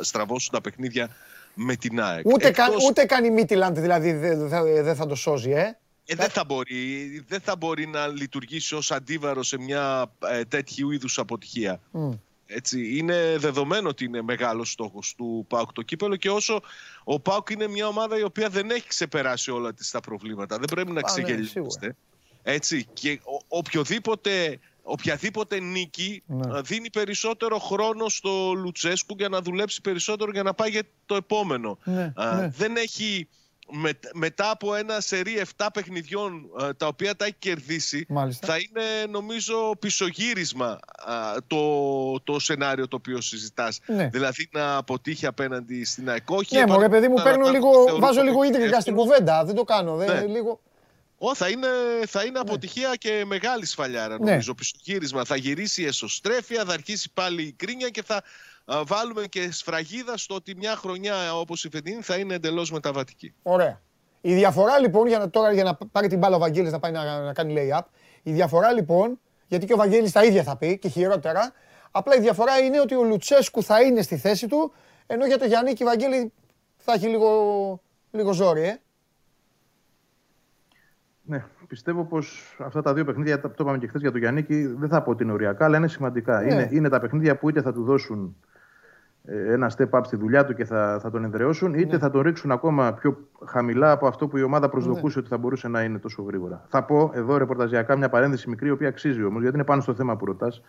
στραβώσουν 0.00 0.52
τα 0.52 0.60
παιχνίδια 0.60 1.08
με 1.54 1.76
την 1.76 2.00
ΑΕΚ. 2.00 2.26
Ούτε, 2.26 2.46
Εκτός... 2.46 2.66
καν, 2.66 2.74
ούτε 2.88 3.04
καν 3.04 3.24
η 3.24 3.30
Μίτιλαντ 3.30 3.78
δηλαδή 3.78 4.12
δεν 4.12 4.48
θα, 4.48 4.62
δε 4.62 4.94
θα 4.94 5.06
το 5.06 5.14
σώζει, 5.14 5.50
ε. 5.50 5.78
Ε, 6.06 6.14
δεν, 6.14 6.28
θα 6.28 6.44
μπορεί, 6.44 7.24
δεν 7.28 7.40
θα 7.40 7.56
μπορεί 7.56 7.86
να 7.86 8.06
λειτουργήσει 8.06 8.74
ως 8.74 8.90
αντίβαρος 8.90 9.48
σε 9.48 9.58
μια 9.58 10.12
ε, 10.30 10.44
τέτοιου 10.44 10.90
είδους 10.90 11.18
αποτυχία. 11.18 11.80
Mm. 11.92 12.18
Έτσι, 12.46 12.96
είναι 12.96 13.36
δεδομένο 13.38 13.88
ότι 13.88 14.04
είναι 14.04 14.22
μεγάλος 14.22 14.70
στόχος 14.70 15.14
του 15.14 15.44
ΠΑΟΚ 15.48 15.72
το 15.72 15.82
κύπελο 15.82 16.16
και 16.16 16.30
όσο 16.30 16.60
ο 17.04 17.20
ΠΑΟΚ 17.20 17.50
είναι 17.50 17.68
μια 17.68 17.86
ομάδα 17.86 18.18
η 18.18 18.22
οποία 18.22 18.48
δεν 18.48 18.70
έχει 18.70 18.86
ξεπεράσει 18.86 19.50
όλα 19.50 19.74
τις 19.74 19.90
τα 19.90 20.00
προβλήματα. 20.00 20.58
Δεν 20.58 20.68
πρέπει 20.70 20.88
να 20.88 20.94
ναι, 20.94 21.00
ξεγελιόμαστε. 21.00 21.96
Έτσι, 22.42 22.86
και 22.92 23.20
οποιοδήποτε 23.48 24.58
οποιαδήποτε 24.82 25.60
νίκη 25.60 26.22
ναι. 26.26 26.60
δίνει 26.60 26.90
περισσότερο 26.90 27.58
χρόνο 27.58 28.08
στο 28.08 28.52
Λουτσέσκου 28.52 29.14
για 29.18 29.28
να 29.28 29.40
δουλέψει 29.40 29.80
περισσότερο 29.80 30.30
για 30.30 30.42
να 30.42 30.54
πάει 30.54 30.70
για 30.70 30.82
το 31.06 31.14
επόμενο. 31.14 31.78
Ναι, 31.84 32.12
ναι. 32.16 32.48
Δεν 32.48 32.76
έχει 32.76 33.28
μετά 34.14 34.50
από 34.50 34.74
ένα 34.74 35.00
σερί 35.00 35.42
7 35.56 35.66
παιχνιδιών 35.72 36.46
τα 36.76 36.86
οποία 36.86 37.16
τα 37.16 37.24
έχει 37.24 37.36
κερδίσει 37.38 38.06
θα 38.40 38.56
είναι 38.56 39.10
νομίζω 39.10 39.76
πισωγύρισμα 39.78 40.78
το, 41.46 42.20
το 42.20 42.38
σενάριο 42.38 42.88
το 42.88 42.96
οποίο 42.96 43.20
συζητάς. 43.20 43.80
Δηλαδή 44.10 44.48
να 44.52 44.76
αποτύχει 44.76 45.26
απέναντι 45.26 45.84
στην 45.84 46.10
ΑΕΚ. 46.10 46.22
Ναι, 46.50 46.66
μωρέ 46.66 46.88
παιδί 46.88 47.08
μου, 47.08 47.22
παίρνω 47.22 47.50
λίγο, 47.50 47.98
βάζω 47.98 48.22
λίγο 48.22 48.42
ίδρυγα 48.42 48.80
στην 48.80 48.94
κουβέντα. 48.94 49.44
Δεν 49.44 49.54
το 49.54 49.64
κάνω. 49.64 49.96
Δεν, 49.96 50.28
λίγο... 50.28 50.60
Ω, 51.18 51.34
θα 51.34 51.48
είναι, 51.48 51.68
θα 52.06 52.20
είναι 52.20 52.30
ναι. 52.30 52.38
αποτυχία 52.38 52.94
και 52.98 53.24
μεγάλη 53.26 53.66
σφαλιάρα 53.66 54.18
ναι. 54.18 54.30
νομίζω. 54.30 54.54
Πισωγύρισμα. 54.54 55.24
Θα 55.24 55.36
γυρίσει 55.36 55.82
η 55.82 55.86
εσωστρέφεια, 55.86 56.64
θα 56.64 56.72
αρχίσει 56.72 57.10
πάλι 57.14 57.42
η 57.42 57.52
κρίνια 57.52 57.88
και 57.88 58.02
θα 58.02 58.22
βάλουμε 58.64 59.26
και 59.26 59.52
σφραγίδα 59.52 60.16
στο 60.16 60.34
ότι 60.34 60.56
μια 60.56 60.76
χρονιά 60.76 61.34
όπως 61.34 61.64
η 61.64 61.70
φετινή 61.70 62.02
θα 62.02 62.16
είναι 62.16 62.34
εντελώς 62.34 62.70
μεταβατική. 62.70 63.34
Ωραία. 63.42 63.80
Η 64.20 64.34
διαφορά 64.34 64.78
λοιπόν, 64.78 65.06
για 65.06 65.18
να, 65.18 65.30
τώρα 65.30 65.52
για 65.52 65.64
να 65.64 65.74
πάρει 65.92 66.08
την 66.08 66.18
μπάλα 66.18 66.36
ο 66.36 66.38
Βαγγέλης 66.38 66.72
να 66.72 66.78
πάει 66.78 66.92
να, 66.92 67.20
να 67.20 67.32
κάνει 67.32 67.54
lay-up, 67.56 67.82
η 68.22 68.32
διαφορά 68.32 68.72
λοιπόν, 68.72 69.20
γιατί 69.46 69.66
και 69.66 69.72
ο 69.72 69.76
Βαγγέλης 69.76 70.12
τα 70.12 70.24
ίδια 70.24 70.42
θα 70.42 70.56
πει 70.56 70.78
και 70.78 70.88
χειρότερα, 70.88 71.52
απλά 71.90 72.16
η 72.16 72.20
διαφορά 72.20 72.58
είναι 72.58 72.80
ότι 72.80 72.94
ο 72.94 73.02
Λουτσέσκου 73.02 73.62
θα 73.62 73.82
είναι 73.82 74.02
στη 74.02 74.16
θέση 74.16 74.46
του, 74.46 74.72
ενώ 75.06 75.26
για 75.26 75.38
το 75.38 75.44
Γιάννη 75.44 75.72
και 75.72 75.82
η 75.82 75.86
Βαγγέλη 75.86 76.32
θα 76.76 76.92
έχει 76.92 77.06
λίγο, 77.06 77.80
λίγο 78.10 78.32
ζόρι, 78.32 78.62
ε. 78.62 78.78
Ναι, 81.26 81.44
πιστεύω 81.68 82.04
πως 82.04 82.56
αυτά 82.58 82.82
τα 82.82 82.94
δύο 82.94 83.04
παιχνίδια, 83.04 83.40
το 83.40 83.54
είπαμε 83.60 83.78
και 83.78 83.86
χθες 83.86 84.00
για 84.00 84.10
τον 84.10 84.20
Γιάννη, 84.20 84.42
δεν 84.66 84.88
θα 84.88 85.02
πω 85.02 85.10
ότι 85.10 85.22
είναι 85.22 85.32
οριακά, 85.32 85.64
αλλά 85.64 85.76
είναι 85.76 85.88
σημαντικά. 85.88 86.40
Ναι. 86.40 86.52
Είναι, 86.52 86.68
είναι 86.72 86.88
τα 86.88 87.00
παιχνίδια 87.00 87.36
που 87.36 87.48
είτε 87.48 87.62
θα 87.62 87.72
του 87.72 87.84
δώσουν 87.84 88.36
ε, 88.36 88.53
ένα 89.26 89.72
step 89.76 89.90
up 89.90 90.00
στη 90.04 90.16
δουλειά 90.16 90.44
του 90.44 90.54
και 90.54 90.64
θα, 90.64 90.98
θα 91.02 91.10
τον 91.10 91.24
ενδρεώσουν, 91.24 91.74
είτε 91.74 91.92
ναι. 91.92 91.98
θα 91.98 92.10
τον 92.10 92.20
ρίξουν 92.22 92.50
ακόμα 92.50 92.92
πιο 92.92 93.28
χαμηλά 93.46 93.90
από 93.90 94.06
αυτό 94.06 94.28
που 94.28 94.36
η 94.36 94.42
ομάδα 94.42 94.68
προσδοκούσε 94.68 95.18
ναι. 95.18 95.20
ότι 95.20 95.28
θα 95.28 95.38
μπορούσε 95.38 95.68
να 95.68 95.82
είναι 95.82 95.98
τόσο 95.98 96.22
γρήγορα. 96.22 96.64
Θα 96.68 96.84
πω 96.84 97.10
εδώ 97.14 97.36
ρεπορταζιακά 97.36 97.96
μια 97.96 98.08
παρένθεση 98.08 98.48
μικρή, 98.48 98.68
η 98.68 98.70
οποία 98.70 98.88
αξίζει 98.88 99.24
όμως, 99.24 99.40
γιατί 99.40 99.56
είναι 99.56 99.64
πάνω 99.64 99.80
στο 99.80 99.94
θέμα 99.94 100.16
που 100.16 100.24
ρωτάς, 100.24 100.62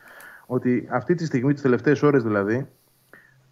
ότι 0.45 0.87
αυτή 0.91 1.15
τη 1.15 1.25
στιγμή, 1.25 1.53
τις 1.53 1.61
τελευταίες 1.61 2.03
ώρες 2.03 2.23
δηλαδή, 2.23 2.67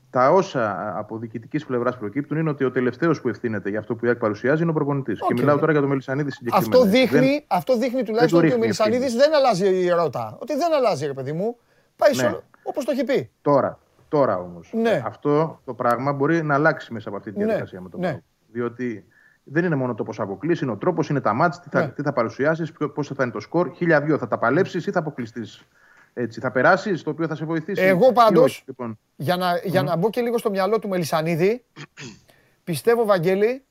τα 0.10 0.32
όσα 0.32 0.94
από 0.98 1.18
διοικητικής 1.18 1.66
πλευράς 1.66 1.98
προκύπτουν 1.98 2.38
είναι 2.38 2.50
ότι 2.50 2.64
ο 2.64 2.72
τελευταίος 2.72 3.22
που 3.22 3.30
ευθύνεται 3.30 3.70
για 3.70 3.80
αυτό 3.80 3.96
που 3.96 4.06
η 4.06 4.08
ΑΕΚ 4.08 4.18
παρουσιάζει 4.18 4.62
είναι 4.62 4.72
ο 4.72 4.74
προπονητής. 4.74 5.20
Και 5.28 5.34
μιλάω 5.34 5.58
τώρα 5.58 5.72
για 5.72 5.82
τον 5.82 5.90
Μελισανίδη 5.90 6.32
συγκεκριμένα. 6.32 6.78
Αυτό 6.78 6.90
δείχνει, 6.90 7.20
δεν... 7.20 7.44
αυτό 7.48 7.78
δείχνει 7.78 8.04
τουλάχιστον 8.04 8.44
ότι 8.44 8.54
ο 8.54 8.58
Μελισανίδης 8.58 9.14
δεν 9.14 9.36
αλλάζει 9.36 9.66
η 9.66 9.88
ερώτα. 9.88 10.38
Ότι 10.42 10.56
δεν 10.56 10.74
αλλάζει, 10.74 11.06
ρε 11.06 11.14
παιδί 11.14 11.32
μου. 11.32 11.58
Πάει 11.96 12.16
ναι. 12.16 12.38
όπως 12.64 12.86
το 12.86 12.92
έχει 12.92 13.04
πει. 13.04 13.30
Τώρα, 13.42 13.80
τώρα 14.14 14.38
όμως. 14.38 14.70
Ναι. 14.74 15.02
Αυτό 15.06 15.62
το 15.66 15.74
πράγμα 15.74 16.14
μπορεί 16.14 16.44
να 16.44 16.54
αλλάξει 16.54 16.94
μέσα 16.94 17.10
από 17.10 17.18
αυτή 17.18 17.32
τη 17.32 17.38
ναι. 17.38 17.46
διαδικασία 17.46 17.80
ναι. 17.80 17.84
με 17.84 17.90
τον 17.90 18.00
ναι. 18.00 18.22
Διότι 18.52 19.06
δεν 19.44 19.66
είναι 19.66 19.76
μόνο 19.76 19.96
το 19.96 20.04
πώς 20.04 20.20
αποκλείσει, 20.20 20.64
είναι 20.64 20.74
ο 20.74 20.78
τρόπος, 20.78 21.10
είναι 21.10 21.22
τα 21.22 21.34
μάτια, 21.34 21.62
τι 21.62 21.70
θα, 21.70 21.82
ναι. 21.82 22.04
θα 22.04 22.14
παρουσιάσεις, 22.14 22.72
πώς 22.94 23.08
θα 23.08 23.24
είναι 23.24 23.32
το 23.32 23.40
σκορ. 23.40 23.72
Χίλια 23.76 24.18
θα 24.20 24.28
τα 24.28 24.38
παλέψεις 24.38 24.88
ή 24.88 24.92
θα 24.92 25.00
αποκλειστείς 25.00 25.68
έτσι, 26.14 26.40
θα 26.40 26.52
περάσεις, 26.52 27.04
το 27.04 27.10
οποίο 27.10 27.28
θα 27.28 27.36
σε 27.36 27.46
βοηθήσει. 27.46 27.82
Εγώ 27.82 28.12
πάντως, 28.12 28.64
λοιπόν. 28.68 29.00
για, 29.16 29.36
να, 29.36 29.58
για 29.64 29.84
να 29.84 29.96
μπω 29.96 30.10
και 30.10 30.22
λίγο 30.22 30.38
στο 30.38 30.50
μυαλό 30.50 30.80
του 30.80 30.88
Μελισανίδη, 30.88 31.66
πιστεύω, 32.64 33.06
Βαγγέλη, 33.06 33.66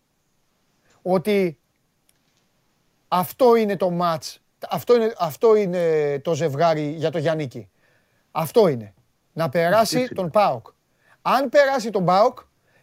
ότι 1.02 1.58
αυτό 3.08 3.56
είναι 3.56 3.76
το 3.76 3.90
μάτς, 3.90 4.42
αυτό 4.70 4.94
είναι, 4.94 5.12
αυτό 5.18 5.56
είναι 5.56 6.18
το 6.18 6.34
ζευγάρι 6.34 6.88
για 6.90 7.10
το 7.10 7.18
Γιάννικη. 7.18 7.70
Αυτό 8.30 8.68
είναι. 8.68 8.94
Να 9.32 9.48
περάσει 9.48 10.08
τον 10.08 10.30
ΠΑΟΚ. 10.30 10.66
Αν 11.22 11.48
περάσει 11.48 11.90
τον 11.90 12.04
ΠΑΟΚ 12.04 12.38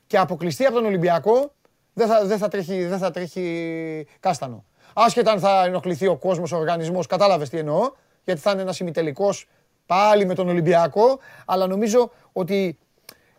και 0.07 0.17
αποκλειστεί 0.17 0.65
από 0.65 0.75
τον 0.75 0.85
Ολυμπιακό, 0.85 1.51
δεν 1.93 2.07
θα, 2.07 2.25
δεν 2.25 2.37
θα, 2.37 2.47
τρέχει, 2.47 2.85
δεν 2.85 2.97
θα 2.97 3.11
τρέχει 3.11 4.07
κάστανο. 4.19 4.65
Άσχετα 4.93 5.31
αν 5.31 5.39
θα 5.39 5.63
ενοχληθεί 5.65 6.07
ο 6.07 6.15
κόσμος, 6.15 6.51
ο 6.51 6.57
οργανισμός, 6.57 7.07
κατάλαβες 7.07 7.49
τι 7.49 7.57
εννοώ 7.57 7.91
γιατί 8.23 8.39
θα 8.39 8.51
είναι 8.51 8.61
ένας 8.61 8.79
ημιτελικός 8.79 9.47
πάλι 9.85 10.25
με 10.25 10.33
τον 10.33 10.49
Ολυμπιακό. 10.49 11.19
Αλλά 11.45 11.67
νομίζω 11.67 12.11
ότι 12.31 12.77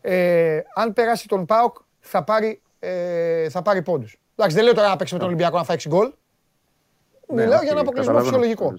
ε, 0.00 0.60
αν 0.74 0.92
περάσει 0.92 1.28
τον 1.28 1.46
Πάοκ 1.46 1.76
θα 2.00 2.24
πάρει, 2.24 2.62
ε, 2.78 3.48
θα 3.48 3.62
πάρει 3.62 3.82
πόντους. 3.82 4.18
Εντάξει, 4.36 4.56
δεν 4.56 4.64
λέω 4.64 4.74
τώρα 4.74 4.88
να 4.88 4.96
παίξει 4.96 5.12
με 5.12 5.18
τον 5.18 5.28
Ολυμπιακό 5.28 5.56
να 5.56 5.64
φάει 5.64 5.76
6 5.76 5.88
γκολ. 5.88 6.12
Ναι, 7.26 7.42
Μιλάω 7.42 7.62
για 7.62 7.70
ένα 7.70 7.80
αποκλεισμό 7.80 8.20
φυσιολογικό 8.20 8.74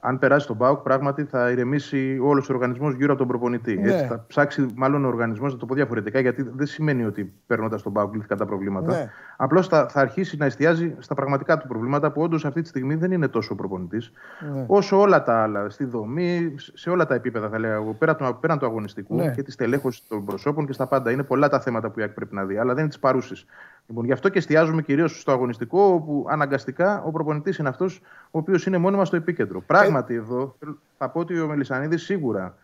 αν 0.00 0.18
περάσει 0.18 0.46
τον 0.46 0.56
Μπάουκ, 0.56 0.82
πράγματι 0.82 1.24
θα 1.24 1.50
ηρεμήσει 1.50 2.18
όλος 2.22 2.48
ο 2.48 2.52
οργανισμός 2.52 2.94
γύρω 2.94 3.10
από 3.10 3.18
τον 3.18 3.28
προπονητή. 3.28 3.76
Ναι. 3.76 3.92
Έτσι, 3.92 4.06
θα 4.06 4.24
ψάξει 4.26 4.66
μάλλον 4.74 5.04
ο 5.04 5.08
οργανισμός, 5.08 5.52
να 5.52 5.58
το 5.58 5.66
πω 5.66 5.74
διαφορετικά, 5.74 6.20
γιατί 6.20 6.42
δεν 6.42 6.66
σημαίνει 6.66 7.04
ότι 7.04 7.32
παίρνοντας 7.46 7.82
τον 7.82 7.92
Μπάουκ 7.92 8.14
λύθηκαν 8.14 8.38
τα 8.38 8.46
προβλήματα. 8.46 8.92
Ναι. 8.92 9.10
Απλώς 9.40 9.68
θα, 9.68 9.88
θα 9.88 10.00
αρχίσει 10.00 10.36
να 10.36 10.44
εστιάζει 10.44 10.94
στα 10.98 11.14
πραγματικά 11.14 11.58
του 11.58 11.66
προβλήματα 11.66 12.10
που 12.10 12.22
όντως 12.22 12.44
αυτή 12.44 12.62
τη 12.62 12.68
στιγμή 12.68 12.94
δεν 12.94 13.12
είναι 13.12 13.28
τόσο 13.28 13.52
ο 13.52 13.56
προπονητής, 13.56 14.12
ναι. 14.52 14.64
όσο 14.66 15.00
όλα 15.00 15.22
τα 15.22 15.42
άλλα. 15.42 15.70
Στη 15.70 15.84
δομή, 15.84 16.54
σε 16.74 16.90
όλα 16.90 17.06
τα 17.06 17.14
επίπεδα 17.14 17.48
θα 17.48 17.58
λέγαμε, 17.58 17.92
πέραν, 17.92 18.38
πέραν 18.40 18.58
του 18.58 18.66
αγωνιστικού 18.66 19.14
ναι. 19.14 19.30
και 19.30 19.42
τη 19.42 19.56
τελέχωση 19.56 20.02
των 20.08 20.24
προσώπων 20.24 20.66
και 20.66 20.72
στα 20.72 20.86
πάντα. 20.86 21.10
Είναι 21.10 21.22
πολλά 21.22 21.48
τα 21.48 21.60
θέματα 21.60 21.90
που 21.90 22.00
η 22.00 22.08
πρέπει 22.08 22.34
να 22.34 22.44
δει, 22.44 22.56
αλλά 22.56 22.70
δεν 22.72 22.78
είναι 22.78 22.88
της 22.88 22.98
παρούσης. 22.98 23.46
Λοιπόν, 23.86 24.04
γι' 24.04 24.12
αυτό 24.12 24.28
και 24.28 24.38
εστιάζουμε 24.38 24.82
κυρίως 24.82 25.20
στο 25.20 25.32
αγωνιστικό, 25.32 25.82
όπου 25.82 26.26
αναγκαστικά 26.28 27.02
ο 27.02 27.10
προπονητής 27.10 27.58
είναι 27.58 27.68
αυτός 27.68 28.00
ο 28.30 28.38
οποίος 28.38 28.66
είναι 28.66 28.78
μόνιμα 28.78 29.04
στο 29.04 29.16
επίκεντρο. 29.16 29.60
Πράγματι, 29.60 30.14
εδώ 30.14 30.56
θα 30.98 31.08
πω 31.08 31.20
ότι 31.20 31.40
ο 31.40 31.46
Μελισανίδης 31.46 32.02
σίγουρα 32.02 32.54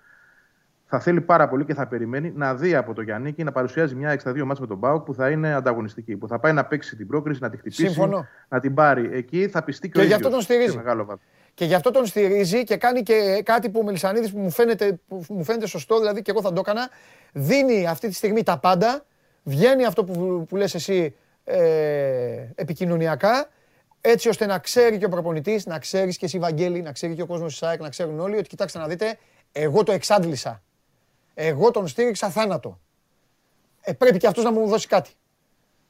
θα 0.94 1.02
θέλει 1.02 1.20
πάρα 1.20 1.48
πολύ 1.48 1.64
και 1.64 1.74
θα 1.74 1.86
περιμένει 1.86 2.32
να 2.34 2.54
δει 2.54 2.74
από 2.74 2.94
το 2.94 3.02
Γιάννη 3.02 3.34
να 3.36 3.52
παρουσιάζει 3.52 3.94
μια 3.94 4.10
εξτά 4.10 4.32
δύο 4.32 4.46
μάτς 4.46 4.60
με 4.60 4.66
τον 4.66 4.76
Μπάουκ 4.76 5.04
που 5.04 5.14
θα 5.14 5.30
είναι 5.30 5.54
ανταγωνιστική. 5.54 6.16
Που 6.16 6.28
θα 6.28 6.38
πάει 6.38 6.52
να 6.52 6.64
παίξει 6.64 6.96
την 6.96 7.06
πρόκριση, 7.06 7.40
να 7.42 7.50
τη 7.50 7.56
χτυπήσει, 7.56 7.82
Σύμφωνο. 7.82 8.26
να 8.48 8.60
την 8.60 8.74
πάρει. 8.74 9.10
Εκεί 9.12 9.48
θα 9.48 9.62
πιστεί 9.62 9.88
και, 9.88 9.98
και 9.98 10.04
ο 10.04 10.06
γι' 10.06 10.12
αυτό 10.12 10.30
τον 10.30 10.40
στηρίζει. 10.40 10.80
Και 11.54 11.64
γι' 11.64 11.74
αυτό 11.74 11.90
τον 11.90 12.06
στηρίζει 12.06 12.64
και 12.64 12.76
κάνει 12.76 13.02
και 13.02 13.42
κάτι 13.44 13.70
που 13.70 13.78
ο 13.78 13.84
Μελισανίδης 13.84 14.32
που 14.32 14.38
μου 14.38 14.50
φαίνεται, 14.50 15.00
που 15.08 15.24
μου 15.28 15.44
φαίνεται 15.44 15.66
σωστό, 15.66 15.98
δηλαδή 15.98 16.22
και 16.22 16.30
εγώ 16.30 16.40
θα 16.40 16.52
το 16.52 16.60
έκανα. 16.60 16.88
Δίνει 17.32 17.86
αυτή 17.86 18.08
τη 18.08 18.14
στιγμή 18.14 18.42
τα 18.42 18.58
πάντα. 18.58 19.04
Βγαίνει 19.42 19.84
αυτό 19.84 20.04
που, 20.04 20.44
που 20.48 20.56
λες 20.56 20.74
εσύ 20.74 21.14
ε, 21.44 21.58
επικοινωνιακά, 22.54 23.48
έτσι 24.00 24.28
ώστε 24.28 24.46
να 24.46 24.58
ξέρει 24.58 24.98
και 24.98 25.04
ο 25.04 25.08
προπονητής, 25.08 25.66
να 25.66 25.78
ξέρεις 25.78 26.16
και 26.16 26.24
εσύ, 26.24 26.38
Βαγγέλη, 26.38 26.82
να 26.82 26.92
ξέρει 26.92 27.14
και 27.14 27.22
ο 27.22 27.26
κόσμος 27.26 27.48
της 27.48 27.58
ΣΑΕΚ, 27.58 27.80
να 27.80 27.88
ξέρουν 27.88 28.20
όλοι 28.20 28.36
ότι 28.36 28.48
κοιτάξτε 28.48 28.78
να 28.78 28.86
δείτε, 28.86 29.18
εγώ 29.52 29.82
το 29.82 29.92
εξάντλησα. 29.92 30.62
Εγώ 31.35 31.70
τον 31.70 31.86
στήριξα 31.86 32.28
θάνατο. 32.28 32.78
Ε, 33.81 33.93
πρέπει 33.93 34.19
και 34.19 34.27
αυτός 34.27 34.44
να 34.44 34.52
μου 34.52 34.66
δώσει 34.66 34.86
κάτι. 34.86 35.11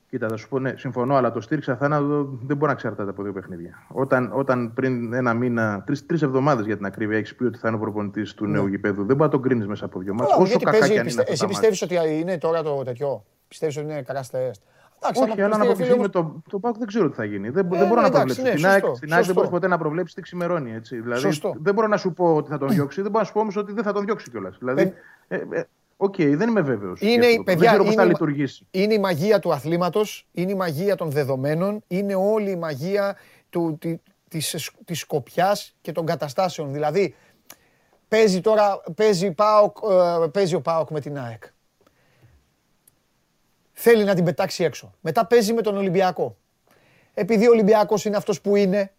Κοίτα, 0.09 0.29
θα 0.29 0.37
σου 0.37 0.49
πω, 0.49 0.59
ναι, 0.59 0.75
συμφωνώ, 0.77 1.15
αλλά 1.15 1.33
το 1.33 1.41
στήριξα 1.41 1.77
θάνατο 1.77 2.25
δεν 2.25 2.57
μπορεί 2.57 2.66
να 2.66 2.73
εξαρτάται 2.73 3.11
από 3.11 3.23
δύο 3.23 3.33
παιχνίδια. 3.33 3.87
Όταν, 3.89 4.31
όταν 4.35 4.73
πριν 4.75 5.12
ένα 5.12 5.35
μήνα, 5.35 5.85
τρεις 6.07 6.23
εβδομάδες 6.23 6.66
για 6.66 6.77
την 6.77 6.87
ακρίβεια, 6.87 7.19
έχεις 7.19 7.35
πει 7.35 7.45
ότι 7.45 7.59
θα 7.59 7.69
είναι 7.69 7.77
ο 7.77 7.81
προπονητής 7.81 8.35
του 8.35 8.47
ναι. 8.47 8.53
νέου 8.53 8.66
γηπέδου, 8.66 9.05
δεν 9.05 9.16
μπορείς 9.16 9.21
να 9.21 9.29
τον 9.29 9.43
κρίνεις 9.43 9.66
μέσα 9.66 9.85
από 9.85 9.99
δύο 9.99 10.15
μάτια. 10.15 10.37
Όσο 10.37 10.59
κακά 10.59 10.89
και 10.89 10.99
αν 10.99 11.07
είναι. 11.07 11.25
Εσύ 11.27 11.47
πιστεύεις 11.47 11.83
ότι 11.83 11.95
είναι 12.21 12.39
τώρα 12.39 12.62
το 12.62 12.83
τέτοιο; 12.85 13.25
Πιστεύεις 13.49 13.77
ότι 13.77 13.87
είναι 13.87 14.03
crash 14.03 14.24
test; 14.31 14.62
Όχι, 15.15 15.43
αλλά 15.43 15.57
να 15.57 15.65
αποκλειστεί 15.65 15.99
με 15.99 16.09
το, 16.09 16.43
τον 16.51 16.59
ΠΑΟΚ 16.59 16.78
δεν 16.79 16.87
ξέρω 16.87 17.09
τι 17.09 17.15
θα 17.16 17.25
γίνει. 17.25 17.49
Δεν, 17.49 17.69
δεν 17.71 17.89
μπορώ 17.89 18.01
να 18.01 18.11
προβλέψω. 18.11 18.43
Ναι, 18.43 18.51
στην 18.95 19.15
ΑΕΚ 19.15 19.25
δεν 19.25 19.35
μπορείς 19.35 19.51
ποτέ 19.51 19.69
να 19.69 19.79
προβλέψεις 19.79 20.15
τι 20.15 20.23
ξημερώνει. 20.23 20.73
Έτσι. 20.75 21.01
Δηλαδή, 21.01 21.41
δεν 21.61 21.75
μπορώ 21.75 21.87
να 21.87 21.97
σου 21.97 22.12
πω 22.12 22.35
ότι 22.37 22.51
θα 22.51 22.59
τον 22.59 22.69
διώξει, 22.69 23.03
δεν 23.03 23.11
μπορώ 23.11 23.21
να 23.21 23.27
σου 23.27 23.33
πω 23.33 23.41
όμως 23.41 23.57
ότι 23.57 23.73
δεν 23.73 23.85
θα 23.85 23.93
τον 23.93 24.05
διώξει 24.05 24.31
κιόλας. 24.31 24.57
Δηλαδή, 24.59 24.81
ε, 24.81 24.85
ε, 24.85 24.93
OK, 25.97 26.15
okay, 26.19 26.35
δεν 26.37 26.49
είμαι 26.49 26.61
βέβαιος. 26.61 27.01
Είναι, 27.01 27.27
παιδιά, 27.45 27.71
δεν 27.71 27.81
ξέρω 27.81 27.93
θα 27.93 28.05
λειτουργήσει. 28.05 28.67
Είναι 28.71 28.95
η 28.95 28.99
μαγεία 28.99 29.39
του 29.39 29.53
αθλήματος, 29.53 30.27
είναι 30.33 30.51
η 30.51 30.55
μαγεία 30.55 30.97
των 30.97 31.11
δεδομένων, 31.11 31.83
είναι 31.87 32.15
όλη 32.15 32.51
η 32.51 32.57
μαγεία 32.57 33.17
του, 33.51 33.77
τη, 33.81 33.97
της, 34.29 34.71
της 34.85 34.99
σκοπιάς 34.99 35.77
και 35.81 35.93
των 35.93 36.07
καταστάσεων. 36.07 36.73
Δηλαδή, 36.73 37.15
παίζει 38.09 38.41
τώρα, 38.41 38.81
παίζει, 38.95 39.31
ΠΑΟΚ, 39.31 39.77
ε, 40.25 40.29
παίζει 40.29 40.55
ο 40.55 40.61
ΠΑΟΚ 40.61 40.91
με 40.91 41.01
την 41.01 41.19
ΑΕΚ 41.19 41.45
θέλει 43.75 44.05
να 44.05 44.15
την 44.15 44.25
πετάξει 44.25 44.65
έξω. 44.65 44.95
Μετά 45.01 45.27
παίζει 45.27 45.53
με 45.53 45.63
τον 45.63 45.77
Ολυμπιακό. 45.77 46.37
Επειδή 47.15 47.47
ο 47.47 47.51
Ολυμπιακός 47.51 48.05
είναι 48.05 48.17
αυτός 48.17 48.41
που 48.41 48.57
είναι, 48.57 48.93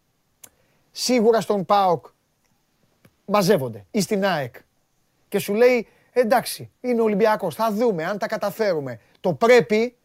σίγουρα 0.91 1.41
στον 1.41 1.65
ΠΑΟΚ 1.65 2.05
μαζεύονται 3.25 3.85
ή 3.91 4.01
στην 4.01 4.25
ΑΕΚ. 4.25 4.55
Και 5.27 5.39
σου 5.39 5.53
λέει, 5.53 5.87
Εντάξει, 6.17 6.71
είναι 6.81 7.01
Ολυμπιακός. 7.01 7.55
Θα 7.55 7.71
δούμε 7.71 8.05
αν 8.05 8.17
τα 8.17 8.27
καταφέρουμε. 8.27 8.99
Το 9.19 9.33
πρέπει 9.33 9.95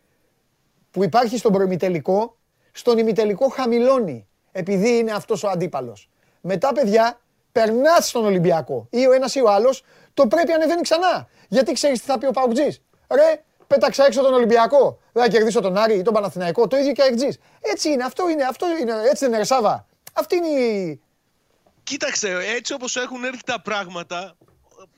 που 0.91 1.05
υπάρχει 1.05 1.39
στον 1.39 1.53
προημιτελικό, 1.53 2.37
στον 2.73 2.99
ημιτελικό 2.99 3.49
χαμηλώνει. 3.49 4.27
Επειδή 4.53 4.99
είναι 4.99 5.13
αυτός 5.13 5.43
ο 5.43 5.49
αντίπαλος. 5.49 6.09
Μετά, 6.41 6.73
παιδιά, 6.73 7.21
περνάς 7.53 8.09
στον 8.09 8.25
Ολυμπιακό. 8.25 8.87
Ή 8.91 9.07
ο 9.07 9.13
ένας 9.13 9.35
ή 9.35 9.41
ο 9.41 9.51
άλλος, 9.51 9.85
το 10.15 10.27
πρέπει 10.27 10.53
ανεβαίνει 10.53 10.81
ξανά. 10.81 11.29
Γιατί 11.49 11.73
ξέρεις 11.73 12.01
τι 12.01 12.07
θα 12.07 12.19
πει 12.19 12.27
ο 12.27 12.31
Παουτζής; 12.31 12.83
Ρε, 13.11 13.43
πέταξα 13.67 14.05
έξω 14.05 14.23
τον 14.23 14.33
Ολυμπιακό. 14.33 14.99
Δεν 15.13 15.23
θα 15.23 15.29
κερδίσω 15.29 15.61
τον 15.61 15.77
Άρη 15.77 15.99
ή 15.99 16.03
τον 16.03 16.15
Παναθηναϊκό. 16.15 16.67
Το 16.67 16.77
ίδιο 16.77 16.93
και 16.93 17.03
ο 17.03 17.29
Έτσι 17.61 17.91
είναι, 17.91 18.05
αυτό 18.05 18.29
είναι, 18.29 18.45
αυτό 18.45 18.67
είναι. 18.81 18.93
Έτσι 18.93 19.19
δεν 19.19 19.29
είναι, 19.29 19.37
Ρεσάβα. 19.37 19.87
Αυτή 20.13 20.37
είναι 20.37 20.47
η. 20.47 21.01
Κοίταξε, 21.83 22.39
έτσι 22.57 22.73
όπως 22.73 22.97
έχουν 22.97 23.25
έρθει 23.25 23.45
τα 23.45 23.61
πράγματα, 23.63 24.37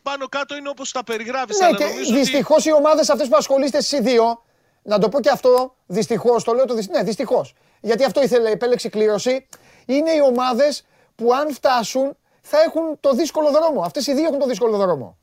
πάνω 0.02 0.28
κάτω 0.28 0.56
είναι 0.56 0.68
όπως 0.68 0.92
τα 0.92 1.04
περιγράφεις. 1.04 1.59
Ναι, 1.59 1.70
και 1.72 1.84
δυστυχώ 2.12 2.54
ότι... 2.54 2.68
οι 2.68 2.72
ομάδες 2.72 3.10
αυτές 3.10 3.28
που 3.28 3.36
ασχολείστε 3.36 3.78
εσείς 3.78 4.00
δύο, 4.00 4.42
να 4.82 4.98
το 4.98 5.09
πω 5.09 5.20
και 5.20 5.30
αυτό, 5.30 5.74
δυστυχώς, 5.86 6.44
το 6.44 6.52
λέω 6.52 6.64
το 6.64 6.74
δυστυχώς. 6.74 7.00
Ναι, 7.00 7.06
δυστυχώς. 7.06 7.54
Γιατί 7.80 8.04
αυτό 8.04 8.22
ήθελε, 8.22 8.50
επέλεξε 8.50 8.88
κλήρωση. 8.88 9.48
Είναι 9.86 10.10
οι 10.10 10.20
ομάδες 10.20 10.84
που 11.14 11.34
αν 11.34 11.52
φτάσουν 11.52 12.16
θα 12.42 12.60
έχουν 12.60 13.00
το 13.00 13.12
δύσκολο 13.12 13.50
δρόμο. 13.50 13.82
Αυτές 13.82 14.06
οι 14.06 14.14
δύο 14.14 14.24
έχουν 14.24 14.38
το 14.38 14.46
δύσκολο 14.46 14.76
δρόμο. 14.76 15.18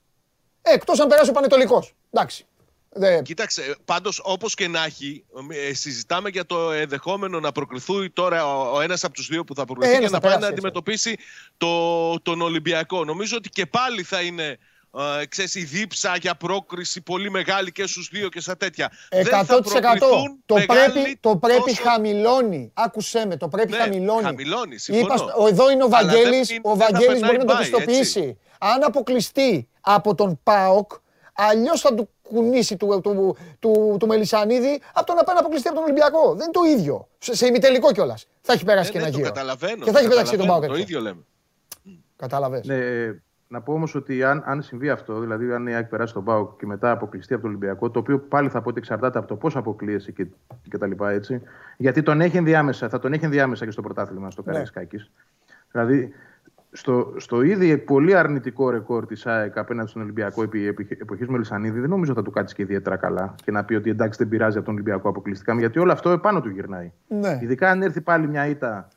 Ε, 0.62 0.74
Εκτός 0.74 1.00
αν 1.00 1.08
περάσει 1.08 1.30
ο 1.30 1.34
Πανετολικός. 1.34 1.96
Εντάξει. 2.12 2.46
Δε... 2.92 3.22
Κοίταξε, 3.22 3.76
πάντως 3.86 4.22
όπως 4.24 4.54
και 4.54 4.68
να 4.68 4.84
έχει, 4.84 5.26
ε, 5.70 5.74
συζητάμε 5.74 6.30
για 6.30 6.46
το 6.46 6.72
ενδεχόμενο 6.72 7.40
να 7.40 7.52
προκριθεί 7.52 8.10
τώρα 8.10 8.56
ο, 8.56 8.76
ο 8.76 8.82
ένας 8.82 9.04
από 9.04 9.14
τους 9.14 9.28
δύο 9.28 9.44
που 9.44 9.56
θα 9.56 9.66
προκριθεί 9.66 9.96
ε, 9.96 10.00
και 10.00 10.10
να 10.10 10.20
πάει 10.20 10.38
να 10.38 10.48
αντιμετωπίσει 10.48 11.18
το, 11.58 12.20
τον 12.20 12.42
Ολυμπιακό. 12.42 13.04
Νομίζω 13.04 13.38
ότι 13.38 13.50
και 13.50 13.66
πάλι 13.66 14.04
θα 14.04 14.22
είναι 14.22 14.58
ε, 14.98 15.26
ξέρεις, 15.26 15.56
η 15.56 15.64
δίψα 15.64 16.16
για 16.16 16.36
πρόκριση 16.36 17.02
πολύ 17.02 17.32
μεγάλη 17.32 17.72
και 17.72 17.88
στους 17.88 18.10
δύο 18.12 18.30
και 18.30 18.40
στα 18.40 18.58
τέτοια. 18.58 18.92
100% 19.10 19.48
το 20.46 20.56
πρέπει, 20.68 21.18
το 21.20 21.38
πρέπει 21.38 21.74
χαμηλώνει. 21.74 22.72
Άκουσέ 22.74 23.26
με, 23.26 23.38
το 23.38 23.48
πρέπει 23.48 23.72
ναι, 23.72 23.78
χαμηλώνει. 23.78 24.24
Χαμηλώνει, 24.24 24.78
συμφωνώ. 24.78 25.14
Είπα, 25.14 25.48
εδώ 25.50 25.72
είναι 25.72 25.84
ο 25.84 25.90
Βαγγέλης, 25.90 26.60
ο 26.62 26.76
Βαγγέλης 26.76 27.20
μπορεί 27.20 27.38
να 27.38 27.46
το 27.46 27.56
πιστοποιήσει. 27.58 28.38
Αν 28.60 28.84
αποκλειστεί 28.84 29.70
από 29.82 30.16
τον 30.16 30.40
ΠΑΟΚ, 30.44 30.92
αλλιώς 31.34 31.82
θα 31.82 31.94
του 31.94 32.10
κουνήσει 32.34 32.78
του, 32.78 33.02
του, 33.04 33.38
του, 33.60 33.98
του 34.00 34.08
Μελισανίδη 34.08 34.82
από 34.94 35.06
το 35.06 35.14
να 35.14 35.24
πάει 35.24 35.36
να 35.36 35.42
αποκλειστεί 35.42 35.68
από 35.68 35.78
τον 35.78 35.86
Ολυμπιακό. 35.86 36.28
Δεν 36.36 36.44
είναι 36.44 36.52
το 36.52 36.80
ίδιο. 36.80 37.08
Σε, 37.18 37.36
σε 37.36 37.46
ημιτελικό 37.48 37.92
κιόλας. 37.92 38.28
Θα 38.42 38.54
έχει 38.54 38.66
περάσει 38.66 38.90
ε, 38.90 38.92
και 38.92 39.00
ναι, 39.00 39.06
ένα 39.06 39.16
γύρο. 39.16 39.28
Καταλαβαίνω. 39.28 39.86
Και 39.86 39.92
θα 39.92 40.00
έχει 40.00 40.08
πετάξει 40.08 40.38
τον 40.38 40.48
Πάοκ. 40.48 40.66
Το 40.66 40.76
ίδιο 40.76 41.00
λέμε. 41.00 41.22
Κατάλαβες. 42.16 42.66
Ναι, 42.66 42.76
να 43.48 43.62
πω 43.62 43.74
όμως 43.74 43.96
ότι 43.96 44.24
αν, 44.24 44.44
αν 44.46 44.62
συμβεί 44.62 44.90
αυτό, 44.90 45.20
δηλαδή 45.20 45.54
αν 45.54 45.68
η 45.68 45.76
ΑΕΚ 45.76 45.88
περάσει 45.88 46.14
τον 46.14 46.24
Πάοκ 46.24 46.60
και 46.60 46.66
μετά 46.66 46.92
αποκλειστεί 46.92 47.34
από 47.34 47.42
τον 47.42 47.52
Ολυμπιακό, 47.52 47.90
το 47.90 48.00
οποίο 48.00 48.20
πάλι 48.20 48.50
θα 48.50 48.62
πω 48.62 48.70
ότι 48.70 48.78
εξαρτάται 48.78 49.18
από 49.18 49.28
το 49.28 49.36
πώς 49.36 49.56
αποκλείεσαι 49.56 50.12
και, 50.12 50.28
και 50.70 50.78
τα 50.78 50.88
λοιπά 50.88 51.12
έτσι. 51.12 51.42
Γιατί 51.78 52.04
τον 52.04 52.22
έχει 52.22 52.38
ενδιάμεσα, 52.38 52.90
θα 52.90 53.00
τον 53.00 53.14
έχει 53.14 53.26
ενδιάμεσα 53.26 53.66
και 53.66 53.72
στο 53.72 53.82
πρωτάθλημα 53.82 54.32
στο 54.32 54.44
ναι. 54.46 54.64
Δηλαδή 55.72 56.14
στο, 56.72 57.14
στο 57.18 57.42
ήδη 57.42 57.78
πολύ 57.78 58.16
αρνητικό 58.16 58.70
ρεκόρ 58.70 59.06
της 59.06 59.26
ΑΕΚ 59.26 59.58
απέναντι 59.58 59.90
στον 59.90 60.02
Ολυμπιακό 60.02 60.44
επί 60.44 60.66
εποχή 61.00 61.32
Μελισανίδη, 61.32 61.80
δεν 61.80 61.90
νομίζω 61.90 62.14
θα 62.14 62.22
του 62.22 62.32
κάτσει 62.32 62.56
και 62.56 62.62
ιδιαίτερα 62.62 62.96
καλά 62.96 63.36
και 63.44 63.52
να 63.52 63.64
πει 63.64 63.76
ότι 63.76 63.90
εντάξει 63.90 64.20
δεν 64.20 64.30
πειράζει 64.30 64.58
από 64.58 64.66
τον 64.66 64.76
Ολυμπιακό 64.76 65.10
αποκλειστικά. 65.10 65.54
Γιατί 65.54 65.80
όλο 65.80 65.92
αυτό 65.92 66.10
επάνω 66.10 66.42
του 66.42 66.50
γυρνάει. 66.50 66.92
Ναι. 67.08 67.40
Ειδικά 67.42 67.70
αν 67.70 67.82
έρθει 67.82 68.02
πάλι 68.02 68.28
μια 68.28 68.48
ήττα. 68.48 68.88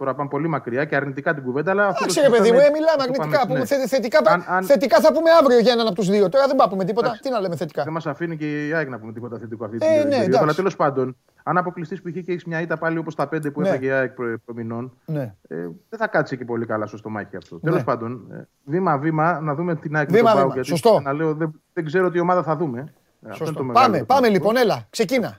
Τώρα 0.00 0.14
πάμε 0.14 0.28
πολύ 0.28 0.48
μακριά 0.48 0.84
και 0.84 0.96
αρνητικά 0.96 1.34
την 1.34 1.42
κουβέντα. 1.42 1.70
Αλλά 1.70 1.88
Εντάξει, 1.88 2.20
ρε 2.20 2.28
παιδί 2.28 2.52
μου, 2.52 2.58
ε, 2.58 2.70
μιλάμε 2.70 3.02
αρνητικά. 3.02 3.46
Πούμε, 3.46 3.58
ναι. 3.58 3.86
θετικά, 3.86 4.20
αν, 4.24 4.44
αν... 4.48 4.64
θετικά 4.64 5.00
θα 5.00 5.12
πούμε 5.12 5.30
αύριο 5.40 5.58
για 5.58 5.72
έναν 5.72 5.86
από 5.86 5.94
τους 5.94 6.08
δύο. 6.08 6.28
Τώρα 6.28 6.46
δεν 6.46 6.56
πάμε 6.56 6.84
τίποτα. 6.84 7.06
Εντάξει. 7.06 7.22
Τι 7.22 7.30
να 7.30 7.40
λέμε 7.40 7.56
θετικά; 7.56 7.82
Δεν 7.82 7.92
μας 7.92 8.06
αφήνει 8.06 8.36
και 8.36 8.66
η 8.66 8.72
ΑΕΚ 8.72 8.88
να 8.88 8.98
πούμε 8.98 9.12
τίποτα 9.12 9.38
θετικό 9.38 9.64
αυτή 9.64 9.78
τη 9.78 9.86
ε, 9.86 10.04
ναι, 10.04 10.16
περίοδο. 10.16 10.38
Αλλά 10.42 10.54
τέλος 10.54 10.76
πάντων, 10.76 11.16
αν 11.42 11.56
αποκλειστείς 11.58 12.02
π.χ. 12.02 12.12
και 12.12 12.32
έχεις 12.32 12.44
μια 12.44 12.60
ήττα 12.60 12.78
πάλι 12.78 12.98
όπως 12.98 13.14
τα 13.14 13.28
πέντε 13.28 13.50
που 13.50 13.60
ναι. 13.60 13.68
έφαγε 13.68 13.86
η 13.86 13.90
ΑΕΚ 13.90 14.12
προμηνών, 14.44 14.92
ναι. 15.04 15.34
ε, 15.48 15.56
δεν 15.88 15.98
θα 15.98 16.06
κάτσει 16.06 16.36
και 16.36 16.44
πολύ 16.44 16.66
καλά 16.66 16.86
στο 16.86 16.96
στομάχι 16.96 17.36
αυτό. 17.36 17.54
Ναι. 17.54 17.60
Τέλος 17.60 17.84
πάντων, 17.84 18.30
ε, 18.32 18.48
βήμα-βήμα 18.64 19.40
να 19.40 19.54
δούμε 19.54 19.76
την 19.76 19.96
ΑΕΚ 19.96 20.10
βήμα, 20.10 20.36
βήμα. 20.36 20.62
Σωστό. 20.62 21.00
Να 21.00 21.12
λέω, 21.12 21.34
δεν, 21.34 21.60
δεν 21.72 21.84
ξέρω 21.84 22.10
τι 22.10 22.20
ομάδα 22.20 22.42
θα 22.42 22.56
δούμε. 22.56 22.92
Ε, 23.28 23.32
Σωστό. 23.34 23.64
Πάμε, 23.64 24.04
πάμε 24.04 24.28
λοιπόν, 24.28 24.56
έλα, 24.56 24.86
ξεκίνα. 24.90 25.38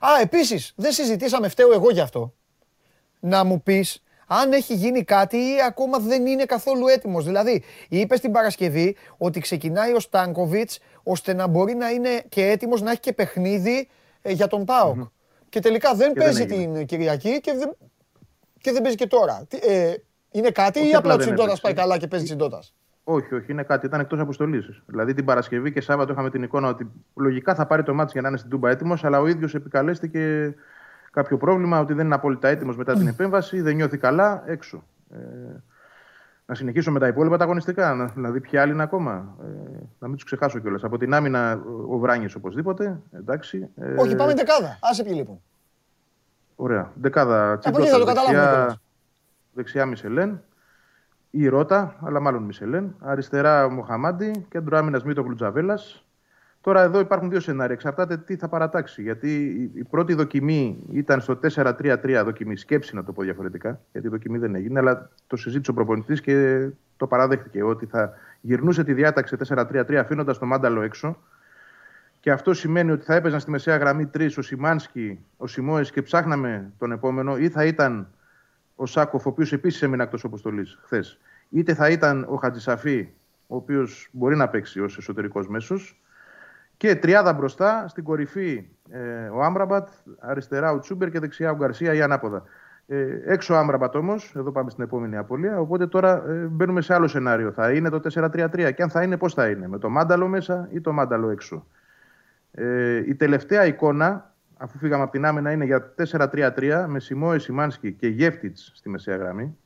Α, 0.00 0.08
επίσης, 0.22 0.72
δεν 0.76 0.92
συζητήσαμε, 0.92 1.48
φταίω 1.48 1.72
εγώ 1.72 1.90
γι' 1.90 2.00
αυτό. 2.00 2.32
Να 3.20 3.44
μου 3.44 3.62
πεις 3.62 4.02
αν 4.28 4.52
έχει 4.52 4.74
γίνει 4.74 5.04
κάτι 5.04 5.36
ή 5.36 5.56
ακόμα 5.66 5.98
δεν 5.98 6.26
είναι 6.26 6.44
καθόλου 6.44 6.86
έτοιμος. 6.86 7.24
Δηλαδή, 7.24 7.62
είπες 7.88 8.20
την 8.20 8.32
Παρασκευή 8.32 8.96
ότι 9.18 9.40
ξεκινάει 9.40 9.92
ο 9.92 10.00
Στάνκοβιτς 10.00 10.78
ώστε 11.02 11.32
να 11.34 11.46
μπορεί 11.46 11.74
να 11.74 11.90
είναι 11.90 12.22
και 12.28 12.46
έτοιμος 12.46 12.82
να 12.82 12.90
έχει 12.90 13.00
και 13.00 13.12
παιχνίδι 13.12 13.88
ε, 14.22 14.32
για 14.32 14.46
τον 14.46 14.64
ΠΑΟΚ. 14.64 15.00
Και 15.48 15.60
τελικά 15.60 15.94
δεν 15.94 16.12
παίζει 16.12 16.46
την 16.46 16.86
Κυριακή 16.86 17.40
και 17.40 17.52
δεν, 17.52 17.76
και 18.60 18.72
δεν 18.72 18.82
παίζει 18.82 18.96
και 18.96 19.06
τώρα. 19.06 19.46
Ε, 19.60 19.94
είναι 20.30 20.50
κάτι 20.50 20.88
ή 20.88 20.94
απλά 20.94 21.14
ο 21.14 21.16
Τσιντότας 21.16 21.60
πάει 21.60 21.74
καλά 21.74 21.98
και 21.98 22.06
παίζει 22.06 22.24
Τσιντότας. 22.24 22.74
Όχι, 23.04 23.34
όχι, 23.34 23.52
είναι 23.52 23.62
κάτι. 23.62 23.86
Ήταν 23.86 24.00
εκτός 24.00 24.20
αποστολής. 24.20 24.82
Δηλαδή 24.86 25.14
την 25.14 25.24
Παρασκευή 25.24 25.72
και 25.72 25.80
Σάββατο 25.80 26.12
είχαμε 26.12 26.30
την 26.30 26.42
εικόνα 26.42 26.68
ότι 26.68 26.90
λογικά 27.14 27.54
θα 27.54 27.66
πάρει 27.66 27.82
το 27.82 27.94
μάτι 27.94 28.10
για 28.12 28.20
να 28.20 28.28
είναι 28.28 28.36
στην 28.36 28.50
Τούμπα 28.50 28.70
έτοιμος, 28.70 29.04
αλλά 29.04 29.20
ο 29.20 29.26
ίδιος 29.26 29.54
επικαλέστηκε 29.54 30.54
κάποιο 31.10 31.36
πρόβλημα, 31.36 31.80
ότι 31.80 31.92
δεν 31.92 32.04
είναι 32.06 32.14
απόλυτα 32.14 32.48
έτοιμος 32.48 32.76
μετά 32.76 32.94
την 32.94 33.06
επέμβαση, 33.06 33.60
δεν 33.60 33.74
νιώθει 33.74 33.98
καλά, 33.98 34.42
έξω. 34.46 34.84
Ε, 35.10 35.16
να 36.46 36.54
συνεχίσω 36.54 36.92
με 36.92 36.98
τα 36.98 37.06
υπόλοιπα 37.06 37.36
τα 37.36 37.44
αγωνιστικά, 37.44 37.94
να, 37.94 38.12
να 38.14 38.30
δει 38.30 38.40
ποιοι 38.40 38.58
άλλοι 38.58 38.72
είναι 38.72 38.82
ακόμα. 38.82 39.36
Ε, 39.42 39.46
να 39.98 40.06
μην 40.06 40.16
τους 40.16 40.24
ξεχάσω 40.24 40.58
κιόλας. 40.58 40.84
Από 40.84 40.98
την 40.98 41.14
άμυνα 41.14 41.60
ο 41.88 41.98
Βράνιες 41.98 42.34
οπωσδήποτε. 42.34 43.00
Εντάξει. 43.12 43.68
Ε, 43.76 43.94
Όχι, 43.96 44.16
πάμε 44.16 44.34
δεκάδα. 44.34 44.78
Άσε 44.80 45.02
ποιοι 45.02 45.12
λοιπόν. 45.16 45.40
Ωραία. 46.56 46.92
Δεκάδα 46.94 47.58
Τσίπρα. 47.58 47.84
Θα 47.84 47.98
το 47.98 48.04
δεξιά, 48.04 48.80
δεξιά 49.52 49.86
Μισελέν. 49.86 50.42
Ή 51.30 51.48
Ρώτα, 51.48 51.96
αλλά 52.00 52.20
μάλλον 52.20 52.42
Μισελέν. 52.42 52.94
Αριστερά 53.00 53.64
ο 53.64 53.70
Μοχαμάντι. 53.70 54.46
Κέντρο 54.50 54.78
άμυνας 54.78 55.04
Μήτο 55.04 55.22
Κλουτζαβέλα. 55.22 55.78
Τώρα 56.60 56.82
εδώ 56.82 57.00
υπάρχουν 57.00 57.30
δύο 57.30 57.40
σενάρια. 57.40 57.74
Εξαρτάται 57.74 58.16
τι 58.16 58.36
θα 58.36 58.48
παρατάξει. 58.48 59.02
Γιατί 59.02 59.44
η 59.74 59.84
πρώτη 59.84 60.14
δοκιμή 60.14 60.84
ήταν 60.92 61.20
στο 61.20 61.38
4-3-3 61.54 62.22
δοκιμή. 62.24 62.56
Σκέψη 62.56 62.94
να 62.94 63.04
το 63.04 63.12
πω 63.12 63.22
διαφορετικά. 63.22 63.80
Γιατί 63.92 64.06
η 64.06 64.10
δοκιμή 64.10 64.38
δεν 64.38 64.54
έγινε. 64.54 64.78
Αλλά 64.78 65.10
το 65.26 65.36
συζήτησε 65.36 65.70
ο 65.70 65.74
προπονητής 65.74 66.20
και 66.20 66.68
το 66.96 67.06
παραδέχτηκε 67.06 67.62
ότι 67.62 67.86
θα 67.86 68.12
γυρνούσε 68.40 68.84
τη 68.84 68.92
διάταξη 68.92 69.36
4-3-3 69.48 69.94
αφήνοντας 69.94 70.38
το 70.38 70.46
μάνταλο 70.46 70.82
έξω. 70.82 71.18
Και 72.20 72.30
αυτό 72.30 72.54
σημαίνει 72.54 72.90
ότι 72.90 73.04
θα 73.04 73.14
έπαιζαν 73.14 73.40
στη 73.40 73.50
μεσαία 73.50 73.76
γραμμή 73.76 74.06
τρεις 74.06 74.38
ο 74.38 74.42
Σιμάνσκι, 74.42 75.18
ο 75.36 75.46
Σιμόε 75.46 75.82
και 75.82 76.02
ψάχναμε 76.02 76.72
τον 76.78 76.92
επόμενο, 76.92 77.36
ή 77.36 77.48
θα 77.48 77.64
ήταν 77.64 78.08
ο 78.76 78.86
Σάκοφ, 78.86 79.26
ο 79.26 79.28
οποίος 79.28 79.52
επίσης 79.52 79.82
έμεινε 79.82 80.02
εκτός 80.02 80.24
αποστολής 80.24 80.78
χθες. 80.82 81.18
Είτε 81.48 81.74
θα 81.74 81.88
ήταν 81.88 82.26
ο 82.28 82.34
Χατζησαφή, 82.34 83.08
ο 83.46 83.56
οποίος 83.56 84.08
μπορεί 84.12 84.36
να 84.36 84.48
παίξει 84.48 84.80
ως 84.80 84.98
εσωτερικός 84.98 85.48
μέσος, 85.48 86.00
και 86.78 86.96
τριάδα 86.96 87.32
μπροστά, 87.32 87.88
στην 87.88 88.04
κορυφή 88.04 88.68
ε, 88.90 89.28
ο 89.28 89.42
Άμραμπατ, 89.42 89.88
αριστερά 90.18 90.72
ο 90.72 90.78
Τσούμπερ 90.78 91.10
και 91.10 91.18
δεξιά 91.18 91.50
ο 91.50 91.54
Γκαρσία 91.54 91.94
ή 91.94 92.02
ανάποδα. 92.02 92.42
Ε, 92.86 93.20
έξω 93.24 93.54
ο 93.54 93.56
Άμραμπατ 93.56 93.94
όμως, 93.94 94.32
εδώ 94.36 94.52
πάμε 94.52 94.70
στην 94.70 94.84
επόμενη 94.84 95.16
απολία. 95.16 95.60
Οπότε 95.60 95.86
τώρα 95.86 96.24
ε, 96.28 96.32
μπαίνουμε 96.32 96.80
σε 96.80 96.94
άλλο 96.94 97.08
σενάριο. 97.08 97.52
Θα 97.52 97.72
είναι 97.72 97.88
το 97.88 98.00
4-3-3. 98.14 98.72
Και 98.74 98.82
αν 98.82 98.90
θα 98.90 99.02
είναι, 99.02 99.16
πώς 99.16 99.34
θα 99.34 99.48
είναι, 99.48 99.68
με 99.68 99.78
το 99.78 99.88
μάνταλο 99.88 100.28
μέσα 100.28 100.68
ή 100.72 100.80
το 100.80 100.92
μάνταλο 100.92 101.30
έξω. 101.30 101.66
Ε, 102.52 102.96
η 102.96 103.14
τελευταία 103.14 103.66
εικόνα, 103.66 104.34
αφού 104.56 104.78
φύγαμε 104.78 105.02
από 105.02 105.12
την 105.12 105.24
άμυνα, 105.24 105.52
είναι 105.52 105.64
για 105.64 105.94
4-3-3 106.10 106.84
με 106.88 107.00
Σιμόε 107.00 107.38
Σιμάνσκι 107.38 107.92
και 107.92 108.08
Γεύτιτς 108.08 108.72
στη 108.74 108.88
μεσαία 108.88 109.16
γραμμή, 109.16 109.56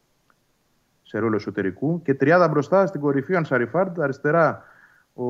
σε 1.02 1.18
ρόλο 1.18 1.36
εσωτερικού. 1.36 2.02
Και 2.02 2.14
τριάδα 2.14 2.48
μπροστά 2.48 2.86
στην 2.86 3.01
κορυφή 3.01 3.34
ο 3.34 3.36
Ανσαριφάρντ, 3.36 4.01
αριστερά 4.01 4.64
ο, 5.14 5.24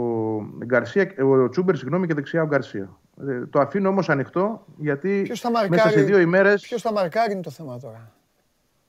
Γκαρσία, 0.64 1.14
ο 1.18 1.48
Τσούμπερ 1.48 1.76
συγγνώμη, 1.76 2.06
και 2.06 2.14
δεξιά 2.14 2.42
ο 2.42 2.46
Γκαρσία. 2.46 2.96
Ε, 3.28 3.46
το 3.46 3.60
αφήνω 3.60 3.88
όμως 3.88 4.09
ανοιχτό 4.09 4.64
γιατί 4.76 5.32
μαρκάρει, 5.42 5.68
μέσα 5.68 5.88
σε 5.88 6.02
δύο 6.02 6.18
ημέρε. 6.18 6.54
Ποιος 6.54 6.82
θα 6.82 6.92
μαρκάρει 6.92 7.32
είναι 7.32 7.42
το 7.42 7.50
θέμα 7.50 7.78
τώρα. 7.78 8.12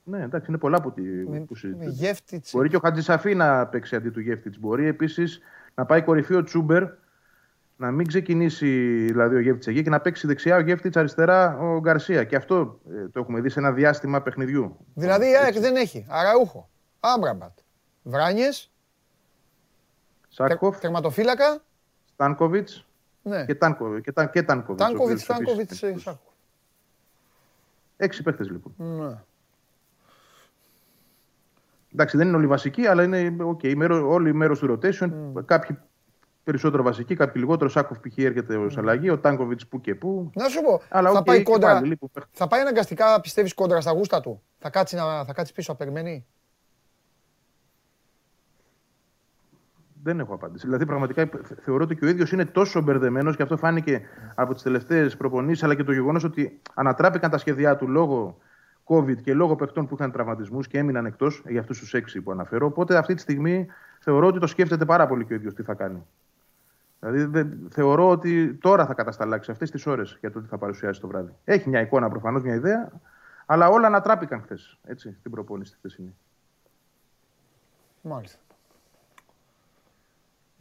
Ναι, 0.04 0.22
εντάξει, 0.24 0.46
είναι 0.50 0.58
πολλά 0.58 0.82
που, 0.82 0.92
τη, 0.92 1.02
που 1.48 1.56
συζητούν. 1.56 2.42
Μπορεί 2.52 2.70
και 2.70 2.76
ο 2.76 2.80
Χατζησαφή 2.80 3.36
να 3.36 3.68
παίξει 3.68 3.96
αντί 3.96 4.10
του 4.10 4.20
Γεύτιτ. 4.20 4.54
Μπορεί 4.60 4.88
επίσης 4.88 5.40
να 5.76 5.86
πάει 5.86 6.02
κορυφή 6.02 6.36
ο 6.36 6.44
Τσούμπερ, 6.44 6.84
να 7.76 7.92
μην 7.92 8.08
ξεκινήσει 8.08 8.68
δηλαδή 9.06 9.36
ο 9.36 9.40
Γεύτιτ 9.40 9.68
εκεί 9.68 9.84
και 9.84 9.90
να 9.90 10.00
παίξει 10.00 10.28
δεξιά 10.28 10.56
ο 10.56 10.60
Γεύτιτ 10.60 10.98
αριστερά 10.98 11.58
ο 11.58 11.80
Γκαρσία. 11.80 12.24
Και 12.24 12.36
αυτό 12.36 12.80
ε, 12.96 13.08
το 13.08 13.20
έχουμε 13.20 13.42
δει 13.42 13.50
σε 13.50 13.60
ένα 13.60 13.72
διάστημα 13.72 14.22
παιχνιδιού. 14.22 14.78
Δηλαδή 14.94 15.26
η 15.26 15.36
ΑΕΚ 15.36 15.60
δεν 15.60 15.76
έχει. 15.76 16.06
Αραούχο, 16.10 16.70
Άμπραμπατ, 17.00 17.58
Βράνιες, 18.04 18.73
Σάκοφ. 20.34 20.80
Τερματοφύλακα. 20.80 21.64
Στάνκοβιτς. 22.14 22.86
Ναι. 23.22 23.46
Και, 23.46 23.56
Τάνκο, 23.56 24.00
και, 24.00 24.12
ταν, 24.12 24.30
και 24.30 24.44
Τάνκοβιτς. 24.44 24.86
Τάνκοβιτς, 24.86 25.22
Στάνκοβιτ, 25.22 25.74
Σάκοφ. 25.74 26.18
Έξι 27.98 28.24
παίχτε 28.24 28.44
λοιπόν. 28.44 28.74
Ναι. 28.78 29.18
Εντάξει, 31.94 32.18
δεν 32.18 32.28
είναι 32.28 32.38
όλοι 32.38 32.48
βασικοί, 32.48 32.88
αλλά 32.88 33.04
είναι 33.04 33.36
okay, 33.40 33.76
μέρο, 33.76 34.10
όλοι 34.10 34.34
μέρο 34.34 34.58
του 34.58 34.80
rotation. 34.80 35.10
Mm. 35.10 35.46
Κάποιοι 35.46 35.78
περισσότερο 36.44 36.84
βασική, 36.84 37.16
κάποιοι 37.16 37.42
λιγότερο. 37.46 37.70
Σάκοφ 37.70 37.98
π.χ. 38.00 38.18
έρχεται 38.18 38.56
ως 38.56 38.78
αλλαγή, 38.78 39.10
ο 39.10 39.20
Τάνκοβιτς 39.20 39.68
που 39.68 39.82
και 39.82 39.96
που. 39.96 40.32
Να 40.36 40.48
σου 40.48 40.62
πω, 40.62 40.82
Αλλά 40.90 41.12
θα, 41.12 41.24
πάει 41.24 41.44
κόντρα, 41.44 41.82
θα 42.32 42.48
πάει 42.48 42.62
αναγκαστικά, 42.62 43.22
πιστεύεις, 43.22 43.54
κόντρα 43.54 43.82
στα 43.82 43.92
γούστα 43.92 44.22
του. 44.22 44.42
Θα 44.60 44.70
κάτσει, 44.70 44.96
να, 44.96 45.26
θα 45.26 45.34
κάτσει 45.34 45.54
πίσω, 45.54 45.72
να 45.72 45.78
περιμένει. 45.78 46.26
Δεν 50.04 50.20
έχω 50.20 50.34
απάντηση. 50.34 50.66
Δηλαδή, 50.66 50.86
πραγματικά 50.86 51.30
θεωρώ 51.62 51.84
ότι 51.84 51.96
και 51.96 52.06
ο 52.06 52.08
ίδιος 52.08 52.32
είναι 52.32 52.46
τόσο 52.46 52.82
μπερδεμένος 52.82 53.36
και 53.36 53.44
αυτό 53.44 53.58
φάνηκε 53.58 54.02
από 54.36 54.54
τις 54.54 54.64
τελευταίες 54.64 55.18
προπονήσεις, 55.18 55.64
αλλά 55.64 55.76
και 55.76 55.84
το 55.84 55.92
γεγονός 55.92 56.24
ότι 56.24 56.60
ανατράπηκαν 56.74 57.30
τα 57.30 57.38
σχέδιά 57.38 57.76
του 57.76 57.88
λόγω 57.88 58.38
COVID 58.86 59.22
και 59.22 59.34
λόγω 59.34 59.56
παιχτών 59.56 59.88
που 59.88 59.96
είχαν 59.96 60.12
τραυματισμούς 60.12 60.68
και 60.68 60.78
έμειναν 60.78 61.06
εκτός 61.06 61.44
για 61.48 61.60
αυτούς 61.60 61.80
τους 61.80 61.94
έξι 61.94 62.22
που 62.22 62.32
αναφέρω. 62.32 62.66
Οπότε 62.66 62.98
αυτή 62.98 63.14
τη 63.14 63.22
στιγμή 63.22 63.68
θεωρώ 64.00 64.28
ότι 64.28 64.40
το 64.40 64.48
σκέφτεται 64.48 64.86
πάρα 64.86 65.08
πολύ 65.08 65.26
και 65.26 65.34
ο 65.34 65.36
ίδιος 65.36 65.54
τι 65.54 65.64
θα 65.64 65.74
κάνει. 65.74 66.04
Δηλαδή 67.00 67.50
θεωρώ 67.70 68.10
ότι 68.10 68.54
τώρα 68.54 68.86
θα 68.86 68.94
κατασταλάξει 68.94 69.52
αυτές 69.52 69.72
τις 69.72 69.86
ώρες 69.86 70.18
για 70.20 70.32
το 70.32 70.42
τι 70.42 70.48
θα 70.48 70.58
παρουσιάσει 70.58 71.02
το 71.02 71.08
βράδυ. 71.08 71.32
Έχει 71.44 71.70
μια 71.70 71.82
εικόνα 71.82 72.10
προφανώς, 72.10 72.44
μια 72.44 72.54
ιδέα, 72.54 72.92
αλλά 73.46 73.68
όλα 73.68 73.88
ανατράπηκαν 73.88 74.42
χθες 74.42 74.78
στην 74.96 75.32
προπόνηση 75.32 75.72
τη 75.72 75.78
χθεσινή. 75.78 76.16
Μάλιστα. 78.02 78.43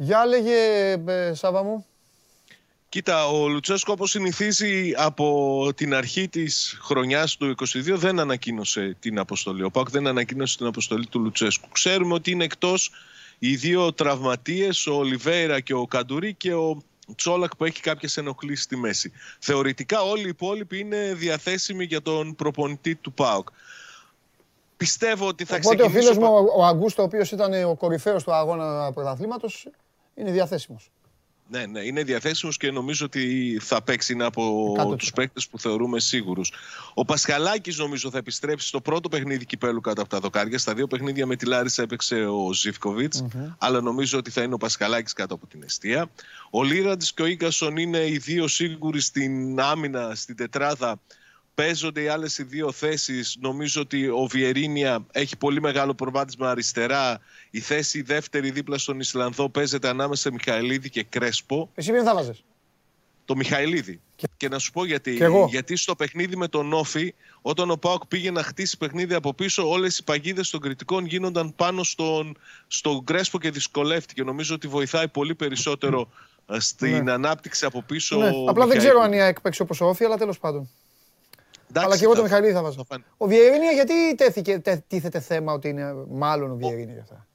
Για 0.03 0.27
λέγε, 0.27 0.91
ε, 1.07 1.35
Σάβα 1.35 1.63
μου. 1.63 1.87
Κοίτα, 2.89 3.29
ο 3.29 3.49
Λουτσέσκο 3.49 3.93
όπως 3.93 4.11
συνηθίζει 4.11 4.93
από 4.97 5.69
την 5.75 5.95
αρχή 5.95 6.29
της 6.29 6.79
χρονιάς 6.83 7.37
του 7.37 7.47
2022 7.47 7.97
δεν 7.97 8.19
ανακοίνωσε 8.19 8.97
την 9.01 9.19
αποστολή. 9.19 9.63
Ο 9.63 9.71
Πάκ 9.71 9.91
δεν 9.91 10.07
ανακοίνωσε 10.07 10.57
την 10.57 10.67
αποστολή 10.67 11.07
του 11.07 11.21
Λουτσέσκου. 11.21 11.69
Ξέρουμε 11.69 12.15
ότι 12.15 12.31
είναι 12.31 12.45
εκτός 12.45 12.91
οι 13.39 13.57
δύο 13.57 13.93
τραυματίες, 13.93 14.87
ο 14.87 14.95
Ολιβέηρα 14.95 15.61
και 15.61 15.75
ο 15.75 15.87
Καντουρί 15.87 16.35
και 16.35 16.55
ο 16.55 16.83
Τσόλακ 17.17 17.57
που 17.57 17.65
έχει 17.65 17.81
κάποιες 17.81 18.17
ενοχλήσεις 18.17 18.65
στη 18.65 18.77
μέση. 18.77 19.13
Θεωρητικά 19.39 20.03
όλοι 20.03 20.25
οι 20.25 20.29
υπόλοιποι 20.29 20.79
είναι 20.79 21.15
διαθέσιμοι 21.15 21.85
για 21.85 22.03
τον 22.03 22.35
προπονητή 22.35 22.95
του 22.95 23.13
ΠΑΟΚ. 23.13 23.49
Πιστεύω 24.77 25.27
ότι 25.27 25.45
θα 25.45 25.57
Οπότε 25.57 25.77
ξεκινήσω... 25.77 26.11
ο 26.11 26.13
φίλος 26.13 26.29
μου, 26.29 26.47
ο 26.57 26.65
Αγκούστο, 26.65 27.03
ο 27.03 27.05
οποίος 27.05 27.33
ήταν 27.33 27.65
ο 27.65 27.75
κορυφαίος 27.75 28.25
του 28.25 28.33
αγώνα 28.33 28.93
πρωταθλήματος, 28.93 29.67
είναι 30.15 30.31
διαθέσιμος. 30.31 30.91
Ναι, 31.53 31.67
ναι, 31.67 31.81
είναι 31.81 32.03
διαθέσιμος 32.03 32.57
και 32.57 32.71
νομίζω 32.71 33.07
ότι 33.07 33.59
θα 33.63 33.83
παίξει 33.83 34.13
είναι 34.13 34.25
από 34.25 34.75
του 34.89 34.97
τους 34.97 35.13
παίκτες 35.13 35.49
που 35.49 35.59
θεωρούμε 35.59 36.01
σίγουρους. 36.01 36.53
Ο 36.95 37.05
Πασχαλάκης 37.05 37.79
νομίζω 37.79 38.11
θα 38.11 38.19
επιστρέψει 38.19 38.67
στο 38.67 38.81
πρώτο 38.81 39.09
παιχνίδι 39.09 39.45
κυπέλου 39.45 39.81
κάτω 39.81 40.01
από 40.01 40.11
τα 40.11 40.19
δοκάρια. 40.19 40.59
Στα 40.59 40.75
δύο 40.75 40.87
παιχνίδια 40.87 41.27
με 41.27 41.37
τη 41.37 41.47
Λάρισα 41.47 41.83
έπαιξε 41.83 42.25
ο 42.25 42.53
ζιφκοβιτς 42.53 43.25
αλλά 43.59 43.81
νομίζω 43.81 44.19
ότι 44.19 44.31
θα 44.31 44.43
είναι 44.43 44.55
ο 44.55 44.59
Πασχαλάκης 44.59 45.13
κάτω 45.13 45.35
από 45.35 45.47
την 45.47 45.63
αιστεία. 45.63 46.11
Ο 46.51 46.63
Λίραντς 46.63 47.13
και 47.15 47.23
ο 47.23 47.27
Ίγκασον 47.27 47.77
είναι 47.77 48.07
οι 48.07 48.19
δύο 48.19 48.49
σίγουροι 48.49 49.01
στην 49.01 49.61
άμυνα, 49.61 50.15
στην 50.15 50.37
τετράδα 50.37 51.01
παίζονται 51.55 52.03
οι 52.03 52.09
άλλες 52.09 52.39
οι 52.39 52.43
δύο 52.43 52.73
θέσεις. 52.73 53.37
Νομίζω 53.41 53.81
ότι 53.81 54.09
ο 54.09 54.27
Βιερίνια 54.31 55.07
έχει 55.13 55.37
πολύ 55.37 55.61
μεγάλο 55.61 55.95
προβάδισμα 55.95 56.51
αριστερά. 56.51 57.21
Η 57.51 57.61
θέση 57.61 58.03
δεύτερη 58.03 58.51
δίπλα 58.51 58.79
στον 58.79 59.01
Ισλανδό 59.01 59.49
παίζεται 59.49 59.89
ανάμεσα 59.89 60.23
σε 60.23 60.31
Μιχαηλίδη 60.31 60.91
και 60.91 61.03
Κρέσπο. 61.03 61.71
Εσύ 61.75 61.93
ποιον 61.93 62.05
θα 62.05 62.15
βάζεις; 62.15 62.45
Το 63.25 63.37
Μιχαηλίδη. 63.37 64.01
Και... 64.37 64.49
να 64.49 64.59
σου 64.59 64.73
πω 64.73 64.85
γιατί. 64.85 65.19
Γιατί 65.49 65.77
στο 65.77 65.97
παιχνίδι 65.97 66.37
με 66.37 66.49
τον 66.49 66.73
Όφη, 66.73 67.15
όταν 67.43 67.71
ο 67.71 67.77
Πάοκ 67.77 68.07
πήγε 68.07 68.31
να 68.31 68.43
χτίσει 68.43 68.79
παιχνίδι 68.79 69.15
από 69.15 69.35
πίσω, 69.35 69.69
όλες 69.69 69.99
οι 69.99 70.05
παγίδες 70.05 70.51
των 70.51 70.61
κριτικών 70.61 71.07
γίνονταν 71.07 71.55
πάνω 71.55 71.83
στον, 71.83 72.37
στον 72.67 73.05
Κρέσπο 73.05 73.39
και 73.39 73.51
δυσκολεύτηκε. 73.51 74.23
Νομίζω 74.23 74.55
ότι 74.55 74.69
βοηθάει 74.69 75.09
πολύ 75.09 75.35
περισσότερο 75.35 76.09
ε, 76.47 76.61
στην 76.61 77.05
ναι. 77.05 77.13
ανάπτυξη 77.13 77.65
από 77.65 77.83
πίσω. 77.83 78.17
Ναι. 78.17 78.31
Απλά 78.47 78.67
δεν 78.67 78.79
ξέρω 78.79 79.01
αν 79.01 79.13
η 79.13 79.21
ΑΕΚ 79.23 79.41
παίξει 79.41 79.63
όπως 79.63 79.81
ο 79.81 79.87
Όφη, 79.87 80.05
αλλά 80.05 80.17
τέλος 80.17 80.39
πάντων. 80.39 80.71
Αλλά 81.75 81.99
και 81.99 82.05
εγώ 82.05 82.15
τον 82.15 82.23
Μιχαηλίδη 82.23 82.53
θα 82.53 82.63
βάζω. 82.63 82.87
Ο 83.17 83.27
Βιερίνια 83.27 83.71
γιατί 83.71 84.15
τέθηκε, 84.15 84.63
τίθεται 84.87 85.21
θέμα 85.21 85.53
ότι 85.53 85.69
είναι 85.69 85.95
μάλλον 86.09 86.51
ο 86.51 86.55
Βιερίνια 86.57 86.93
για 86.93 87.03
αυτά; 87.03 87.27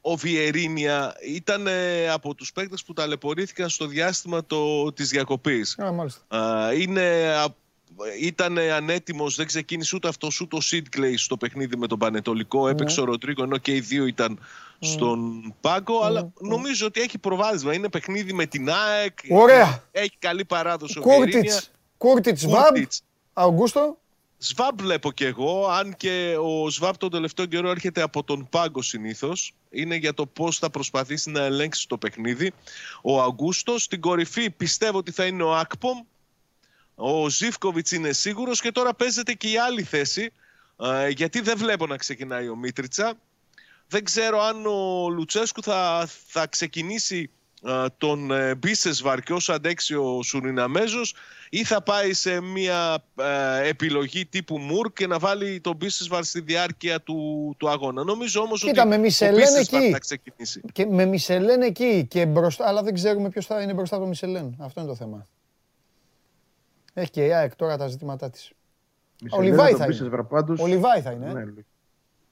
Ο 0.00 0.16
Βιερίνια 0.16 1.16
ήταν 1.28 1.66
ε, 1.66 2.08
από 2.08 2.34
τους 2.34 2.52
παίκτες 2.52 2.84
που 2.84 2.92
ταλαιπωρήθηκαν 2.92 3.68
στο 3.68 3.86
διάστημα 3.86 4.44
το, 4.44 4.92
της 4.92 5.08
διακοπής. 5.08 5.78
Α, 5.78 5.92
μάλιστα. 5.92 6.22
είναι, 6.74 7.34
ήταν 8.20 8.58
ανέτοιμος, 8.58 9.36
δεν 9.36 9.46
ξεκίνησε 9.46 9.96
ούτε 9.96 10.08
αυτός 10.08 10.40
ούτε 10.40 10.56
ο 10.56 10.60
Σίτκλεϊ 10.60 11.16
στο 11.16 11.36
παιχνίδι 11.36 11.76
με 11.76 11.86
τον 11.86 11.98
Πανετολικό. 11.98 12.64
Ναι. 12.64 12.70
Έπαιξε 12.70 13.00
ο 13.00 13.04
Ροντρίγκο 13.04 13.42
ενώ 13.42 13.56
και 13.56 13.74
οι 13.74 13.80
δύο 13.80 14.06
ήταν 14.06 14.38
ναι. 14.78 14.88
στον 14.88 15.54
πάγκο, 15.60 16.00
αλλά 16.04 16.20
ναι. 16.22 16.48
νομίζω 16.48 16.86
ότι 16.86 17.00
έχει 17.00 17.18
προβάδισμα. 17.18 17.74
Είναι 17.74 17.88
παιχνίδι 17.88 18.32
με 18.32 18.46
την 18.46 18.70
ΑΕΚ. 18.70 19.18
Ωραία. 19.30 19.82
Έχει 19.90 20.16
καλή 20.18 20.44
παράδοση 20.44 20.98
ο 20.98 21.02
Βιερίνια. 21.02 21.62
Κούρτιτς, 21.96 22.44
Κούρτιτς, 22.44 23.02
Αουγκούστο. 23.34 23.98
Σβάμπ 24.38 24.80
βλέπω 24.80 25.12
κι 25.12 25.24
εγώ, 25.24 25.66
αν 25.66 25.96
και 25.96 26.36
ο 26.40 26.70
Σβάμπ 26.70 26.94
τον 26.94 27.10
τελευταίο 27.10 27.46
καιρό 27.46 27.70
έρχεται 27.70 28.02
από 28.02 28.24
τον 28.24 28.48
πάγκο 28.50 28.82
συνήθως. 28.82 29.54
Είναι 29.70 29.94
για 29.94 30.14
το 30.14 30.26
πώς 30.26 30.58
θα 30.58 30.70
προσπαθήσει 30.70 31.30
να 31.30 31.40
ελέγξει 31.40 31.88
το 31.88 31.98
παιχνίδι. 31.98 32.52
Ο 33.02 33.22
Αγκούστο 33.22 33.78
στην 33.78 34.00
κορυφή 34.00 34.50
πιστεύω 34.50 34.98
ότι 34.98 35.10
θα 35.10 35.26
είναι 35.26 35.42
ο 35.42 35.54
Ακπομ. 35.54 36.00
Ο 36.94 37.28
Ζήφκοβιτς 37.28 37.92
είναι 37.92 38.12
σίγουρος 38.12 38.60
και 38.60 38.72
τώρα 38.72 38.94
παίζεται 38.94 39.32
και 39.32 39.50
η 39.50 39.58
άλλη 39.58 39.82
θέση. 39.82 40.32
Ε, 40.80 41.08
γιατί 41.08 41.40
δεν 41.40 41.58
βλέπω 41.58 41.86
να 41.86 41.96
ξεκινάει 41.96 42.48
ο 42.48 42.56
Μίτριτσα. 42.56 43.14
Δεν 43.88 44.04
ξέρω 44.04 44.40
αν 44.40 44.66
ο 44.66 45.08
Λουτσέσκου 45.08 45.62
θα, 45.62 46.08
θα 46.26 46.46
ξεκινήσει 46.46 47.20
ε, 47.20 47.43
τον 47.98 48.30
ε, 48.30 48.54
Μπίσεσβαρ 48.54 49.20
και 49.20 49.32
όσο 49.32 49.52
αντέξει 49.52 49.94
ο 49.94 50.22
Σουριναμέζος 50.22 51.14
ή 51.50 51.64
θα 51.64 51.82
πάει 51.82 52.12
σε 52.12 52.40
μια 52.40 53.04
ε, 53.16 53.68
επιλογή 53.68 54.26
τύπου 54.26 54.58
Μουρ 54.58 54.92
και 54.92 55.06
να 55.06 55.18
βάλει 55.18 55.60
τον 55.60 55.76
Μπίσεσβαρ 55.76 56.24
στη 56.24 56.40
διάρκεια 56.40 57.00
του, 57.00 57.54
του 57.58 57.68
αγώνα. 57.68 58.04
Νομίζω 58.04 58.40
όμως 58.40 58.60
Κοίτα, 58.60 58.80
ότι 58.80 58.90
με 58.90 58.98
Μισελέν 58.98 59.56
εκεί. 59.56 59.90
θα 59.90 59.98
ξεκινήσει. 59.98 60.60
Και 60.72 60.86
με 60.86 61.04
Μισελέν 61.04 61.62
εκεί 61.62 62.06
και 62.10 62.26
μπροστά, 62.26 62.68
αλλά 62.68 62.82
δεν 62.82 62.94
ξέρουμε 62.94 63.28
ποιος 63.28 63.46
θα 63.46 63.62
είναι 63.62 63.72
μπροστά 63.72 63.96
από 63.96 64.06
Μισελέν. 64.06 64.56
Αυτό 64.58 64.80
είναι 64.80 64.88
το 64.88 64.96
θέμα. 64.96 65.26
Έχει 66.94 67.10
και 67.10 67.24
η 67.24 67.32
ΑΕΚ 67.32 67.56
τώρα 67.56 67.76
τα 67.76 67.88
ζητήματά 67.88 68.30
της. 68.30 68.52
Ο 69.30 69.40
Λιβάη 69.40 69.72
θα 69.72 69.84
είναι. 69.84 70.10
Ο 70.58 70.66
Λιβάη 70.66 71.00
θα 71.00 71.10
είναι. 71.10 71.54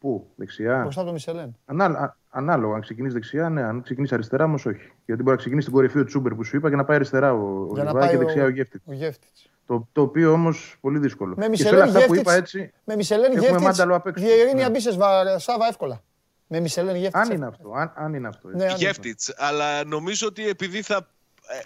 Ναι, 0.03 0.11
Πού, 0.11 0.31
δεξιά; 0.37 0.81
Μπροστά 0.83 1.01
από 1.01 1.05
τον 1.05 1.13
Μισελέν. 1.13 1.57
Ανά, 1.65 2.17
ανάλογα, 2.31 2.75
αν 2.75 2.81
ξεκινήσει 2.81 3.15
δεξιά, 3.15 3.49
ναι. 3.49 3.63
Αν 3.63 3.83
ξεκινήσει 3.83 4.15
αριστερά, 4.15 4.45
όμως 4.45 4.67
όχι. 4.67 4.93
Γιατί 5.07 5.23
μπορεί 5.23 5.35
να 5.35 5.37
ξεκινήσει 5.37 5.67
στην 5.67 5.79
κορυφή 5.79 5.99
ο 5.99 6.05
Τσούμπερ 6.05 6.35
που 6.35 6.45
σου 6.45 6.57
είπα 6.57 6.71
και 6.71 6.77
να 6.77 6.85
πάει 6.85 6.97
αριστερά 6.97 7.33
ο, 7.33 7.67
ο 7.71 7.75
Λιβάη 7.75 8.11
και 8.11 8.17
δεξιά 8.17 8.43
ο, 8.43 8.47
ο 8.47 8.49
Γεύτιτ. 8.93 9.31
Το, 9.67 9.89
το 9.93 10.01
οποίο 10.03 10.33
όμως 10.33 10.77
πολύ 10.81 10.99
δύσκολο. 10.99 11.35
Με 11.37 11.49
Μισελέν 11.49 11.83
αυτά 11.83 12.07
που 12.07 12.15
είπα 12.15 12.33
έτσι. 12.33 12.73
Με 12.85 12.97
Μισελέν 12.97 13.33
Γεύτιτ. 13.39 14.19
Διερήνια 14.19 14.71
μπίσε 14.71 14.91
Σάβα 15.37 15.67
εύκολα. 15.69 16.03
Με 16.47 16.61
Μισελέν 16.61 16.97
Γεύτιτ. 16.97 17.17
Αν 17.17 17.31
είναι 17.31 17.47
αυτό. 17.47 17.73
Αν, 17.75 17.93
αν 17.95 18.15
είναι 18.15 18.29
αυτό. 18.29 18.49
Ναι, 18.49 18.67
Γεύτιτ. 18.77 19.21
Αλλά 19.37 19.85
νομίζω 19.85 20.27
ότι 20.27 20.49
επειδή 20.49 20.83
θα 20.83 20.97
ε, 21.49 21.59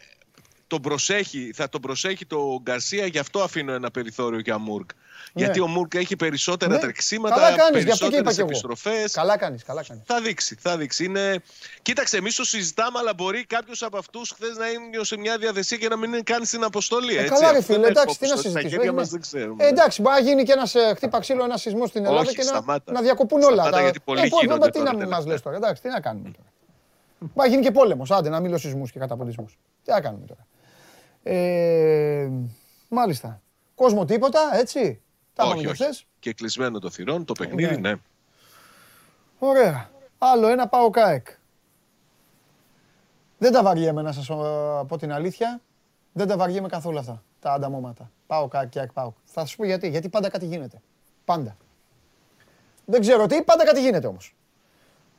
τον 0.66 0.80
προσέχει, 0.80 1.52
θα 1.54 1.68
τον 1.68 1.80
προσέχει 1.80 2.26
το 2.26 2.60
Γκαρσία, 2.62 3.06
γι' 3.06 3.18
αυτό 3.18 3.40
αφήνω 3.40 3.72
ένα 3.72 3.90
περιθώριο 3.90 4.38
για 4.38 4.58
Μουρκ. 4.58 4.90
Ναι. 5.36 5.44
Γιατί 5.44 5.60
ο 5.60 5.66
Μουρκ 5.66 5.94
έχει 5.94 6.16
περισσότερα 6.16 6.72
ναι. 6.74 6.78
τρεξίματα, 6.78 7.34
καλά 7.34 7.56
κάνεις, 7.56 7.84
περισσότερες 7.84 8.38
επιστροφές. 8.38 9.12
Καλά 9.12 9.36
κάνεις, 9.36 9.64
καλά 9.64 9.84
κάνεις. 9.88 10.02
Θα 10.06 10.20
δείξει, 10.20 10.56
θα 10.60 10.76
δείξει. 10.76 11.04
Είναι... 11.04 11.42
Κοίταξε, 11.82 12.16
εμείς 12.16 12.34
το 12.34 12.44
συζητάμε, 12.44 12.98
αλλά 12.98 13.14
μπορεί 13.14 13.44
κάποιος 13.44 13.82
από 13.82 13.98
αυτούς 13.98 14.30
χθες 14.30 14.56
να 14.56 14.68
είναι 14.68 15.04
σε 15.04 15.16
μια 15.16 15.38
διαδεσία 15.38 15.76
και 15.76 15.88
να 15.88 15.96
μην 15.96 16.12
είναι 16.12 16.22
καν 16.22 16.44
στην 16.44 16.64
αποστολή. 16.64 17.16
Ε, 17.16 17.20
έτσι. 17.20 17.32
Καλά, 17.32 17.52
ρε 17.52 17.62
φίλε, 17.62 17.86
εντάξει, 17.86 18.18
τι 18.18 18.28
να 18.28 18.36
συζητήσουμε. 18.36 18.92
Μας 18.92 19.08
δεν 19.08 19.20
ξέρουμε. 19.20 19.64
Ε, 19.64 19.68
εντάξει, 19.68 20.02
μπορεί 20.02 20.14
να 20.14 20.20
γίνει 20.20 20.42
και 20.42 20.52
ένα 20.52 20.88
ε, 20.88 20.94
χτύπα 20.94 21.20
ξύλο, 21.20 21.44
ένα 21.44 21.56
σεισμό 21.56 21.86
στην 21.86 22.04
Ελλάδα 22.04 22.20
Όχι, 22.20 22.34
και 22.34 22.42
να, 22.64 22.78
να 22.84 23.00
διακοπούν 23.00 23.42
όλα. 23.42 23.62
Σταμάτα, 23.62 23.82
γιατί 23.82 24.00
πολύ 24.00 24.20
ε, 24.20 24.68
τι 24.70 24.80
να 24.80 25.06
μας 25.06 25.26
λες 25.26 25.42
τώρα, 25.42 25.56
εντάξει, 25.56 25.82
τι 25.82 25.88
να 25.88 26.00
κάνουμε 26.00 26.30
τώρα. 26.30 26.48
Μπορεί 27.18 27.32
να 27.34 27.46
γίνει 27.46 27.62
και 27.62 27.70
πόλεμος, 27.70 28.10
άντε 28.10 28.28
να 28.28 28.40
μιλώ 28.40 28.58
σεισμούς 28.58 28.92
και 28.92 28.98
καταποντισμούς. 28.98 29.58
Τι 29.84 29.90
να 29.90 30.00
κάνουμε 30.00 30.26
τώρα. 30.26 30.46
Ε, 31.22 32.30
μάλιστα. 32.88 33.40
Κόσμο 33.74 34.04
τίποτα, 34.04 34.40
έτσι. 34.52 35.00
Τα 35.36 35.44
όχι, 35.44 35.66
όχι. 35.66 35.84
Και 36.18 36.32
κλεισμένο 36.32 36.78
το 36.78 36.90
θυρών, 36.90 37.24
το 37.24 37.32
παιχνίδι, 37.32 37.80
ναι. 37.80 37.90
ναι. 37.90 38.00
Ωραία. 39.38 39.90
Άλλο 40.18 40.48
ένα 40.48 40.68
πάω 40.68 40.90
ΚΑΕΚ. 40.90 41.26
Δεν 43.38 43.52
τα 43.52 43.62
βαριέμαι 43.62 44.02
να 44.02 44.12
σας 44.12 44.26
πω 44.86 44.96
την 44.98 45.12
αλήθεια. 45.12 45.60
Δεν 46.12 46.26
τα 46.26 46.36
βαριέμαι 46.36 46.68
καθόλου 46.68 46.98
αυτά, 46.98 47.22
τα 47.40 47.52
ανταμώματα. 47.52 48.10
Πάω 48.26 48.48
ΚΑΕΚ 48.48 48.68
και 48.68 48.88
πάω. 48.94 49.12
Θα 49.24 49.40
σας 49.40 49.56
πω 49.56 49.64
γιατί. 49.64 49.88
Γιατί 49.88 50.08
πάντα 50.08 50.28
κάτι 50.28 50.46
γίνεται. 50.46 50.80
Πάντα. 51.24 51.56
Δεν 52.84 53.00
ξέρω 53.00 53.26
τι, 53.26 53.42
πάντα 53.42 53.64
κάτι 53.64 53.80
γίνεται 53.80 54.06
όμως. 54.06 54.34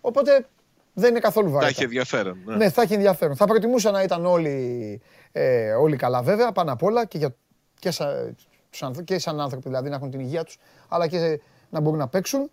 Οπότε 0.02 0.48
δεν 0.94 1.10
είναι 1.10 1.20
καθόλου 1.20 1.52
βαρύ. 1.52 1.64
Θα 1.64 1.70
έχει 1.70 1.84
ενδιαφέρον. 1.84 2.38
Ναι. 2.46 2.56
ναι, 2.56 2.70
θα 2.70 2.82
έχει 2.82 2.94
ενδιαφέρον. 2.94 3.36
Θα 3.36 3.46
προτιμούσα 3.46 3.92
να 3.92 4.04
ήταν 4.04 4.26
όλοι, 4.26 5.02
ε, 5.32 5.74
όλοι 5.74 5.96
καλά 5.96 6.22
βέβαια, 6.22 6.52
πάνω 6.52 6.72
απ' 6.72 6.84
όλα 6.84 7.06
και, 7.06 7.18
για, 7.18 7.36
και 7.80 7.92
σα, 7.92 8.06
και 9.04 9.20
σαν 9.20 9.40
άνθρωποι 9.40 9.68
δηλαδή 9.68 9.90
να 9.90 9.96
έχουν 9.96 10.12
την 10.12 10.20
υγεία 10.20 10.44
τους, 10.44 10.58
αλλά 10.88 11.08
και 11.08 11.42
να 11.70 11.80
μπορούν 11.80 12.00
να 12.00 12.08
παίξουν. 12.08 12.52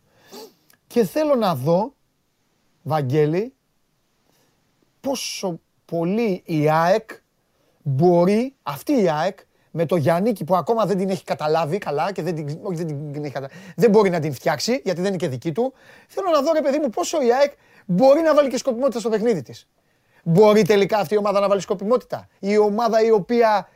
Και 0.87 1.05
θέλω 1.05 1.35
να 1.35 1.55
δω, 1.55 1.95
Βαγγέλη, 2.83 3.55
πόσο 5.01 5.61
πολύ 5.85 6.43
η 6.45 6.71
ΑΕΚ 6.71 7.11
μπορεί, 7.83 8.55
αυτή 8.63 9.03
η 9.03 9.11
ΑΕΚ, 9.11 9.39
με 9.77 9.87
το 9.87 9.97
Γιάννικη 9.97 10.45
που 10.45 10.57
ακόμα 10.57 10.87
δεν 10.87 10.97
την 10.97 11.09
έχει 11.09 11.25
καταλάβει 11.25 11.79
καλά 11.79 12.13
και 12.13 12.23
δεν, 12.23 12.35
την, 12.35 12.59
όχι, 12.63 12.77
δεν, 12.77 13.13
την 13.13 13.25
έχει 13.25 13.33
καταλάβει, 13.33 13.55
δεν 13.77 13.91
μπορεί 13.91 14.11
να 14.11 14.21
την 14.21 14.33
φτιάξει 14.33 14.81
γιατί 14.85 15.01
δεν 15.01 15.09
είναι 15.09 15.17
και 15.17 15.29
δική 15.29 15.53
του. 15.53 15.73
Θέλω 16.09 16.31
να 16.31 16.43
δω 16.43 16.53
ρε 16.53 16.63
παιδί 16.63 16.79
μου 16.79 16.91
πόσο 16.91 17.23
η 17.23 17.33
ΑΕΚ 17.33 17.53
μπορεί 17.87 18.21
να 18.21 18.35
βάλει 18.35 18.49
και 18.49 18.57
σκοπιμότητα 18.57 19.01
στο 19.01 19.09
παιχνίδι 19.09 19.43
της. 19.43 19.69
Μπορεί 20.23 20.63
τελικά 20.63 20.99
αυτή 20.99 21.15
η 21.15 21.17
ομάδα 21.17 21.41
να 21.41 21.49
βάλει 21.49 21.61
σκοπιμότητα. 21.61 22.29
Η 22.39 22.59
ομάδα 22.59 23.05
η 23.05 23.11
οποία 23.11 23.69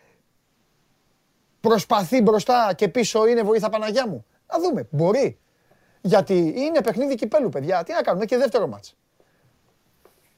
προσπαθεί 1.61 2.23
μπροστά 2.23 2.73
και 2.75 2.89
πίσω 2.89 3.27
είναι 3.27 3.43
βοήθα 3.43 3.69
Παναγιά 3.69 4.09
μου. 4.09 4.25
Να 4.53 4.61
δούμε. 4.61 4.87
Μπορεί. 4.91 5.39
Γιατί 6.01 6.55
είναι 6.57 6.81
παιχνίδι 6.83 7.15
κυπέλου, 7.15 7.49
παιδιά. 7.49 7.83
Τι 7.83 7.93
να 7.93 8.01
κάνουμε 8.01 8.25
και 8.25 8.37
δεύτερο 8.37 8.67
μάτς. 8.67 8.97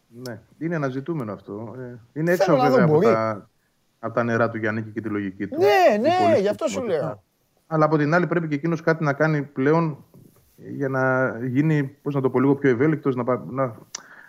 Ναι, 0.09 0.41
είναι 0.59 0.75
ένα 0.75 0.89
ζητούμενο 0.89 1.33
αυτό. 1.33 1.75
Ε, 1.79 2.21
είναι 2.21 2.33
έξω 2.33 2.57
βέβαια 2.57 2.85
από 2.85 3.01
τα, 3.01 3.49
από 3.99 4.15
τα 4.15 4.23
νερά 4.23 4.51
του 4.51 4.57
Γιάννη 4.57 4.83
και 4.83 5.01
τη 5.01 5.09
λογική 5.09 5.47
του. 5.47 5.59
Ναι, 5.59 5.99
ναι, 5.99 6.39
γι' 6.39 6.49
αυτό 6.49 6.67
σου 6.67 6.83
λέω. 6.83 7.23
Αλλά 7.67 7.85
από 7.85 7.97
την 7.97 8.15
άλλη 8.15 8.27
πρέπει 8.27 8.49
και 8.49 8.55
εκείνος 8.55 8.83
κάτι 8.83 9.05
να 9.05 9.13
κάνει 9.13 9.43
πλέον 9.43 10.05
για 10.57 10.89
να 10.89 11.35
γίνει, 11.47 11.85
πώς 11.85 12.15
να 12.15 12.21
το 12.21 12.31
πω, 12.31 12.41
λίγο 12.41 12.55
πιο 12.57 12.71
ευέλικτος, 12.71 13.17
να, 13.17 13.43
να 13.47 13.77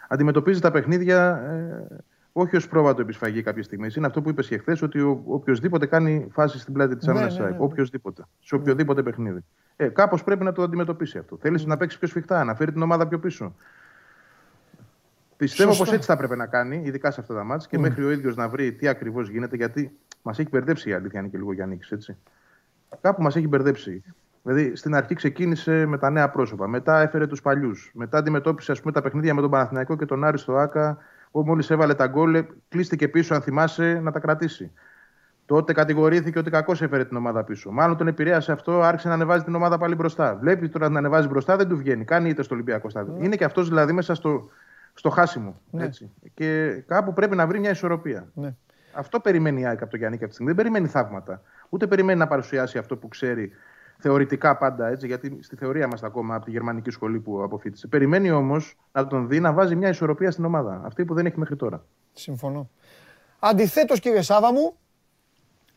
αντιμετωπίζει 0.08 0.60
τα 0.60 0.72
παιχνίδια 0.72 1.38
ε, 1.38 2.04
όχι 2.34 2.56
ως 2.56 2.68
πρόβατο 2.68 3.02
επισφαγή 3.02 3.42
κάποια 3.42 3.64
στιγμή. 3.64 3.88
Είναι 3.98 4.08
αυτό 4.08 4.22
που 4.22 4.30
είπες 4.30 4.48
και 4.48 4.58
χθες, 4.58 4.82
ότι 4.82 5.00
ο, 5.00 5.24
οποιοδήποτε 5.26 5.86
κάνει 5.86 6.28
φάση 6.32 6.60
στην 6.60 6.74
πλάτη 6.74 6.96
της 6.96 7.08
άμυνα 7.08 7.32
ναι, 7.32 7.40
ναι, 7.40 7.50
ναι, 7.50 7.56
Οποιοδήποτε. 7.60 8.26
Σε 8.40 8.56
οποιοδήποτε 8.56 9.04
παιχνίδι. 9.04 9.44
Ε, 9.76 9.88
Κάπως 9.88 10.24
πρέπει 10.24 10.44
να 10.44 10.52
το 10.52 10.64
αντιμετωπίσει 10.64 11.18
αυτό. 11.18 11.38
Θέλεις 11.38 11.66
να 11.66 11.78
παίξει 11.78 12.00
πιο 12.00 12.08
σφιχτά, 12.08 12.44
να 12.44 12.56
φέρει 12.56 12.72
την 12.72 12.82
ομάδα 12.82 13.08
πιο 13.08 13.20
πίσω. 13.20 13.56
Πιστεύω 15.38 15.76
πως 15.76 15.92
έτσι 15.92 16.08
θα 16.08 16.18
πρέπει 16.18 16.36
να 16.36 16.46
κάνει, 16.46 16.82
ειδικά 16.86 17.12
σε 17.12 17.22
αυτά 17.22 17.34
τα 17.34 17.44
μάτια 17.44 17.68
και 17.70 17.78
μέχρι 17.78 18.04
ο 18.04 18.12
ίδιος 18.12 18.36
να 18.36 18.50
βρει 18.50 18.74
τι 18.74 18.88
ακριβώς 18.88 19.30
γίνεται, 19.30 19.56
γιατί 19.56 19.98
μας 20.22 20.40
έχει 20.40 20.50
μπερδέψει 20.52 20.90
η 20.90 20.94
αλήθεια, 20.94 21.20
είναι 21.20 21.30
και 21.30 21.38
λίγο 21.38 21.54
Γιάννη, 21.54 21.80
έτσι. 21.90 22.18
Κάπου 23.02 23.22
μας 23.22 23.36
έχει 23.36 23.48
μπερδέψει. 23.48 24.04
Δηλαδή 24.44 24.76
στην 24.76 24.96
αρχή 24.96 25.14
ξεκίνησε 25.14 25.86
με 25.86 25.98
τα 25.98 26.10
νέα 26.10 26.30
πρόσωπα, 26.30 26.68
μετά 26.68 27.02
έφερε 27.02 27.28
τους 27.28 27.42
παλιούς, 27.42 27.92
μετά 27.94 28.18
αντιμετώπισε 28.18 28.72
ας 28.72 28.80
πούμε, 28.80 28.92
τα 28.92 29.02
παιχνίδια 29.02 29.34
με 29.34 29.42
τον 29.42 29.50
Παναθηναϊκό 29.50 29.98
και 29.98 30.06
τον 30.06 30.24
Άρη 30.24 30.38
στο 30.38 30.56
Άκα, 30.56 30.94
που 30.94 31.02
μόλι 31.32 31.66
έβαλε 31.70 31.94
τα 31.94 32.08
γκολ, 32.08 32.46
κλείστηκε 32.70 33.08
πίσω, 33.08 33.34
αν 33.36 33.42
θυμάσαι, 33.42 34.00
να 34.04 34.12
τα 34.12 34.20
κρατήσει. 34.20 34.72
Τότε 35.46 35.74
κατηγορήθηκε 35.74 36.40
ότι 36.40 36.50
κακώς 36.50 36.82
έφερε 36.82 37.06
την 37.06 37.18
ομάδα 37.18 37.44
πίσω. 37.44 37.72
Μάλλον 37.72 37.98
τον 37.98 38.08
επηρέασε 38.08 38.52
αυτό, 38.52 38.82
άρχισε 38.82 39.08
να 39.08 39.14
ανεβάζει 39.14 39.44
την 39.44 39.56
ομάδα 39.56 39.78
πάλι 39.78 39.96
μπροστά. 39.96 40.36
Βλέπεις 40.36 40.70
τώρα 40.70 40.90
να 40.90 40.98
ανεβάζει 40.98 41.28
μπροστά, 41.28 41.56
δεν 41.56 41.68
του 41.68 41.78
βγαίνει. 41.78 42.06
Κάνει 42.06 42.30
είτε 42.30 42.44
στο 42.44 42.54
Ολυμπιακό 42.54 42.90
στάδιο. 42.90 43.14
Ναι. 43.14 43.26
Είναι 43.26 43.36
και 43.36 43.44
αυτός 43.44 43.68
δηλαδή 43.68 43.92
μέσα 43.92 44.16
στο, 44.16 44.50
στο 44.94 45.10
χάσιμο. 45.10 45.62
Ναι. 45.72 45.84
Έτσι. 45.84 46.12
Και 46.34 46.82
κάπου 46.88 47.14
πρέπει 47.14 47.36
να 47.36 47.48
βρει 47.48 47.60
μια 47.60 47.70
ισορροπία. 47.70 48.28
Ναι. 48.34 48.56
Αυτό 48.94 49.20
περιμένει 49.20 49.62
η 49.62 49.66
ΑΕΚ 49.66 49.82
από 49.82 49.92
το 49.92 49.98
Γιάννη 49.98 50.18
και 50.18 50.24
αυτή 50.24 50.38
τη 50.38 50.44
στιγμή. 50.44 50.54
Δεν 50.54 50.64
περιμένει 50.64 50.88
θαύματα. 50.88 51.42
Ούτε 51.70 51.88
περιμένει 51.88 52.20
να 52.20 52.28
παρουσιάσει 52.28 52.78
αυτό 52.78 52.98
που 52.98 53.08
ξέρει 53.08 53.52
θεωρητικά 54.02 54.58
πάντα, 54.58 54.88
έτσι, 54.88 55.08
γιατί 55.08 55.38
στη 55.42 55.56
θεωρία 55.56 55.86
είμαστε 55.86 56.06
ακόμα 56.06 56.36
από 56.36 56.46
τη 56.46 56.52
γερμανική 56.52 56.90
σχολή 56.90 57.20
που 57.20 57.44
αποφύτησε. 57.44 57.88
Περιμένει 57.88 58.32
όμως 58.32 58.78
να 58.92 59.08
τον 59.08 59.28
δει 59.28 59.40
να 59.40 59.54
βάζει 59.54 59.76
μια 59.76 59.90
ισορροπία 59.90 60.32
στην 60.32 60.46
ομάδα. 60.46 60.82
Αυτή 60.86 61.06
που 61.06 61.14
δεν 61.14 61.26
έχει 61.26 61.40
μέχρι 61.40 61.56
τώρα. 61.56 61.86
Συμφωνώ. 62.14 62.70
Αντιθέτως, 63.40 64.00
κύριε 64.00 64.22
Σάβα 64.22 64.54
μου, 64.54 64.76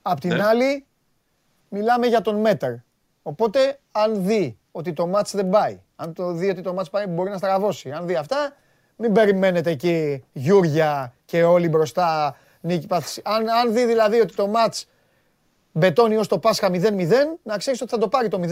απ' 0.03 0.21
την 0.21 0.35
ναι. 0.35 0.45
άλλη, 0.45 0.87
μιλάμε 1.69 2.07
για 2.07 2.21
τον 2.21 2.41
Μέτερ. 2.41 2.73
Οπότε, 3.23 3.79
αν 3.93 4.25
δει 4.25 4.59
ότι 4.73 4.93
το 4.93 5.07
μάτς 5.07 5.35
δεν 5.35 5.49
πάει, 5.49 5.81
αν 5.97 6.13
το 6.13 6.33
δει 6.33 6.49
ότι 6.49 6.61
το 6.61 6.75
μάτς 6.75 6.91
πάει, 6.91 7.07
μπορεί 7.07 7.31
να 7.31 7.37
στραβώσει. 7.37 7.91
Αν 7.91 8.07
δει 8.07 8.15
αυτά, 8.15 8.53
μην 8.97 9.13
περιμένετε 9.13 9.71
εκεί 9.71 10.25
Γιούρια 10.33 11.15
και 11.25 11.45
όλοι 11.45 11.69
μπροστά 11.69 12.37
νίκη 12.61 12.87
Αν, 13.23 13.49
αν 13.49 13.73
δει 13.73 13.87
δηλαδή 13.87 14.21
ότι 14.21 14.35
το 14.35 14.47
μάτς 14.47 14.89
μπετώνει 15.75 16.17
ως 16.17 16.29
το 16.29 16.39
Πάσχα 16.39 16.71
0-0, 16.73 17.11
να 17.43 17.59
ξέρεις 17.59 17.81
ότι 17.81 17.91
θα 17.91 17.99
το 17.99 18.09
πάρει 18.09 18.29
το 18.29 18.41
0-0 18.43 18.47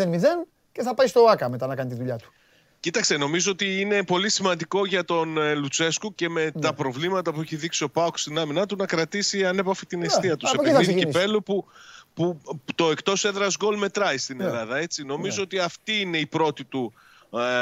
και 0.72 0.82
θα 0.82 0.94
πάει 0.94 1.06
στο 1.06 1.24
ΆΚΑ 1.24 1.48
μετά 1.48 1.66
να 1.66 1.74
κάνει 1.74 1.88
τη 1.88 1.94
δουλειά 1.96 2.16
του. 2.16 2.32
Κοίταξε, 2.80 3.16
νομίζω 3.16 3.50
ότι 3.50 3.80
είναι 3.80 4.04
πολύ 4.04 4.30
σημαντικό 4.30 4.86
για 4.86 5.04
τον 5.04 5.38
ε, 5.38 5.54
Λουτσέσκου 5.54 6.14
και 6.14 6.28
με 6.28 6.50
τα 6.60 6.68
ναι. 6.68 6.72
προβλήματα 6.72 7.32
που 7.32 7.40
έχει 7.40 7.56
δείξει 7.56 7.84
ο 7.84 7.90
Πάουκ 7.90 8.18
στην 8.18 8.38
άμυνά 8.38 8.66
του 8.66 8.76
να 8.76 8.86
κρατήσει 8.86 9.46
ανέπαφη 9.46 9.86
την 9.86 9.98
ναι, 9.98 10.06
αιστεία 10.06 10.36
του 10.36 10.46
σε 10.46 10.56
παιχνίδι 10.62 10.94
κυπέλου 10.94 11.42
που, 11.42 11.66
που 12.14 12.40
το 12.74 12.90
εκτός 12.90 13.24
έδρας 13.24 13.56
γκολ 13.56 13.78
μετράει 13.78 14.18
στην 14.18 14.36
ναι. 14.36 14.44
Ελλάδα. 14.44 14.76
Έτσι. 14.76 15.04
Νομίζω 15.04 15.42
ότι 15.42 15.58
αυτή 15.58 16.00
είναι 16.00 16.18
η 16.18 16.26
πρώτη 16.26 16.64
του 16.64 16.92
ε, 16.94 16.98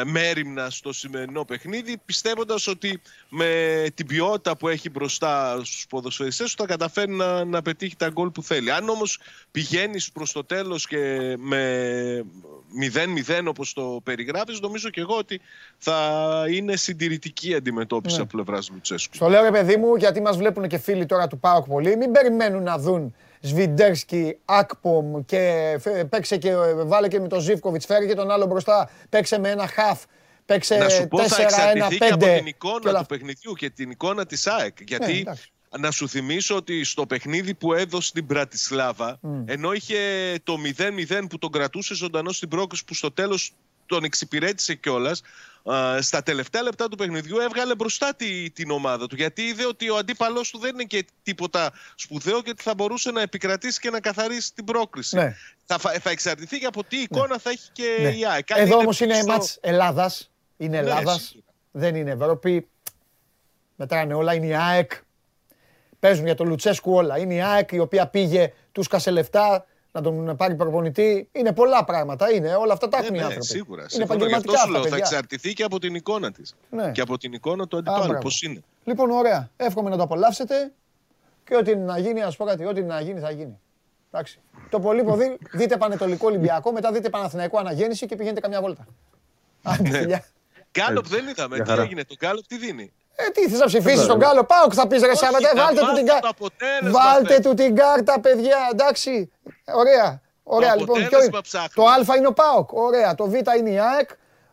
μέρημνα 0.04 0.70
στο 0.70 0.92
σημερινό 0.92 1.44
παιχνίδι, 1.44 1.96
πιστεύοντας 2.04 2.66
ότι 2.66 3.00
με 3.28 3.86
την 3.94 4.06
ποιότητα 4.06 4.56
που 4.56 4.68
έχει 4.68 4.90
μπροστά 4.90 5.60
στους 5.64 5.86
ποδοσφαιριστές 5.88 6.54
του 6.54 6.62
θα 6.62 6.66
καταφέρει 6.68 7.12
να, 7.12 7.44
να 7.44 7.62
πετύχει 7.62 7.96
τα 7.96 8.08
γκολ 8.08 8.30
που 8.30 8.42
θέλει. 8.42 8.70
Αν 8.70 8.88
όμως 8.88 9.20
πηγαίνεις 9.50 10.12
προς 10.12 10.32
το 10.32 10.44
τέλος 10.44 10.86
και 10.86 11.34
με 11.38 12.24
0-0 13.38 13.44
όπως 13.46 13.72
το 13.72 14.00
περιγράφεις, 14.02 14.60
νομίζω 14.60 14.90
και 14.90 15.00
εγώ 15.00 15.16
ότι 15.16 15.40
θα 15.78 16.44
είναι 16.50 16.76
συντηρητική 16.76 17.54
αντιμετώπιση 17.54 18.16
ναι. 18.16 18.22
από 18.22 18.30
πλευράς 18.30 18.70
Λουτσέσκου. 18.72 19.14
Στο 19.14 19.28
λέω 19.28 19.42
ρε 19.42 19.50
παιδί 19.50 19.76
μου, 19.76 19.96
γιατί 19.96 20.20
μας 20.20 20.36
βλέπουν 20.36 20.68
και 20.68 20.78
φίλοι 20.78 21.06
τώρα 21.06 21.26
του 21.26 21.38
ΠΑΟΚ 21.38 21.66
πολύ, 21.66 21.96
μην 21.96 22.12
περιμένουν 22.12 22.62
να 22.62 22.78
δουν 22.78 23.14
Σβιντέρσκι, 23.40 24.38
Ακπομ 24.44 25.24
και 25.24 25.78
παίξε 26.08 26.36
και 26.36 26.54
βάλε 26.76 27.08
και 27.08 27.20
με 27.20 27.28
τον 27.28 27.40
Ζήφκοβιτς, 27.40 27.86
φέρει 27.86 28.06
και 28.06 28.14
τον 28.14 28.30
άλλο 28.30 28.46
μπροστά, 28.46 28.90
παίξε 29.08 29.38
με 29.38 29.50
ένα 29.50 29.66
χαφ. 29.66 30.02
Παίξε 30.46 30.76
να 30.76 30.88
σου 30.88 31.08
πω, 31.08 31.18
4, 31.18 31.26
θα 31.26 31.42
εξαρτηθεί 31.42 31.98
και 31.98 32.12
από 32.12 32.26
την 32.26 32.46
εικόνα 32.46 32.94
του 32.94 33.06
παιχνιδιού 33.06 33.52
και 33.52 33.70
την 33.70 33.90
εικόνα 33.90 34.26
της 34.26 34.46
ΑΕΚ. 34.46 34.76
Γιατί 34.80 35.22
ναι, 35.26 35.32
να 35.78 35.90
σου 35.90 36.08
θυμίσω 36.08 36.56
ότι 36.56 36.84
στο 36.84 37.06
παιχνίδι 37.06 37.54
που 37.54 37.72
έδωσε 37.72 38.08
στην 38.08 38.26
Πρατισλάβα, 38.26 39.20
ενώ 39.44 39.72
είχε 39.72 39.98
το 40.42 40.56
0-0 41.08 41.24
που 41.28 41.38
τον 41.38 41.50
κρατούσε 41.50 41.94
ζωντανό 41.94 42.32
στην 42.32 42.48
πρόκληση 42.48 42.84
που 42.84 42.94
στο 42.94 43.12
τέλος 43.12 43.52
τον 43.86 44.04
εξυπηρέτησε 44.04 44.74
κιόλας, 44.74 45.22
στα 46.00 46.22
τελευταία 46.22 46.62
λεπτά 46.62 46.88
του 46.88 46.96
παιχνιδιού 46.96 47.38
έβγαλε 47.38 47.74
μπροστά 47.74 48.14
τη, 48.14 48.50
την 48.50 48.70
ομάδα 48.70 49.06
του. 49.06 49.14
Γιατί 49.14 49.42
είδε 49.42 49.66
ότι 49.66 49.90
ο 49.90 49.96
αντίπαλός 49.96 50.50
του 50.50 50.58
δεν 50.58 50.74
είναι 50.74 50.84
και 50.84 51.06
τίποτα 51.22 51.72
σπουδαίο 51.94 52.42
και 52.42 52.50
ότι 52.50 52.62
θα 52.62 52.74
μπορούσε 52.74 53.10
να 53.10 53.20
επικρατήσει 53.20 53.80
και 53.80 53.90
να 53.90 54.00
καθαρίσει 54.00 54.54
την 54.54 54.64
πρόκριση. 54.64 55.16
Ναι. 55.16 55.34
Θα, 55.64 55.78
θα 55.78 56.10
εξαρτηθεί 56.10 56.58
και 56.58 56.66
από 56.66 56.84
τι 56.84 56.96
ναι. 56.96 57.02
εικόνα 57.02 57.38
θα 57.38 57.50
έχει 57.50 57.68
και 57.72 57.98
ναι. 58.00 58.08
η 58.08 58.26
ΑΕΚ. 58.26 58.46
Εδώ 58.54 58.76
όμως 58.76 59.00
είναι 59.00 59.14
στο... 59.14 59.26
μάτς 59.26 59.58
Ελλάδας. 59.60 60.30
Είναι 60.56 60.80
ναι, 60.80 60.90
Ελλάδας. 60.90 61.36
δεν 61.70 61.94
είναι 61.94 62.10
Ευρώπη. 62.10 62.68
Μετράνε 63.76 64.14
όλα. 64.14 64.34
Είναι 64.34 64.46
η 64.46 64.54
ΑΕΚ. 64.54 64.92
Παίζουν 66.00 66.24
για 66.24 66.34
τον 66.34 66.48
Λουτσέσκου 66.48 66.92
όλα. 66.92 67.18
Είναι 67.18 67.34
η 67.34 67.42
ΑΕΚ 67.42 67.72
η 67.72 67.78
οποία 67.78 68.06
πήγε, 68.06 68.52
τους 68.72 68.84
σκάσε 68.84 69.10
λεφτά, 69.10 69.66
να 69.92 70.02
τον 70.02 70.36
πάρει 70.36 70.54
προπονητή. 70.54 71.28
Είναι 71.32 71.52
πολλά 71.52 71.84
πράγματα. 71.84 72.32
Είναι. 72.32 72.54
Όλα 72.54 72.72
αυτά 72.72 72.88
τα 72.88 72.98
έχουν 72.98 73.10
ναι, 73.10 73.16
οι 73.16 73.20
ναι, 73.20 73.24
άνθρωποι. 73.24 73.46
Σίγουρα. 73.46 73.86
Είναι 73.94 74.02
επαγγελματικά 74.02 74.52
αυτό 74.52 74.66
σου 74.66 74.72
λέω, 74.72 74.84
Θα 74.86 74.96
εξαρτηθεί 74.96 75.52
και 75.52 75.62
από 75.62 75.78
την 75.78 75.94
εικόνα 75.94 76.32
της. 76.32 76.54
Ναι. 76.70 76.90
Και 76.90 77.00
από 77.00 77.18
την 77.18 77.32
εικόνα 77.32 77.66
του 77.66 77.76
αντιπάλου. 77.76 78.18
Πώς 78.20 78.42
είναι. 78.42 78.62
Λοιπόν, 78.84 79.10
ωραία. 79.10 79.50
Εύχομαι 79.56 79.90
να 79.90 79.96
το 79.96 80.02
απολαύσετε. 80.02 80.72
Και 81.44 81.56
ό,τι 81.56 81.76
να 81.76 81.98
γίνει, 81.98 82.22
ας 82.22 82.36
πω 82.36 82.44
κάτι, 82.44 82.64
ό,τι 82.64 82.82
να 82.82 83.00
γίνει 83.00 83.20
θα 83.20 83.30
γίνει. 83.30 83.58
Εντάξει. 84.10 84.40
Το 84.70 84.80
πολύ 84.80 85.04
ποδί, 85.04 85.38
δείτε 85.52 85.76
Πανετολικό 85.76 86.26
Ολυμπιακό, 86.26 86.72
μετά 86.72 86.92
δείτε 86.92 87.08
Παναθηναϊκό 87.08 87.58
Αναγέννηση 87.58 88.06
και 88.06 88.16
πηγαίνετε 88.16 88.40
καμιά 88.40 88.60
βόλτα. 88.60 88.86
Γκάλοπ 90.78 91.06
δεν 91.06 91.28
είδαμε. 91.28 91.60
Τι 91.60 91.72
έγινε, 91.72 92.04
το 92.04 92.14
Γκάλοπ 92.18 92.46
τι 92.46 92.58
δίνει; 92.58 92.92
Ε, 93.26 93.30
τι 93.30 93.48
θες 93.48 93.58
να 93.58 93.66
ψηφίσεις 93.66 94.06
τον 94.06 94.18
Γκάλο, 94.18 94.44
πάω 94.44 94.68
και 94.68 94.74
θα 94.74 94.86
πεις 94.86 95.02
ρε 95.02 95.14
Σάββατε, 95.14 95.48
βάλτε 95.56 95.80
του 95.80 95.94
την 95.94 96.06
κάρτα. 96.06 96.30
Βάλτε 96.82 97.40
του 97.40 97.54
την 97.54 97.74
κάρτα, 97.74 98.20
παιδιά, 98.20 98.58
εντάξει. 98.72 99.30
Ωραία. 99.64 100.20
Ωραία, 100.42 100.76
λοιπόν. 100.76 101.08
το 101.74 101.84
Α 101.84 102.16
είναι 102.16 102.26
ο 102.26 102.32
Πάοκ. 102.32 102.72
Ωραία. 102.72 103.14
Το 103.14 103.26
Β 103.26 103.34
είναι 103.34 103.70
η 103.70 103.78
ΑΕΚ. 103.78 104.10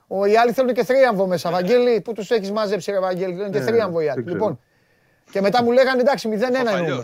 Ο, 0.08 0.26
οι 0.26 0.38
άλλοι 0.38 0.52
θέλουν 0.52 0.74
και 0.74 0.84
θρίαμβο 0.84 1.28
μέσα. 1.28 1.52
Βαγγέλη, 1.52 2.02
πού 2.02 2.14
τους 2.14 2.32
έχεις 2.32 2.52
μαζέψει, 2.52 2.92
ρε 2.92 3.00
Βαγγέλη. 3.00 3.36
Θέλουν 3.36 3.52
και 3.52 3.60
ναι, 3.60 3.66
θρίαμβο 3.66 4.02
οι 4.02 4.10
άλλοι. 4.10 4.24
Λοιπόν. 4.24 4.60
Και 5.32 5.42
μετά 5.42 5.64
μου 5.64 5.72
λέγανε 5.72 6.02
εντάξει, 6.02 6.30
0-1 6.32 6.38
εννοούμε. 6.56 7.04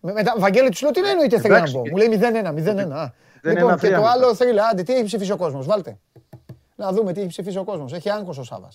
Μετά, 0.00 0.34
Βαγγέλη, 0.38 0.68
τους 0.68 0.82
λέω 0.82 0.90
τι 0.90 1.00
εννοείται 1.00 1.40
θρίαμβο; 1.40 1.82
Μου 1.90 1.96
λέει 1.96 2.20
0-1, 2.20 2.52
0-1. 3.02 3.10
Λοιπόν, 3.42 3.78
και 3.78 3.90
το 3.90 4.04
άλλο 4.04 4.34
θρύλα, 4.34 4.68
άντε, 4.72 4.82
τι 4.82 4.94
έχει 4.94 5.04
ψηφίσει 5.04 5.32
ο 5.32 5.36
κόσμος, 5.36 5.66
βάλτε. 5.66 5.98
Να 6.76 6.92
δούμε 6.92 7.12
τι 7.12 7.20
έχει 7.20 7.28
ψηφίσει 7.28 7.58
ο 7.58 7.64
κόσμος. 7.64 7.92
Έχει 7.92 8.10
άγκο 8.10 8.34
ο 8.38 8.42
Σάβα. 8.42 8.68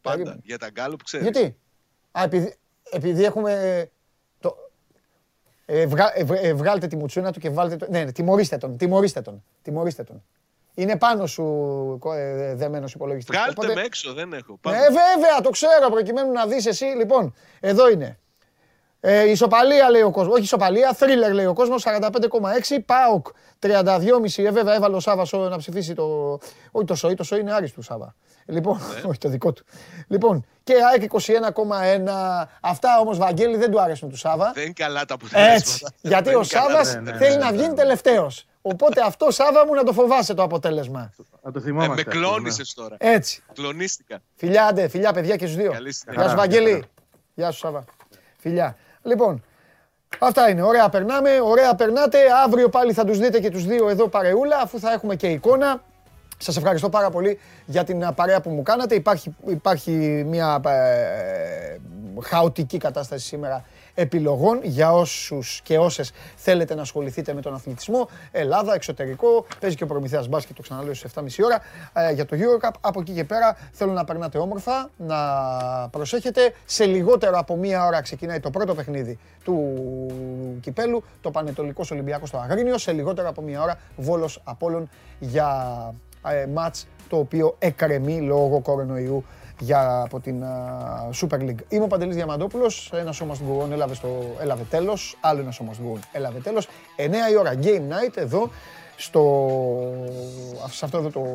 Πάντα. 0.00 0.36
Για 0.42 0.58
τα 0.58 0.70
γκάλουπ 0.70 1.02
ξέρεις. 1.02 1.28
Γιατί; 1.30 1.56
Α, 2.12 2.22
επειδή, 2.22 2.54
επειδή 2.90 3.24
έχουμε. 3.24 3.84
Το... 4.40 4.56
Ε, 5.66 5.86
βγα, 5.86 6.18
ε, 6.18 6.26
ε, 6.48 6.54
βγάλτε 6.54 6.86
τη 6.86 6.96
μουτσούνα 6.96 7.32
του 7.32 7.40
και 7.40 7.50
βάλτε 7.50 7.76
το. 7.76 7.86
Ναι, 7.90 8.04
ναι, 8.04 8.12
τιμωρήστε 8.12 8.56
τον. 8.56 8.76
Τιμωρήστε 8.76 9.20
τον. 9.20 9.42
Τιμωρήστε 9.62 10.04
τον. 10.04 10.22
Είναι 10.74 10.96
πάνω 10.96 11.26
σου 11.26 11.98
ε, 12.14 12.54
δεμένο 12.54 12.88
υπολογιστή. 12.94 13.32
Βγάλτε 13.32 13.50
Οπότε... 13.50 13.74
με 13.74 13.80
έξω, 13.80 14.12
δεν 14.12 14.32
έχω. 14.32 14.58
Ναι, 14.66 14.78
βέβαια, 14.78 15.40
το 15.42 15.50
ξέρω 15.50 15.90
προκειμένου 15.90 16.32
να 16.32 16.46
δεις 16.46 16.66
εσύ. 16.66 16.84
Λοιπόν, 16.84 17.34
εδώ 17.60 17.90
είναι. 17.90 18.18
Ε, 19.00 19.30
ισοπαλία 19.30 19.90
λέει 19.90 20.02
ο 20.02 20.10
κόσμος. 20.10 20.34
Όχι 20.34 20.42
ισοπαλία, 20.42 20.92
θρίλερ 20.92 21.32
λέει 21.32 21.46
ο 21.46 21.52
κόσμος. 21.52 21.84
45,6. 21.86 22.78
Πάοκ 22.86 23.26
32,5. 23.60 24.44
Ε, 24.44 24.50
βέβαια 24.50 24.74
έβαλε 24.74 24.96
ο 24.96 25.00
Σάβα 25.00 25.26
να 25.48 25.56
ψηφίσει 25.56 25.94
το. 25.94 26.38
Όχι 26.70 26.86
το 26.86 26.94
σοϊ, 26.94 27.14
το 27.14 27.24
σοϊ 27.24 27.40
είναι 27.40 27.52
άριστο 27.52 27.82
Σάβα. 27.82 28.14
Λοιπόν, 28.46 28.80
ναι. 28.94 29.00
όχι 29.08 29.18
το 29.18 29.28
δικό 29.28 29.52
του. 29.52 29.64
Λοιπόν, 30.06 30.44
και 30.62 30.74
ΑΕΚ 30.90 31.10
21,1. 31.12 32.46
Αυτά 32.60 32.98
όμως, 33.00 33.18
Βαγγέλη, 33.18 33.56
δεν 33.56 33.70
του 33.70 33.80
άρεσουν 33.80 34.08
τους 34.08 34.20
Σάβα. 34.20 34.52
Δεν 34.54 34.72
καλά 34.74 35.04
τα 35.04 35.14
αποτελέσματα. 35.14 35.54
Έτσι. 35.54 35.86
γιατί 36.10 36.34
ο 36.34 36.42
Σάβας 36.42 36.94
ναι, 36.94 37.00
ναι, 37.00 37.16
θέλει 37.16 37.36
να 37.36 37.52
βγει 37.52 37.72
τελευταίος. 37.74 38.46
Οπότε 38.62 39.00
αυτό, 39.04 39.30
Σάβα 39.30 39.66
μου, 39.66 39.74
να 39.74 39.84
το 39.84 39.92
φοβάσαι 39.92 40.34
το 40.34 40.42
αποτέλεσμα. 40.42 41.12
Να 41.42 41.52
το 41.52 41.60
θυμάμαι. 41.60 41.92
Ε, 41.92 41.96
με 41.96 42.02
κλώνησε 42.02 42.62
τώρα. 42.74 42.96
Έτσι. 42.98 43.42
Κλονίστηκα. 43.54 44.20
Φιλιά, 44.34 44.66
άντε, 44.66 44.88
φιλιά, 44.88 45.12
παιδιά 45.12 45.36
και 45.36 45.46
στους 45.46 45.56
δύο. 45.56 45.72
Γεια 46.12 46.28
σου, 46.28 46.36
Βαγγέλη. 46.36 46.84
Γεια 47.34 47.50
σου, 47.50 47.58
Σάβα. 47.58 47.84
Φιλιά. 48.38 48.76
Λοιπόν, 49.02 49.44
αυτά 50.18 50.50
είναι. 50.50 50.62
Ωραία 50.62 50.88
περνάμε, 50.88 51.40
ωραία 51.40 51.74
περνάτε. 51.74 52.18
Αύριο 52.44 52.68
πάλι 52.68 52.92
θα 52.92 53.04
τους 53.04 53.18
δείτε 53.18 53.40
και 53.40 53.50
τους 53.50 53.64
δύο 53.64 53.88
εδώ 53.88 54.08
παρεούλα, 54.08 54.58
αφού 54.58 54.78
θα 54.78 54.92
έχουμε 54.92 55.16
και 55.16 55.26
εικόνα. 55.28 55.82
Σας 56.42 56.56
ευχαριστώ 56.56 56.88
πάρα 56.88 57.10
πολύ 57.10 57.38
για 57.66 57.84
την 57.84 58.14
παρέα 58.14 58.40
που 58.40 58.50
μου 58.50 58.62
κάνατε. 58.62 58.94
Υπάρχει, 58.94 59.36
υπάρχει 59.46 59.90
μια 60.26 60.60
ε, 60.64 61.76
χαοτική 62.22 62.78
κατάσταση 62.78 63.26
σήμερα 63.26 63.64
επιλογών 63.94 64.60
για 64.62 64.92
όσους 64.92 65.60
και 65.64 65.78
όσες 65.78 66.12
θέλετε 66.36 66.74
να 66.74 66.80
ασχοληθείτε 66.80 67.34
με 67.34 67.40
τον 67.40 67.54
αθλητισμό. 67.54 68.08
Ελλάδα, 68.30 68.74
εξωτερικό, 68.74 69.46
παίζει 69.60 69.76
και 69.76 69.84
ο 69.84 69.86
Προμηθέας 69.86 70.28
Μπάσκετ, 70.28 70.56
το 70.56 70.62
ξαναλέω 70.62 70.94
στις 70.94 71.12
7.30 71.14 71.44
ώρα, 71.44 71.60
ε, 71.92 72.12
για 72.12 72.26
το 72.26 72.36
Eurocup. 72.36 72.70
Από 72.80 73.00
εκεί 73.00 73.12
και 73.12 73.24
πέρα 73.24 73.56
θέλω 73.72 73.92
να 73.92 74.04
περνάτε 74.04 74.38
όμορφα, 74.38 74.90
να 74.96 75.18
προσέχετε. 75.90 76.54
Σε 76.64 76.84
λιγότερο 76.84 77.38
από 77.38 77.56
μία 77.56 77.86
ώρα 77.86 78.00
ξεκινάει 78.00 78.40
το 78.40 78.50
πρώτο 78.50 78.74
παιχνίδι 78.74 79.18
του 79.44 79.76
Κυπέλου, 80.60 81.02
το 81.20 81.30
Πανετολικός 81.30 81.90
Ολυμπιακός 81.90 82.28
στο 82.28 82.38
Αγρίνιο. 82.38 82.78
Σε 82.78 82.92
λιγότερο 82.92 83.28
από 83.28 83.42
μία 83.42 83.62
ώρα 83.62 83.78
Βόλος 83.96 84.40
Απόλλων 84.44 84.88
για 85.18 85.74
ε, 85.84 86.09
μάτς 86.54 86.86
το 87.08 87.16
οποίο 87.16 87.54
εκρεμεί 87.58 88.20
λόγω 88.20 88.60
κορονοϊού 88.60 89.24
για, 89.60 90.00
από 90.00 90.20
την 90.20 90.42
uh, 90.42 91.26
Super 91.26 91.40
League. 91.40 91.58
Είμαι 91.68 91.84
ο 91.84 91.86
Παντελής 91.86 92.14
Διαμαντόπουλος, 92.14 92.90
ένα 92.94 93.12
σώμα 93.12 93.34
στην 93.34 93.46
Κουρών 93.46 93.72
έλαβε, 93.72 93.94
στο, 93.94 94.08
έλαβε 94.40 94.62
τέλος, 94.70 95.16
άλλο 95.20 95.40
ένα 95.40 95.50
σώμα 95.50 95.72
στην 95.72 95.84
Κουρών 95.84 96.00
έλαβε 96.12 96.38
τέλος. 96.38 96.68
9 96.96 97.32
η 97.32 97.36
ώρα 97.36 97.54
Game 97.62 97.80
Night 97.92 98.16
εδώ, 98.16 98.50
στο, 98.96 99.22
σε 100.70 100.84
αυτό 100.84 100.98
εδώ 100.98 101.10
το 101.10 101.26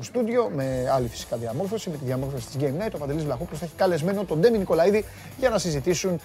στούντιο, 0.00 0.50
με 0.54 0.90
άλλη 0.92 1.08
φυσικά 1.08 1.36
διαμόρφωση, 1.36 1.90
με 1.90 1.96
τη 1.96 2.04
διαμόρφωση 2.04 2.46
της 2.46 2.56
Game 2.60 2.84
Night, 2.84 2.90
ο 2.94 2.98
Παντελής 2.98 3.24
Βλαχόπουλος 3.24 3.58
θα 3.58 3.64
έχει 3.64 3.74
καλεσμένο 3.76 4.24
τον 4.24 4.40
Ντέμι 4.40 4.58
Νικολαίδη 4.58 5.04
για 5.38 5.48
να 5.48 5.58
συζητήσουν 5.58 6.20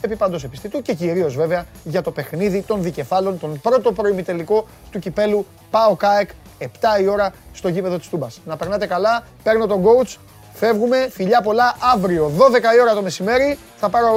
επί 0.00 0.16
παντός 0.16 0.44
επιστητού 0.44 0.82
και 0.82 0.94
κυρίως 0.94 1.36
βέβαια 1.36 1.66
για 1.84 2.02
το 2.02 2.10
παιχνίδι 2.10 2.62
των 2.62 2.82
δικεφάλων, 2.82 3.38
τον 3.38 3.60
πρώτο 3.60 3.92
προημιτελικό 3.92 4.66
του 4.90 4.98
κυπέλου 4.98 5.46
ΠΑΟ 5.70 5.96
ΚΑΕΚ 5.96 6.30
7 6.60 6.66
η 7.00 7.06
ώρα 7.06 7.32
στο 7.52 7.68
γήπεδο 7.68 7.98
της 7.98 8.08
Τούμπας. 8.08 8.40
Να 8.44 8.56
περνάτε 8.56 8.86
καλά, 8.86 9.24
παίρνω 9.42 9.66
τον 9.66 9.84
coach, 9.84 10.16
φεύγουμε, 10.54 11.08
φιλιά 11.10 11.40
πολλά, 11.42 11.76
αύριο 11.94 12.32
12 12.38 12.74
η 12.76 12.80
ώρα 12.80 12.94
το 12.94 13.02
μεσημέρι 13.02 13.58
θα 13.76 13.88
πάρω 13.88 14.14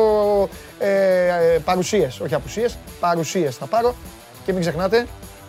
ε, 0.79 1.27
ε, 1.27 1.59
παρουσίες, 1.65 2.19
όχι 2.19 2.33
απουσίες, 2.33 2.77
παρουσίες 2.99 3.55
θα 3.55 3.65
πάρω 3.65 3.95
και 4.45 4.51
μην 4.51 4.61
ξεχνάτε, 4.61 5.07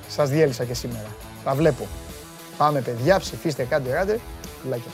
σας 0.09 0.29
διέλυσα 0.29 0.65
και 0.65 0.75
σήμερα. 0.75 1.07
Τα 1.45 1.55
βλέπω. 1.55 1.87
Πάμε 2.57 2.81
παιδιά, 2.81 3.19
ψηφίστε, 3.19 3.65
κάντε 3.65 3.93
ράντε, 3.95 4.19
φιλάκια. 4.63 4.91